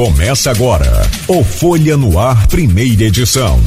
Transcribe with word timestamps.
Começa 0.00 0.50
agora 0.50 1.02
o 1.28 1.44
Folha 1.44 1.94
no 1.94 2.18
Ar, 2.18 2.46
primeira 2.46 3.02
edição. 3.02 3.60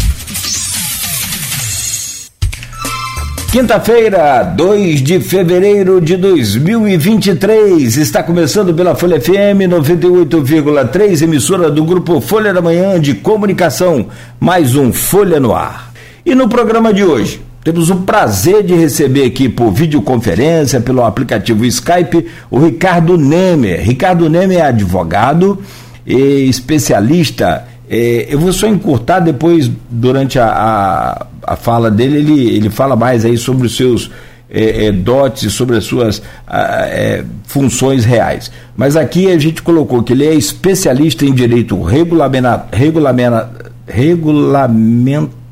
Quinta-feira, 3.51 4.41
2 4.41 5.03
de 5.03 5.19
fevereiro 5.19 6.01
de 6.01 6.17
2023, 6.17 7.97
está 7.97 8.23
começando 8.23 8.73
pela 8.73 8.95
Folha 8.95 9.21
FM 9.21 9.69
98,3, 9.69 11.21
emissora 11.21 11.69
do 11.69 11.83
grupo 11.83 12.19
Folha 12.19 12.51
da 12.51 12.63
Manhã 12.63 12.99
de 12.99 13.13
Comunicação, 13.13 14.07
mais 14.39 14.75
um 14.75 14.91
Folha 14.91 15.39
no 15.39 15.53
Ar. 15.53 15.93
E 16.25 16.33
no 16.33 16.49
programa 16.49 16.91
de 16.91 17.03
hoje, 17.03 17.41
temos 17.63 17.91
o 17.91 17.97
prazer 17.97 18.63
de 18.63 18.73
receber 18.73 19.25
aqui 19.25 19.47
por 19.47 19.71
videoconferência, 19.71 20.81
pelo 20.81 21.05
aplicativo 21.05 21.63
Skype, 21.63 22.25
o 22.49 22.57
Ricardo 22.57 23.19
Nemer. 23.19 23.83
Ricardo 23.83 24.27
Nemer 24.27 24.57
é 24.57 24.61
advogado 24.63 25.59
especialista. 26.05 27.65
É, 27.89 28.27
eu 28.29 28.39
vou 28.39 28.53
só 28.53 28.67
encurtar 28.67 29.19
depois, 29.19 29.69
durante 29.89 30.39
a, 30.39 30.47
a, 30.47 31.25
a, 31.53 31.55
fala 31.55 31.91
dele, 31.91 32.17
ele, 32.17 32.55
ele 32.55 32.69
fala 32.69 32.95
mais 32.95 33.25
aí 33.25 33.37
sobre 33.37 33.67
os 33.67 33.75
seus 33.75 34.09
é, 34.49 34.85
é, 34.87 34.91
dotes, 34.91 35.53
sobre 35.53 35.77
as 35.77 35.83
suas 35.83 36.21
é, 36.49 37.23
funções 37.45 38.05
reais. 38.05 38.51
Mas 38.75 38.95
aqui 38.95 39.31
a 39.31 39.37
gente 39.37 39.61
colocou 39.61 40.01
que 40.01 40.13
ele 40.13 40.25
é 40.25 40.33
especialista 40.33 41.25
em 41.25 41.33
direito 41.33 41.81
regulamenta, 41.81 42.65
regulamenta, 42.71 43.49
regulamento 43.87 45.43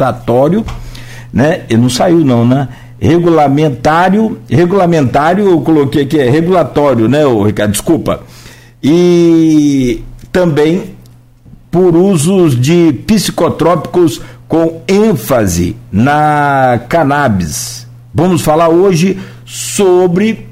regulatório, 0.00 0.64
né? 1.32 1.62
E 1.68 1.76
não 1.76 1.90
saiu 1.90 2.24
não, 2.24 2.46
né? 2.46 2.68
Regulamentário, 2.98 4.38
regulamentário, 4.48 5.48
eu 5.48 5.60
coloquei 5.60 6.02
aqui, 6.02 6.18
é 6.18 6.28
regulatório, 6.28 7.08
né, 7.08 7.20
Ricardo? 7.46 7.72
Desculpa. 7.72 8.20
E 8.82 10.02
também 10.32 10.96
por 11.70 11.94
usos 11.94 12.60
de 12.60 12.92
psicotrópicos 13.06 14.20
com 14.48 14.82
ênfase 14.88 15.76
na 15.92 16.80
cannabis. 16.88 17.86
Vamos 18.12 18.42
falar 18.42 18.68
hoje 18.68 19.18
sobre 19.44 20.50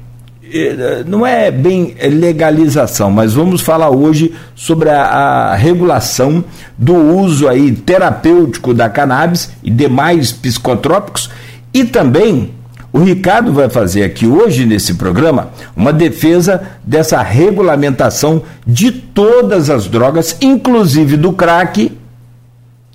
eh, 0.51 1.03
não 1.05 1.25
é 1.25 1.51
bem 1.51 1.95
legalização, 2.01 3.11
mas 3.11 3.33
vamos 3.33 3.61
falar 3.61 3.89
hoje 3.89 4.33
sobre 4.55 4.89
a, 4.89 5.03
a, 5.03 5.55
regulação 5.55 6.43
do 6.77 6.95
uso 6.95 7.47
aí 7.47 7.71
terapêutico 7.71 8.73
da 8.73 8.89
cannabis 8.89 9.51
e 9.61 9.69
demais 9.69 10.31
psicotrópicos 10.31 11.29
e 11.73 11.83
também 11.85 12.51
o 12.91 12.99
Ricardo 12.99 13.53
vai 13.53 13.69
fazer 13.69 14.03
aqui 14.03 14.25
hoje 14.25 14.65
nesse 14.65 14.95
programa 14.95 15.49
uma 15.75 15.93
defesa 15.93 16.61
dessa 16.83 17.21
regulamentação 17.21 18.41
de 18.65 18.91
todas 18.91 19.69
as 19.69 19.87
drogas, 19.87 20.37
inclusive 20.41 21.15
do 21.15 21.33
crack. 21.33 21.91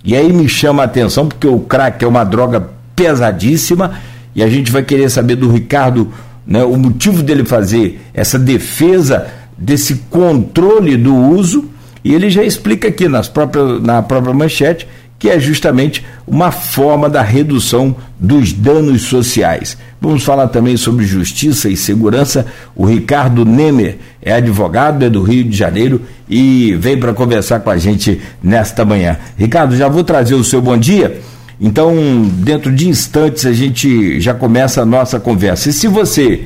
E 0.04 0.16
aí 0.16 0.32
me 0.32 0.48
chama 0.48 0.82
a 0.82 0.86
atenção 0.86 1.28
porque 1.28 1.46
o 1.46 1.60
crack 1.60 2.04
é 2.04 2.08
uma 2.08 2.24
droga 2.24 2.68
pesadíssima 2.94 3.92
e 4.34 4.42
a 4.42 4.48
gente 4.48 4.70
vai 4.70 4.82
querer 4.82 5.08
saber 5.08 5.36
do 5.36 5.50
Ricardo 5.50 6.12
né, 6.46 6.62
o 6.64 6.76
motivo 6.76 7.22
dele 7.22 7.44
fazer 7.44 8.00
essa 8.12 8.38
defesa 8.38 9.26
desse 9.56 9.96
controle 10.10 10.96
do 10.96 11.14
uso, 11.14 11.70
e 12.02 12.12
ele 12.12 12.28
já 12.28 12.44
explica 12.44 12.88
aqui 12.88 13.08
nas 13.08 13.28
próprias, 13.28 13.80
na 13.82 14.02
própria 14.02 14.34
manchete 14.34 14.86
que 15.24 15.30
é 15.30 15.40
justamente 15.40 16.04
uma 16.26 16.50
forma 16.50 17.08
da 17.08 17.22
redução 17.22 17.96
dos 18.20 18.52
danos 18.52 19.04
sociais. 19.04 19.74
Vamos 19.98 20.22
falar 20.22 20.48
também 20.48 20.76
sobre 20.76 21.06
justiça 21.06 21.70
e 21.70 21.78
segurança. 21.78 22.44
O 22.76 22.84
Ricardo 22.84 23.42
Nemer 23.42 23.96
é 24.20 24.34
advogado, 24.34 25.02
é 25.02 25.08
do 25.08 25.22
Rio 25.22 25.44
de 25.44 25.56
Janeiro 25.56 26.02
e 26.28 26.76
vem 26.78 27.00
para 27.00 27.14
conversar 27.14 27.60
com 27.60 27.70
a 27.70 27.78
gente 27.78 28.20
nesta 28.42 28.84
manhã. 28.84 29.16
Ricardo, 29.34 29.74
já 29.74 29.88
vou 29.88 30.04
trazer 30.04 30.34
o 30.34 30.44
seu 30.44 30.60
bom 30.60 30.76
dia 30.76 31.22
então, 31.58 31.94
dentro 32.40 32.70
de 32.70 32.86
instantes, 32.86 33.46
a 33.46 33.52
gente 33.54 34.20
já 34.20 34.34
começa 34.34 34.82
a 34.82 34.84
nossa 34.84 35.18
conversa. 35.18 35.70
E 35.70 35.72
se 35.72 35.88
você 35.88 36.42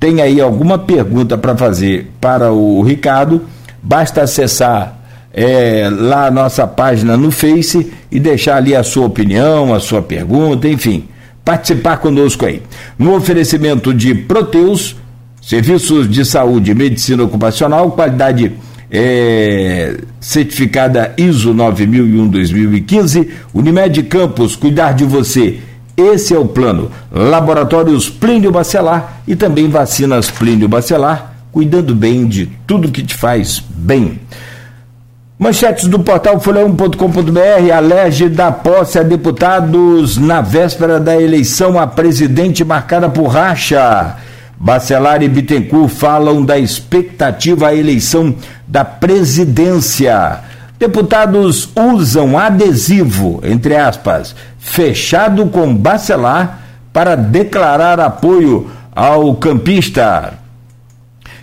tem 0.00 0.22
aí 0.22 0.40
alguma 0.40 0.78
pergunta 0.78 1.36
para 1.36 1.54
fazer 1.54 2.10
para 2.22 2.52
o 2.52 2.80
Ricardo, 2.80 3.42
basta 3.82 4.22
acessar 4.22 5.03
é, 5.34 5.88
lá 5.90 6.28
a 6.28 6.30
nossa 6.30 6.64
página 6.66 7.16
no 7.16 7.32
Face 7.32 7.92
e 8.10 8.20
deixar 8.20 8.56
ali 8.56 8.74
a 8.74 8.84
sua 8.84 9.06
opinião, 9.06 9.74
a 9.74 9.80
sua 9.80 10.00
pergunta, 10.00 10.68
enfim, 10.68 11.08
participar 11.44 11.96
conosco 11.96 12.46
aí. 12.46 12.62
No 12.96 13.16
oferecimento 13.16 13.92
de 13.92 14.14
Proteus, 14.14 14.96
serviços 15.42 16.08
de 16.08 16.24
saúde 16.24 16.70
e 16.70 16.74
medicina 16.74 17.24
ocupacional, 17.24 17.90
qualidade 17.90 18.52
é, 18.90 19.98
certificada 20.20 21.12
ISO 21.18 21.52
9001-2015, 21.52 23.28
Unimed 23.52 24.04
Campos, 24.04 24.54
cuidar 24.54 24.92
de 24.92 25.04
você. 25.04 25.58
Esse 25.96 26.34
é 26.34 26.38
o 26.38 26.46
plano. 26.46 26.90
Laboratórios 27.10 28.08
Plínio 28.08 28.52
Bacelar 28.52 29.22
e 29.26 29.34
também 29.34 29.68
vacinas 29.68 30.30
Plínio 30.30 30.68
Bacelar, 30.68 31.34
cuidando 31.50 31.94
bem 31.94 32.26
de 32.26 32.50
tudo 32.66 32.90
que 32.90 33.02
te 33.02 33.14
faz 33.14 33.62
bem. 33.68 34.20
Manchetes 35.36 35.88
do 35.88 35.98
portal 35.98 36.38
folha1.com.br 36.38 37.72
alege 37.76 38.28
da 38.28 38.52
posse 38.52 39.00
a 39.00 39.02
deputados 39.02 40.16
na 40.16 40.40
véspera 40.40 41.00
da 41.00 41.20
eleição 41.20 41.76
a 41.76 41.88
presidente 41.88 42.64
marcada 42.64 43.08
por 43.08 43.26
racha. 43.26 44.14
Bacelar 44.56 45.24
e 45.24 45.28
Bittencourt 45.28 45.90
falam 45.90 46.44
da 46.44 46.56
expectativa 46.56 47.66
à 47.66 47.74
eleição 47.74 48.32
da 48.64 48.84
presidência. 48.84 50.38
Deputados 50.78 51.68
usam 51.74 52.38
adesivo, 52.38 53.40
entre 53.42 53.74
aspas, 53.74 54.36
fechado 54.60 55.46
com 55.46 55.74
Bacelar 55.74 56.60
para 56.92 57.16
declarar 57.16 57.98
apoio 57.98 58.70
ao 58.94 59.34
campista. 59.34 60.43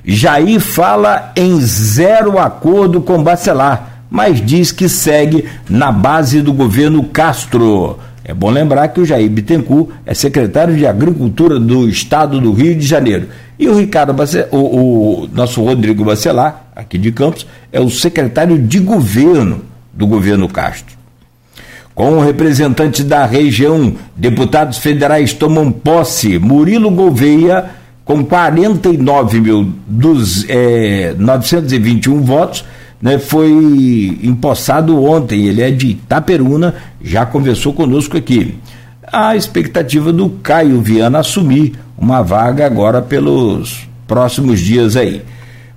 Jair 0.03 0.59
fala 0.59 1.31
em 1.35 1.59
zero 1.61 2.39
acordo 2.39 3.01
com 3.01 3.23
Bacelar, 3.23 4.03
mas 4.09 4.43
diz 4.43 4.71
que 4.71 4.89
segue 4.89 5.45
na 5.69 5.91
base 5.91 6.41
do 6.41 6.51
governo 6.51 7.03
Castro. 7.03 7.99
É 8.23 8.33
bom 8.33 8.49
lembrar 8.49 8.87
que 8.89 8.99
o 8.99 9.05
Jair 9.05 9.29
Bittencourt 9.29 9.89
é 10.05 10.13
secretário 10.13 10.75
de 10.75 10.85
Agricultura 10.85 11.59
do 11.59 11.87
Estado 11.87 12.39
do 12.39 12.51
Rio 12.51 12.75
de 12.75 12.85
Janeiro. 12.85 13.27
E 13.57 13.67
o 13.67 13.77
Ricardo 13.77 14.13
Bacelar, 14.13 14.47
o, 14.51 15.23
o 15.23 15.29
nosso 15.33 15.63
Rodrigo 15.63 16.03
Bacelar, 16.03 16.67
aqui 16.75 16.97
de 16.97 17.11
Campos, 17.11 17.45
é 17.71 17.79
o 17.79 17.89
secretário 17.89 18.57
de 18.57 18.79
governo 18.79 19.61
do 19.93 20.07
governo 20.07 20.47
Castro. 20.47 20.95
Com 21.93 22.19
representantes 22.19 23.03
da 23.03 23.25
região, 23.25 23.93
deputados 24.15 24.77
federais 24.77 25.33
tomam 25.33 25.71
posse. 25.71 26.39
Murilo 26.39 26.89
Gouveia, 26.89 27.65
com 28.11 28.25
49 28.25 29.39
mil 29.39 29.73
dos, 29.87 30.45
é, 30.49 31.15
921 31.17 32.21
votos, 32.21 32.65
né, 33.01 33.17
foi 33.17 33.49
empossado 34.21 35.01
ontem. 35.01 35.45
Ele 35.45 35.61
é 35.61 35.71
de 35.71 35.91
Itaperuna, 35.91 36.75
já 37.01 37.25
conversou 37.25 37.71
conosco 37.71 38.17
aqui. 38.17 38.57
A 39.09 39.33
expectativa 39.37 40.11
do 40.11 40.29
Caio 40.43 40.81
Viana 40.81 41.19
assumir 41.19 41.75
uma 41.97 42.21
vaga 42.21 42.65
agora 42.65 43.01
pelos 43.01 43.87
próximos 44.05 44.59
dias 44.59 44.97
aí. 44.97 45.21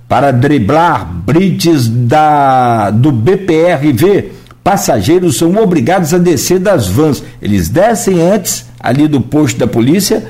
Para 0.05 0.31
driblar 0.31 1.05
brites 1.05 1.87
da, 1.87 2.91
do 2.91 3.13
BPRV, 3.13 4.33
passageiros 4.61 5.37
são 5.37 5.55
obrigados 5.55 6.13
a 6.13 6.17
descer 6.17 6.59
das 6.59 6.85
vans. 6.85 7.23
Eles 7.41 7.69
descem 7.69 8.21
antes 8.21 8.65
ali 8.77 9.07
do 9.07 9.21
posto 9.21 9.57
da 9.57 9.67
polícia 9.67 10.21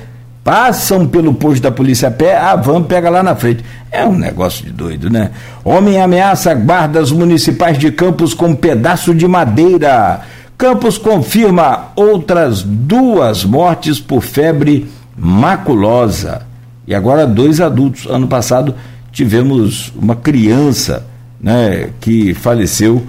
passam 0.46 1.08
pelo 1.08 1.34
posto 1.34 1.64
da 1.64 1.72
polícia 1.72 2.08
a 2.08 2.12
pé, 2.12 2.38
a 2.38 2.56
van 2.56 2.84
pega 2.84 3.10
lá 3.10 3.24
na 3.24 3.36
frente. 3.36 3.66
É 3.92 4.06
um 4.06 4.16
negócio 4.16 4.64
de 4.64 4.72
doido, 4.72 5.10
né? 5.10 5.32
Homem 5.64 6.00
ameaça 6.00 6.54
guardas 6.54 7.12
municipais 7.12 7.80
de 7.80 7.92
Campos 7.92 8.36
com 8.36 8.50
um 8.50 8.56
pedaço 8.56 9.16
de 9.16 9.28
madeira. 9.28 10.22
Campos 10.56 11.00
confirma 11.00 11.88
outras 11.96 12.62
duas 12.62 13.44
mortes 13.44 14.00
por 14.00 14.22
febre 14.22 14.88
maculosa. 15.18 16.44
E 16.88 16.94
agora 16.94 17.26
dois 17.26 17.60
adultos. 17.60 18.06
Ano 18.06 18.28
passado 18.28 18.76
tivemos 19.12 19.92
uma 19.96 20.16
criança 20.16 21.08
né, 21.42 21.90
que 22.00 22.36
faleceu, 22.36 23.04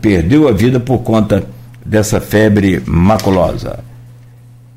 perdeu 0.00 0.48
a 0.48 0.52
vida 0.52 0.80
por 0.80 0.98
conta 0.98 1.44
dessa 1.84 2.20
febre 2.20 2.82
maculosa. 2.84 3.78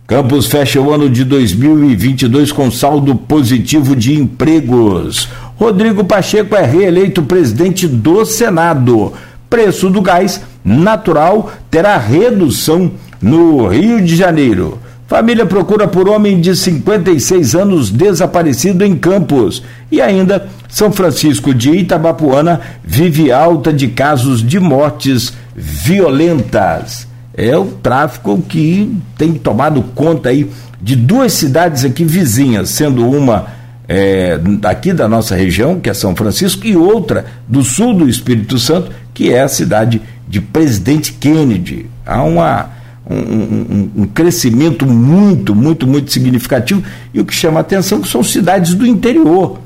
Campos 0.09 0.47
fecha 0.47 0.81
o 0.81 0.91
ano 0.91 1.07
de 1.07 1.23
2022 1.23 2.51
com 2.51 2.71
saldo 2.71 3.13
positivo 3.13 3.95
de 3.95 4.15
empregos. 4.15 5.29
Rodrigo 5.56 6.03
Pacheco 6.03 6.56
é 6.56 6.65
reeleito 6.65 7.21
presidente 7.21 7.88
do 7.88 8.25
Senado. 8.25 9.13
Preço 9.47 9.88
do 9.88 10.01
gás 10.01 10.41
natural 10.65 11.51
terá 11.69 11.95
redução 12.00 12.91
no 13.21 13.67
Rio 13.67 14.03
de 14.03 14.15
Janeiro. 14.15 14.79
Família 15.07 15.45
procura 15.45 15.88
por 15.88 16.09
homem 16.09 16.41
de 16.41 16.55
56 16.55 17.53
anos 17.53 17.91
desaparecido 17.91 18.83
em 18.83 18.95
Campos. 18.95 19.62
E 19.91 20.01
ainda, 20.01 20.50
São 20.67 20.91
Francisco 20.91 21.53
de 21.53 21.69
Itabapuana 21.69 22.59
vive 22.83 23.31
alta 23.31 23.71
de 23.71 23.89
casos 23.89 24.41
de 24.41 24.59
mortes 24.59 25.33
violentas. 25.55 27.08
É 27.39 27.57
o 27.57 27.65
tráfico 27.65 28.41
que 28.41 28.94
tem 29.18 29.33
tomado 29.33 29.81
conta 29.95 30.27
aí 30.27 30.50
de 30.81 30.94
duas 30.95 31.31
cidades 31.31 31.86
aqui 31.86 32.03
vizinhas, 32.03 32.69
sendo 32.69 33.09
uma 33.09 33.47
é, 33.88 34.38
aqui 34.63 34.91
da 34.91 35.07
nossa 35.07 35.36
região, 35.36 35.80
que 35.80 35.89
é 35.89 35.94
São 35.94 36.13
Francisco, 36.15 36.68
e 36.68 36.75
outra 36.75 37.25
do 37.47 37.63
sul 37.63 37.94
do 37.94 38.09
Espírito 38.09 38.59
Santo, 38.59 38.91
que 39.13 39.33
é 39.33 39.41
a 39.41 39.47
cidade 39.47 40.01
de 40.27 40.41
Presidente 40.41 41.13
Kennedy. 41.13 41.89
Há 42.06 42.24
uma 42.24 42.69
um, 43.09 43.15
um, 43.15 43.91
um, 44.03 44.06
crescimento 44.06 44.86
muito, 44.86 45.56
muito, 45.56 45.88
muito 45.88 46.12
significativo. 46.12 46.83
E 47.13 47.21
o 47.21 47.25
que 47.25 47.33
chama 47.33 47.59
a 47.59 47.62
atenção 47.62 48.03
são 48.03 48.21
cidades 48.21 48.74
do 48.75 48.86
interior. 48.86 49.59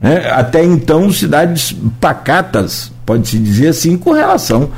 Né? 0.00 0.28
Até 0.30 0.62
então, 0.64 1.10
cidades 1.12 1.74
pacatas, 2.00 2.92
pode-se 3.06 3.38
dizer 3.38 3.68
assim, 3.68 3.96
com 3.96 4.10
relação 4.10 4.70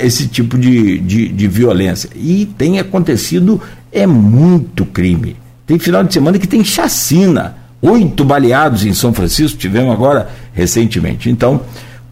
esse 0.00 0.26
tipo 0.28 0.58
de, 0.58 0.98
de, 0.98 1.28
de 1.28 1.48
violência. 1.48 2.10
E 2.14 2.46
tem 2.58 2.78
acontecido 2.78 3.60
é 3.92 4.06
muito 4.06 4.84
crime. 4.84 5.36
Tem 5.66 5.78
final 5.78 6.04
de 6.04 6.12
semana 6.12 6.38
que 6.38 6.46
tem 6.46 6.64
chacina. 6.64 7.56
Oito 7.82 8.24
baleados 8.24 8.84
em 8.84 8.92
São 8.92 9.12
Francisco, 9.12 9.58
tivemos 9.58 9.92
agora 9.92 10.28
recentemente. 10.52 11.30
Então, 11.30 11.62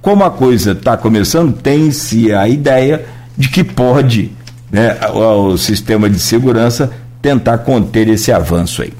como 0.00 0.24
a 0.24 0.30
coisa 0.30 0.72
está 0.72 0.96
começando, 0.96 1.52
tem-se 1.52 2.32
a 2.32 2.48
ideia 2.48 3.04
de 3.36 3.48
que 3.48 3.62
pode 3.62 4.32
né, 4.70 4.98
o, 5.12 5.48
o 5.48 5.58
sistema 5.58 6.08
de 6.08 6.18
segurança 6.18 6.90
tentar 7.20 7.58
conter 7.58 8.08
esse 8.08 8.32
avanço 8.32 8.82
aí. 8.82 8.92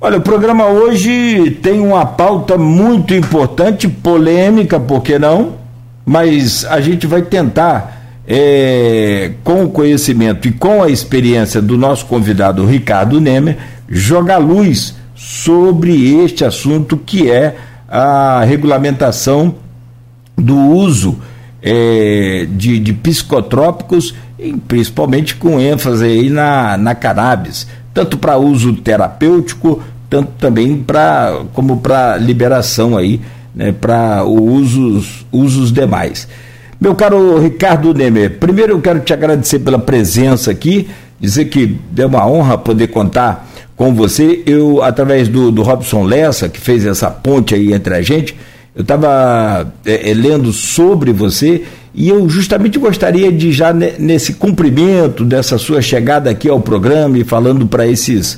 Olha, 0.00 0.18
o 0.18 0.20
programa 0.20 0.66
hoje 0.66 1.58
tem 1.62 1.80
uma 1.80 2.04
pauta 2.04 2.58
muito 2.58 3.14
importante, 3.14 3.88
polêmica, 3.88 4.78
por 4.78 5.02
que 5.02 5.18
não? 5.18 5.54
Mas 6.06 6.64
a 6.64 6.80
gente 6.80 7.06
vai 7.06 7.20
tentar, 7.20 8.22
é, 8.26 9.32
com 9.44 9.64
o 9.64 9.68
conhecimento 9.68 10.48
e 10.48 10.52
com 10.52 10.82
a 10.82 10.88
experiência 10.88 11.60
do 11.60 11.76
nosso 11.76 12.06
convidado 12.06 12.64
Ricardo 12.64 13.20
Nemer, 13.20 13.58
jogar 13.88 14.38
luz 14.38 14.94
sobre 15.14 16.14
este 16.22 16.44
assunto 16.44 16.96
que 16.96 17.30
é 17.30 17.56
a 17.88 18.44
regulamentação 18.44 19.56
do 20.38 20.56
uso 20.56 21.18
é, 21.60 22.46
de, 22.48 22.78
de 22.78 22.92
psicotrópicos 22.92 24.14
principalmente 24.68 25.34
com 25.36 25.58
ênfase 25.58 26.04
aí 26.04 26.30
na, 26.30 26.76
na 26.76 26.94
cannabis, 26.94 27.66
tanto 27.94 28.18
para 28.18 28.36
uso 28.36 28.74
terapêutico, 28.74 29.82
tanto 30.10 30.32
também 30.38 30.76
para 30.76 31.42
como 31.52 31.78
para 31.78 32.16
liberação 32.16 32.96
aí, 32.96 33.20
né, 33.56 33.72
para 33.72 34.22
usos, 34.24 35.26
usos 35.32 35.72
demais. 35.72 36.28
Meu 36.78 36.94
caro 36.94 37.40
Ricardo 37.40 37.94
Nemer, 37.94 38.38
primeiro 38.38 38.74
eu 38.74 38.80
quero 38.82 39.00
te 39.00 39.14
agradecer 39.14 39.60
pela 39.60 39.78
presença 39.78 40.50
aqui, 40.50 40.86
dizer 41.18 41.46
que 41.46 41.78
é 41.96 42.04
uma 42.04 42.28
honra 42.28 42.58
poder 42.58 42.88
contar 42.88 43.48
com 43.74 43.94
você. 43.94 44.42
Eu, 44.44 44.82
através 44.82 45.26
do, 45.26 45.50
do 45.50 45.62
Robson 45.62 46.04
Lessa, 46.04 46.50
que 46.50 46.60
fez 46.60 46.84
essa 46.84 47.10
ponte 47.10 47.54
aí 47.54 47.72
entre 47.72 47.94
a 47.94 48.02
gente, 48.02 48.36
eu 48.74 48.82
estava 48.82 49.72
é, 49.86 50.10
é, 50.10 50.14
lendo 50.14 50.52
sobre 50.52 51.10
você 51.10 51.64
e 51.94 52.10
eu 52.10 52.28
justamente 52.28 52.78
gostaria 52.78 53.32
de, 53.32 53.50
já 53.52 53.72
nesse 53.72 54.34
cumprimento 54.34 55.24
dessa 55.24 55.56
sua 55.56 55.80
chegada 55.80 56.28
aqui 56.28 56.46
ao 56.46 56.60
programa 56.60 57.16
e 57.16 57.24
falando 57.24 57.66
para 57.66 57.86
esses 57.86 58.36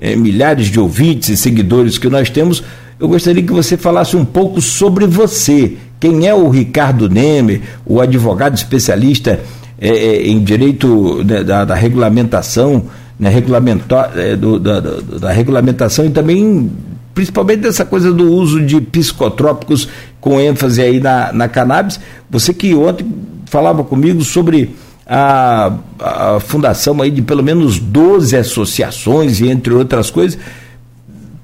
é, 0.00 0.14
milhares 0.14 0.68
de 0.68 0.78
ouvintes 0.78 1.28
e 1.28 1.36
seguidores 1.36 1.98
que 1.98 2.08
nós 2.08 2.30
temos, 2.30 2.62
eu 3.00 3.08
gostaria 3.08 3.42
que 3.42 3.52
você 3.52 3.76
falasse 3.76 4.14
um 4.14 4.24
pouco 4.24 4.60
sobre 4.60 5.06
você. 5.06 5.76
Quem 5.98 6.28
é 6.28 6.34
o 6.34 6.50
Ricardo 6.50 7.08
Neme, 7.08 7.62
o 7.86 8.00
advogado 8.00 8.54
especialista 8.54 9.40
é, 9.80 10.22
em 10.26 10.44
direito 10.44 11.24
né, 11.24 11.42
da, 11.42 11.64
da, 11.64 11.74
regulamentação, 11.74 12.84
né, 13.18 13.30
regulamentar, 13.30 14.12
é, 14.16 14.36
do, 14.36 14.58
da, 14.58 14.80
da 14.80 15.32
regulamentação 15.32 16.04
e 16.04 16.10
também 16.10 16.70
principalmente 17.14 17.60
dessa 17.60 17.84
coisa 17.84 18.12
do 18.12 18.30
uso 18.30 18.60
de 18.64 18.80
psicotrópicos 18.80 19.88
com 20.20 20.38
ênfase 20.38 20.82
aí 20.82 21.00
na, 21.00 21.32
na 21.32 21.48
cannabis. 21.48 21.98
Você 22.30 22.52
que 22.52 22.74
ontem 22.74 23.06
falava 23.46 23.82
comigo 23.82 24.22
sobre 24.22 24.76
a, 25.06 25.72
a 25.98 26.40
fundação 26.40 27.00
aí 27.00 27.10
de 27.10 27.22
pelo 27.22 27.42
menos 27.42 27.78
12 27.78 28.36
associações 28.36 29.40
e 29.40 29.48
entre 29.48 29.72
outras 29.72 30.10
coisas. 30.10 30.38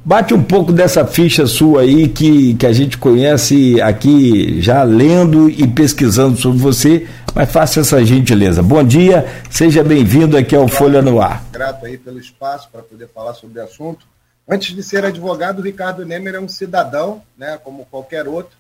Bate 0.07 0.33
um 0.33 0.41
pouco 0.41 0.73
dessa 0.73 1.05
ficha 1.05 1.49
sua 1.49 1.81
aí 1.81 2.09
que, 2.09 2.55
que 2.55 2.65
a 2.65 2.73
gente 2.73 2.97
conhece 2.97 3.83
aqui 3.83 4.63
já 4.63 4.85
lendo 4.85 5.51
e 5.51 5.67
pesquisando 5.67 6.37
sobre 6.37 6.61
você, 6.61 7.09
mas 7.35 7.51
faça 7.51 7.81
essa 7.81 8.05
gentileza. 8.05 8.63
Bom 8.63 8.85
dia, 8.85 9.27
seja 9.51 9.83
bem-vindo 9.83 10.37
aqui 10.37 10.55
ao 10.55 10.69
Folha 10.69 11.03
no 11.03 11.21
Ar. 11.21 11.45
Grato 11.51 11.85
aí 11.85 11.99
pelo 11.99 12.21
espaço 12.21 12.69
para 12.71 12.83
poder 12.83 13.09
falar 13.09 13.35
sobre 13.35 13.59
o 13.59 13.65
assunto. 13.65 14.07
Antes 14.49 14.77
de 14.77 14.81
ser 14.85 15.05
advogado, 15.05 15.59
o 15.59 15.63
Ricardo 15.63 16.07
Nemer 16.07 16.37
é 16.37 16.41
um 16.41 16.47
cidadão, 16.47 17.21
né, 17.37 17.59
como 17.65 17.85
qualquer 17.87 18.29
outro, 18.29 18.57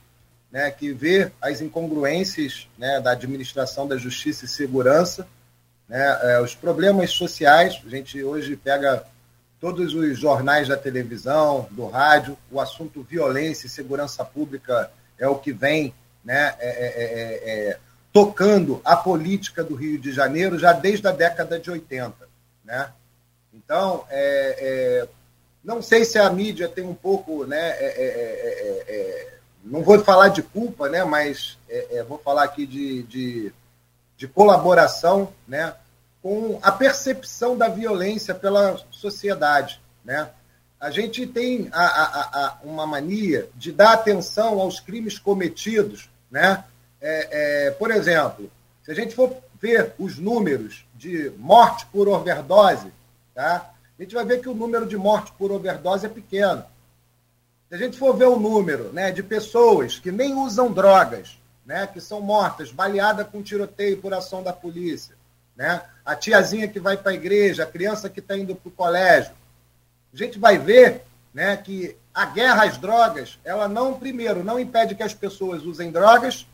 né, 0.50 0.69
que 0.72 0.92
vê 0.92 1.31
as 1.40 1.60
incongruências 1.60 2.66
né, 2.76 3.00
da 3.00 3.12
administração 3.12 3.87
da 3.87 3.96
justiça 3.96 4.46
e 4.46 4.49
segurança, 4.49 5.28
né, 5.88 6.19
é, 6.22 6.40
os 6.40 6.56
problemas 6.56 7.12
sociais. 7.12 7.81
A 7.87 7.88
gente 7.88 8.20
hoje 8.20 8.56
pega 8.56 9.04
todos 9.61 9.94
os 9.94 10.19
jornais 10.19 10.69
da 10.69 10.76
televisão, 10.76 11.67
do 11.70 11.87
rádio, 11.87 12.37
o 12.50 12.61
assunto 12.61 13.03
violência 13.03 13.67
e 13.67 13.70
segurança 13.70 14.25
pública 14.25 14.91
é 15.19 15.26
o 15.29 15.37
que 15.37 15.53
vem 15.53 15.94
né, 16.25 16.55
é, 16.58 16.69
é, 16.69 17.05
é, 17.05 17.69
é 17.70 17.79
tocando 18.12 18.81
a 18.85 18.97
política 18.97 19.62
do 19.62 19.75
Rio 19.75 19.99
de 19.99 20.12
Janeiro 20.12 20.58
já 20.58 20.73
desde 20.73 21.06
a 21.06 21.12
década 21.12 21.58
de 21.58 21.70
80. 21.70 22.14
Né? 22.64 22.91
Então, 23.53 24.05
é, 24.11 25.06
não 25.67 25.82
sei 25.82 26.05
se 26.05 26.17
a 26.17 26.31
mídia 26.31 26.69
tem 26.69 26.85
um 26.85 26.94
pouco, 26.94 27.44
né? 27.44 27.70
É, 27.70 27.85
é, 27.85 28.05
é, 28.05 28.85
é, 28.88 28.97
é 28.97 29.37
não 29.64 29.82
vou 29.82 29.99
falar 30.05 30.29
de 30.29 30.41
culpa, 30.41 30.88
né? 30.88 31.02
Mas 31.02 31.59
vou 32.06 32.19
falar 32.19 32.44
aqui 32.44 32.64
de, 32.64 33.02
de, 33.02 33.52
de, 34.17 34.29
colaboração, 34.29 35.32
né? 35.49 35.75
Com 36.26 36.58
a 36.61 36.73
percepção 36.73 37.56
da 37.56 37.69
violência 37.69 38.34
pela 38.34 38.81
sociedade, 38.90 39.81
né? 40.05 40.28
A 40.81 40.90
gente 40.90 41.25
tem 41.25 41.69
a, 41.70 41.84
a, 41.84 42.46
a, 42.46 42.58
uma 42.64 42.84
mania 42.84 43.49
de 43.55 43.70
dar 43.70 43.93
atenção 43.93 44.61
aos 44.61 44.81
crimes 44.81 45.20
cometidos, 45.20 46.11
né? 46.28 46.64
por 47.78 47.92
exemplo, 47.92 48.50
se 48.83 48.90
a 48.90 48.95
gente 48.95 49.14
for 49.14 49.37
ver 49.61 49.95
os 50.00 50.18
números 50.18 50.85
de 50.97 51.30
morte 51.38 51.87
por 51.92 52.09
overdose, 52.09 52.90
tá? 53.33 53.71
a 53.97 54.02
gente 54.02 54.12
vai 54.12 54.25
ver 54.25 54.40
que 54.40 54.49
o 54.49 54.54
número 54.54 54.85
de 54.85 54.97
mortes 54.97 55.33
por 55.38 55.52
overdose 55.52 56.06
é 56.06 56.09
pequeno. 56.09 56.64
Se 57.68 57.76
a 57.76 57.78
gente 57.78 57.97
for 57.97 58.16
ver 58.16 58.26
o 58.26 58.37
número 58.37 58.92
né, 58.92 59.12
de 59.12 59.23
pessoas 59.23 60.00
que 60.00 60.11
nem 60.11 60.35
usam 60.35 60.73
drogas, 60.73 61.38
né, 61.64 61.87
que 61.87 62.00
são 62.00 62.21
mortas, 62.21 62.73
baleadas 62.73 63.28
com 63.28 63.40
tiroteio 63.45 63.99
por 63.99 64.12
ação 64.12 64.42
da 64.42 64.52
polícia, 64.52 65.15
né, 65.56 65.82
a 66.04 66.14
tiazinha 66.14 66.68
que 66.68 66.78
vai 66.78 66.96
para 66.96 67.12
a 67.12 67.14
igreja, 67.14 67.64
a 67.64 67.66
criança 67.66 68.10
que 68.10 68.20
está 68.20 68.36
indo 68.36 68.54
para 68.54 68.68
o 68.68 68.72
colégio, 68.72 69.32
a 70.12 70.16
gente 70.16 70.38
vai 70.38 70.58
ver 70.58 71.02
né, 71.32 71.56
que 71.56 71.96
a 72.14 72.26
guerra 72.26 72.64
às 72.64 72.76
drogas, 72.76 73.38
ela 73.44 73.68
não, 73.68 73.98
primeiro, 73.98 74.44
não 74.44 74.58
impede 74.58 74.94
que 74.94 75.02
as 75.02 75.14
pessoas 75.14 75.62
usem 75.62 75.90
drogas 75.90 76.46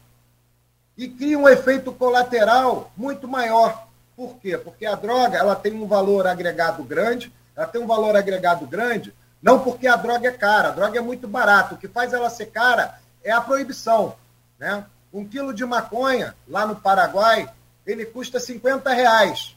e 0.97 1.09
cria 1.09 1.39
um 1.39 1.49
efeito 1.49 1.93
colateral 1.93 2.93
muito 2.97 3.27
maior, 3.27 3.87
por 4.17 4.37
quê? 4.37 4.59
Porque 4.59 4.85
a 4.85 4.95
droga 4.95 5.39
ela 5.39 5.57
tem 5.57 5.73
um 5.73 5.87
valor 5.87 6.27
agregado 6.27 6.83
grande, 6.85 7.33
ela 7.57 7.67
tem 7.67 7.81
um 7.81 7.87
valor 7.87 8.17
agregado 8.17 8.67
grande, 8.67 9.13
não 9.43 9.59
porque 9.59 9.87
a 9.87 9.97
droga 9.97 10.29
é 10.29 10.33
cara, 10.33 10.69
a 10.69 10.73
droga 10.73 10.99
é 10.99 11.03
muito 11.03 11.27
barata. 11.27 11.75
O 11.75 11.79
que 11.79 11.89
faz 11.89 12.13
ela 12.13 12.31
ser 12.31 12.47
cara 12.47 12.99
é 13.25 13.33
a 13.33 13.41
proibição. 13.41 14.15
Né? 14.59 14.85
Um 15.13 15.27
quilo 15.27 15.53
de 15.53 15.65
maconha, 15.65 16.35
lá 16.47 16.67
no 16.67 16.77
Paraguai, 16.77 17.49
ele 17.87 18.05
custa 18.05 18.39
50 18.39 18.93
reais. 18.93 19.57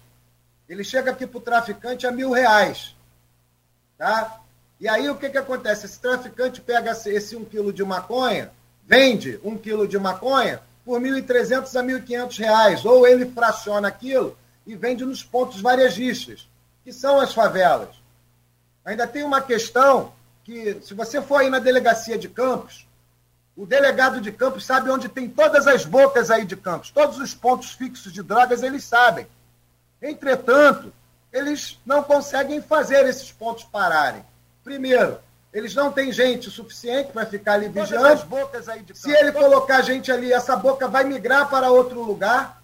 Ele 0.67 0.83
chega 0.83 1.11
aqui 1.11 1.27
para 1.27 1.37
o 1.37 1.41
traficante 1.41 2.07
a 2.07 2.11
mil 2.11 2.31
reais. 2.31 2.95
Tá? 3.97 4.41
E 4.79 4.87
aí 4.87 5.09
o 5.09 5.15
que, 5.15 5.29
que 5.29 5.37
acontece? 5.37 5.85
Esse 5.85 5.99
traficante 5.99 6.59
pega 6.59 6.91
esse 6.91 7.35
um 7.35 7.45
quilo 7.45 7.71
de 7.71 7.83
maconha, 7.83 8.51
vende 8.85 9.39
um 9.43 9.57
quilo 9.57 9.87
de 9.87 9.97
maconha 9.97 10.61
por 10.83 10.99
1.300 10.99 11.79
a 11.79 11.83
1.500 11.83 12.37
reais. 12.39 12.85
Ou 12.85 13.07
ele 13.07 13.25
fraciona 13.27 13.87
aquilo 13.87 14.37
e 14.65 14.75
vende 14.75 15.05
nos 15.05 15.23
pontos 15.23 15.61
varejistas, 15.61 16.47
que 16.83 16.91
são 16.91 17.19
as 17.19 17.33
favelas. 17.33 17.95
Ainda 18.83 19.07
tem 19.07 19.23
uma 19.23 19.41
questão 19.41 20.13
que, 20.43 20.79
se 20.81 20.93
você 20.93 21.21
for 21.21 21.37
aí 21.37 21.49
na 21.49 21.59
delegacia 21.59 22.17
de 22.17 22.29
Campos, 22.29 22.84
o 23.55 23.65
delegado 23.65 24.19
de 24.19 24.31
Campos 24.31 24.65
sabe 24.65 24.89
onde 24.89 25.07
tem 25.07 25.29
todas 25.29 25.65
as 25.67 25.85
bocas 25.85 26.29
aí 26.29 26.45
de 26.45 26.55
Campos, 26.55 26.91
todos 26.91 27.17
os 27.19 27.33
pontos 27.33 27.71
fixos 27.71 28.11
de 28.11 28.21
drogas 28.21 28.63
eles 28.63 28.83
sabem. 28.83 29.27
Entretanto, 30.01 30.91
eles 31.31 31.79
não 31.85 32.03
conseguem 32.03 32.61
fazer 32.61 33.05
esses 33.05 33.31
pontos 33.31 33.63
pararem. 33.63 34.23
Primeiro, 34.63 35.19
eles 35.53 35.73
não 35.73 35.91
têm 35.91 36.11
gente 36.11 36.49
suficiente 36.51 37.13
para 37.13 37.25
ficar 37.25 37.53
ali 37.53 37.69
vigiando. 37.69 38.27
Se 38.93 39.11
ele 39.11 39.31
colocar 39.31 39.81
gente 39.81 40.11
ali, 40.11 40.33
essa 40.33 40.55
boca 40.55 40.87
vai 40.87 41.05
migrar 41.05 41.49
para 41.49 41.71
outro 41.71 42.03
lugar, 42.03 42.61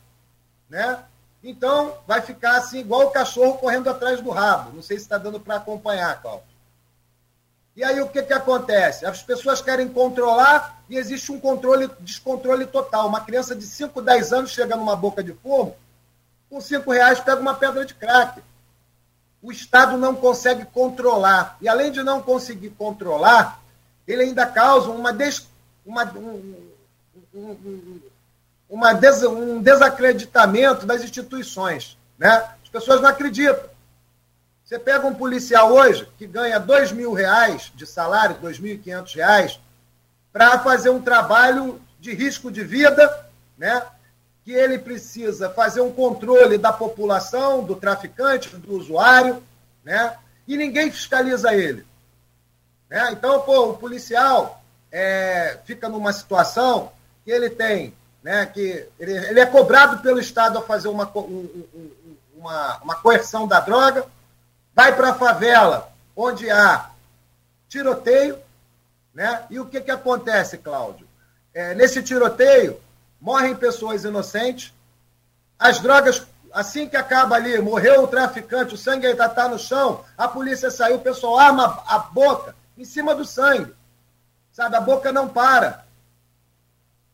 né? 0.70 1.00
Então, 1.44 1.96
vai 2.06 2.22
ficar 2.22 2.58
assim, 2.58 2.80
igual 2.80 3.08
o 3.08 3.12
cachorro 3.12 3.58
correndo 3.58 3.90
atrás 3.90 4.22
do 4.22 4.30
rabo. 4.30 4.76
Não 4.76 4.84
sei 4.84 4.98
se 4.98 5.04
está 5.04 5.18
dando 5.18 5.40
para 5.40 5.56
acompanhar, 5.56 6.22
Cláudio. 6.22 6.52
E 7.76 7.84
aí 7.84 8.02
o 8.02 8.10
que, 8.10 8.22
que 8.22 8.34
acontece? 8.34 9.06
As 9.06 9.24
pessoas 9.24 9.62
querem 9.62 9.88
controlar 9.88 10.81
e 10.92 10.98
existe 10.98 11.32
um 11.32 11.40
controle, 11.40 11.90
descontrole 12.02 12.66
total. 12.66 13.08
Uma 13.08 13.22
criança 13.22 13.56
de 13.56 13.66
5, 13.66 14.02
10 14.02 14.34
anos 14.34 14.52
chega 14.52 14.76
numa 14.76 14.94
boca 14.94 15.24
de 15.24 15.32
fumo, 15.32 15.74
com 16.50 16.60
5 16.60 16.92
reais 16.92 17.22
pega 17.22 17.40
uma 17.40 17.56
pedra 17.56 17.86
de 17.86 17.94
crack. 17.94 18.42
O 19.42 19.54
Estado 19.54 19.98
não 19.98 20.14
consegue 20.14 20.66
controlar. 20.66 21.58
E 21.62 21.70
além 21.70 21.94
de 21.94 22.04
não 22.04 22.22
conseguir 22.22 22.72
controlar, 22.72 23.62
ele 24.06 24.24
ainda 24.24 24.46
causa 24.46 24.90
uma, 24.90 25.14
des, 25.14 25.48
uma, 25.86 26.04
um, 26.12 26.56
um, 27.34 28.00
uma 28.70 28.92
des, 28.92 29.24
um 29.24 29.62
desacreditamento 29.62 30.86
das 30.86 31.06
instituições. 31.06 31.98
Né? 32.20 32.32
As 32.62 32.68
pessoas 32.70 33.00
não 33.00 33.08
acreditam. 33.08 33.64
Você 34.66 34.78
pega 34.78 35.08
um 35.08 35.16
policial 35.16 35.72
hoje 35.72 36.06
que 36.18 36.28
ganha 36.28 36.60
dois 36.60 36.92
mil 36.92 37.14
reais 37.14 37.72
de 37.74 37.86
salário, 37.86 38.36
dois 38.42 38.60
mil 38.60 38.76
e 38.76 38.78
quinhentos 38.78 39.14
reais, 39.14 39.58
para 40.32 40.60
fazer 40.60 40.90
um 40.90 41.02
trabalho 41.02 41.82
de 42.00 42.14
risco 42.14 42.52
de 42.52 42.64
vida, 42.64 43.26
né? 43.58 43.84
que 44.44 44.52
ele 44.52 44.80
precisa 44.80 45.50
fazer 45.50 45.82
um 45.82 45.92
controle 45.92 46.58
da 46.58 46.74
população, 46.74 47.64
do 47.64 47.76
traficante, 47.76 48.56
do 48.56 48.76
usuário, 48.76 49.44
né? 49.84 50.18
e 50.48 50.58
ninguém 50.58 50.92
fiscaliza 50.92 51.54
ele. 51.54 51.86
Né? 52.90 53.12
Então, 53.12 53.42
pô, 53.42 53.70
o 53.70 53.78
policial 53.78 54.62
é, 54.92 55.60
fica 55.66 55.88
numa 55.88 56.12
situação 56.12 56.92
que 57.24 57.32
ele 57.32 57.50
tem, 57.50 57.94
né, 58.24 58.46
que 58.46 58.88
ele, 59.00 59.14
ele 59.14 59.40
é 59.40 59.46
cobrado 59.46 60.02
pelo 60.02 60.20
Estado 60.20 60.58
a 60.58 60.62
fazer 60.62 60.88
uma, 60.88 61.10
um, 61.16 61.68
uma, 62.36 62.78
uma 62.84 62.96
coerção 62.96 63.48
da 63.48 63.60
droga, 63.60 64.06
vai 64.76 64.96
para 64.96 65.12
a 65.12 65.16
favela, 65.16 65.92
onde 66.16 66.50
há 66.50 66.90
tiroteio, 67.70 68.38
né? 69.14 69.46
E 69.50 69.60
o 69.60 69.66
que, 69.66 69.82
que 69.82 69.92
acontece, 69.92 70.58
Cláudio? 70.58 71.08
É, 71.54 71.74
nesse 71.74 72.02
tiroteio, 72.02 72.80
morrem 73.20 73.56
pessoas 73.56 74.04
inocentes, 74.04 74.74
as 75.60 75.80
drogas, 75.80 76.26
assim 76.52 76.88
que 76.88 76.98
acaba 76.98 77.36
ali, 77.36 77.60
morreu 77.60 78.04
o 78.04 78.08
traficante, 78.08 78.74
o 78.74 78.78
sangue 78.78 79.08
ainda 79.08 79.26
está 79.26 79.48
no 79.48 79.60
chão, 79.60 80.04
a 80.18 80.28
polícia 80.28 80.72
saiu, 80.72 80.96
o 80.96 81.02
pessoal 81.02 81.38
arma 81.38 81.84
a 81.88 82.00
boca 82.00 82.56
em 82.78 82.86
cima 82.86 83.14
do 83.14 83.26
sangue. 83.26 83.74
Sabe, 84.52 84.76
a 84.76 84.82
boca 84.82 85.12
não 85.12 85.30
para. 85.30 85.86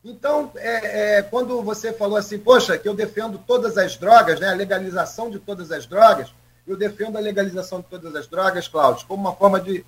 Então, 0.04 0.50
é, 0.56 1.18
é, 1.18 1.22
quando 1.22 1.62
você 1.62 1.92
falou 1.92 2.16
assim, 2.16 2.38
poxa, 2.38 2.78
que 2.78 2.88
eu 2.88 2.94
defendo 2.94 3.38
todas 3.38 3.76
as 3.76 3.96
drogas, 3.96 4.40
né, 4.40 4.48
a 4.48 4.54
legalização 4.54 5.30
de 5.30 5.38
todas 5.38 5.70
as 5.70 5.86
drogas, 5.86 6.32
eu 6.66 6.76
defendo 6.76 7.16
a 7.16 7.20
legalização 7.20 7.80
de 7.80 7.86
todas 7.86 8.14
as 8.14 8.26
drogas, 8.26 8.68
Cláudio, 8.68 9.06
como 9.06 9.22
uma 9.22 9.34
forma 9.34 9.60
de 9.60 9.84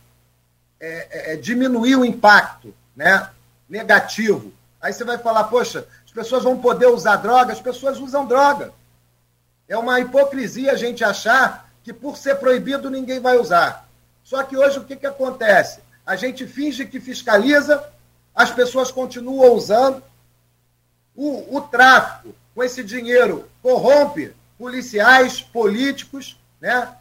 é, 0.81 1.09
é, 1.11 1.33
é, 1.33 1.37
diminuir 1.37 1.97
o 1.97 2.05
impacto 2.05 2.75
né, 2.97 3.29
negativo. 3.69 4.53
Aí 4.81 4.93
você 4.93 5.05
vai 5.05 5.19
falar, 5.19 5.45
poxa, 5.45 5.87
as 6.05 6.11
pessoas 6.11 6.45
vão 6.45 6.59
poder 6.59 6.87
usar 6.87 7.17
droga, 7.17 7.53
as 7.53 7.61
pessoas 7.61 7.99
usam 7.99 8.27
droga. 8.27 8.73
É 9.69 9.77
uma 9.77 10.01
hipocrisia 10.01 10.73
a 10.73 10.77
gente 10.77 11.05
achar 11.05 11.71
que 11.85 11.93
por 11.93 12.17
ser 12.17 12.37
proibido 12.37 12.91
ninguém 12.91 13.21
vai 13.21 13.39
usar. 13.39 13.87
Só 14.25 14.43
que 14.43 14.57
hoje 14.57 14.79
o 14.79 14.85
que, 14.85 14.97
que 14.97 15.07
acontece? 15.07 15.81
A 16.05 16.17
gente 16.17 16.47
finge 16.47 16.87
que 16.87 16.99
fiscaliza, 16.99 17.85
as 18.35 18.51
pessoas 18.51 18.91
continuam 18.91 19.53
usando, 19.53 20.03
o, 21.15 21.57
o 21.57 21.61
tráfico 21.61 22.35
com 22.55 22.65
esse 22.65 22.83
dinheiro 22.83 23.49
corrompe 23.63 24.35
policiais, 24.59 25.41
políticos, 25.41 26.39
né? 26.61 26.95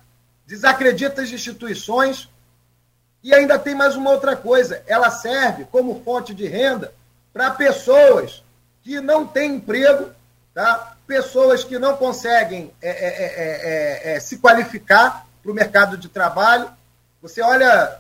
desacredita 0.46 1.22
as 1.22 1.30
instituições. 1.30 2.28
E 3.24 3.34
ainda 3.34 3.60
tem 3.60 3.76
mais 3.76 3.96
uma 3.96 4.12
outra 4.12 4.36
coisa: 4.36 4.82
ela 4.88 5.10
serve 5.10 5.66
como 5.66 6.02
fonte 6.04 6.34
de 6.34 6.48
renda 6.48 6.94
para 7.34 7.52
pessoas 7.52 8.44
que 8.82 9.00
não 9.00 9.26
têm 9.28 9.56
emprego, 9.56 10.10
tá? 10.54 10.96
pessoas 11.06 11.64
que 11.64 11.78
não 11.78 11.98
conseguem 11.98 12.72
é, 12.82 12.90
é, 12.90 14.16
é, 14.16 14.20
se 14.20 14.38
qualificar 14.38 15.26
para 15.42 15.52
o 15.52 15.56
mercado 15.56 15.98
de 15.98 16.08
trabalho. 16.08 16.70
Você 17.22 17.42
olha 17.42 18.00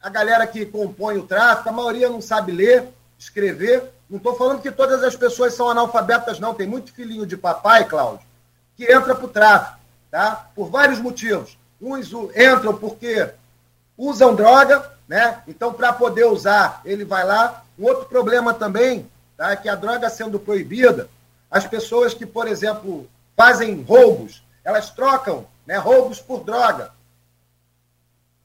a 0.00 0.08
galera 0.08 0.46
que 0.46 0.64
compõe 0.64 1.18
o 1.18 1.26
tráfico, 1.26 1.68
a 1.68 1.72
maioria 1.72 2.08
não 2.08 2.20
sabe 2.20 2.52
ler, 2.52 2.88
escrever. 3.18 3.90
Não 4.08 4.18
estou 4.18 4.36
falando 4.36 4.60
que 4.60 4.70
todas 4.70 5.02
as 5.02 5.16
pessoas 5.16 5.54
são 5.54 5.68
analfabetas, 5.68 6.38
não. 6.38 6.54
Tem 6.54 6.66
muito 6.66 6.92
filhinho 6.92 7.26
de 7.26 7.36
papai, 7.36 7.86
Cláudio, 7.86 8.26
que 8.76 8.84
entra 8.84 9.14
para 9.14 9.24
o 9.24 9.28
tráfico 9.28 9.78
tá? 10.10 10.48
por 10.54 10.70
vários 10.70 11.00
motivos. 11.00 11.58
Uns 11.80 12.12
entram 12.36 12.76
porque 12.76 13.30
usam 13.96 14.34
droga, 14.34 14.90
né? 15.08 15.42
então 15.46 15.72
para 15.72 15.92
poder 15.92 16.24
usar, 16.24 16.80
ele 16.84 17.04
vai 17.04 17.24
lá. 17.24 17.64
Um 17.78 17.84
outro 17.84 18.06
problema 18.06 18.54
também 18.54 19.08
tá? 19.36 19.52
é 19.52 19.56
que 19.56 19.68
a 19.68 19.74
droga 19.74 20.08
sendo 20.10 20.38
proibida, 20.38 21.08
as 21.50 21.66
pessoas 21.66 22.14
que, 22.14 22.26
por 22.26 22.48
exemplo, 22.48 23.08
fazem 23.36 23.82
roubos, 23.82 24.42
elas 24.64 24.90
trocam 24.90 25.46
né, 25.66 25.76
roubos 25.76 26.20
por 26.20 26.44
droga. 26.44 26.92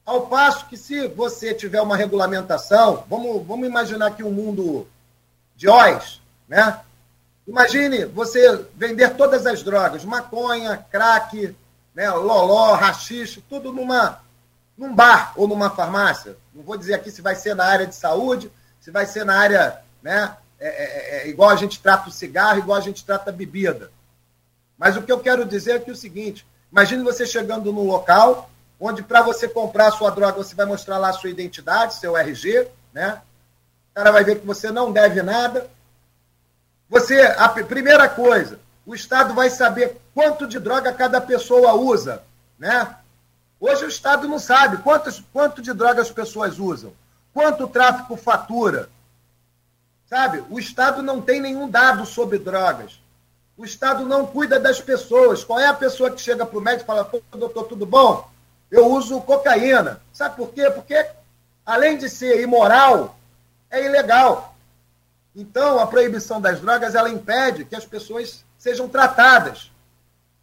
Ao 0.04 0.26
passo 0.26 0.66
que, 0.66 0.76
se 0.76 1.06
você 1.08 1.54
tiver 1.54 1.80
uma 1.80 1.96
regulamentação, 1.96 3.04
vamos, 3.08 3.46
vamos 3.46 3.66
imaginar 3.66 4.08
aqui 4.08 4.22
um 4.22 4.32
mundo 4.32 4.88
de 5.54 5.68
Oz, 5.68 6.20
né? 6.48 6.80
Imagine 7.46 8.04
você 8.06 8.64
vender 8.76 9.16
todas 9.16 9.46
as 9.46 9.62
drogas, 9.62 10.04
maconha, 10.04 10.84
crack, 10.90 11.54
né, 11.94 12.10
loló, 12.10 12.74
rachixe, 12.74 13.42
tudo 13.48 13.72
numa, 13.72 14.20
num 14.76 14.94
bar 14.94 15.32
ou 15.36 15.46
numa 15.46 15.70
farmácia. 15.70 16.36
Não 16.54 16.62
vou 16.62 16.76
dizer 16.76 16.94
aqui 16.94 17.10
se 17.10 17.22
vai 17.22 17.34
ser 17.34 17.54
na 17.54 17.64
área 17.64 17.86
de 17.86 17.94
saúde, 17.94 18.50
se 18.80 18.90
vai 18.90 19.06
ser 19.06 19.24
na 19.24 19.38
área, 19.38 19.80
né, 20.02 20.36
é, 20.58 20.68
é, 20.68 20.84
é, 20.84 21.22
é 21.22 21.28
igual 21.28 21.50
a 21.50 21.56
gente 21.56 21.80
trata 21.80 22.08
o 22.08 22.12
cigarro, 22.12 22.58
igual 22.58 22.78
a 22.78 22.82
gente 22.82 23.04
trata 23.04 23.30
a 23.30 23.32
bebida. 23.32 23.90
Mas 24.78 24.96
o 24.96 25.02
que 25.02 25.12
eu 25.12 25.20
quero 25.20 25.44
dizer 25.44 25.72
é 25.72 25.78
que 25.78 25.90
é 25.90 25.92
o 25.92 25.96
seguinte, 25.96 26.46
imagine 26.72 27.02
você 27.02 27.26
chegando 27.26 27.72
num 27.72 27.86
local 27.86 28.50
onde 28.80 29.02
para 29.02 29.20
você 29.20 29.46
comprar 29.46 29.88
a 29.88 29.92
sua 29.92 30.10
droga, 30.10 30.38
você 30.38 30.54
vai 30.54 30.64
mostrar 30.64 30.96
lá 30.96 31.10
a 31.10 31.12
sua 31.12 31.28
identidade, 31.28 31.94
seu 31.94 32.16
RG, 32.16 32.66
né? 32.94 33.20
O 33.90 33.94
cara 33.94 34.10
vai 34.10 34.24
ver 34.24 34.40
que 34.40 34.46
você 34.46 34.70
não 34.70 34.90
deve 34.90 35.20
nada. 35.22 35.68
Você, 36.88 37.20
a 37.20 37.48
primeira 37.48 38.08
coisa, 38.08 38.58
o 38.86 38.94
Estado 38.94 39.34
vai 39.34 39.50
saber 39.50 40.00
quanto 40.14 40.46
de 40.46 40.58
droga 40.58 40.92
cada 40.92 41.20
pessoa 41.20 41.74
usa, 41.74 42.22
né? 42.58 42.96
Hoje 43.60 43.84
o 43.84 43.88
Estado 43.88 44.26
não 44.26 44.38
sabe 44.38 44.78
quantos, 44.78 45.22
quanto 45.32 45.60
de 45.60 45.74
droga 45.74 46.00
as 46.00 46.10
pessoas 46.10 46.58
usam, 46.58 46.94
quanto 47.34 47.64
o 47.64 47.68
tráfico 47.68 48.16
fatura. 48.16 48.88
Sabe? 50.06 50.42
O 50.48 50.58
Estado 50.58 51.02
não 51.02 51.20
tem 51.20 51.40
nenhum 51.40 51.68
dado 51.68 52.06
sobre 52.06 52.38
drogas. 52.38 52.98
O 53.56 53.64
Estado 53.64 54.06
não 54.06 54.26
cuida 54.26 54.58
das 54.58 54.80
pessoas. 54.80 55.44
Qual 55.44 55.60
é 55.60 55.66
a 55.66 55.74
pessoa 55.74 56.10
que 56.10 56.20
chega 56.20 56.46
para 56.46 56.58
o 56.58 56.62
médico 56.62 56.84
e 56.84 56.86
fala, 56.86 57.04
pô, 57.04 57.20
doutor, 57.32 57.64
tudo 57.64 57.84
bom? 57.84 58.28
Eu 58.70 58.86
uso 58.86 59.20
cocaína. 59.20 60.00
Sabe 60.12 60.36
por 60.36 60.52
quê? 60.52 60.70
Porque, 60.70 61.06
além 61.64 61.98
de 61.98 62.08
ser 62.08 62.40
imoral, 62.42 63.16
é 63.70 63.84
ilegal. 63.84 64.56
Então, 65.36 65.78
a 65.78 65.86
proibição 65.86 66.40
das 66.40 66.60
drogas, 66.60 66.94
ela 66.94 67.10
impede 67.10 67.66
que 67.66 67.76
as 67.76 67.84
pessoas 67.84 68.42
sejam 68.58 68.88
tratadas. 68.88 69.70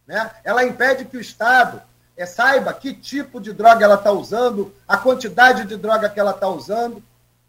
Né? 0.06 0.30
Ela 0.44 0.64
impede 0.64 1.04
que 1.04 1.16
o 1.16 1.20
Estado 1.20 1.82
é, 2.18 2.26
saiba 2.26 2.74
que 2.74 2.92
tipo 2.92 3.40
de 3.40 3.52
droga 3.52 3.84
ela 3.84 3.94
está 3.94 4.10
usando, 4.10 4.74
a 4.86 4.96
quantidade 4.96 5.64
de 5.64 5.76
droga 5.76 6.08
que 6.08 6.18
ela 6.18 6.32
está 6.32 6.48
usando, 6.48 7.00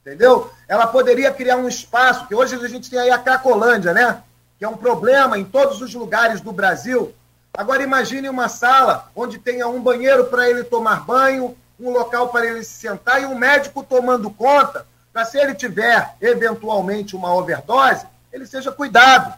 entendeu? 0.02 0.52
Ela 0.68 0.86
poderia 0.86 1.32
criar 1.32 1.58
um 1.58 1.68
espaço, 1.68 2.28
que 2.28 2.36
hoje 2.36 2.56
a 2.56 2.68
gente 2.68 2.88
tem 2.88 3.00
aí 3.00 3.10
a 3.10 3.18
Cracolândia, 3.18 3.94
né? 3.94 4.22
Que 4.60 4.64
é 4.64 4.70
um 4.70 4.78
problema 4.78 5.40
em 5.40 5.44
todos 5.44 5.82
os 5.82 5.94
lugares 5.96 6.40
do 6.40 6.52
Brasil. 6.52 7.14
Agora 7.52 7.82
imagine 7.82 8.30
uma 8.30 8.48
sala 8.48 9.10
onde 9.16 9.40
tenha 9.40 9.68
um 9.68 9.82
banheiro 9.82 10.26
para 10.26 10.48
ele 10.48 10.64
tomar 10.64 11.04
banho, 11.04 11.58
um 11.80 11.90
local 11.90 12.30
para 12.30 12.46
ele 12.46 12.64
se 12.64 12.88
sentar 12.88 13.22
e 13.22 13.26
um 13.26 13.36
médico 13.36 13.84
tomando 13.84 14.30
conta 14.30 14.86
para 15.12 15.26
se 15.26 15.40
ele 15.40 15.56
tiver 15.56 16.16
eventualmente 16.22 17.16
uma 17.16 17.34
overdose, 17.34 18.06
ele 18.32 18.46
seja 18.46 18.72
cuidado. 18.72 19.34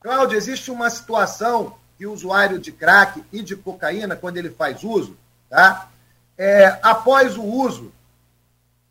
Cláudio, 0.00 0.36
existe 0.36 0.70
uma 0.70 0.90
situação 0.90 1.74
que 1.98 2.06
o 2.06 2.12
usuário 2.12 2.60
de 2.60 2.70
crack 2.70 3.24
e 3.32 3.42
de 3.42 3.56
cocaína, 3.56 4.14
quando 4.14 4.36
ele 4.36 4.50
faz 4.50 4.84
uso, 4.84 5.16
tá? 5.50 5.90
É, 6.38 6.78
após 6.80 7.36
o 7.36 7.42
uso, 7.42 7.92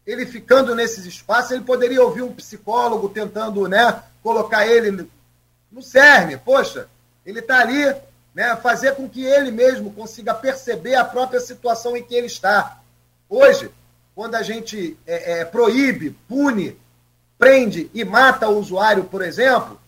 ele 0.06 0.26
ficando 0.26 0.76
nesses 0.76 1.06
espaços, 1.06 1.52
ele 1.52 1.64
poderia 1.64 2.04
ouvir 2.04 2.22
um 2.22 2.34
psicólogo 2.34 3.08
tentando 3.08 3.66
né, 3.68 4.04
colocar 4.22 4.68
ele 4.68 5.10
no 5.72 5.82
cerne. 5.82 6.38
Poxa, 6.38 6.90
ele 7.26 7.40
está 7.40 7.62
ali 7.62 7.96
né, 8.36 8.56
fazer 8.58 8.96
com 8.96 9.08
que 9.08 9.24
ele 9.24 9.52
mesmo 9.52 9.92
consiga 9.94 10.34
perceber 10.34 10.96
a 10.96 11.06
própria 11.06 11.40
situação 11.40 11.96
em 11.96 12.04
que 12.04 12.14
ele 12.14 12.28
está. 12.28 12.80
Hoje, 13.30 13.72
quando 14.14 14.36
a 14.36 14.44
gente 14.44 14.98
é, 15.08 15.40
é, 15.40 15.46
proíbe, 15.46 16.12
pune, 16.28 16.78
prende 17.38 17.90
e 17.94 18.04
mata 18.04 18.50
o 18.50 18.58
usuário, 18.58 19.06
por 19.06 19.22
exemplo, 19.22 19.80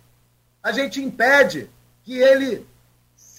a 0.64 0.72
gente 0.72 1.02
impede 1.02 1.70
que 2.04 2.18
ele 2.18 2.66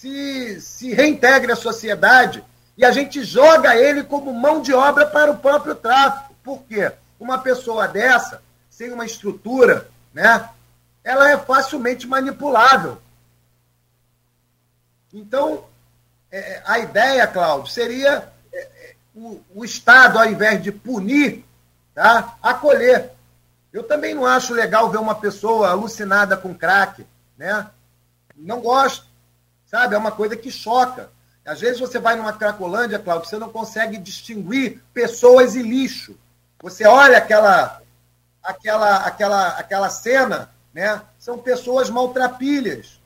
se, 0.01 0.59
se 0.59 0.93
reintegre 0.95 1.51
à 1.51 1.55
sociedade 1.55 2.43
e 2.75 2.83
a 2.83 2.91
gente 2.91 3.23
joga 3.23 3.75
ele 3.75 4.03
como 4.03 4.33
mão 4.33 4.59
de 4.59 4.73
obra 4.73 5.05
para 5.05 5.29
o 5.29 5.37
próprio 5.37 5.75
tráfico. 5.75 6.33
Por 6.43 6.63
quê? 6.63 6.91
Uma 7.19 7.37
pessoa 7.37 7.87
dessa, 7.87 8.41
sem 8.67 8.91
uma 8.91 9.05
estrutura, 9.05 9.87
né, 10.11 10.49
ela 11.03 11.29
é 11.29 11.37
facilmente 11.37 12.07
manipulável. 12.07 12.97
Então, 15.13 15.65
é, 16.31 16.63
a 16.65 16.79
ideia, 16.79 17.27
Cláudio, 17.27 17.71
seria 17.71 18.27
é, 18.51 18.59
é, 18.59 18.95
o, 19.13 19.39
o, 19.53 19.63
Estado, 19.63 20.17
ao 20.17 20.25
invés 20.25 20.63
de 20.63 20.71
punir, 20.71 21.45
tá, 21.93 22.37
acolher. 22.41 23.11
Eu 23.71 23.83
também 23.83 24.15
não 24.15 24.25
acho 24.25 24.53
legal 24.53 24.89
ver 24.89 24.97
uma 24.97 25.15
pessoa 25.15 25.69
alucinada 25.69 26.35
com 26.35 26.55
crack. 26.55 27.05
Né? 27.37 27.69
Não 28.35 28.61
gosto. 28.61 29.10
Sabe? 29.71 29.95
É 29.95 29.97
uma 29.97 30.11
coisa 30.11 30.35
que 30.35 30.51
choca. 30.51 31.09
Às 31.45 31.61
vezes 31.61 31.79
você 31.79 31.97
vai 31.97 32.17
numa 32.17 32.33
Cracolândia, 32.33 32.99
Cláudio, 32.99 33.29
você 33.29 33.37
não 33.37 33.49
consegue 33.49 33.97
distinguir 33.97 34.83
pessoas 34.93 35.55
e 35.55 35.63
lixo. 35.63 36.13
Você 36.61 36.85
olha 36.85 37.17
aquela 37.17 37.81
aquela 38.43 38.97
aquela 38.97 39.47
aquela 39.47 39.89
cena, 39.89 40.51
né? 40.73 41.01
São 41.17 41.37
pessoas 41.37 41.89
maltrapilhas. 41.89 42.99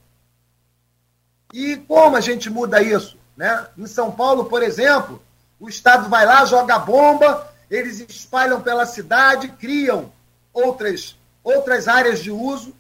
E 1.54 1.78
como 1.78 2.18
a 2.18 2.22
gente 2.22 2.50
muda 2.50 2.82
isso? 2.82 3.16
Né? 3.38 3.68
Em 3.78 3.86
São 3.86 4.12
Paulo, 4.12 4.46
por 4.46 4.64
exemplo, 4.64 5.22
o 5.60 5.70
Estado 5.70 6.10
vai 6.10 6.26
lá, 6.26 6.44
joga 6.46 6.80
bomba, 6.80 7.48
eles 7.70 8.00
espalham 8.00 8.60
pela 8.60 8.88
cidade, 8.88 9.50
criam 9.50 10.12
outras, 10.52 11.16
outras 11.44 11.88
áreas 11.88 12.24
de 12.24 12.32
uso. 12.32 12.74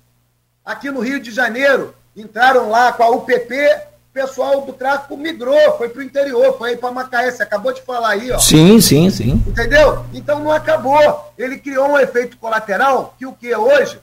Aqui 0.65 0.89
no 0.89 1.01
Rio 1.01 1.20
de 1.20 1.30
Janeiro, 1.30 1.96
entraram 2.15 2.69
lá 2.69 2.93
com 2.93 3.03
a 3.03 3.10
UPP, 3.10 3.53
o 3.53 4.13
pessoal 4.13 4.62
do 4.62 4.74
tráfico 4.74 5.17
migrou, 5.17 5.77
foi 5.77 5.89
para 5.89 6.00
o 6.00 6.03
interior, 6.03 6.57
foi 6.57 6.72
aí 6.72 6.77
para 6.77 6.91
Macaé. 6.91 7.31
Você 7.31 7.43
acabou 7.43 7.74
de 7.74 7.81
falar 7.81 8.10
aí, 8.10 8.31
ó. 8.31 8.39
Sim, 8.39 8.79
sim, 8.79 9.10
sim. 9.10 9.43
Entendeu? 9.48 10.05
Então 10.13 10.39
não 10.39 10.51
acabou. 10.51 11.34
Ele 11.38 11.57
criou 11.57 11.89
um 11.89 12.00
efeito 12.00 12.38
colateral 12.38 13.13
que 13.17 13.25
o 13.25 13.34
que 13.34 13.53
hoje, 13.53 14.00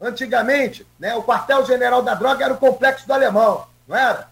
antigamente, 0.00 0.86
né, 0.98 1.14
o 1.14 1.22
quartel-general 1.22 2.02
da 2.02 2.14
droga 2.14 2.44
era 2.44 2.54
o 2.54 2.58
complexo 2.58 3.06
do 3.06 3.12
alemão 3.12 3.70
não 3.86 3.96
era? 3.96 4.28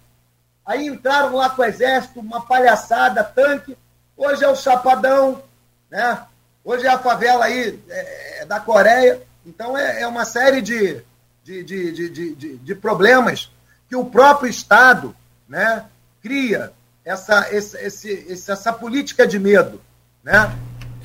Aí 0.65 0.87
entraram 0.87 1.35
lá 1.37 1.51
com 1.51 1.63
o 1.63 1.65
exército, 1.65 2.21
uma 2.21 2.47
palhaçada, 2.47 3.25
tanque. 3.25 3.77
Hoje 4.17 4.45
é 4.45 4.49
o 4.49 4.57
Chapadão, 4.57 5.43
né? 5.91 6.23
Hoje 6.65 6.87
é 6.87 6.91
a 6.91 6.99
favela 6.99 7.47
aí 7.47 7.79
é, 7.89 8.43
é 8.43 8.45
da 8.45 8.61
Coreia. 8.61 9.21
Então 9.45 9.77
é, 9.77 10.03
é 10.03 10.07
uma 10.07 10.25
série 10.25 10.61
de, 10.61 11.03
de, 11.45 11.63
de, 11.65 11.93
de, 11.93 12.35
de, 12.35 12.57
de 12.57 12.75
problemas 12.75 13.51
que 13.89 13.97
o 13.97 14.05
próprio 14.05 14.49
Estado 14.49 15.15
né, 15.49 15.83
cria 16.23 16.71
essa, 17.05 17.49
esse, 17.51 17.77
esse, 17.77 18.51
essa 18.51 18.73
política 18.73 19.27
de 19.27 19.39
medo. 19.39 19.81
Né? 20.25 20.51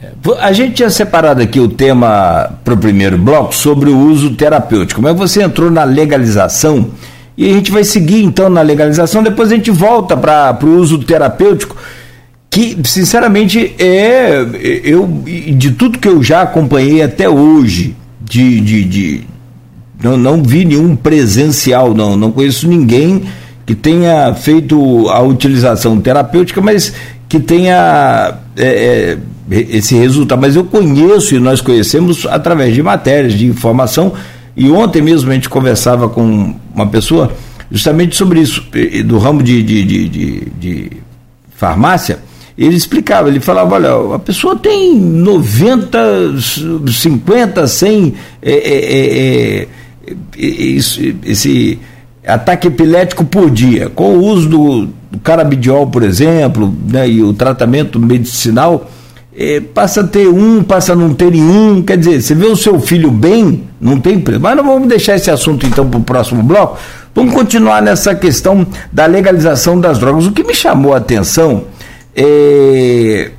É, 0.02 0.12
a 0.40 0.52
gente 0.52 0.76
tinha 0.76 0.90
separado 0.90 1.42
aqui 1.42 1.60
o 1.60 1.70
tema 1.70 2.60
para 2.64 2.74
o 2.74 2.78
primeiro 2.78 3.18
bloco 3.18 3.56
sobre 3.56 3.90
o 3.90 3.98
uso 3.98 4.36
terapêutico, 4.36 5.02
mas 5.02 5.16
você 5.16 5.42
entrou 5.42 5.72
na 5.72 5.84
legalização 5.84 6.92
e 7.38 7.50
a 7.50 7.54
gente 7.54 7.72
vai 7.72 7.84
seguir 7.84 8.24
então 8.24 8.50
na 8.50 8.62
legalização, 8.62 9.22
depois 9.22 9.52
a 9.52 9.56
gente 9.56 9.72
volta 9.72 10.16
para 10.16 10.58
o 10.64 10.78
uso 10.78 11.00
terapêutico, 11.00 11.76
que 12.50 12.78
sinceramente 12.86 13.76
é. 13.78 14.40
Eu, 14.84 15.06
de 15.58 15.72
tudo 15.72 16.00
que 16.00 16.08
eu 16.08 16.24
já 16.24 16.44
acompanhei 16.44 17.02
até 17.02 17.28
hoje, 17.28 17.96
de, 18.22 18.62
de, 18.62 18.84
de 18.86 19.28
não, 20.02 20.18
não 20.18 20.44
vi 20.44 20.66
nenhum 20.66 20.96
presencial, 20.96 21.94
não, 21.94 22.16
não 22.16 22.32
conheço 22.32 22.68
ninguém 22.68 23.24
que 23.66 23.74
tenha 23.74 24.34
feito 24.34 25.10
a 25.10 25.22
utilização 25.22 26.00
terapêutica, 26.00 26.62
mas 26.62 26.94
que 27.28 27.40
tenha 27.40 28.36
é, 28.56 28.68
é, 28.68 29.18
esse 29.50 29.96
resultado. 29.96 30.40
Mas 30.40 30.56
eu 30.56 30.64
conheço 30.64 31.36
e 31.36 31.40
nós 31.40 31.62
conhecemos 31.62 32.26
através 32.30 32.74
de 32.74 32.84
matérias, 32.84 33.34
de 33.34 33.48
informação 33.48 34.14
e 34.56 34.70
ontem 34.70 35.02
mesmo 35.02 35.32
a 35.32 35.34
gente 35.34 35.50
conversava 35.50 36.08
com 36.08 36.56
uma 36.74 36.88
pessoa 36.88 37.32
justamente 37.70 38.16
sobre 38.16 38.40
isso, 38.40 38.64
do 39.06 39.18
ramo 39.18 39.44
de, 39.44 39.62
de, 39.62 39.84
de, 39.84 40.10
de, 40.10 40.42
de 40.60 40.92
farmácia. 41.56 42.20
Ele 42.58 42.76
explicava, 42.76 43.28
ele 43.28 43.42
falava, 43.42 43.76
olha, 43.76 44.16
a 44.16 44.20
pessoa 44.20 44.56
tem 44.56 44.98
90, 44.98 46.36
50, 46.88 47.68
100 47.68 48.14
é, 48.42 48.52
é, 48.52 49.60
é, 49.62 49.68
esse, 50.38 51.16
esse 51.26 51.80
ataque 52.26 52.68
epilético 52.68 53.24
por 53.24 53.50
dia, 53.50 53.90
com 53.90 54.16
o 54.16 54.24
uso 54.24 54.50
do, 54.50 54.86
do 55.12 55.20
carabidiol, 55.20 55.88
por 55.88 56.04
exemplo, 56.04 56.74
né, 56.88 57.08
e 57.08 57.22
o 57.22 57.34
tratamento 57.34 58.00
medicinal, 58.00 58.90
é, 59.38 59.60
passa 59.60 60.02
a 60.02 60.08
ter 60.08 60.28
um, 60.28 60.64
passa 60.64 60.94
a 60.94 60.96
não 60.96 61.14
ter 61.14 61.32
nenhum. 61.32 61.82
Quer 61.82 61.98
dizer, 61.98 62.22
você 62.22 62.34
vê 62.34 62.46
o 62.46 62.56
seu 62.56 62.80
filho 62.80 63.12
bem, 63.12 63.64
não 63.82 64.00
tem 64.00 64.20
preço. 64.20 64.40
Mas 64.40 64.56
não 64.56 64.64
vamos 64.64 64.88
deixar 64.88 65.16
esse 65.16 65.30
assunto 65.30 65.66
então 65.66 65.90
para 65.90 66.00
o 66.00 66.04
próximo 66.04 66.42
bloco. 66.42 66.78
Vamos 67.14 67.34
continuar 67.34 67.82
nessa 67.82 68.16
questão 68.16 68.66
da 68.92 69.06
legalização 69.06 69.80
das 69.80 70.00
drogas. 70.00 70.26
O 70.26 70.32
que 70.32 70.44
me 70.44 70.54
chamou 70.54 70.94
a 70.94 70.98
atenção 70.98 71.66
é, 72.16 73.32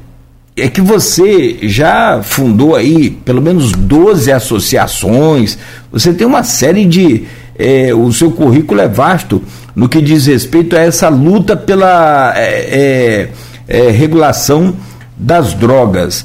é 0.57 0.69
que 0.69 0.81
você 0.81 1.59
já 1.62 2.23
fundou 2.23 2.75
aí 2.75 3.11
pelo 3.11 3.42
menos 3.42 3.73
12 3.73 4.33
associações, 4.33 5.59
você 5.92 6.14
tem 6.14 6.27
uma 6.27 6.42
série 6.42 6.87
de. 6.87 7.25
É, 7.59 7.95
o 7.95 8.12
seu 8.12 8.31
currículo 8.33 8.81
é 8.83 8.88
vasto 8.88 9.42
no 9.75 9.88
que 9.88 10.01
diz 10.03 10.27
respeito 10.27 10.77
a 10.77 10.81
essa 10.81 11.09
luta 11.09 11.57
pela 11.57 12.35
é, 12.37 13.29
é, 13.69 13.87
é 13.87 13.90
regulação 13.90 14.77
das 15.16 15.55
drogas. 15.55 16.25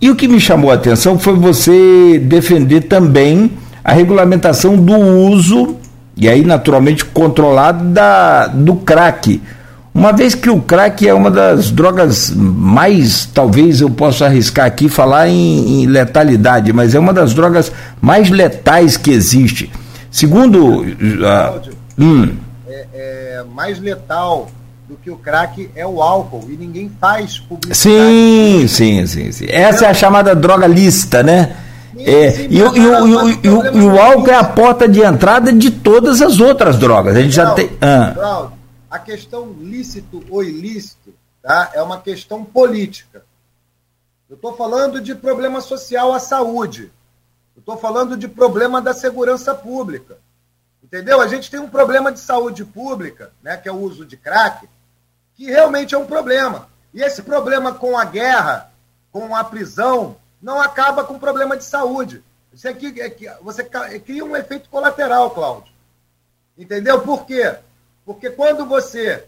E 0.00 0.10
o 0.10 0.16
que 0.16 0.26
me 0.26 0.40
chamou 0.40 0.72
a 0.72 0.74
atenção 0.74 1.18
foi 1.18 1.34
você 1.34 2.18
defender 2.18 2.82
também 2.82 3.52
a 3.84 3.92
regulamentação 3.92 4.76
do 4.76 4.96
uso, 4.96 5.76
e 6.16 6.28
aí 6.28 6.44
naturalmente 6.44 7.04
controlado, 7.04 7.84
da, 7.84 8.48
do 8.48 8.76
crack. 8.76 9.40
Uma 9.94 10.10
vez 10.12 10.34
que 10.34 10.48
o 10.48 10.60
crack 10.60 11.06
é 11.06 11.12
uma 11.12 11.30
das 11.30 11.70
drogas 11.70 12.32
mais, 12.34 13.26
talvez 13.26 13.80
eu 13.80 13.90
possa 13.90 14.24
arriscar 14.24 14.66
aqui 14.66 14.88
falar 14.88 15.28
em, 15.28 15.82
em 15.82 15.86
letalidade, 15.86 16.72
mas 16.72 16.94
é 16.94 16.98
uma 16.98 17.12
das 17.12 17.34
drogas 17.34 17.70
mais 18.00 18.30
letais 18.30 18.96
que 18.96 19.10
existe. 19.10 19.70
Segundo. 20.10 20.80
Uh, 20.80 21.70
hum. 21.98 22.36
é, 22.66 22.86
é 22.94 23.44
mais 23.54 23.78
letal 23.78 24.50
do 24.88 24.96
que 24.96 25.10
o 25.10 25.16
crack 25.16 25.70
é 25.76 25.86
o 25.86 26.02
álcool 26.02 26.46
e 26.48 26.56
ninguém 26.56 26.90
faz 27.00 27.38
publicidade. 27.38 27.78
Sim, 27.78 28.66
sim, 28.68 29.06
sim, 29.06 29.32
sim. 29.32 29.46
Essa 29.48 29.86
é 29.86 29.88
a 29.90 29.94
chamada 29.94 30.34
droga 30.34 30.66
lista, 30.66 31.22
né? 31.22 31.54
É, 31.98 32.46
e, 32.48 32.62
o, 32.62 32.74
e, 32.74 32.86
o, 32.86 33.28
e, 33.28 33.48
o, 33.48 33.76
e 33.76 33.80
o 33.82 34.00
álcool 34.00 34.30
é 34.30 34.36
a 34.36 34.44
porta 34.44 34.88
de 34.88 35.00
entrada 35.00 35.52
de 35.52 35.70
todas 35.70 36.22
as 36.22 36.40
outras 36.40 36.78
drogas. 36.78 37.14
A 37.14 37.20
gente 37.20 37.34
já 37.34 37.50
tem. 37.50 37.70
Ah. 37.80 38.48
A 38.92 38.98
questão 38.98 39.54
lícito 39.54 40.22
ou 40.28 40.44
ilícito 40.44 41.14
tá, 41.40 41.70
é 41.72 41.80
uma 41.80 42.02
questão 42.02 42.44
política. 42.44 43.24
Eu 44.28 44.36
estou 44.36 44.54
falando 44.54 45.00
de 45.00 45.14
problema 45.14 45.62
social 45.62 46.12
à 46.12 46.20
saúde. 46.20 46.92
Eu 47.56 47.60
estou 47.60 47.78
falando 47.78 48.18
de 48.18 48.28
problema 48.28 48.82
da 48.82 48.92
segurança 48.92 49.54
pública. 49.54 50.18
Entendeu? 50.84 51.22
A 51.22 51.26
gente 51.26 51.50
tem 51.50 51.58
um 51.58 51.70
problema 51.70 52.12
de 52.12 52.20
saúde 52.20 52.66
pública, 52.66 53.32
né, 53.42 53.56
que 53.56 53.66
é 53.66 53.72
o 53.72 53.80
uso 53.80 54.04
de 54.04 54.14
crack, 54.14 54.68
que 55.34 55.46
realmente 55.46 55.94
é 55.94 55.98
um 55.98 56.06
problema. 56.06 56.68
E 56.92 57.00
esse 57.00 57.22
problema 57.22 57.72
com 57.72 57.96
a 57.96 58.04
guerra, 58.04 58.70
com 59.10 59.34
a 59.34 59.42
prisão, 59.42 60.16
não 60.40 60.60
acaba 60.60 61.02
com 61.02 61.14
o 61.14 61.20
problema 61.20 61.56
de 61.56 61.64
saúde. 61.64 62.22
Isso 62.52 62.68
aqui, 62.68 63.00
é 63.00 63.38
você 63.40 63.64
cria 64.04 64.22
um 64.22 64.36
efeito 64.36 64.68
colateral, 64.68 65.30
Cláudio. 65.30 65.72
Entendeu? 66.58 67.00
Por 67.00 67.24
quê? 67.24 67.56
Porque 68.04 68.30
quando 68.30 68.66
você 68.66 69.26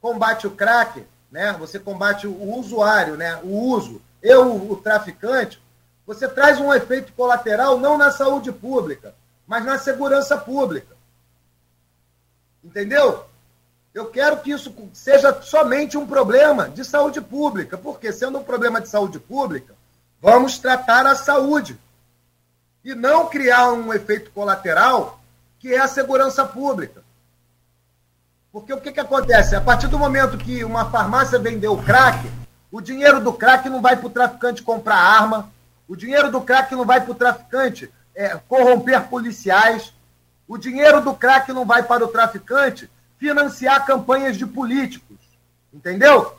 combate 0.00 0.46
o 0.46 0.52
crack, 0.52 1.04
né, 1.30 1.52
você 1.58 1.78
combate 1.78 2.26
o 2.26 2.56
usuário, 2.56 3.16
né, 3.16 3.40
o 3.42 3.48
uso, 3.48 4.00
eu, 4.22 4.70
o 4.70 4.76
traficante, 4.76 5.60
você 6.06 6.26
traz 6.26 6.58
um 6.60 6.72
efeito 6.72 7.12
colateral 7.12 7.78
não 7.78 7.98
na 7.98 8.10
saúde 8.10 8.50
pública, 8.50 9.14
mas 9.46 9.64
na 9.64 9.78
segurança 9.78 10.36
pública. 10.36 10.96
Entendeu? 12.62 13.24
Eu 13.92 14.06
quero 14.06 14.38
que 14.38 14.50
isso 14.50 14.72
seja 14.92 15.42
somente 15.42 15.96
um 15.98 16.06
problema 16.06 16.68
de 16.68 16.84
saúde 16.84 17.20
pública, 17.20 17.76
porque 17.76 18.12
sendo 18.12 18.38
um 18.38 18.44
problema 18.44 18.80
de 18.80 18.88
saúde 18.88 19.18
pública, 19.18 19.74
vamos 20.20 20.58
tratar 20.58 21.06
a 21.06 21.14
saúde 21.14 21.78
e 22.84 22.94
não 22.94 23.28
criar 23.28 23.72
um 23.72 23.92
efeito 23.92 24.30
colateral 24.30 25.20
que 25.58 25.74
é 25.74 25.78
a 25.78 25.88
segurança 25.88 26.44
pública. 26.44 27.02
Porque 28.52 28.72
o 28.72 28.80
que, 28.80 28.92
que 28.92 29.00
acontece? 29.00 29.54
A 29.54 29.60
partir 29.60 29.88
do 29.88 29.98
momento 29.98 30.38
que 30.38 30.64
uma 30.64 30.90
farmácia 30.90 31.38
vendeu 31.38 31.74
o 31.74 31.82
crack, 31.82 32.30
o 32.70 32.80
dinheiro 32.80 33.20
do 33.20 33.32
crack 33.32 33.68
não 33.68 33.80
vai 33.80 33.96
para 33.96 34.06
o 34.06 34.10
traficante 34.10 34.62
comprar 34.62 34.96
arma, 34.96 35.50
o 35.86 35.94
dinheiro 35.96 36.30
do 36.30 36.40
crack 36.40 36.74
não 36.74 36.84
vai 36.84 37.00
para 37.00 37.12
o 37.12 37.14
traficante 37.14 37.90
é, 38.14 38.38
corromper 38.48 39.08
policiais, 39.08 39.92
o 40.46 40.56
dinheiro 40.56 41.00
do 41.00 41.14
crack 41.14 41.52
não 41.52 41.64
vai 41.64 41.82
para 41.82 42.04
o 42.04 42.08
traficante 42.08 42.90
financiar 43.18 43.84
campanhas 43.86 44.36
de 44.36 44.46
políticos. 44.46 45.18
Entendeu? 45.72 46.34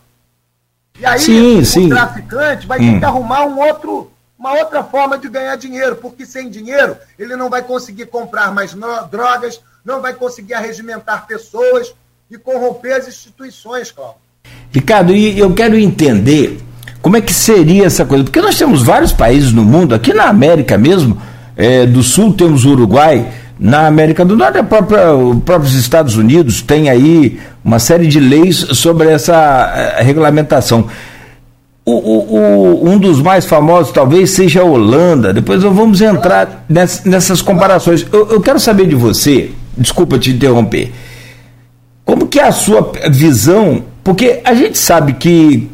E 0.99 1.05
aí 1.05 1.19
sim, 1.19 1.59
o 1.59 1.65
sim. 1.65 1.89
traficante 1.89 2.67
vai 2.67 2.79
hum. 2.79 2.93
ter 2.93 2.99
que 2.99 3.05
arrumar 3.05 3.45
um 3.45 3.59
outro, 3.59 4.11
uma 4.37 4.53
outra 4.53 4.83
forma 4.83 5.17
de 5.17 5.29
ganhar 5.29 5.55
dinheiro, 5.55 5.95
porque 5.95 6.25
sem 6.25 6.49
dinheiro 6.49 6.97
ele 7.17 7.35
não 7.35 7.49
vai 7.49 7.61
conseguir 7.61 8.07
comprar 8.07 8.51
mais 8.51 8.75
drogas, 9.09 9.61
não 9.89 10.01
vai 10.01 10.13
conseguir 10.13 10.53
arregimentar 10.53 11.25
pessoas 11.25 11.93
e 12.29 12.37
corromper 12.37 12.95
as 12.95 13.07
instituições, 13.07 13.91
Cláudio. 13.91 14.21
Ricardo, 14.71 15.15
e 15.15 15.37
eu 15.37 15.51
quero 15.53 15.77
entender 15.77 16.59
como 17.01 17.17
é 17.17 17.21
que 17.21 17.33
seria 17.33 17.87
essa 17.87 18.05
coisa, 18.05 18.23
porque 18.23 18.39
nós 18.39 18.57
temos 18.57 18.83
vários 18.83 19.11
países 19.11 19.51
no 19.51 19.63
mundo, 19.63 19.95
aqui 19.95 20.13
na 20.13 20.25
América 20.25 20.77
mesmo, 20.77 21.19
é, 21.57 21.87
do 21.87 22.03
Sul 22.03 22.33
temos 22.33 22.65
o 22.65 22.71
Uruguai, 22.71 23.33
na 23.59 23.87
América 23.87 24.23
do 24.23 24.37
Norte, 24.37 24.59
a 24.59 24.63
própria, 24.63 25.13
os 25.13 25.43
próprios 25.43 25.73
Estados 25.73 26.15
Unidos 26.15 26.61
tem 26.61 26.89
aí 26.89 27.39
uma 27.65 27.79
série 27.79 28.07
de 28.07 28.19
leis 28.19 28.55
sobre 28.55 29.09
essa 29.09 29.73
eh, 29.97 30.01
regulamentação. 30.01 30.87
O, 31.83 31.91
o, 31.91 32.35
o, 32.37 32.89
um 32.89 32.97
dos 32.97 33.21
mais 33.21 33.45
famosos 33.45 33.91
talvez 33.91 34.31
seja 34.31 34.61
a 34.61 34.63
Holanda. 34.63 35.33
Depois 35.33 35.61
nós 35.61 35.75
vamos 35.75 35.99
entrar 35.99 36.65
nessas 36.69 37.41
comparações. 37.41 38.05
Eu, 38.13 38.29
eu 38.29 38.39
quero 38.39 38.61
saber 38.61 38.87
de 38.87 38.95
você, 38.95 39.51
desculpa 39.79 40.19
te 40.19 40.31
interromper, 40.31 40.91
como 42.05 42.27
que 42.27 42.39
é 42.39 42.47
a 42.47 42.51
sua 42.51 42.91
visão? 43.09 43.83
Porque 44.03 44.41
a 44.43 44.53
gente 44.53 44.77
sabe 44.77 45.13
que 45.13 45.69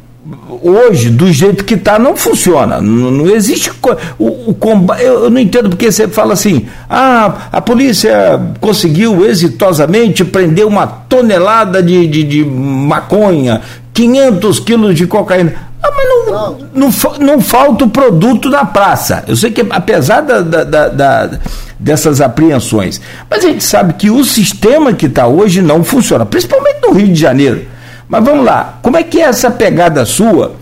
hoje, 0.62 1.10
do 1.10 1.32
jeito 1.32 1.64
que 1.64 1.76
está, 1.76 2.00
não 2.00 2.16
funciona. 2.16 2.82
Não, 2.82 3.12
não 3.12 3.28
existe. 3.28 3.72
O, 4.18 4.50
o 4.50 4.54
combate, 4.54 5.04
eu, 5.04 5.26
eu, 5.26 5.30
não 5.30 5.40
entendo 5.40 5.70
porque 5.70 5.92
você 5.92 6.08
fala 6.08 6.34
assim: 6.34 6.66
ah, 6.90 7.48
a 7.52 7.62
polícia 7.62 8.42
conseguiu 8.60 9.26
exitosamente 9.26 10.26
prender 10.26 10.66
uma 10.66 10.88
tonelada 10.88 11.82
de, 11.82 12.08
de, 12.08 12.24
de 12.24 12.46
maconha, 12.46 13.62
500 13.94 14.60
quilos 14.60 14.96
de 14.96 15.08
cocaína. 15.08 15.54
Ah, 15.86 15.92
mas 15.96 16.08
não, 16.08 16.58
não, 16.74 17.20
não, 17.20 17.42
falta 17.42 17.86
o 17.86 17.90
produto 17.90 18.50
na 18.50 18.66
praça. 18.66 19.24
Eu 19.28 19.36
sei 19.36 19.52
que, 19.52 19.66
apesar 19.70 20.22
da, 20.22 20.42
da, 20.42 20.88
da, 20.88 21.30
dessas 21.80 22.22
apreensões, 22.22 23.00
mas 23.30 23.46
a 23.46 23.48
gente 23.48 23.64
sabe 23.64 23.94
que 23.94 24.10
o 24.10 24.24
sistema 24.24 24.94
que 24.94 25.06
está 25.06 25.28
hoje 25.28 25.62
não 25.62 25.84
funciona, 25.84 26.26
principalmente 26.26 26.80
no 26.82 26.94
Rio 26.94 27.08
de 27.10 27.20
Janeiro. 27.20 27.66
Mas 28.08 28.24
vamos 28.24 28.46
lá, 28.46 28.80
como 28.82 28.98
é 28.98 29.04
que 29.04 29.20
é 29.20 29.26
essa 29.26 29.52
pegada 29.52 30.06
sua? 30.06 30.56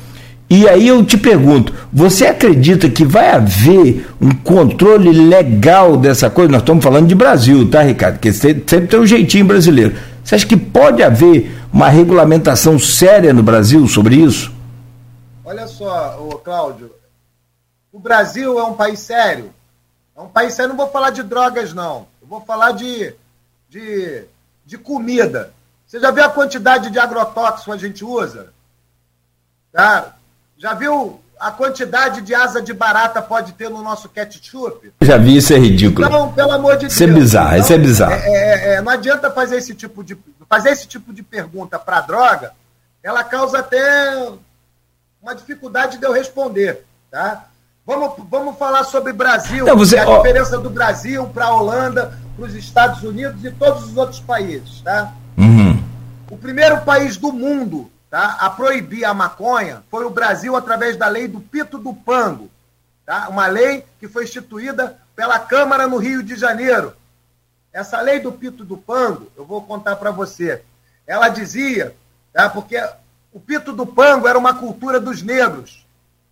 E 0.50 0.68
aí 0.68 0.88
eu 0.88 1.04
te 1.04 1.18
pergunto, 1.18 1.74
você 1.92 2.28
acredita 2.28 2.90
que 2.90 3.04
vai 3.04 3.32
haver 3.32 4.06
um 4.22 4.32
controle 4.32 5.12
legal 5.12 5.98
dessa 5.98 6.30
coisa? 6.30 6.52
Nós 6.52 6.62
estamos 6.62 6.84
falando 6.84 7.08
de 7.08 7.16
Brasil, 7.16 7.68
tá, 7.70 7.82
Ricardo? 7.82 8.16
Porque 8.16 8.32
sempre 8.32 8.82
tem 8.82 9.00
um 9.00 9.08
jeitinho 9.08 9.46
brasileiro. 9.46 9.94
Você 10.24 10.36
acha 10.36 10.46
que 10.46 10.56
pode 10.56 11.02
haver 11.02 11.52
uma 11.72 11.90
regulamentação 11.90 12.78
séria 12.78 13.34
no 13.34 13.42
Brasil 13.42 13.88
sobre 13.88 14.16
isso? 14.16 14.53
Olha 15.46 15.68
só, 15.68 16.18
Cláudio, 16.44 16.94
o 17.92 18.00
Brasil 18.00 18.60
é 18.60 18.64
um 18.64 18.74
país 18.74 19.00
sério. 19.00 19.54
É 20.16 20.22
um 20.22 20.28
país 20.28 20.54
sério, 20.54 20.70
não 20.70 20.78
vou 20.78 20.90
falar 20.90 21.10
de 21.10 21.24
drogas, 21.24 21.74
não. 21.74 22.08
Eu 22.22 22.28
vou 22.28 22.42
falar 22.42 22.72
de, 22.72 23.14
de, 23.70 24.24
de 24.66 24.78
comida. 24.78 25.54
Você 25.86 26.00
já 26.00 26.12
viu 26.12 26.24
a 26.24 26.30
quantidade 26.30 26.90
de 26.90 26.98
agrotóxico 26.98 27.72
a 27.72 27.78
gente 27.78 28.06
usa? 28.06 28.54
Tá? 29.72 30.16
Já 30.58 30.74
viu 30.74 31.20
a 31.40 31.52
quantidade 31.52 32.22
de 32.22 32.34
asa 32.34 32.62
de 32.62 32.74
barata 32.74 33.22
pode 33.22 33.54
ter 33.54 33.70
no 33.70 33.82
nosso 33.82 34.08
ketchup? 34.08 34.94
Já 35.02 35.18
vi, 35.18 35.38
isso 35.38 35.54
é 35.54 35.58
ridículo. 35.58 36.08
Então, 36.08 36.32
pelo 36.32 36.52
amor 36.52 36.78
de 36.78 36.88
isso 36.88 37.04
é 37.04 37.08
Deus. 37.08 37.18
É 37.18 37.22
bizarro, 37.22 37.48
então, 37.50 37.60
isso 37.60 37.74
é 37.74 37.78
bizarro. 37.78 38.14
É, 38.14 38.30
é, 38.30 38.74
é, 38.76 38.82
não 38.82 38.92
adianta 38.92 39.30
fazer 39.30 39.58
esse 39.58 39.76
tipo 39.76 40.04
de, 40.04 40.18
fazer 40.48 40.70
esse 40.70 40.88
tipo 40.88 41.14
de 41.14 41.22
pergunta 41.22 41.78
para 41.78 42.02
droga, 42.02 42.54
ela 43.04 43.24
causa 43.24 43.60
até 43.60 44.32
uma 45.24 45.34
dificuldade 45.34 45.98
de 45.98 46.06
eu 46.06 46.12
responder. 46.12 46.86
Tá? 47.10 47.46
Vamos, 47.86 48.14
vamos 48.30 48.58
falar 48.58 48.84
sobre 48.84 49.14
Brasil, 49.14 49.64
então, 49.64 49.78
você, 49.78 49.98
a 49.98 50.08
ó... 50.08 50.18
diferença 50.18 50.58
do 50.58 50.70
Brasil 50.70 51.26
para 51.28 51.46
a 51.46 51.56
Holanda, 51.56 52.20
para 52.36 52.46
os 52.46 52.54
Estados 52.54 53.02
Unidos 53.04 53.44
e 53.44 53.52
todos 53.52 53.86
os 53.86 53.98
outros 53.98 54.20
países. 54.20 54.82
Tá? 54.82 55.14
Uhum. 55.38 55.82
O 56.30 56.38
primeiro 56.38 56.82
país 56.82 57.16
do 57.16 57.32
mundo 57.32 57.90
tá, 58.10 58.38
a 58.40 58.50
proibir 58.50 59.06
a 59.06 59.14
maconha 59.14 59.82
foi 59.90 60.06
o 60.06 60.10
Brasil 60.10 60.56
através 60.56 60.98
da 60.98 61.08
lei 61.08 61.28
do 61.28 61.40
Pito 61.40 61.78
do 61.78 61.94
Pango. 61.94 62.52
Tá? 63.06 63.30
Uma 63.30 63.48
lei 63.48 63.86
que 64.00 64.08
foi 64.08 64.26
instituída 64.26 64.98
pela 65.16 65.40
Câmara 65.40 65.88
no 65.88 65.98
Rio 65.98 66.22
de 66.22 66.36
Janeiro. 66.36 66.94
Essa 67.72 68.02
lei 68.02 68.20
do 68.20 68.32
Pito 68.32 68.64
do 68.64 68.78
Pango, 68.78 69.32
eu 69.38 69.46
vou 69.46 69.62
contar 69.62 69.96
para 69.96 70.12
você. 70.12 70.62
Ela 71.08 71.30
dizia, 71.30 71.96
tá, 72.32 72.50
porque 72.50 72.82
o 73.34 73.40
Pito 73.40 73.74
do 73.74 73.86
Pango 73.86 74.28
era 74.28 74.38
uma 74.38 74.54
cultura 74.54 75.00
dos 75.00 75.22
negros. 75.22 75.86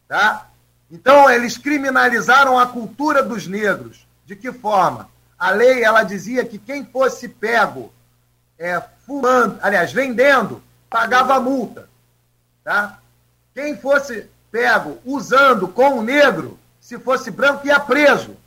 Tá? 0.07 0.47
Então, 0.89 1.29
eles 1.29 1.57
criminalizaram 1.57 2.59
a 2.59 2.67
cultura 2.67 3.23
dos 3.23 3.47
negros. 3.47 4.05
De 4.25 4.35
que 4.35 4.51
forma? 4.51 5.09
A 5.37 5.49
lei 5.49 5.83
ela 5.83 6.03
dizia 6.03 6.45
que 6.45 6.59
quem 6.59 6.85
fosse 6.85 7.27
pego 7.27 7.91
é, 8.57 8.81
fumando, 9.05 9.57
aliás, 9.61 9.91
vendendo, 9.91 10.61
pagava 10.89 11.39
multa. 11.39 11.89
Tá? 12.63 12.99
Quem 13.53 13.75
fosse 13.75 14.29
pego 14.51 14.99
usando 15.03 15.67
com 15.67 15.97
o 15.97 16.03
negro, 16.03 16.59
se 16.79 16.99
fosse 16.99 17.31
branco, 17.31 17.65
ia 17.65 17.79
preso. 17.79 18.37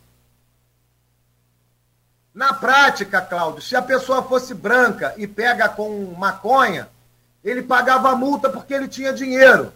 Na 2.32 2.52
prática, 2.52 3.20
Cláudio, 3.20 3.62
se 3.62 3.74
a 3.74 3.82
pessoa 3.82 4.22
fosse 4.22 4.54
branca 4.54 5.14
e 5.16 5.26
pega 5.26 5.68
com 5.68 6.14
maconha, 6.16 6.88
ele 7.44 7.62
pagava 7.62 8.16
multa 8.16 8.48
porque 8.48 8.72
ele 8.72 8.88
tinha 8.88 9.12
dinheiro. 9.12 9.70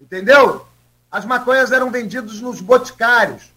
Entendeu? 0.00 0.66
As 1.10 1.24
maconhas 1.24 1.70
eram 1.70 1.90
vendidas 1.90 2.40
nos 2.40 2.60
boticários. 2.60 3.52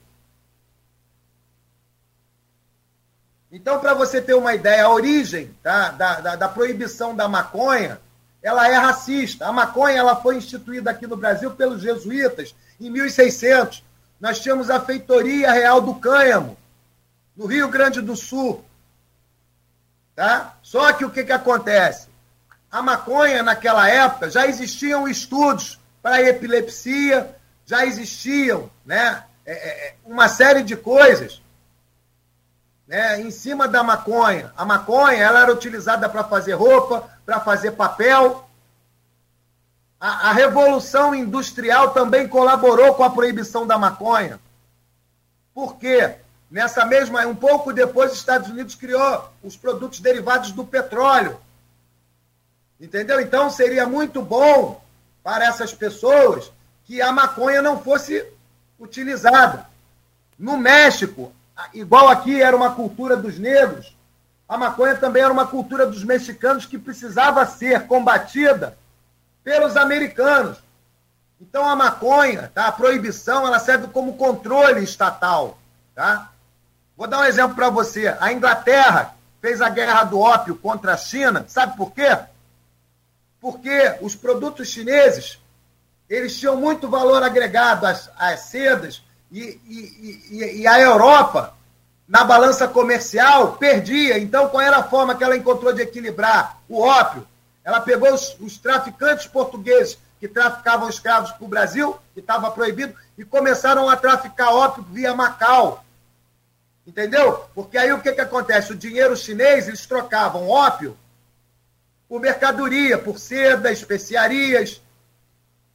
Então, 3.51 3.79
para 3.79 3.93
você 3.93 4.21
ter 4.21 4.33
uma 4.33 4.53
ideia, 4.53 4.85
a 4.85 4.89
origem 4.89 5.53
tá, 5.61 5.89
da, 5.89 6.19
da, 6.21 6.35
da, 6.35 6.49
proibição 6.49 7.15
da 7.15 7.27
maconha, 7.27 7.99
ela 8.41 8.67
é 8.69 8.75
racista. 8.75 9.47
A 9.47 9.51
maconha 9.51 9.97
ela 9.97 10.15
foi 10.15 10.37
instituída 10.37 10.91
aqui 10.91 11.05
no 11.05 11.17
Brasil 11.17 11.51
pelos 11.51 11.81
jesuítas 11.81 12.55
em 12.79 12.89
1600. 12.89 13.83
Nós 14.19 14.39
tínhamos 14.39 14.69
a 14.69 14.79
Feitoria 14.79 15.51
Real 15.51 15.81
do 15.81 15.95
Cânhamo, 15.95 16.57
no 17.35 17.45
Rio 17.45 17.67
Grande 17.67 18.01
do 18.01 18.15
Sul. 18.15 18.63
Tá? 20.15 20.55
Só 20.61 20.93
que 20.93 21.03
o 21.03 21.09
que, 21.09 21.23
que 21.23 21.31
acontece? 21.33 22.10
A 22.71 22.81
maconha, 22.81 23.43
naquela 23.43 23.89
época, 23.89 24.29
já 24.29 24.47
existiam 24.47 25.07
estudos 25.07 25.79
para 26.01 26.21
epilepsia, 26.21 27.35
já 27.65 27.85
existiam 27.85 28.69
né, 28.85 29.23
é, 29.45 29.53
é, 29.53 29.95
uma 30.05 30.29
série 30.29 30.63
de 30.63 30.75
coisas 30.75 31.41
né, 32.87 33.21
em 33.21 33.31
cima 33.31 33.67
da 33.67 33.83
maconha. 33.83 34.51
A 34.55 34.65
maconha 34.65 35.17
ela 35.17 35.41
era 35.41 35.53
utilizada 35.53 36.09
para 36.09 36.23
fazer 36.23 36.53
roupa, 36.53 37.09
para 37.25 37.39
fazer 37.39 37.71
papel. 37.71 38.47
A, 39.99 40.29
a, 40.29 40.33
Revolução 40.33 41.13
Industrial 41.13 41.91
também 41.91 42.27
colaborou 42.27 42.93
com 42.95 43.03
a 43.03 43.09
proibição 43.09 43.65
da 43.65 43.77
maconha. 43.77 44.39
Por 45.53 45.77
quê? 45.77 46.15
Nessa 46.49 46.85
mesma, 46.85 47.25
um 47.25 47.35
pouco 47.35 47.71
depois, 47.71 48.11
os 48.11 48.17
Estados 48.17 48.49
Unidos 48.49 48.75
criou 48.75 49.29
os 49.41 49.55
produtos 49.55 49.99
derivados 49.99 50.51
do 50.51 50.65
petróleo. 50.65 51.39
Entendeu? 52.81 53.21
Então 53.21 53.47
seria 53.51 53.85
muito 53.85 54.23
bom 54.23 54.81
para 55.23 55.45
essas 55.45 55.71
pessoas 55.71 56.51
que 56.83 56.99
a 56.99 57.11
maconha 57.11 57.61
não 57.61 57.79
fosse 57.79 58.25
utilizada. 58.79 59.67
No 60.37 60.57
México, 60.57 61.31
igual 61.75 62.09
aqui 62.09 62.41
era 62.41 62.57
uma 62.57 62.73
cultura 62.73 63.15
dos 63.15 63.37
negros, 63.37 63.95
a 64.49 64.57
maconha 64.57 64.95
também 64.95 65.21
era 65.21 65.31
uma 65.31 65.45
cultura 65.45 65.85
dos 65.85 66.03
mexicanos 66.03 66.65
que 66.65 66.79
precisava 66.79 67.45
ser 67.45 67.85
combatida 67.85 68.75
pelos 69.43 69.77
americanos. 69.77 70.57
Então 71.39 71.69
a 71.69 71.75
maconha, 71.75 72.51
tá? 72.53 72.67
a 72.67 72.71
proibição, 72.71 73.45
ela 73.45 73.59
serve 73.59 73.87
como 73.87 74.17
controle 74.17 74.83
estatal. 74.83 75.57
Tá? 75.93 76.31
Vou 76.97 77.07
dar 77.07 77.19
um 77.19 77.25
exemplo 77.25 77.55
para 77.55 77.69
você. 77.69 78.15
A 78.19 78.33
Inglaterra 78.33 79.13
fez 79.39 79.61
a 79.61 79.69
guerra 79.69 80.03
do 80.03 80.19
ópio 80.19 80.55
contra 80.55 80.95
a 80.95 80.97
China. 80.97 81.45
Sabe 81.47 81.77
por 81.77 81.91
quê? 81.91 82.09
Porque 83.41 83.97
os 84.01 84.15
produtos 84.15 84.69
chineses 84.69 85.39
eles 86.11 86.37
tinham 86.37 86.57
muito 86.57 86.89
valor 86.89 87.23
agregado 87.23 87.87
às, 87.87 88.09
às 88.17 88.41
sedas 88.41 89.01
e, 89.31 89.59
e, 89.65 90.27
e, 90.29 90.61
e 90.61 90.67
a 90.67 90.77
Europa 90.79 91.55
na 92.05 92.25
balança 92.25 92.67
comercial, 92.67 93.53
perdia. 93.53 94.19
Então, 94.19 94.49
qual 94.49 94.61
era 94.61 94.79
a 94.79 94.83
forma 94.83 95.15
que 95.15 95.23
ela 95.23 95.37
encontrou 95.37 95.71
de 95.71 95.81
equilibrar? 95.81 96.57
O 96.67 96.81
ópio. 96.81 97.25
Ela 97.63 97.79
pegou 97.79 98.13
os, 98.13 98.35
os 98.41 98.57
traficantes 98.57 99.27
portugueses 99.27 99.97
que 100.19 100.27
traficavam 100.27 100.89
escravos 100.89 101.31
para 101.31 101.45
o 101.45 101.47
Brasil, 101.47 101.97
que 102.13 102.19
estava 102.19 102.51
proibido, 102.51 102.93
e 103.17 103.23
começaram 103.23 103.89
a 103.89 103.95
traficar 103.95 104.53
ópio 104.53 104.85
via 104.91 105.15
Macau. 105.15 105.81
Entendeu? 106.85 107.45
Porque 107.55 107.77
aí 107.77 107.93
o 107.93 108.01
que, 108.01 108.11
que 108.11 108.19
acontece? 108.19 108.73
O 108.73 108.77
dinheiro 108.77 109.15
chinês, 109.15 109.69
eles 109.69 109.85
trocavam 109.85 110.49
ópio 110.49 110.97
por 112.11 112.19
mercadoria, 112.19 112.97
por 112.97 113.17
seda, 113.17 113.71
especiarias. 113.71 114.81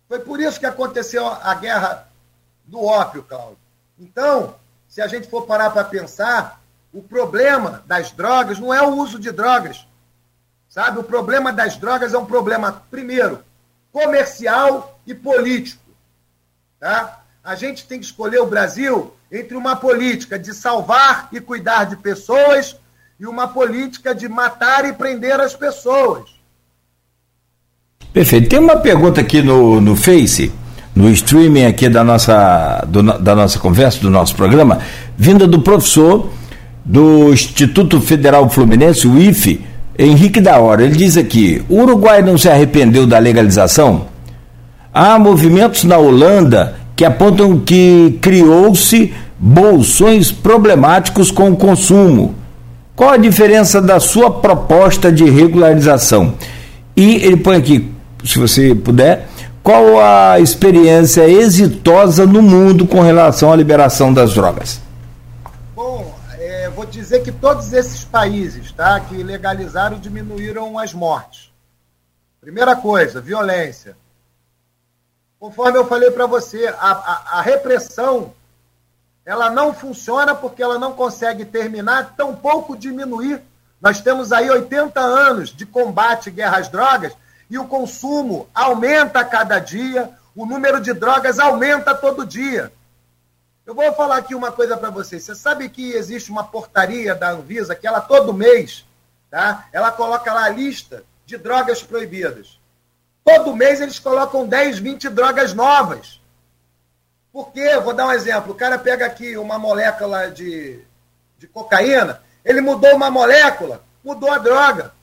Foi 0.06 0.18
por 0.18 0.38
isso 0.38 0.60
que 0.60 0.66
aconteceu 0.66 1.26
a 1.26 1.54
guerra 1.54 2.06
do 2.66 2.84
ópio, 2.84 3.22
Cláudio. 3.22 3.56
Então, 3.98 4.54
se 4.86 5.00
a 5.00 5.06
gente 5.06 5.30
for 5.30 5.46
parar 5.46 5.70
para 5.70 5.82
pensar, 5.84 6.60
o 6.92 7.02
problema 7.02 7.82
das 7.86 8.12
drogas 8.12 8.58
não 8.58 8.74
é 8.74 8.82
o 8.82 8.96
uso 8.96 9.18
de 9.18 9.32
drogas. 9.32 9.86
Sabe? 10.68 10.98
O 10.98 11.04
problema 11.04 11.54
das 11.54 11.78
drogas 11.78 12.12
é 12.12 12.18
um 12.18 12.26
problema, 12.26 12.84
primeiro, 12.90 13.42
comercial 13.90 15.00
e 15.06 15.14
político. 15.14 15.90
Tá? 16.78 17.22
A 17.42 17.54
gente 17.54 17.88
tem 17.88 17.98
que 17.98 18.04
escolher 18.04 18.40
o 18.40 18.46
Brasil 18.46 19.16
entre 19.32 19.56
uma 19.56 19.74
política 19.74 20.38
de 20.38 20.52
salvar 20.52 21.30
e 21.32 21.40
cuidar 21.40 21.84
de 21.84 21.96
pessoas 21.96 22.76
e 23.18 23.26
uma 23.26 23.48
política 23.48 24.14
de 24.14 24.28
matar 24.28 24.84
e 24.84 24.92
prender 24.92 25.40
as 25.40 25.54
pessoas. 25.54 26.24
Perfeito. 28.12 28.48
Tem 28.48 28.58
uma 28.58 28.76
pergunta 28.76 29.20
aqui 29.20 29.42
no, 29.42 29.80
no 29.80 29.96
Face, 29.96 30.52
no 30.94 31.10
streaming 31.10 31.64
aqui 31.66 31.88
da 31.88 32.04
nossa, 32.04 32.84
do, 32.88 33.02
da 33.02 33.34
nossa 33.34 33.58
conversa, 33.58 34.00
do 34.00 34.10
nosso 34.10 34.34
programa, 34.34 34.80
vinda 35.16 35.46
do 35.46 35.60
professor 35.60 36.30
do 36.84 37.32
Instituto 37.32 38.00
Federal 38.00 38.48
Fluminense, 38.48 39.06
o 39.06 39.18
IFE, 39.18 39.64
Henrique 39.98 40.40
da 40.40 40.58
Hora. 40.58 40.84
Ele 40.84 40.96
diz 40.96 41.16
aqui: 41.16 41.64
o 41.68 41.80
Uruguai 41.82 42.22
não 42.22 42.38
se 42.38 42.48
arrependeu 42.48 43.06
da 43.06 43.18
legalização? 43.18 44.06
Há 44.92 45.18
movimentos 45.18 45.84
na 45.84 45.98
Holanda 45.98 46.76
que 46.94 47.04
apontam 47.04 47.58
que 47.58 48.18
criou-se 48.22 49.12
bolsões 49.38 50.32
problemáticos 50.32 51.30
com 51.30 51.50
o 51.50 51.56
consumo. 51.56 52.34
Qual 52.96 53.10
a 53.10 53.18
diferença 53.18 53.80
da 53.82 54.00
sua 54.00 54.40
proposta 54.40 55.12
de 55.12 55.28
regularização? 55.28 56.34
E 56.96 57.16
ele 57.16 57.36
põe 57.36 57.58
aqui, 57.58 57.94
se 58.24 58.38
você 58.38 58.74
puder, 58.74 59.28
qual 59.62 60.00
a 60.00 60.40
experiência 60.40 61.28
exitosa 61.28 62.24
no 62.24 62.40
mundo 62.40 62.86
com 62.86 63.02
relação 63.02 63.52
à 63.52 63.56
liberação 63.56 64.14
das 64.14 64.32
drogas? 64.32 64.80
Bom, 65.74 66.14
é, 66.38 66.70
vou 66.70 66.86
dizer 66.86 67.22
que 67.22 67.30
todos 67.30 67.74
esses 67.74 68.02
países 68.02 68.72
tá, 68.72 68.98
que 69.00 69.22
legalizaram 69.22 69.98
diminuíram 69.98 70.78
as 70.78 70.94
mortes. 70.94 71.52
Primeira 72.40 72.76
coisa, 72.76 73.20
violência. 73.20 73.94
Conforme 75.38 75.76
eu 75.76 75.86
falei 75.86 76.10
para 76.12 76.26
você, 76.26 76.66
a, 76.78 76.92
a, 76.92 77.38
a, 77.38 77.42
repressão 77.42 78.32
ela 79.26 79.50
não 79.50 79.74
funciona 79.74 80.36
porque 80.36 80.62
ela 80.62 80.78
não 80.78 80.92
consegue 80.92 81.44
terminar, 81.44 82.14
tampouco 82.16 82.76
diminuir. 82.76 83.42
Nós 83.80 84.00
temos 84.00 84.32
aí 84.32 84.48
80 84.48 85.00
anos 85.00 85.50
de 85.50 85.66
combate 85.66 86.30
guerra 86.30 86.58
às 86.58 86.68
drogas 86.68 87.12
e 87.50 87.58
o 87.58 87.66
consumo 87.66 88.48
aumenta 88.54 89.20
a 89.20 89.24
cada 89.24 89.58
dia, 89.58 90.10
o 90.34 90.46
número 90.46 90.80
de 90.80 90.92
drogas 90.92 91.40
aumenta 91.40 91.92
todo 91.92 92.24
dia. 92.24 92.72
Eu 93.66 93.74
vou 93.74 93.92
falar 93.94 94.18
aqui 94.18 94.32
uma 94.32 94.52
coisa 94.52 94.76
para 94.76 94.90
vocês. 94.90 95.24
Você 95.24 95.34
sabe 95.34 95.68
que 95.68 95.90
existe 95.90 96.30
uma 96.30 96.44
portaria 96.44 97.12
da 97.12 97.30
Anvisa 97.30 97.74
que 97.74 97.84
ela 97.86 98.00
todo 98.00 98.32
mês, 98.32 98.86
tá? 99.28 99.66
Ela 99.72 99.90
coloca 99.90 100.32
lá 100.32 100.44
a 100.44 100.50
lista 100.50 101.02
de 101.24 101.36
drogas 101.36 101.82
proibidas. 101.82 102.60
Todo 103.24 103.56
mês 103.56 103.80
eles 103.80 103.98
colocam 103.98 104.46
10, 104.46 104.78
20 104.78 105.08
drogas 105.08 105.52
novas. 105.52 106.15
Por 107.36 107.52
quê? 107.52 107.76
Vou 107.76 107.92
dar 107.92 108.06
um 108.06 108.12
exemplo. 108.12 108.52
O 108.52 108.56
cara 108.56 108.78
pega 108.78 109.04
aqui 109.04 109.36
uma 109.36 109.58
molécula 109.58 110.30
de, 110.30 110.80
de 111.38 111.46
cocaína, 111.46 112.22
ele 112.42 112.62
mudou 112.62 112.94
uma 112.94 113.10
molécula, 113.10 113.84
mudou 114.02 114.32
a 114.32 114.38
droga. 114.38 114.94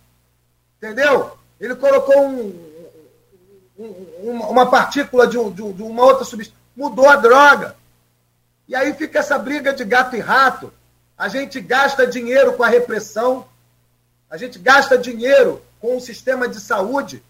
Entendeu? 0.77 1.37
Ele 1.61 1.75
colocou 1.75 2.25
um, 2.25 2.73
um, 3.77 4.31
uma 4.49 4.67
partícula 4.67 5.27
de, 5.27 5.37
um, 5.37 5.51
de 5.51 5.61
uma 5.61 6.03
outra 6.03 6.25
substância, 6.25 6.59
mudou 6.75 7.07
a 7.07 7.17
droga. 7.17 7.75
E 8.67 8.75
aí 8.75 8.95
fica 8.95 9.19
essa 9.19 9.37
briga 9.37 9.71
de 9.71 9.85
gato 9.85 10.15
e 10.15 10.19
rato. 10.19 10.73
A 11.15 11.27
gente 11.27 11.61
gasta 11.61 12.07
dinheiro 12.07 12.53
com 12.53 12.63
a 12.63 12.67
repressão, 12.67 13.45
a 14.27 14.37
gente 14.37 14.57
gasta 14.57 14.97
dinheiro 14.97 15.61
com 15.79 15.97
o 15.97 16.01
sistema 16.01 16.47
de 16.47 16.59
saúde 16.59 17.23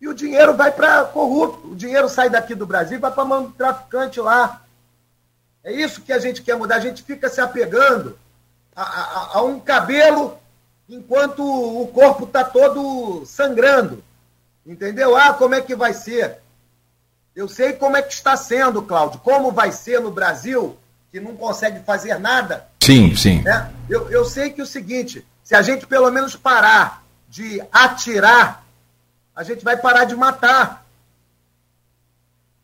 e 0.00 0.08
o 0.08 0.14
dinheiro 0.14 0.54
vai 0.54 0.70
para 0.70 1.04
corrupto. 1.04 1.68
O 1.72 1.76
dinheiro 1.76 2.08
sai 2.08 2.28
daqui 2.28 2.54
do 2.54 2.66
Brasil 2.66 2.98
e 2.98 3.00
vai 3.00 3.10
para 3.10 3.24
mão 3.24 3.44
do 3.44 3.50
traficante 3.52 4.20
lá. 4.20 4.62
É 5.64 5.72
isso 5.72 6.02
que 6.02 6.12
a 6.12 6.18
gente 6.18 6.42
quer 6.42 6.56
mudar. 6.56 6.76
A 6.76 6.80
gente 6.80 7.02
fica 7.02 7.28
se 7.28 7.40
apegando 7.40 8.18
a, 8.74 8.82
a, 8.82 9.38
a 9.38 9.42
um 9.42 9.58
cabelo 9.58 10.38
enquanto 10.88 11.42
o 11.42 11.86
corpo 11.88 12.24
está 12.24 12.44
todo 12.44 13.24
sangrando. 13.24 14.04
Entendeu? 14.66 15.16
Ah, 15.16 15.32
como 15.32 15.54
é 15.54 15.60
que 15.60 15.74
vai 15.74 15.94
ser? 15.94 16.38
Eu 17.34 17.48
sei 17.48 17.72
como 17.72 17.96
é 17.96 18.02
que 18.02 18.12
está 18.12 18.36
sendo, 18.36 18.82
Cláudio. 18.82 19.20
Como 19.20 19.52
vai 19.52 19.70
ser 19.70 20.00
no 20.00 20.10
Brasil, 20.10 20.76
que 21.10 21.20
não 21.20 21.36
consegue 21.36 21.80
fazer 21.84 22.18
nada. 22.18 22.66
Sim, 22.82 23.14
sim. 23.16 23.42
Né? 23.42 23.70
Eu, 23.88 24.10
eu 24.10 24.24
sei 24.24 24.50
que 24.50 24.60
é 24.60 24.64
o 24.64 24.66
seguinte: 24.66 25.26
se 25.42 25.54
a 25.54 25.62
gente 25.62 25.86
pelo 25.86 26.10
menos 26.10 26.34
parar 26.34 27.04
de 27.28 27.62
atirar 27.70 28.65
a 29.36 29.42
gente 29.42 29.62
vai 29.62 29.76
parar 29.76 30.04
de 30.04 30.16
matar. 30.16 30.86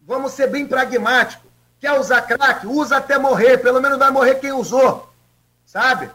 Vamos 0.01 0.33
ser 0.33 0.49
bem 0.49 0.67
pragmáticos. 0.67 1.51
Quer 1.79 1.93
usar 2.01 2.23
crack? 2.23 2.67
Usa 2.67 2.97
até 2.97 3.19
morrer. 3.19 3.59
Pelo 3.59 3.81
menos 3.81 3.99
vai 3.99 4.11
morrer 4.11 4.37
quem 4.37 4.53
usou. 4.53 5.13
Sabe? 5.67 6.11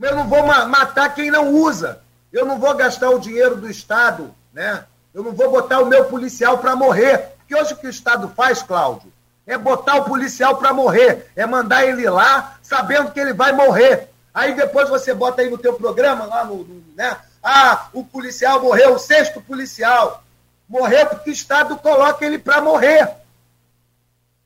Eu 0.00 0.16
não 0.16 0.26
vou 0.26 0.46
matar 0.46 1.14
quem 1.14 1.30
não 1.30 1.52
usa. 1.52 2.00
Eu 2.32 2.46
não 2.46 2.58
vou 2.58 2.74
gastar 2.74 3.10
o 3.10 3.18
dinheiro 3.18 3.56
do 3.56 3.68
Estado, 3.68 4.34
né? 4.52 4.84
Eu 5.12 5.22
não 5.22 5.32
vou 5.32 5.50
botar 5.50 5.80
o 5.80 5.86
meu 5.86 6.06
policial 6.06 6.58
para 6.58 6.74
morrer. 6.74 7.34
Porque 7.38 7.54
hoje 7.54 7.74
o 7.74 7.76
que 7.76 7.86
o 7.86 7.90
Estado 7.90 8.32
faz, 8.34 8.62
Cláudio, 8.62 9.12
é 9.46 9.58
botar 9.58 9.96
o 9.96 10.04
policial 10.04 10.56
para 10.56 10.72
morrer. 10.72 11.30
É 11.36 11.44
mandar 11.44 11.84
ele 11.84 12.08
lá 12.08 12.56
sabendo 12.62 13.10
que 13.10 13.20
ele 13.20 13.34
vai 13.34 13.52
morrer. 13.52 14.08
Aí 14.32 14.54
depois 14.54 14.88
você 14.88 15.12
bota 15.12 15.42
aí 15.42 15.50
no 15.50 15.58
teu 15.58 15.74
programa, 15.74 16.24
lá 16.24 16.44
no, 16.44 16.64
no 16.64 16.82
né? 16.94 17.16
Ah, 17.42 17.88
o 17.92 18.04
policial 18.04 18.60
morreu, 18.62 18.94
o 18.94 18.98
sexto 18.98 19.40
policial. 19.40 20.22
Morreu 20.68 21.06
porque 21.06 21.30
o 21.30 21.32
Estado 21.32 21.76
coloca 21.76 22.24
ele 22.24 22.38
para 22.38 22.60
morrer. 22.60 23.08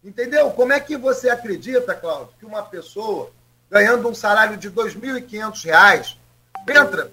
Entendeu? 0.05 0.51
Como 0.51 0.73
é 0.73 0.81
que 0.81 0.97
você 0.97 1.31
acredita, 1.31 1.95
Cláudio, 1.95 2.35
que 2.39 2.47
uma 2.47 2.63
pessoa 2.63 3.31
ganhando 3.71 4.09
um 4.09 4.15
salário 4.15 4.57
de 4.57 4.69
R$ 4.69 4.75
2.500 4.75 6.17
entra, 6.69 7.11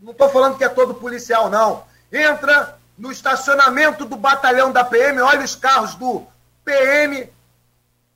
não 0.00 0.12
estou 0.12 0.28
falando 0.28 0.58
que 0.58 0.64
é 0.64 0.68
todo 0.68 0.94
policial, 0.94 1.48
não, 1.48 1.84
entra 2.12 2.76
no 2.98 3.10
estacionamento 3.10 4.04
do 4.04 4.16
batalhão 4.16 4.70
da 4.70 4.84
PM, 4.84 5.20
olha 5.20 5.44
os 5.44 5.56
carros 5.56 5.94
do 5.94 6.26
PM, 6.64 7.28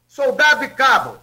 soldado 0.06 0.64
e 0.64 0.68
cabo. 0.68 1.18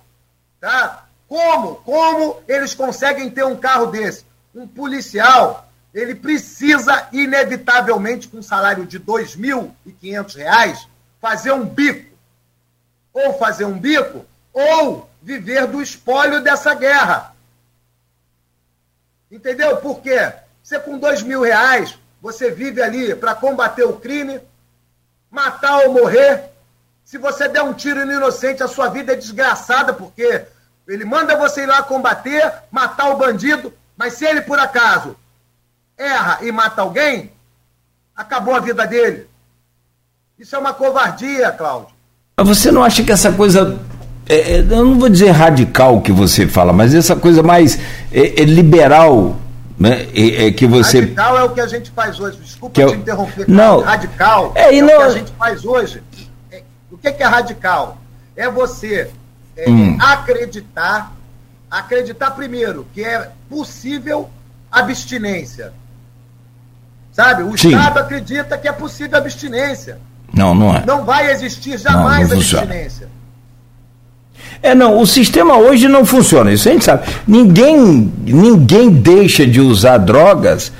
Tá? 0.60 1.06
Como? 1.28 1.76
Como 1.78 2.42
eles 2.48 2.74
conseguem 2.74 3.30
ter 3.30 3.44
um 3.44 3.56
carro 3.56 3.88
desse? 3.88 4.26
Um 4.56 4.68
policial 4.68 5.68
ele 5.94 6.16
precisa, 6.16 7.08
inevitavelmente, 7.12 8.28
com 8.28 8.38
um 8.38 8.44
salário 8.44 8.86
de 8.86 8.98
R$ 8.98 9.04
2.500, 9.04 10.88
fazer 11.22 11.52
um 11.52 11.66
bico. 11.66 12.12
Ou 13.14 13.38
fazer 13.38 13.66
um 13.66 13.78
bico, 13.78 14.26
ou 14.52 15.08
viver 15.22 15.68
do 15.68 15.82
espólio 15.82 16.42
dessa 16.42 16.74
guerra. 16.74 17.36
Entendeu? 19.32 19.78
Por 19.78 20.02
quê? 20.02 20.34
Você 20.64 20.80
com 20.80 20.98
dois 20.98 21.22
mil 21.22 21.42
reais, 21.42 21.98
você 22.20 22.50
vive 22.50 22.82
ali 22.82 23.14
para 23.14 23.36
combater 23.36 23.84
o 23.84 24.00
crime, 24.00 24.42
matar 25.30 25.80
ou 25.80 25.94
morrer. 25.94 26.50
Se 27.04 27.18
você 27.20 27.48
der 27.48 27.62
um 27.62 27.74
tiro 27.74 28.04
no 28.06 28.14
inocente, 28.14 28.64
a 28.64 28.68
sua 28.68 28.90
vida 28.90 29.14
é 29.14 29.16
desgraçada, 29.16 29.94
porque 29.94 30.46
ele 30.88 31.06
manda 31.06 31.38
você 31.38 31.64
ir 31.64 31.68
lá 31.68 31.84
combater, 31.84 32.52
matar 32.72 33.10
o 33.10 33.18
bandido, 33.18 33.74
mas 33.96 34.14
se 34.14 34.26
ele, 34.26 34.42
por 34.42 34.58
acaso, 34.58 35.16
erra 35.98 36.40
e 36.42 36.52
mata 36.52 36.82
alguém, 36.82 37.32
acabou 38.16 38.56
a 38.56 38.60
vida 38.60 38.86
dele. 38.86 39.28
Isso 40.38 40.56
é 40.56 40.60
uma 40.60 40.74
covardia, 40.74 41.52
Cláudio. 41.52 41.94
Mas 42.38 42.48
você 42.48 42.72
não 42.72 42.84
acha 42.84 43.04
que 43.04 43.12
essa 43.12 43.32
coisa. 43.32 43.80
É, 44.28 44.36
é, 44.36 44.58
eu 44.60 44.86
não 44.86 45.00
vou 45.00 45.10
dizer 45.10 45.32
radical 45.32 46.02
que 46.02 46.12
você 46.12 46.48
fala, 46.48 46.72
mas 46.72 46.94
essa 46.94 47.16
coisa 47.16 47.44
mais 47.44 47.78
é, 48.12 48.42
é 48.42 48.46
liberal 48.46 49.36
né? 49.78 50.08
É, 50.14 50.48
é, 50.48 50.52
que 50.52 50.66
você. 50.66 51.02
Radical 51.02 51.38
é 51.38 51.44
o 51.44 51.50
que 51.50 51.62
a 51.62 51.68
gente 51.68 51.92
faz 51.92 52.20
hoje. 52.20 52.38
Desculpa 52.38 52.74
que 52.74 52.88
te 52.88 52.98
interromper. 52.98 53.46
Não. 53.48 53.82
Radical 53.82 54.52
é, 54.56 54.76
é 54.76 54.82
não... 54.82 54.94
o 54.94 54.98
que 54.98 55.04
a 55.04 55.10
gente 55.10 55.32
faz 55.34 55.66
hoje. 55.66 56.02
É, 56.52 56.64
o 56.92 56.98
que 56.98 57.08
é 57.08 57.26
radical? 57.26 57.98
É 58.36 58.50
você 58.50 59.10
hum. 59.68 59.98
acreditar 60.00 61.12
acreditar 61.70 62.32
primeiro 62.32 62.86
que 62.94 63.04
é 63.04 63.32
possível 63.50 64.30
abstinência. 64.72 65.74
Sabe? 67.14 67.44
O 67.44 67.56
Sim. 67.56 67.70
Estado 67.70 68.00
acredita 68.00 68.58
que 68.58 68.68
é 68.68 68.72
possível 68.72 69.18
abstinência. 69.18 70.00
Não, 70.34 70.54
não 70.54 70.76
é. 70.76 70.84
Não 70.86 71.06
vai 71.06 71.32
existir 71.32 71.78
jamais 71.78 72.30
não, 72.30 72.36
não 72.36 72.42
abstinência. 72.42 73.08
É, 74.62 74.74
não, 74.74 75.00
o 75.00 75.06
sistema 75.06 75.58
hoje 75.58 75.88
não 75.88 76.06
funciona, 76.06 76.52
isso 76.52 76.68
a 76.68 76.72
gente 76.72 76.84
sabe. 76.86 77.08
Ninguém, 77.28 78.12
ninguém 78.26 78.90
deixa 78.90 79.46
de 79.46 79.62
usar 79.62 79.98
drogas 80.00 80.72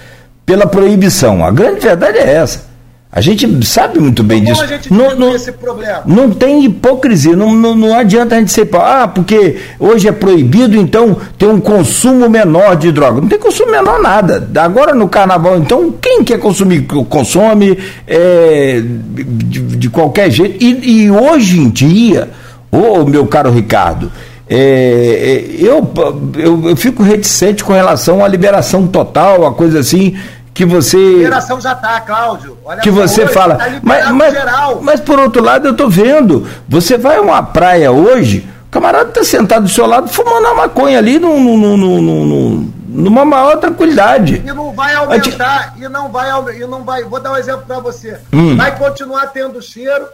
pela 0.46 0.66
proibição. 0.66 1.46
A 1.46 1.52
grande 1.52 1.82
verdade 1.82 2.18
é 2.18 2.34
essa. 2.34 2.73
A 3.16 3.22
gente 3.22 3.64
sabe 3.64 4.00
muito 4.00 4.24
bem 4.24 4.40
Como 4.40 4.52
disso. 4.52 4.64
A 4.64 4.68
gente 4.68 4.92
não, 4.92 5.16
não, 5.16 5.36
esse 5.36 5.52
problema? 5.52 6.02
não 6.04 6.32
tem 6.32 6.66
hipocrisia, 6.66 7.36
não, 7.36 7.54
não, 7.54 7.76
não 7.76 7.96
adianta 7.96 8.36
a 8.36 8.40
gente 8.40 8.52
ser, 8.52 8.68
ah, 8.74 9.08
porque 9.08 9.58
hoje 9.80 10.08
é 10.08 10.12
proibido, 10.12 10.76
então 10.76 11.18
tem 11.38 11.48
um 11.48 11.60
consumo 11.60 12.28
menor 12.28 12.76
de 12.76 12.92
droga. 12.92 13.22
Não 13.22 13.28
tem 13.28 13.38
consumo 13.38 13.70
menor 13.70 14.02
nada. 14.02 14.50
Agora 14.56 14.96
no 14.96 15.08
carnaval, 15.08 15.60
então, 15.60 15.94
quem 16.02 16.24
quer 16.24 16.40
consumir, 16.40 16.88
consome 17.08 17.78
é, 18.08 18.82
de, 18.82 19.62
de, 19.62 19.90
qualquer 19.92 20.32
jeito. 20.32 20.64
E, 20.64 21.04
e 21.04 21.12
hoje 21.12 21.60
em 21.60 21.70
dia, 21.70 22.32
ô 22.72 23.02
oh, 23.02 23.06
meu 23.06 23.28
caro 23.28 23.52
Ricardo, 23.52 24.12
é, 24.50 24.58
é, 24.58 25.64
eu, 25.64 25.88
eu, 26.36 26.70
eu, 26.70 26.76
fico 26.76 27.04
reticente 27.04 27.64
com 27.64 27.74
relação 27.74 28.26
à 28.26 28.28
liberação 28.28 28.88
total, 28.88 29.46
a 29.46 29.54
coisa 29.54 29.80
assim, 29.80 30.16
que 30.54 30.66
você. 30.66 30.98
Liberação 30.98 31.60
já 31.60 31.74
está, 31.74 32.00
Cláudio. 32.02 32.58
Olha 32.64 32.82
que 32.82 32.92
você 32.92 33.24
hoje, 33.24 33.34
fala. 33.34 33.56
Tá 33.56 33.80
mas, 33.82 34.12
mas, 34.12 34.34
mas, 34.82 35.00
por 35.00 35.20
outro 35.20 35.44
lado, 35.44 35.68
eu 35.68 35.72
estou 35.72 35.90
vendo. 35.90 36.48
Você 36.70 36.98
vai 36.98 37.18
a 37.18 37.22
uma 37.22 37.42
praia 37.42 37.92
hoje, 37.92 38.48
o 38.68 38.70
camarada 38.70 39.10
está 39.10 39.24
sentado 39.24 39.64
do 39.64 39.70
seu 39.70 39.86
lado 39.86 40.08
fumando 40.08 40.48
a 40.48 40.54
maconha 40.54 41.00
ali 41.00 41.18
no, 41.18 41.40
no, 41.40 41.78
no, 41.78 42.74
numa 42.88 43.26
maior 43.26 43.58
tranquilidade. 43.58 44.44
E 44.46 44.54
não 44.54 44.72
vai 44.72 44.94
aumentar, 44.94 45.74
e 45.78 45.88
não 45.88 46.10
vai 46.10 46.30
e 46.56 46.68
não 46.68 46.84
vai. 46.84 47.04
Vou 47.04 47.20
dar 47.20 47.32
um 47.32 47.38
exemplo 47.38 47.66
para 47.66 47.80
você. 47.80 48.20
Hum. 48.32 48.56
Vai 48.56 48.78
continuar 48.78 49.28
tendo 49.28 49.62
cheiro. 49.62 50.08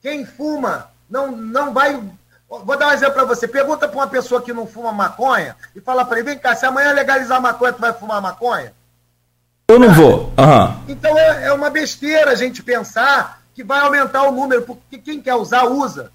Quem 0.00 0.24
fuma 0.24 0.86
não, 1.10 1.30
não 1.30 1.72
vai 1.72 2.00
Vou 2.60 2.76
dar 2.76 2.88
um 2.88 2.92
exemplo 2.92 3.14
para 3.14 3.24
você. 3.24 3.48
Pergunta 3.48 3.88
para 3.88 3.96
uma 3.96 4.06
pessoa 4.06 4.42
que 4.42 4.52
não 4.52 4.66
fuma 4.66 4.92
maconha 4.92 5.56
e 5.74 5.80
fala 5.80 6.04
para 6.04 6.18
ele: 6.18 6.30
vem 6.30 6.38
cá, 6.38 6.54
se 6.54 6.66
amanhã 6.66 6.92
legalizar 6.92 7.40
maconha, 7.40 7.72
tu 7.72 7.80
vai 7.80 7.92
fumar 7.94 8.20
maconha? 8.20 8.72
Eu 9.68 9.78
não 9.78 9.90
vou. 9.94 10.32
Uhum. 10.38 10.82
Então 10.86 11.16
é, 11.18 11.46
é, 11.46 11.52
uma 11.52 11.70
besteira 11.70 12.30
a 12.30 12.34
gente 12.34 12.62
pensar 12.62 13.40
que 13.54 13.64
vai 13.64 13.80
aumentar 13.80 14.24
o 14.24 14.32
número, 14.32 14.62
porque 14.62 14.98
quem 14.98 15.20
quer 15.20 15.34
usar, 15.34 15.64
usa. 15.64 16.10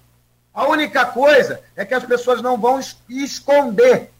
A 0.54 0.66
única 0.68 1.04
coisa 1.06 1.60
é 1.76 1.84
que 1.84 1.94
as 1.94 2.04
pessoas 2.04 2.40
não 2.40 2.56
vão 2.56 2.80
esconder. 3.08 4.10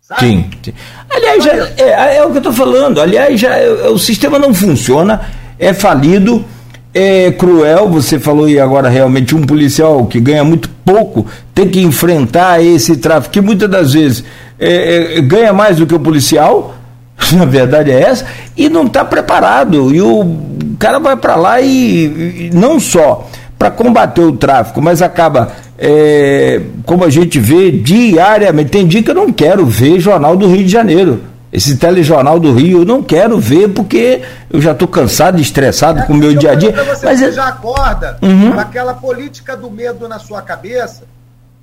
Sabe? 0.00 0.20
Sim, 0.20 0.50
sim. 0.64 0.74
Aliás, 1.08 1.44
já, 1.44 1.52
é, 1.52 2.16
é, 2.16 2.24
o 2.24 2.30
que 2.30 2.36
eu 2.36 2.38
estou 2.38 2.52
falando. 2.52 3.00
Aliás, 3.00 3.38
já, 3.38 3.56
é, 3.56 3.88
o 3.88 3.98
sistema 3.98 4.38
não 4.38 4.54
funciona, 4.54 5.30
é 5.58 5.72
falido 5.74 6.44
é 6.94 7.30
cruel, 7.32 7.88
você 7.88 8.18
falou 8.18 8.48
e 8.48 8.60
agora 8.60 8.88
realmente 8.88 9.34
um 9.34 9.42
policial 9.42 10.04
que 10.06 10.20
ganha 10.20 10.44
muito 10.44 10.68
pouco 10.84 11.26
tem 11.54 11.68
que 11.68 11.80
enfrentar 11.80 12.62
esse 12.62 12.96
tráfico 12.96 13.32
que 13.32 13.40
muitas 13.40 13.70
das 13.70 13.92
vezes 13.94 14.24
é, 14.58 15.18
é, 15.18 15.20
ganha 15.22 15.52
mais 15.52 15.78
do 15.78 15.86
que 15.86 15.94
o 15.94 16.00
policial, 16.00 16.74
na 17.32 17.44
verdade 17.44 17.90
é 17.90 18.00
essa, 18.00 18.26
e 18.56 18.68
não 18.68 18.86
está 18.86 19.04
preparado. 19.04 19.94
E 19.94 20.02
o 20.02 20.36
cara 20.78 20.98
vai 20.98 21.16
para 21.16 21.34
lá 21.34 21.60
e, 21.60 22.04
e, 22.04 22.50
não 22.52 22.78
só 22.78 23.28
para 23.58 23.70
combater 23.70 24.22
o 24.22 24.32
tráfico, 24.32 24.82
mas 24.82 25.00
acaba, 25.00 25.52
é, 25.78 26.60
como 26.84 27.04
a 27.04 27.10
gente 27.10 27.38
vê 27.38 27.70
diariamente, 27.70 28.70
tem 28.70 28.86
dia 28.86 29.02
que 29.02 29.10
eu 29.10 29.14
não 29.14 29.32
quero 29.32 29.64
ver 29.64 30.00
Jornal 30.00 30.36
do 30.36 30.46
Rio 30.46 30.64
de 30.64 30.70
Janeiro 30.70 31.31
esse 31.52 31.76
telejornal 31.76 32.40
do 32.40 32.54
Rio, 32.54 32.80
eu 32.80 32.84
não 32.84 33.02
quero 33.02 33.38
ver 33.38 33.68
porque 33.68 34.22
eu 34.48 34.60
já 34.60 34.72
estou 34.72 34.88
cansado 34.88 35.38
e 35.38 35.42
estressado 35.42 36.00
é, 36.00 36.06
com 36.06 36.14
o 36.14 36.16
meu 36.16 36.34
dia 36.34 36.52
a 36.52 36.54
dia. 36.54 36.72
Você, 36.72 37.04
mas 37.04 37.18
você 37.18 37.26
é... 37.26 37.32
já 37.32 37.48
acorda 37.48 38.18
uhum. 38.22 38.52
com 38.52 38.60
aquela 38.60 38.94
política 38.94 39.54
do 39.54 39.70
medo 39.70 40.08
na 40.08 40.18
sua 40.18 40.40
cabeça 40.40 41.02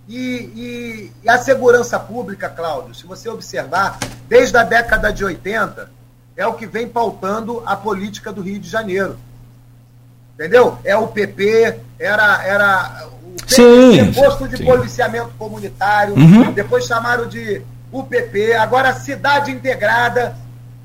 e, 0.07 0.15
e, 0.17 1.11
e, 1.23 1.29
a 1.29 1.39
segurança 1.39 1.99
pública, 1.99 2.47
Cláudio, 2.49 2.93
se 2.93 3.05
você 3.05 3.29
observar, 3.29 3.97
desde 4.27 4.57
a 4.57 4.63
década 4.63 5.11
de 5.11 5.25
80, 5.25 5.89
é 6.37 6.45
o 6.45 6.53
que 6.53 6.67
vem 6.67 6.87
pautando 6.87 7.63
a 7.65 7.75
política 7.75 8.31
do 8.31 8.41
Rio 8.41 8.59
de 8.59 8.69
Janeiro. 8.69 9.17
Entendeu? 10.35 10.77
É 10.83 10.95
o 10.95 11.07
PP, 11.07 11.79
era, 11.99 12.43
era 12.43 13.07
o 13.23 13.31
PP, 13.41 13.55
sim, 13.55 14.13
posto 14.13 14.47
de 14.47 14.57
sim. 14.57 14.65
policiamento 14.65 15.31
comunitário, 15.37 16.15
uhum. 16.15 16.51
depois 16.53 16.85
chamaram 16.85 17.27
de 17.27 17.61
o 17.91 18.03
PP, 18.03 18.53
agora 18.53 18.89
a 18.89 18.93
cidade 18.93 19.51
integrada 19.51 20.35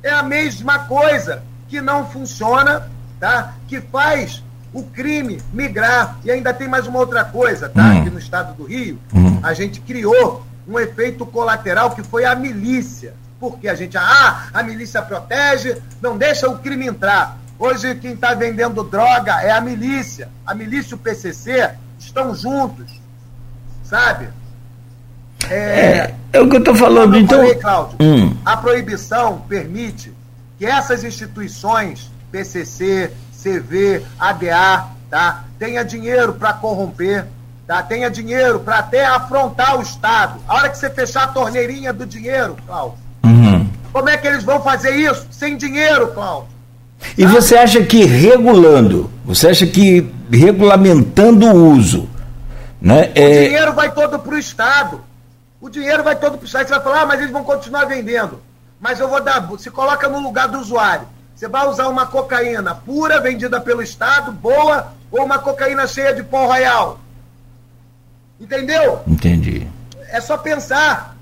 é 0.02 0.10
a 0.10 0.22
mesma 0.22 0.80
coisa 0.80 1.42
que 1.68 1.80
não 1.80 2.06
funciona, 2.08 2.88
tá? 3.20 3.54
Que 3.68 3.80
faz 3.80 4.42
o 4.72 4.82
crime 4.82 5.40
migrar. 5.52 6.18
E 6.24 6.30
ainda 6.30 6.52
tem 6.52 6.68
mais 6.68 6.86
uma 6.86 6.98
outra 6.98 7.24
coisa, 7.24 7.68
tá? 7.68 7.82
Hum. 7.82 8.00
Aqui 8.00 8.10
no 8.10 8.18
estado 8.18 8.54
do 8.54 8.64
Rio, 8.64 8.98
hum. 9.14 9.40
a 9.42 9.54
gente 9.54 9.80
criou 9.80 10.44
um 10.66 10.78
efeito 10.78 11.24
colateral 11.26 11.90
que 11.90 12.02
foi 12.02 12.24
a 12.24 12.34
milícia. 12.34 13.14
Porque 13.38 13.68
a 13.68 13.74
gente, 13.74 13.96
ah, 13.96 14.48
a 14.52 14.62
milícia 14.62 15.02
protege, 15.02 15.76
não 16.00 16.16
deixa 16.16 16.48
o 16.48 16.58
crime 16.58 16.86
entrar. 16.86 17.38
Hoje 17.58 17.94
quem 17.96 18.12
está 18.12 18.34
vendendo 18.34 18.82
droga 18.82 19.42
é 19.42 19.50
a 19.50 19.60
milícia. 19.60 20.28
A 20.46 20.54
milícia 20.54 20.92
e 20.92 20.94
o 20.94 20.98
PCC 20.98 21.70
estão 21.98 22.34
juntos, 22.34 23.00
sabe? 23.82 24.28
É, 25.50 25.54
é, 25.54 26.14
é 26.32 26.40
o 26.40 26.48
que 26.48 26.56
eu 26.56 26.60
estou 26.60 26.74
falando. 26.74 27.16
então, 27.16 27.38
falei, 27.38 27.54
Cláudio, 27.54 27.96
hum. 28.00 28.36
a 28.44 28.56
proibição 28.56 29.42
permite 29.48 30.12
que 30.58 30.66
essas 30.66 31.04
instituições, 31.04 32.10
PCC, 32.30 33.10
CV, 33.42 34.02
ADA, 34.18 34.86
tá, 35.10 35.44
tenha 35.58 35.84
dinheiro 35.84 36.32
para 36.32 36.52
corromper, 36.54 37.26
tá, 37.66 37.82
tenha 37.82 38.10
dinheiro 38.10 38.60
para 38.60 38.78
até 38.78 39.04
afrontar 39.04 39.78
o 39.78 39.82
Estado. 39.82 40.40
A 40.48 40.54
hora 40.54 40.68
que 40.68 40.78
você 40.78 40.90
fechar 40.90 41.24
a 41.24 41.28
torneirinha 41.28 41.92
do 41.92 42.06
dinheiro, 42.06 42.56
Cláudio, 42.66 42.98
uhum. 43.22 43.68
como 43.92 44.08
é 44.08 44.16
que 44.16 44.26
eles 44.26 44.44
vão 44.44 44.62
fazer 44.62 44.90
isso? 44.96 45.26
Sem 45.30 45.56
dinheiro, 45.56 46.08
Cláudio. 46.08 46.54
E 47.18 47.26
você 47.26 47.56
acha 47.56 47.82
que 47.82 48.04
regulando, 48.04 49.10
você 49.24 49.48
acha 49.48 49.66
que 49.66 50.10
regulamentando 50.30 51.46
o 51.46 51.72
uso, 51.72 52.08
né? 52.80 53.12
O 53.14 53.18
é... 53.18 53.44
dinheiro 53.44 53.72
vai 53.74 53.92
todo 53.92 54.18
para 54.18 54.34
o 54.34 54.38
Estado. 54.38 55.00
O 55.64 55.70
dinheiro 55.70 56.04
vai 56.04 56.14
todo 56.14 56.36
para 56.36 56.44
o 56.44 56.46
site. 56.46 56.68
Você 56.68 56.74
vai 56.74 56.82
falar, 56.82 57.00
ah, 57.00 57.06
mas 57.06 57.20
eles 57.20 57.32
vão 57.32 57.42
continuar 57.42 57.86
vendendo. 57.86 58.38
Mas 58.78 59.00
eu 59.00 59.08
vou 59.08 59.18
dar. 59.18 59.48
Se 59.56 59.70
coloca 59.70 60.06
no 60.06 60.20
lugar 60.20 60.46
do 60.46 60.58
usuário. 60.58 61.06
Você 61.34 61.48
vai 61.48 61.66
usar 61.66 61.88
uma 61.88 62.04
cocaína 62.04 62.74
pura, 62.74 63.18
vendida 63.18 63.58
pelo 63.58 63.80
Estado, 63.80 64.30
boa, 64.30 64.88
ou 65.10 65.24
uma 65.24 65.38
cocaína 65.38 65.86
cheia 65.86 66.12
de 66.12 66.22
pó 66.22 66.44
royal. 66.44 67.00
Entendeu? 68.38 69.00
Entendi. 69.08 69.66
É 70.10 70.20
só 70.20 70.36
pensar. 70.36 71.16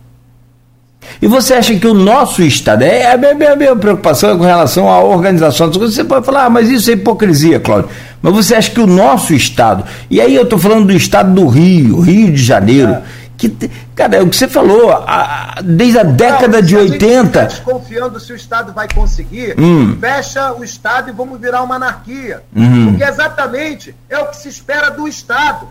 E 1.20 1.26
você 1.28 1.54
acha 1.54 1.76
que 1.76 1.86
o 1.86 1.94
nosso 1.94 2.42
Estado, 2.42 2.82
é, 2.82 3.12
a 3.12 3.16
minha, 3.16 3.54
minha 3.54 3.76
preocupação 3.76 4.36
com 4.36 4.44
relação 4.44 4.88
à 4.88 5.00
organização, 5.00 5.70
você 5.70 6.02
pode 6.02 6.26
falar, 6.26 6.46
ah, 6.46 6.50
mas 6.50 6.68
isso 6.68 6.90
é 6.90 6.94
hipocrisia, 6.94 7.60
Cláudio. 7.60 7.90
Mas 8.20 8.34
você 8.34 8.56
acha 8.56 8.70
que 8.70 8.80
o 8.80 8.86
nosso 8.88 9.32
Estado, 9.34 9.84
e 10.10 10.20
aí 10.20 10.34
eu 10.34 10.42
estou 10.42 10.58
falando 10.58 10.86
do 10.86 10.92
Estado 10.92 11.32
do 11.32 11.46
Rio, 11.46 12.00
Rio 12.00 12.32
de 12.32 12.42
Janeiro, 12.42 12.90
é 12.90 13.02
que, 13.48 13.68
cara, 13.94 14.16
é 14.16 14.22
o 14.22 14.28
que 14.28 14.36
você 14.36 14.46
falou, 14.46 14.92
a, 14.92 15.56
desde 15.62 15.98
a 15.98 16.02
década 16.02 16.60
não, 16.60 16.66
de 16.66 16.76
80. 16.76 17.40
A 17.40 17.44
desconfiando 17.44 18.20
se 18.20 18.32
o 18.32 18.36
Estado 18.36 18.72
vai 18.72 18.88
conseguir, 18.88 19.58
hum. 19.58 19.98
fecha 20.00 20.52
o 20.52 20.62
Estado 20.62 21.10
e 21.10 21.12
vamos 21.12 21.40
virar 21.40 21.62
uma 21.62 21.76
anarquia. 21.76 22.42
Uhum. 22.54 22.90
Porque 22.90 23.04
exatamente 23.04 23.94
é 24.08 24.18
o 24.18 24.26
que 24.26 24.36
se 24.36 24.48
espera 24.48 24.90
do 24.90 25.08
Estado. 25.08 25.68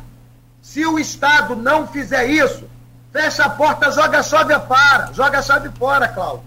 Se 0.61 0.85
o 0.85 0.99
Estado 0.99 1.55
não 1.55 1.87
fizer 1.87 2.27
isso, 2.29 2.63
fecha 3.11 3.45
a 3.45 3.49
porta, 3.49 3.91
joga 3.91 4.19
a 4.19 4.23
chave 4.23 4.53
fora, 4.59 5.09
joga 5.13 5.39
a 5.39 5.41
chave 5.41 5.69
fora, 5.77 6.07
Cláudio. 6.07 6.43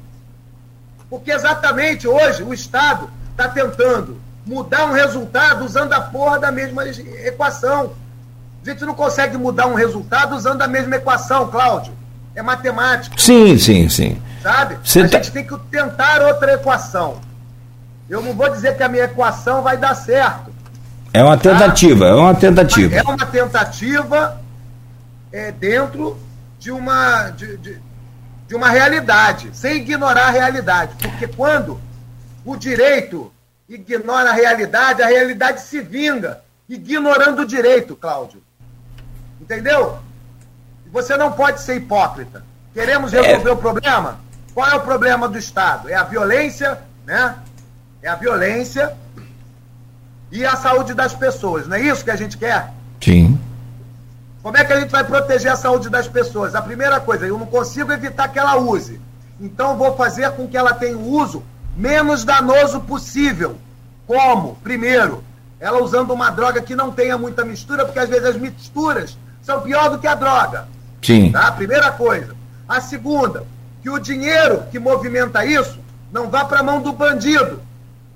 Porque 1.08 1.30
exatamente 1.30 2.08
hoje 2.08 2.42
o 2.42 2.52
Estado 2.52 3.08
está 3.30 3.48
tentando 3.48 4.20
mudar 4.46 4.86
um 4.86 4.92
resultado 4.92 5.64
usando 5.64 5.92
a 5.92 6.00
porra 6.00 6.38
da 6.38 6.52
mesma 6.52 6.86
equação. 6.86 7.92
A 8.64 8.70
gente 8.70 8.84
não 8.86 8.94
consegue 8.94 9.36
mudar 9.36 9.66
um 9.66 9.74
resultado 9.74 10.34
usando 10.34 10.62
a 10.62 10.66
mesma 10.66 10.96
equação, 10.96 11.48
Cláudio. 11.48 11.92
É 12.34 12.40
matemática. 12.40 13.14
Sim, 13.18 13.58
sim, 13.58 13.90
sim. 13.90 14.22
Sabe? 14.42 14.78
Você 14.82 15.00
a 15.00 15.08
tá... 15.08 15.18
gente 15.18 15.32
tem 15.32 15.46
que 15.46 15.56
tentar 15.70 16.22
outra 16.22 16.54
equação. 16.54 17.20
Eu 18.08 18.22
não 18.22 18.32
vou 18.32 18.48
dizer 18.48 18.74
que 18.76 18.82
a 18.82 18.88
minha 18.88 19.04
equação 19.04 19.62
vai 19.62 19.76
dar 19.76 19.94
certo. 19.94 20.50
É 21.12 21.22
uma 21.22 21.36
tentativa, 21.36 22.06
tá? 22.06 22.10
é 22.10 22.14
uma 22.14 22.34
tentativa. 22.34 22.96
É 22.96 23.02
uma 23.02 23.26
tentativa 23.26 24.40
é, 25.30 25.52
dentro 25.52 26.18
de 26.58 26.72
uma, 26.72 27.30
de, 27.30 27.56
de, 27.58 27.78
de 28.48 28.54
uma 28.54 28.70
realidade, 28.70 29.50
sem 29.52 29.76
ignorar 29.76 30.28
a 30.28 30.30
realidade. 30.30 30.94
Porque 31.00 31.28
quando 31.28 31.78
o 32.44 32.56
direito 32.56 33.30
ignora 33.68 34.30
a 34.30 34.34
realidade, 34.34 35.02
a 35.02 35.06
realidade 35.06 35.60
se 35.60 35.80
vinga, 35.80 36.40
ignorando 36.68 37.42
o 37.42 37.46
direito, 37.46 37.94
Cláudio. 37.94 38.43
Entendeu? 39.40 39.98
você 40.94 41.16
não 41.16 41.32
pode 41.32 41.60
ser 41.60 41.74
hipócrita. 41.74 42.44
Queremos 42.72 43.10
resolver 43.10 43.48
é. 43.48 43.52
o 43.52 43.56
problema? 43.56 44.20
Qual 44.54 44.68
é 44.68 44.76
o 44.76 44.80
problema 44.80 45.28
do 45.28 45.36
Estado? 45.36 45.90
É 45.90 45.94
a 45.96 46.04
violência, 46.04 46.78
né? 47.04 47.34
É 48.00 48.08
a 48.08 48.14
violência 48.14 48.94
e 50.30 50.46
a 50.46 50.54
saúde 50.54 50.94
das 50.94 51.12
pessoas. 51.12 51.66
Não 51.66 51.76
é 51.76 51.80
isso 51.80 52.04
que 52.04 52.12
a 52.12 52.16
gente 52.16 52.38
quer? 52.38 52.72
Sim. 53.00 53.40
Como 54.40 54.56
é 54.56 54.64
que 54.64 54.72
a 54.72 54.78
gente 54.78 54.90
vai 54.90 55.02
proteger 55.02 55.50
a 55.50 55.56
saúde 55.56 55.88
das 55.88 56.06
pessoas? 56.06 56.54
A 56.54 56.62
primeira 56.62 57.00
coisa, 57.00 57.26
eu 57.26 57.36
não 57.36 57.46
consigo 57.46 57.90
evitar 57.90 58.28
que 58.28 58.38
ela 58.38 58.56
use. 58.56 59.00
Então 59.40 59.76
vou 59.76 59.96
fazer 59.96 60.30
com 60.32 60.46
que 60.46 60.56
ela 60.56 60.74
tenha 60.74 60.96
o 60.96 61.08
uso 61.08 61.42
menos 61.76 62.24
danoso 62.24 62.78
possível. 62.78 63.58
Como? 64.06 64.54
Primeiro, 64.62 65.24
ela 65.58 65.82
usando 65.82 66.12
uma 66.12 66.30
droga 66.30 66.62
que 66.62 66.76
não 66.76 66.92
tenha 66.92 67.18
muita 67.18 67.44
mistura, 67.44 67.84
porque 67.84 67.98
às 67.98 68.08
vezes 68.08 68.26
as 68.26 68.36
misturas 68.36 69.18
são 69.44 69.60
pior 69.60 69.90
do 69.90 69.98
que 69.98 70.06
a 70.06 70.14
droga. 70.14 70.66
Sim. 71.02 71.30
Tá? 71.30 71.52
Primeira 71.52 71.92
coisa. 71.92 72.34
A 72.66 72.80
segunda, 72.80 73.44
que 73.82 73.90
o 73.90 73.98
dinheiro 73.98 74.64
que 74.70 74.78
movimenta 74.78 75.44
isso 75.44 75.78
não 76.10 76.30
vá 76.30 76.44
para 76.44 76.60
a 76.60 76.62
mão 76.62 76.80
do 76.80 76.92
bandido, 76.92 77.60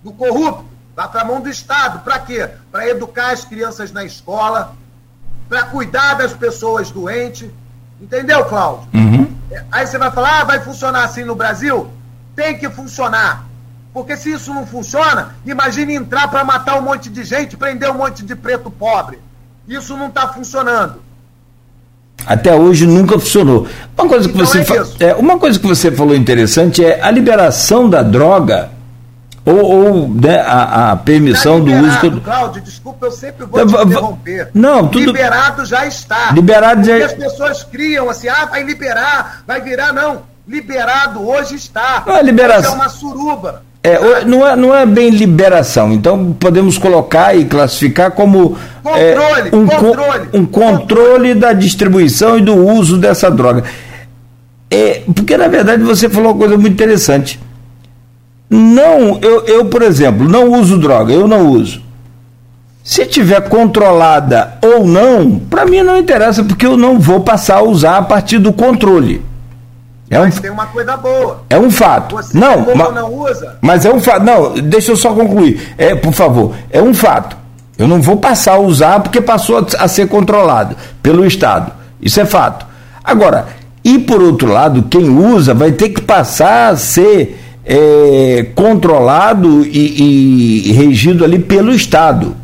do 0.03 0.11
corrupto, 0.11 0.64
vá 0.97 1.07
para 1.07 1.20
a 1.20 1.24
mão 1.24 1.41
do 1.41 1.51
Estado. 1.51 2.01
Para 2.01 2.18
quê? 2.20 2.49
Para 2.72 2.89
educar 2.89 3.33
as 3.33 3.45
crianças 3.45 3.93
na 3.93 4.05
escola, 4.05 4.74
para 5.49 5.64
cuidar 5.64 6.14
das 6.14 6.33
pessoas 6.33 6.91
doentes. 6.91 7.51
Entendeu, 8.01 8.45
Cláudio? 8.47 8.89
Uhum. 8.95 9.37
Aí 9.70 9.87
você 9.87 9.99
vai 9.99 10.11
falar, 10.11 10.41
ah, 10.41 10.45
vai 10.45 10.61
funcionar 10.61 11.05
assim 11.05 11.24
no 11.24 11.35
Brasil? 11.35 11.91
Tem 12.35 12.57
que 12.57 12.70
funcionar. 12.70 13.47
Porque 13.93 14.16
se 14.16 14.33
isso 14.33 14.55
não 14.55 14.66
funciona, 14.66 15.35
imagine 15.45 15.95
entrar 15.95 16.29
para 16.29 16.45
matar 16.45 16.79
um 16.79 16.83
monte 16.83 17.11
de 17.11 17.24
gente, 17.24 17.57
prender 17.57 17.91
um 17.91 17.95
monte 17.95 18.24
de 18.24 18.37
preto 18.37 18.70
pobre. 18.70 19.18
Isso 19.66 19.97
não 19.97 20.09
está 20.09 20.29
funcionando. 20.29 21.03
Até 22.29 22.55
hoje 22.55 22.87
nunca 22.87 23.18
funcionou. 23.18 23.66
Uma 23.97 24.07
coisa, 24.07 24.29
então 24.29 24.47
que 24.47 24.64
você 24.64 25.05
é, 25.05 25.09
é 25.09 25.14
uma 25.14 25.39
coisa 25.39 25.59
que 25.59 25.66
você 25.66 25.91
falou 25.91 26.14
interessante 26.14 26.85
é 26.85 27.01
a 27.03 27.11
liberação 27.11 27.89
da 27.89 28.03
droga 28.03 28.70
ou, 29.47 29.64
ou 29.64 30.09
né, 30.09 30.41
a, 30.41 30.93
a, 30.93 30.97
permissão 30.97 31.64
tá 31.64 31.70
do 31.70 31.87
uso. 31.87 32.20
Cláudio, 32.20 32.61
desculpa, 32.61 33.07
eu 33.07 33.12
sempre 33.12 33.47
vou 33.47 33.66
te 33.66 33.72
interromper. 33.72 34.51
Não, 34.53 34.87
tudo... 34.89 35.07
Liberado 35.07 35.64
já 35.64 35.87
está. 35.87 36.31
Liberado 36.33 36.85
já. 36.85 37.07
as 37.07 37.14
pessoas 37.14 37.64
criam 37.64 38.11
assim, 38.11 38.29
ah, 38.29 38.45
vai 38.45 38.62
liberar, 38.62 39.43
vai 39.47 39.62
virar, 39.62 39.95
não. 39.95 40.22
Liberado 40.47 41.26
hoje 41.26 41.55
está. 41.55 42.05
É 42.07 42.22
liberação. 42.22 42.72
é 42.72 42.74
uma 42.74 42.89
suruba. 42.91 43.62
É, 43.83 44.24
não, 44.24 44.47
é, 44.47 44.57
não 44.57 44.74
é 44.74 44.85
bem 44.85 45.11
liberação, 45.11 45.93
então 45.93 46.37
podemos 46.39 46.76
colocar 46.76 47.37
e 47.37 47.45
classificar 47.45 48.11
como 48.11 48.57
controle, 48.83 49.49
é, 49.51 49.57
um, 49.57 49.66
controle, 49.66 50.29
um 50.35 50.47
controle, 50.47 50.47
controle 50.47 51.35
da 51.35 51.53
distribuição 51.53 52.37
e 52.37 52.43
do 52.43 52.55
uso 52.55 52.99
dessa 52.99 53.31
droga. 53.31 53.62
É, 54.70 55.03
porque 55.14 55.37
na 55.37 55.49
verdade 55.49 55.83
você 55.83 56.09
falou 56.09 56.33
uma 56.33 56.39
coisa 56.39 56.59
muito 56.59 56.72
interessante. 56.74 57.41
Não, 58.51 59.18
eu, 59.22 59.45
eu, 59.47 59.64
por 59.66 59.83
exemplo, 59.83 60.29
não 60.29 60.53
uso 60.53 60.79
droga, 60.79 61.12
eu 61.12 61.29
não 61.29 61.49
uso. 61.49 61.83
Se 62.83 63.05
tiver 63.07 63.49
controlada 63.49 64.59
ou 64.62 64.87
não, 64.87 65.39
para 65.39 65.66
mim 65.66 65.83
não 65.83 65.99
interessa, 65.99 66.43
porque 66.43 66.66
eu 66.66 66.76
não 66.76 66.99
vou 66.99 67.20
passar 67.20 67.59
a 67.59 67.62
usar 67.62 67.99
a 67.99 68.03
partir 68.03 68.39
do 68.39 68.53
controle. 68.53 69.22
É 70.11 70.19
mas 70.19 70.39
um, 70.39 70.41
tem 70.41 70.51
uma 70.51 70.67
coisa 70.67 70.97
boa. 70.97 71.43
É 71.51 71.59
um 71.59 71.71
fato. 71.71 72.17
Você 72.17 72.37
não, 72.39 72.67
mas, 72.75 72.95
não 72.95 73.15
usa. 73.15 73.59
Mas 73.61 73.85
é 73.85 73.93
um 73.93 74.01
fato. 74.01 74.25
Não, 74.25 74.55
deixa 74.55 74.93
eu 74.93 74.97
só 74.97 75.13
concluir. 75.13 75.75
É, 75.77 75.95
por 75.95 76.13
favor, 76.13 76.55
é 76.71 76.81
um 76.81 76.95
fato. 76.95 77.37
Eu 77.77 77.87
não 77.87 78.01
vou 78.01 78.17
passar 78.17 78.55
a 78.55 78.59
usar 78.59 79.01
porque 79.01 79.21
passou 79.21 79.59
a, 79.59 79.85
a 79.85 79.89
ser 79.89 80.09
controlado 80.09 80.77
pelo 81.03 81.25
Estado. 81.25 81.73
Isso 82.01 82.21
é 82.21 82.25
fato. 82.25 82.67
Agora, 83.05 83.47
e 83.85 83.99
por 83.99 84.21
outro 84.23 84.51
lado, 84.51 84.85
quem 84.85 85.09
usa 85.09 85.55
vai 85.55 85.73
ter 85.73 85.91
que 85.91 86.01
passar 86.01 86.73
a 86.73 86.77
ser 86.77 87.39
é, 87.65 88.47
controlado 88.55 89.65
e, 89.65 90.71
e 90.71 90.73
regido 90.73 91.25
ali 91.25 91.39
pelo 91.39 91.73
Estado. 91.73 92.35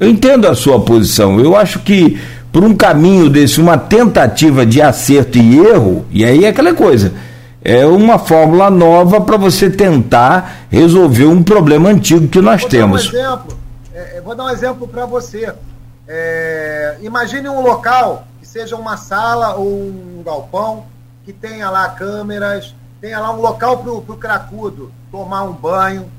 Eu 0.00 0.08
entendo 0.08 0.46
a 0.46 0.54
sua 0.54 0.80
posição. 0.80 1.38
Eu 1.40 1.56
acho 1.56 1.80
que 1.80 2.18
por 2.52 2.64
um 2.64 2.74
caminho 2.74 3.28
desse, 3.28 3.60
uma 3.60 3.76
tentativa 3.76 4.64
de 4.64 4.80
acerto 4.80 5.38
e 5.38 5.58
erro, 5.58 6.06
e 6.10 6.24
aí 6.24 6.44
é 6.44 6.48
aquela 6.48 6.74
coisa. 6.74 7.12
É 7.62 7.84
uma 7.84 8.18
fórmula 8.18 8.70
nova 8.70 9.20
para 9.20 9.36
você 9.36 9.68
tentar 9.68 10.66
resolver 10.70 11.26
um 11.26 11.42
problema 11.42 11.90
antigo 11.90 12.28
que 12.28 12.40
nós 12.40 12.62
vou 12.62 12.70
temos. 12.70 13.10
Dar 13.10 13.18
um 13.18 13.20
exemplo. 13.20 13.58
É, 13.92 14.20
vou 14.20 14.34
dar 14.34 14.44
um 14.44 14.50
exemplo 14.50 14.88
para 14.88 15.04
você. 15.04 15.52
É, 16.06 16.96
imagine 17.02 17.48
um 17.48 17.60
local 17.60 18.26
que 18.40 18.46
seja 18.46 18.76
uma 18.76 18.96
sala 18.96 19.56
ou 19.56 19.66
um 19.66 20.22
galpão 20.24 20.84
que 21.24 21.32
tenha 21.32 21.68
lá 21.68 21.88
câmeras, 21.90 22.74
tenha 23.00 23.20
lá 23.20 23.32
um 23.32 23.40
local 23.40 23.78
para 23.78 23.92
o 23.92 24.16
cracudo 24.16 24.90
tomar 25.10 25.42
um 25.42 25.52
banho, 25.52 26.10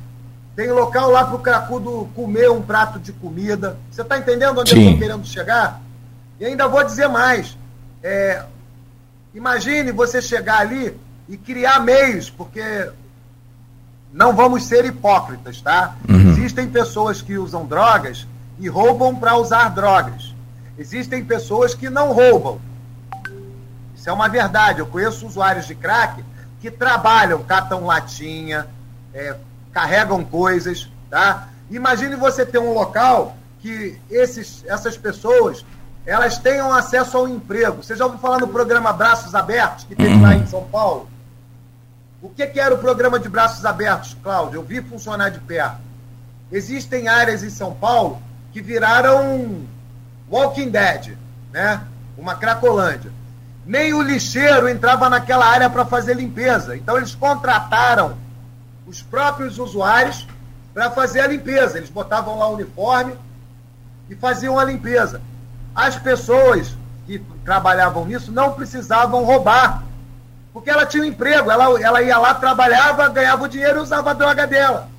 tem 0.55 0.71
local 0.71 1.09
lá 1.09 1.23
para 1.23 1.35
o 1.35 1.39
cracudo 1.39 2.09
comer 2.15 2.51
um 2.51 2.61
prato 2.61 2.99
de 2.99 3.13
comida. 3.13 3.77
Você 3.89 4.01
está 4.01 4.17
entendendo 4.17 4.59
onde 4.59 4.71
Sim. 4.71 4.75
eu 4.75 4.83
estou 4.83 4.99
querendo 4.99 5.25
chegar? 5.25 5.81
E 6.39 6.45
ainda 6.45 6.67
vou 6.67 6.83
dizer 6.83 7.07
mais. 7.07 7.57
É, 8.01 8.43
imagine 9.33 9.91
você 9.91 10.21
chegar 10.21 10.59
ali 10.59 10.97
e 11.27 11.37
criar 11.37 11.79
meios, 11.81 12.29
porque 12.29 12.89
não 14.11 14.35
vamos 14.35 14.65
ser 14.65 14.85
hipócritas, 14.85 15.61
tá? 15.61 15.95
Uhum. 16.07 16.31
Existem 16.31 16.67
pessoas 16.69 17.21
que 17.21 17.37
usam 17.37 17.65
drogas 17.65 18.25
e 18.57 18.67
roubam 18.67 19.15
para 19.15 19.35
usar 19.35 19.69
drogas. 19.69 20.33
Existem 20.77 21.23
pessoas 21.23 21.73
que 21.73 21.89
não 21.89 22.13
roubam. 22.13 22.59
Isso 23.95 24.09
é 24.09 24.13
uma 24.13 24.29
verdade. 24.29 24.79
Eu 24.79 24.87
conheço 24.87 25.27
usuários 25.27 25.67
de 25.67 25.75
crack 25.75 26.23
que 26.61 26.71
trabalham, 26.71 27.43
catam 27.43 27.85
latinha, 27.85 28.65
é, 29.13 29.35
carregam 29.71 30.23
coisas, 30.23 30.89
tá? 31.09 31.49
Imagine 31.69 32.15
você 32.15 32.45
ter 32.45 32.59
um 32.59 32.73
local 32.73 33.35
que 33.59 33.99
esses, 34.09 34.63
essas 34.65 34.97
pessoas 34.97 35.65
elas 36.09 36.39
tenham 36.39 36.73
acesso 36.73 37.15
ao 37.15 37.27
emprego. 37.27 37.83
Você 37.83 37.95
já 37.95 38.03
ouviu 38.03 38.19
falar 38.19 38.39
no 38.39 38.47
programa 38.47 38.91
Braços 38.91 39.35
Abertos, 39.35 39.83
que 39.83 39.95
teve 39.95 40.19
lá 40.19 40.33
em 40.33 40.47
São 40.47 40.63
Paulo? 40.63 41.07
O 42.19 42.29
que, 42.29 42.47
que 42.47 42.59
era 42.59 42.73
o 42.73 42.79
programa 42.79 43.19
de 43.19 43.29
Braços 43.29 43.63
Abertos, 43.63 44.17
Cláudio? 44.23 44.57
Eu 44.57 44.63
vi 44.63 44.81
funcionar 44.81 45.29
de 45.29 45.39
perto. 45.39 45.77
Existem 46.51 47.07
áreas 47.07 47.43
em 47.43 47.51
São 47.51 47.75
Paulo 47.75 48.19
que 48.51 48.59
viraram 48.59 49.67
Walking 50.31 50.71
Dead, 50.71 51.15
né? 51.51 51.83
Uma 52.17 52.33
cracolândia. 52.33 53.11
Nem 53.63 53.93
o 53.93 54.01
lixeiro 54.01 54.67
entrava 54.67 55.09
naquela 55.09 55.45
área 55.45 55.69
para 55.69 55.85
fazer 55.85 56.15
limpeza. 56.15 56.75
Então 56.75 56.97
eles 56.97 57.13
contrataram 57.13 58.17
os 58.87 58.99
próprios 58.99 59.59
usuários 59.59 60.27
para 60.73 60.89
fazer 60.89 61.19
a 61.19 61.27
limpeza. 61.27 61.77
Eles 61.77 61.91
botavam 61.91 62.39
lá 62.39 62.49
o 62.49 62.55
uniforme 62.55 63.13
e 64.09 64.15
faziam 64.15 64.57
a 64.57 64.63
limpeza 64.63 65.21
as 65.75 65.95
pessoas 65.95 66.75
que 67.05 67.19
trabalhavam 67.43 68.05
nisso 68.05 68.31
não 68.31 68.53
precisavam 68.53 69.23
roubar. 69.23 69.83
Porque 70.53 70.69
ela 70.69 70.85
tinha 70.85 71.03
um 71.03 71.07
emprego, 71.07 71.49
ela, 71.49 71.65
ela 71.81 72.01
ia 72.01 72.17
lá, 72.17 72.33
trabalhava, 72.33 73.07
ganhava 73.09 73.45
o 73.45 73.47
dinheiro 73.47 73.79
e 73.79 73.81
usava 73.81 74.11
a 74.11 74.13
droga 74.13 74.45
dela. 74.45 74.89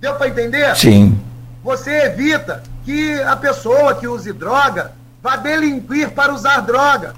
Deu 0.00 0.14
para 0.14 0.28
entender? 0.28 0.76
Sim. 0.76 1.20
Você 1.62 1.90
evita 2.04 2.62
que 2.84 3.20
a 3.22 3.36
pessoa 3.36 3.94
que 3.94 4.06
use 4.06 4.32
droga 4.32 4.92
vá 5.22 5.36
delinquir 5.36 6.10
para 6.12 6.32
usar 6.32 6.60
droga. 6.60 7.14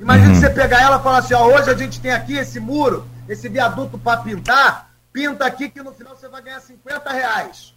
Imagina 0.00 0.30
uhum. 0.30 0.40
você 0.40 0.50
pegar 0.50 0.80
ela 0.80 0.98
e 0.98 1.02
falar 1.02 1.18
assim: 1.18 1.34
ó, 1.34 1.46
hoje 1.46 1.70
a 1.70 1.74
gente 1.74 2.00
tem 2.00 2.12
aqui 2.12 2.34
esse 2.34 2.58
muro, 2.58 3.06
esse 3.28 3.48
viaduto 3.48 3.98
para 3.98 4.22
pintar, 4.22 4.90
pinta 5.12 5.46
aqui 5.46 5.68
que 5.68 5.82
no 5.82 5.92
final 5.92 6.16
você 6.16 6.28
vai 6.28 6.42
ganhar 6.42 6.60
50 6.60 7.12
reais. 7.12 7.75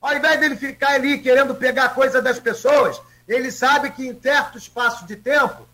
Ao 0.00 0.16
invés 0.16 0.38
dele 0.38 0.56
ficar 0.56 0.92
ali 0.92 1.18
querendo 1.18 1.54
pegar 1.54 1.90
coisa 1.90 2.22
das 2.22 2.38
pessoas, 2.38 3.00
ele 3.26 3.50
sabe 3.50 3.90
que 3.90 4.06
em 4.06 4.18
certo 4.20 4.56
espaço 4.56 5.06
de 5.06 5.16
tempo, 5.16 5.66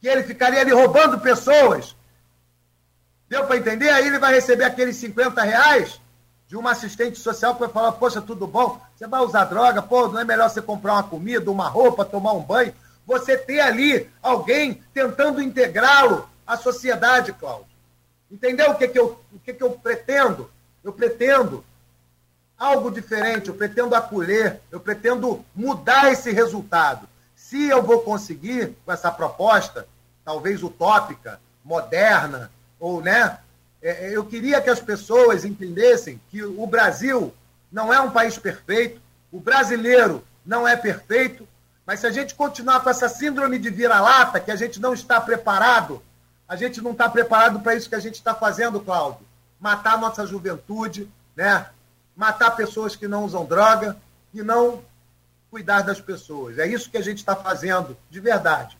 que 0.00 0.06
ele 0.06 0.22
ficaria 0.22 0.60
ali 0.60 0.72
roubando 0.72 1.18
pessoas. 1.18 1.96
Deu 3.28 3.44
para 3.46 3.56
entender? 3.56 3.88
Aí 3.90 4.06
ele 4.06 4.18
vai 4.18 4.34
receber 4.34 4.64
aqueles 4.64 4.96
50 4.96 5.42
reais 5.42 6.00
de 6.46 6.56
uma 6.56 6.72
assistente 6.72 7.18
social 7.18 7.54
que 7.54 7.60
vai 7.60 7.68
falar, 7.68 7.92
poxa, 7.92 8.20
tudo 8.20 8.46
bom? 8.46 8.80
Você 8.94 9.06
vai 9.06 9.20
usar 9.20 9.44
droga? 9.46 9.82
Pô, 9.82 10.06
não 10.08 10.20
é 10.20 10.24
melhor 10.24 10.48
você 10.48 10.62
comprar 10.62 10.94
uma 10.94 11.02
comida, 11.02 11.50
uma 11.50 11.68
roupa, 11.68 12.04
tomar 12.04 12.32
um 12.34 12.42
banho? 12.42 12.72
Você 13.04 13.36
ter 13.36 13.60
ali 13.60 14.08
alguém 14.22 14.82
tentando 14.94 15.42
integrá-lo 15.42 16.28
à 16.46 16.56
sociedade, 16.56 17.32
Cláudio. 17.32 17.66
Entendeu 18.30 18.70
o 18.70 18.74
que, 18.76 18.88
que, 18.88 18.98
eu, 18.98 19.20
o 19.32 19.38
que, 19.38 19.52
que 19.52 19.62
eu 19.62 19.70
pretendo? 19.70 20.50
Eu 20.84 20.92
pretendo 20.92 21.64
algo 22.58 22.90
diferente, 22.90 23.48
eu 23.48 23.54
pretendo 23.54 23.94
acolher, 23.94 24.60
eu 24.70 24.80
pretendo 24.80 25.44
mudar 25.54 26.10
esse 26.10 26.32
resultado. 26.32 27.08
Se 27.34 27.68
eu 27.68 27.82
vou 27.82 28.00
conseguir 28.00 28.74
com 28.84 28.92
essa 28.92 29.10
proposta, 29.10 29.86
talvez 30.24 30.62
utópica, 30.62 31.40
moderna, 31.64 32.50
ou 32.80 33.00
né? 33.00 33.38
É, 33.82 34.06
é, 34.06 34.16
eu 34.16 34.24
queria 34.24 34.60
que 34.60 34.70
as 34.70 34.80
pessoas 34.80 35.44
entendessem 35.44 36.20
que 36.30 36.42
o 36.42 36.66
Brasil 36.66 37.32
não 37.70 37.92
é 37.92 38.00
um 38.00 38.10
país 38.10 38.38
perfeito, 38.38 39.00
o 39.30 39.38
brasileiro 39.38 40.24
não 40.44 40.66
é 40.66 40.76
perfeito, 40.76 41.46
Mas 41.84 42.00
se 42.00 42.06
a 42.06 42.10
gente 42.10 42.34
continuar 42.34 42.80
com 42.80 42.90
essa 42.90 43.08
síndrome 43.08 43.60
de 43.60 43.70
vira-lata, 43.70 44.40
que 44.40 44.50
a 44.50 44.56
gente 44.56 44.80
não 44.80 44.92
está 44.92 45.20
preparado, 45.20 46.02
a 46.48 46.56
gente 46.56 46.80
não 46.80 46.90
está 46.90 47.08
preparado 47.08 47.60
para 47.60 47.76
isso 47.76 47.88
que 47.88 47.94
a 47.94 48.00
gente 48.00 48.16
está 48.16 48.34
fazendo, 48.34 48.80
Cláudio. 48.80 49.24
Matar 49.60 49.96
nossa 50.00 50.26
juventude, 50.26 51.08
né? 51.36 51.66
Matar 52.16 52.52
pessoas 52.52 52.96
que 52.96 53.06
não 53.06 53.24
usam 53.24 53.44
droga 53.44 53.96
e 54.32 54.42
não 54.42 54.80
cuidar 55.50 55.82
das 55.82 56.00
pessoas. 56.00 56.58
É 56.58 56.66
isso 56.66 56.90
que 56.90 56.96
a 56.96 57.02
gente 57.02 57.18
está 57.18 57.36
fazendo, 57.36 57.96
de 58.10 58.20
verdade. 58.20 58.76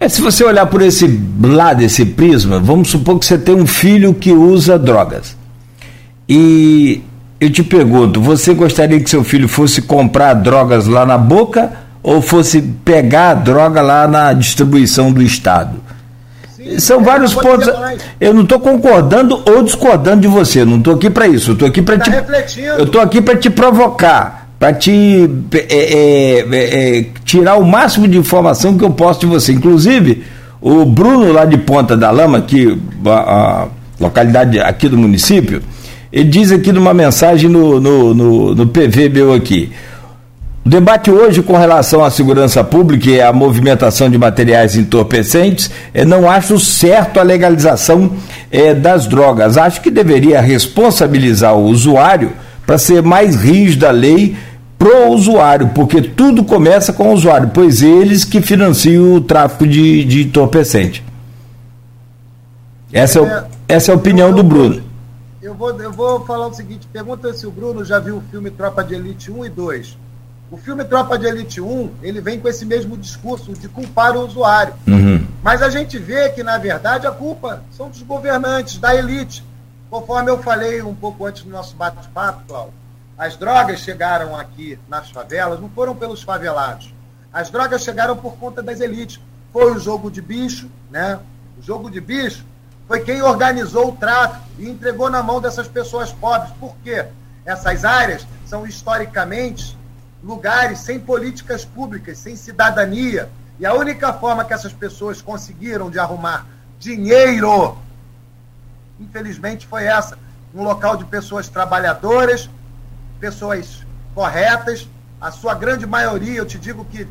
É, 0.00 0.08
se 0.08 0.20
você 0.20 0.42
olhar 0.42 0.66
por 0.66 0.82
esse 0.82 1.06
lado, 1.40 1.82
esse 1.82 2.04
prisma, 2.04 2.58
vamos 2.58 2.88
supor 2.88 3.18
que 3.18 3.26
você 3.26 3.38
tem 3.38 3.54
um 3.54 3.66
filho 3.66 4.14
que 4.14 4.32
usa 4.32 4.78
drogas. 4.78 5.36
E 6.28 7.02
eu 7.38 7.50
te 7.50 7.62
pergunto, 7.62 8.20
você 8.20 8.54
gostaria 8.54 9.00
que 9.00 9.08
seu 9.08 9.22
filho 9.22 9.48
fosse 9.48 9.82
comprar 9.82 10.34
drogas 10.34 10.86
lá 10.86 11.04
na 11.04 11.18
boca 11.18 11.72
ou 12.02 12.20
fosse 12.20 12.62
pegar 12.84 13.30
a 13.30 13.34
droga 13.34 13.80
lá 13.80 14.08
na 14.08 14.32
distribuição 14.32 15.12
do 15.12 15.22
Estado? 15.22 15.80
Sim, 16.62 16.78
São 16.78 17.00
é, 17.00 17.04
vários 17.04 17.34
pontos. 17.34 17.68
Eu 18.20 18.32
não 18.32 18.42
estou 18.42 18.60
concordando 18.60 19.42
ou 19.46 19.62
discordando 19.62 20.22
de 20.22 20.28
você. 20.28 20.64
Não 20.64 20.78
estou 20.78 20.94
aqui 20.94 21.10
para 21.10 21.26
isso. 21.26 21.52
Estou 21.52 21.68
aqui 21.68 21.82
para 21.82 21.98
tá 21.98 22.04
te. 22.04 22.10
Refletindo. 22.10 22.66
Eu 22.66 22.84
estou 22.84 23.00
aqui 23.00 23.20
para 23.20 23.36
te 23.36 23.50
provocar, 23.50 24.48
para 24.58 24.72
te 24.72 25.28
é, 25.52 25.58
é, 25.58 26.40
é, 26.40 26.98
é, 26.98 27.06
tirar 27.24 27.56
o 27.56 27.64
máximo 27.64 28.06
de 28.06 28.16
informação 28.16 28.76
que 28.76 28.84
eu 28.84 28.90
posso 28.90 29.20
de 29.20 29.26
você. 29.26 29.52
Inclusive, 29.52 30.24
o 30.60 30.84
Bruno 30.84 31.32
lá 31.32 31.44
de 31.44 31.58
Ponta 31.58 31.96
da 31.96 32.10
Lama, 32.10 32.40
que 32.42 32.78
a, 33.04 33.10
a 33.10 33.66
localidade 33.98 34.60
aqui 34.60 34.88
do 34.88 34.96
município, 34.96 35.62
ele 36.12 36.28
diz 36.28 36.52
aqui 36.52 36.72
numa 36.72 36.92
mensagem 36.92 37.48
no, 37.48 37.80
no, 37.80 38.14
no, 38.14 38.54
no 38.54 38.66
PV 38.66 39.08
meu 39.08 39.32
aqui. 39.32 39.72
O 40.64 40.68
debate 40.68 41.10
hoje 41.10 41.42
com 41.42 41.56
relação 41.56 42.04
à 42.04 42.10
segurança 42.10 42.62
pública 42.62 43.10
e 43.10 43.20
à 43.20 43.32
movimentação 43.32 44.08
de 44.08 44.16
materiais 44.16 44.76
entorpecentes, 44.76 45.68
é, 45.92 46.04
não 46.04 46.30
acho 46.30 46.58
certo 46.60 47.18
a 47.18 47.24
legalização 47.24 48.12
é, 48.48 48.72
das 48.72 49.08
drogas. 49.08 49.56
Acho 49.56 49.80
que 49.80 49.90
deveria 49.90 50.40
responsabilizar 50.40 51.56
o 51.56 51.64
usuário 51.64 52.32
para 52.64 52.78
ser 52.78 53.02
mais 53.02 53.34
rígida 53.34 53.88
a 53.88 53.90
lei 53.90 54.36
pro 54.78 55.08
usuário, 55.08 55.70
porque 55.74 56.00
tudo 56.00 56.44
começa 56.44 56.92
com 56.92 57.10
o 57.10 57.12
usuário, 57.12 57.50
pois 57.52 57.82
eles 57.82 58.24
que 58.24 58.40
financiam 58.40 59.14
o 59.14 59.20
tráfico 59.20 59.66
de, 59.66 60.04
de 60.04 60.22
entorpecente. 60.22 61.04
Essa 62.92 63.18
é, 63.20 63.44
essa 63.74 63.90
é 63.90 63.94
a 63.94 63.96
opinião 63.96 64.32
do 64.32 64.44
Bruno. 64.44 64.80
Eu 65.42 65.54
vou, 65.54 65.70
eu 65.80 65.90
vou 65.90 66.24
falar 66.24 66.46
o 66.46 66.54
seguinte: 66.54 66.86
pergunta 66.92 67.32
se 67.32 67.46
o 67.48 67.50
Bruno 67.50 67.84
já 67.84 67.98
viu 67.98 68.18
o 68.18 68.22
filme 68.30 68.48
Tropa 68.48 68.84
de 68.84 68.94
Elite 68.94 69.30
1 69.30 69.46
e 69.46 69.48
2. 69.48 69.96
O 70.52 70.58
filme 70.58 70.84
Tropa 70.84 71.18
de 71.18 71.26
Elite 71.26 71.62
1, 71.62 71.94
ele 72.02 72.20
vem 72.20 72.38
com 72.38 72.46
esse 72.46 72.66
mesmo 72.66 72.94
discurso 72.94 73.54
de 73.54 73.70
culpar 73.70 74.14
o 74.14 74.26
usuário. 74.26 74.74
Uhum. 74.86 75.26
Mas 75.42 75.62
a 75.62 75.70
gente 75.70 75.98
vê 75.98 76.28
que, 76.28 76.42
na 76.42 76.58
verdade, 76.58 77.06
a 77.06 77.10
culpa 77.10 77.62
são 77.70 77.88
dos 77.88 78.02
governantes, 78.02 78.76
da 78.76 78.94
elite. 78.94 79.42
Conforme 79.88 80.30
eu 80.30 80.42
falei 80.42 80.82
um 80.82 80.94
pouco 80.94 81.24
antes 81.24 81.42
do 81.42 81.48
nosso 81.48 81.74
bate-papo, 81.74 82.42
Cláudio, 82.46 82.74
as 83.16 83.34
drogas 83.34 83.80
chegaram 83.80 84.36
aqui 84.36 84.78
nas 84.90 85.10
favelas, 85.10 85.58
não 85.58 85.70
foram 85.70 85.96
pelos 85.96 86.22
favelados. 86.22 86.92
As 87.32 87.48
drogas 87.48 87.82
chegaram 87.82 88.14
por 88.14 88.34
conta 88.34 88.62
das 88.62 88.78
elites. 88.78 89.20
Foi 89.54 89.72
o 89.74 89.78
jogo 89.78 90.10
de 90.10 90.20
bicho, 90.20 90.68
né? 90.90 91.18
O 91.58 91.62
jogo 91.62 91.90
de 91.90 91.98
bicho 91.98 92.44
foi 92.86 93.00
quem 93.00 93.22
organizou 93.22 93.88
o 93.88 93.92
tráfico 93.92 94.44
e 94.58 94.68
entregou 94.68 95.08
na 95.08 95.22
mão 95.22 95.40
dessas 95.40 95.66
pessoas 95.66 96.12
pobres. 96.12 96.52
Por 96.60 96.76
quê? 96.84 97.06
Essas 97.42 97.86
áreas 97.86 98.26
são 98.44 98.66
historicamente 98.66 99.80
lugares 100.22 100.78
sem 100.80 101.00
políticas 101.00 101.64
públicas, 101.64 102.18
sem 102.18 102.36
cidadania. 102.36 103.28
E 103.58 103.66
a 103.66 103.74
única 103.74 104.12
forma 104.12 104.44
que 104.44 104.54
essas 104.54 104.72
pessoas 104.72 105.20
conseguiram 105.20 105.90
de 105.90 105.98
arrumar 105.98 106.46
dinheiro, 106.78 107.76
infelizmente, 108.98 109.66
foi 109.66 109.84
essa. 109.84 110.18
Um 110.54 110.62
local 110.62 110.96
de 110.96 111.04
pessoas 111.04 111.48
trabalhadoras, 111.48 112.48
pessoas 113.18 113.84
corretas. 114.14 114.88
A 115.20 115.30
sua 115.30 115.54
grande 115.54 115.86
maioria, 115.86 116.38
eu 116.38 116.46
te 116.46 116.58
digo 116.58 116.84
que 116.84 117.06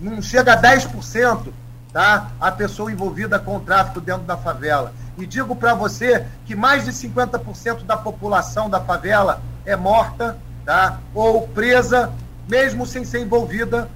não 0.00 0.22
chega 0.22 0.54
a 0.54 0.60
10%, 0.60 1.52
tá? 1.92 2.30
A 2.40 2.50
pessoa 2.50 2.90
envolvida 2.90 3.38
com 3.38 3.56
o 3.56 3.60
tráfico 3.60 4.00
dentro 4.00 4.22
da 4.22 4.36
favela. 4.36 4.92
E 5.18 5.26
digo 5.26 5.54
para 5.54 5.74
você 5.74 6.26
que 6.46 6.56
mais 6.56 6.84
de 6.84 6.92
50% 6.92 7.84
da 7.84 7.96
população 7.96 8.70
da 8.70 8.80
favela 8.80 9.42
é 9.64 9.76
morta, 9.76 10.38
tá? 10.64 10.98
Ou 11.14 11.46
presa 11.48 12.10
mesmo 12.48 12.86
sem 12.86 13.04
ser 13.04 13.20
envolvida 13.20 13.88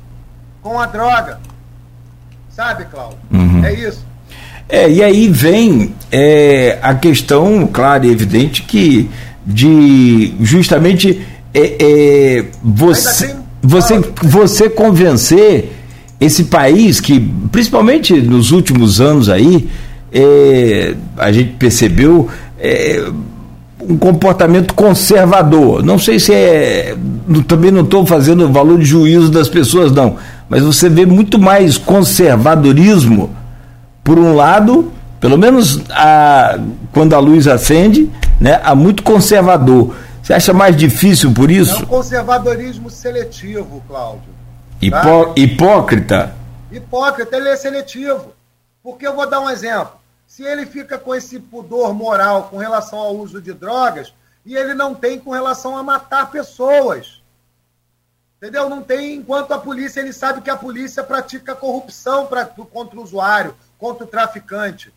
com 0.62 0.80
a 0.80 0.86
droga. 0.86 1.38
Sabe, 2.50 2.86
Cláudio? 2.86 3.18
Uhum. 3.30 3.64
É 3.64 3.74
isso. 3.74 4.04
É, 4.68 4.90
e 4.90 5.02
aí 5.02 5.28
vem 5.28 5.94
é, 6.10 6.78
a 6.82 6.94
questão, 6.94 7.66
claro 7.66 8.06
e 8.06 8.10
evidente, 8.10 8.62
que 8.62 9.08
de 9.46 10.34
justamente 10.40 11.24
é, 11.54 11.76
é 11.78 12.44
você, 12.62 13.28
tem... 13.28 13.36
você, 13.62 14.00
você 14.22 14.70
convencer 14.70 15.72
esse 16.20 16.44
país 16.44 16.98
que, 16.98 17.20
principalmente 17.52 18.14
nos 18.14 18.50
últimos 18.50 19.00
anos 19.00 19.28
aí, 19.28 19.68
é, 20.12 20.94
a 21.16 21.30
gente 21.30 21.52
percebeu 21.52 22.28
é, 22.58 23.04
um 23.88 23.96
comportamento 23.96 24.74
conservador. 24.74 25.82
Não 25.82 25.98
sei 25.98 26.18
se 26.18 26.32
é. 26.32 26.96
Também 27.46 27.70
não 27.70 27.82
estou 27.82 28.04
fazendo 28.06 28.50
valor 28.52 28.78
de 28.78 28.84
juízo 28.84 29.30
das 29.30 29.48
pessoas, 29.48 29.92
não. 29.92 30.16
Mas 30.48 30.62
você 30.62 30.88
vê 30.88 31.06
muito 31.06 31.38
mais 31.38 31.76
conservadorismo, 31.78 33.34
por 34.04 34.18
um 34.18 34.34
lado, 34.34 34.92
pelo 35.20 35.36
menos 35.36 35.80
a, 35.90 36.58
quando 36.92 37.14
a 37.14 37.18
luz 37.18 37.48
acende, 37.48 38.10
né, 38.40 38.60
há 38.62 38.74
muito 38.74 39.02
conservador. 39.02 39.94
Você 40.22 40.32
acha 40.32 40.52
mais 40.52 40.76
difícil 40.76 41.32
por 41.32 41.50
isso? 41.50 41.76
É 41.76 41.82
um 41.82 41.86
conservadorismo 41.86 42.90
seletivo, 42.90 43.82
Cláudio. 43.88 44.36
Hipó 44.80 45.24
tá? 45.26 45.32
Hipócrita? 45.36 46.34
Hipócrita, 46.70 47.36
ele 47.36 47.48
é 47.48 47.56
seletivo. 47.56 48.34
Porque 48.82 49.06
eu 49.06 49.14
vou 49.14 49.28
dar 49.28 49.40
um 49.40 49.50
exemplo 49.50 50.05
se 50.26 50.42
ele 50.42 50.66
fica 50.66 50.98
com 50.98 51.14
esse 51.14 51.38
pudor 51.38 51.94
moral 51.94 52.48
com 52.50 52.56
relação 52.56 52.98
ao 52.98 53.16
uso 53.16 53.40
de 53.40 53.52
drogas 53.52 54.12
e 54.44 54.56
ele 54.56 54.74
não 54.74 54.94
tem 54.94 55.18
com 55.18 55.30
relação 55.30 55.76
a 55.76 55.82
matar 55.82 56.30
pessoas. 56.30 57.22
Entendeu? 58.36 58.68
Não 58.68 58.82
tem 58.82 59.14
enquanto 59.14 59.52
a 59.52 59.58
polícia, 59.58 60.00
ele 60.00 60.12
sabe 60.12 60.42
que 60.42 60.50
a 60.50 60.56
polícia 60.56 61.02
pratica 61.02 61.54
corrupção 61.54 62.26
pra, 62.26 62.44
contra 62.44 62.98
o 62.98 63.02
usuário, 63.02 63.54
contra 63.78 64.04
o 64.04 64.08
traficante. 64.08 64.92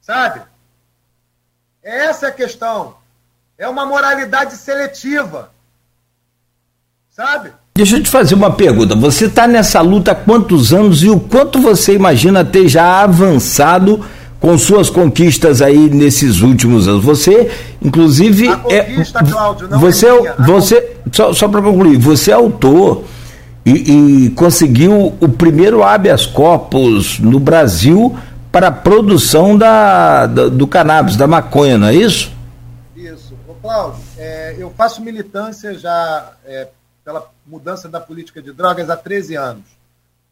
Sabe? 0.00 0.42
Essa 1.82 2.26
é 2.26 2.28
a 2.30 2.32
questão. 2.32 2.96
É 3.58 3.68
uma 3.68 3.84
moralidade 3.84 4.56
seletiva. 4.56 5.50
Sabe? 7.10 7.52
Deixa 7.74 7.96
eu 7.96 8.02
te 8.02 8.08
fazer 8.08 8.34
uma 8.34 8.54
pergunta. 8.54 8.96
Você 8.96 9.26
está 9.26 9.46
nessa 9.46 9.80
luta 9.80 10.12
há 10.12 10.14
quantos 10.14 10.72
anos 10.72 11.02
e 11.02 11.10
o 11.10 11.20
quanto 11.20 11.60
você 11.60 11.94
imagina 11.94 12.44
ter 12.44 12.68
já 12.68 13.02
avançado 13.02 14.04
com 14.40 14.56
suas 14.56 14.88
conquistas 14.88 15.60
aí 15.60 15.90
nesses 15.90 16.40
últimos 16.40 16.86
anos. 16.86 17.04
Você, 17.04 17.50
inclusive, 17.82 18.48
é, 18.68 19.04
Cláudio, 19.30 19.68
você, 19.78 20.06
é, 20.06 20.26
é 20.26 20.34
você 20.42 20.96
só, 21.12 21.32
só 21.32 21.48
para 21.48 21.60
concluir, 21.60 21.96
você 21.96 22.30
é 22.30 22.34
autor 22.34 23.04
e, 23.64 24.26
e, 24.26 24.30
conseguiu 24.30 25.16
o 25.20 25.28
primeiro 25.28 25.82
habeas 25.82 26.24
corpus 26.24 27.18
no 27.18 27.38
Brasil 27.38 28.16
para 28.50 28.68
a 28.68 28.72
produção 28.72 29.58
da, 29.58 30.26
da, 30.26 30.48
do 30.48 30.66
cannabis, 30.66 31.16
da 31.16 31.26
maconha, 31.26 31.76
não 31.76 31.88
é 31.88 31.94
isso? 31.94 32.32
Isso. 32.96 33.34
Ô, 33.46 33.54
Cláudio, 33.54 34.00
é, 34.16 34.54
eu 34.58 34.72
faço 34.76 35.02
militância 35.02 35.76
já 35.76 36.32
é, 36.46 36.68
pela 37.04 37.28
mudança 37.46 37.88
da 37.88 38.00
política 38.00 38.40
de 38.40 38.52
drogas 38.52 38.88
há 38.88 38.96
13 38.96 39.34
anos. 39.34 39.64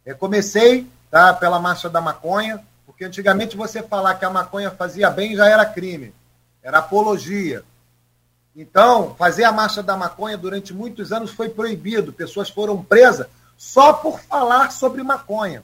É, 0.04 0.14
comecei 0.14 0.86
tá, 1.10 1.34
pela 1.34 1.58
Marcha 1.58 1.90
da 1.90 2.00
Maconha, 2.00 2.60
porque 2.96 3.04
antigamente 3.04 3.58
você 3.58 3.82
falar 3.82 4.14
que 4.14 4.24
a 4.24 4.30
maconha 4.30 4.70
fazia 4.70 5.10
bem 5.10 5.36
já 5.36 5.46
era 5.46 5.66
crime, 5.66 6.14
era 6.62 6.78
apologia. 6.78 7.62
Então, 8.56 9.14
fazer 9.18 9.44
a 9.44 9.52
marcha 9.52 9.82
da 9.82 9.94
maconha 9.98 10.38
durante 10.38 10.72
muitos 10.72 11.12
anos 11.12 11.30
foi 11.30 11.50
proibido, 11.50 12.10
pessoas 12.10 12.48
foram 12.48 12.82
presas 12.82 13.26
só 13.54 13.92
por 13.92 14.18
falar 14.20 14.72
sobre 14.72 15.02
maconha. 15.02 15.62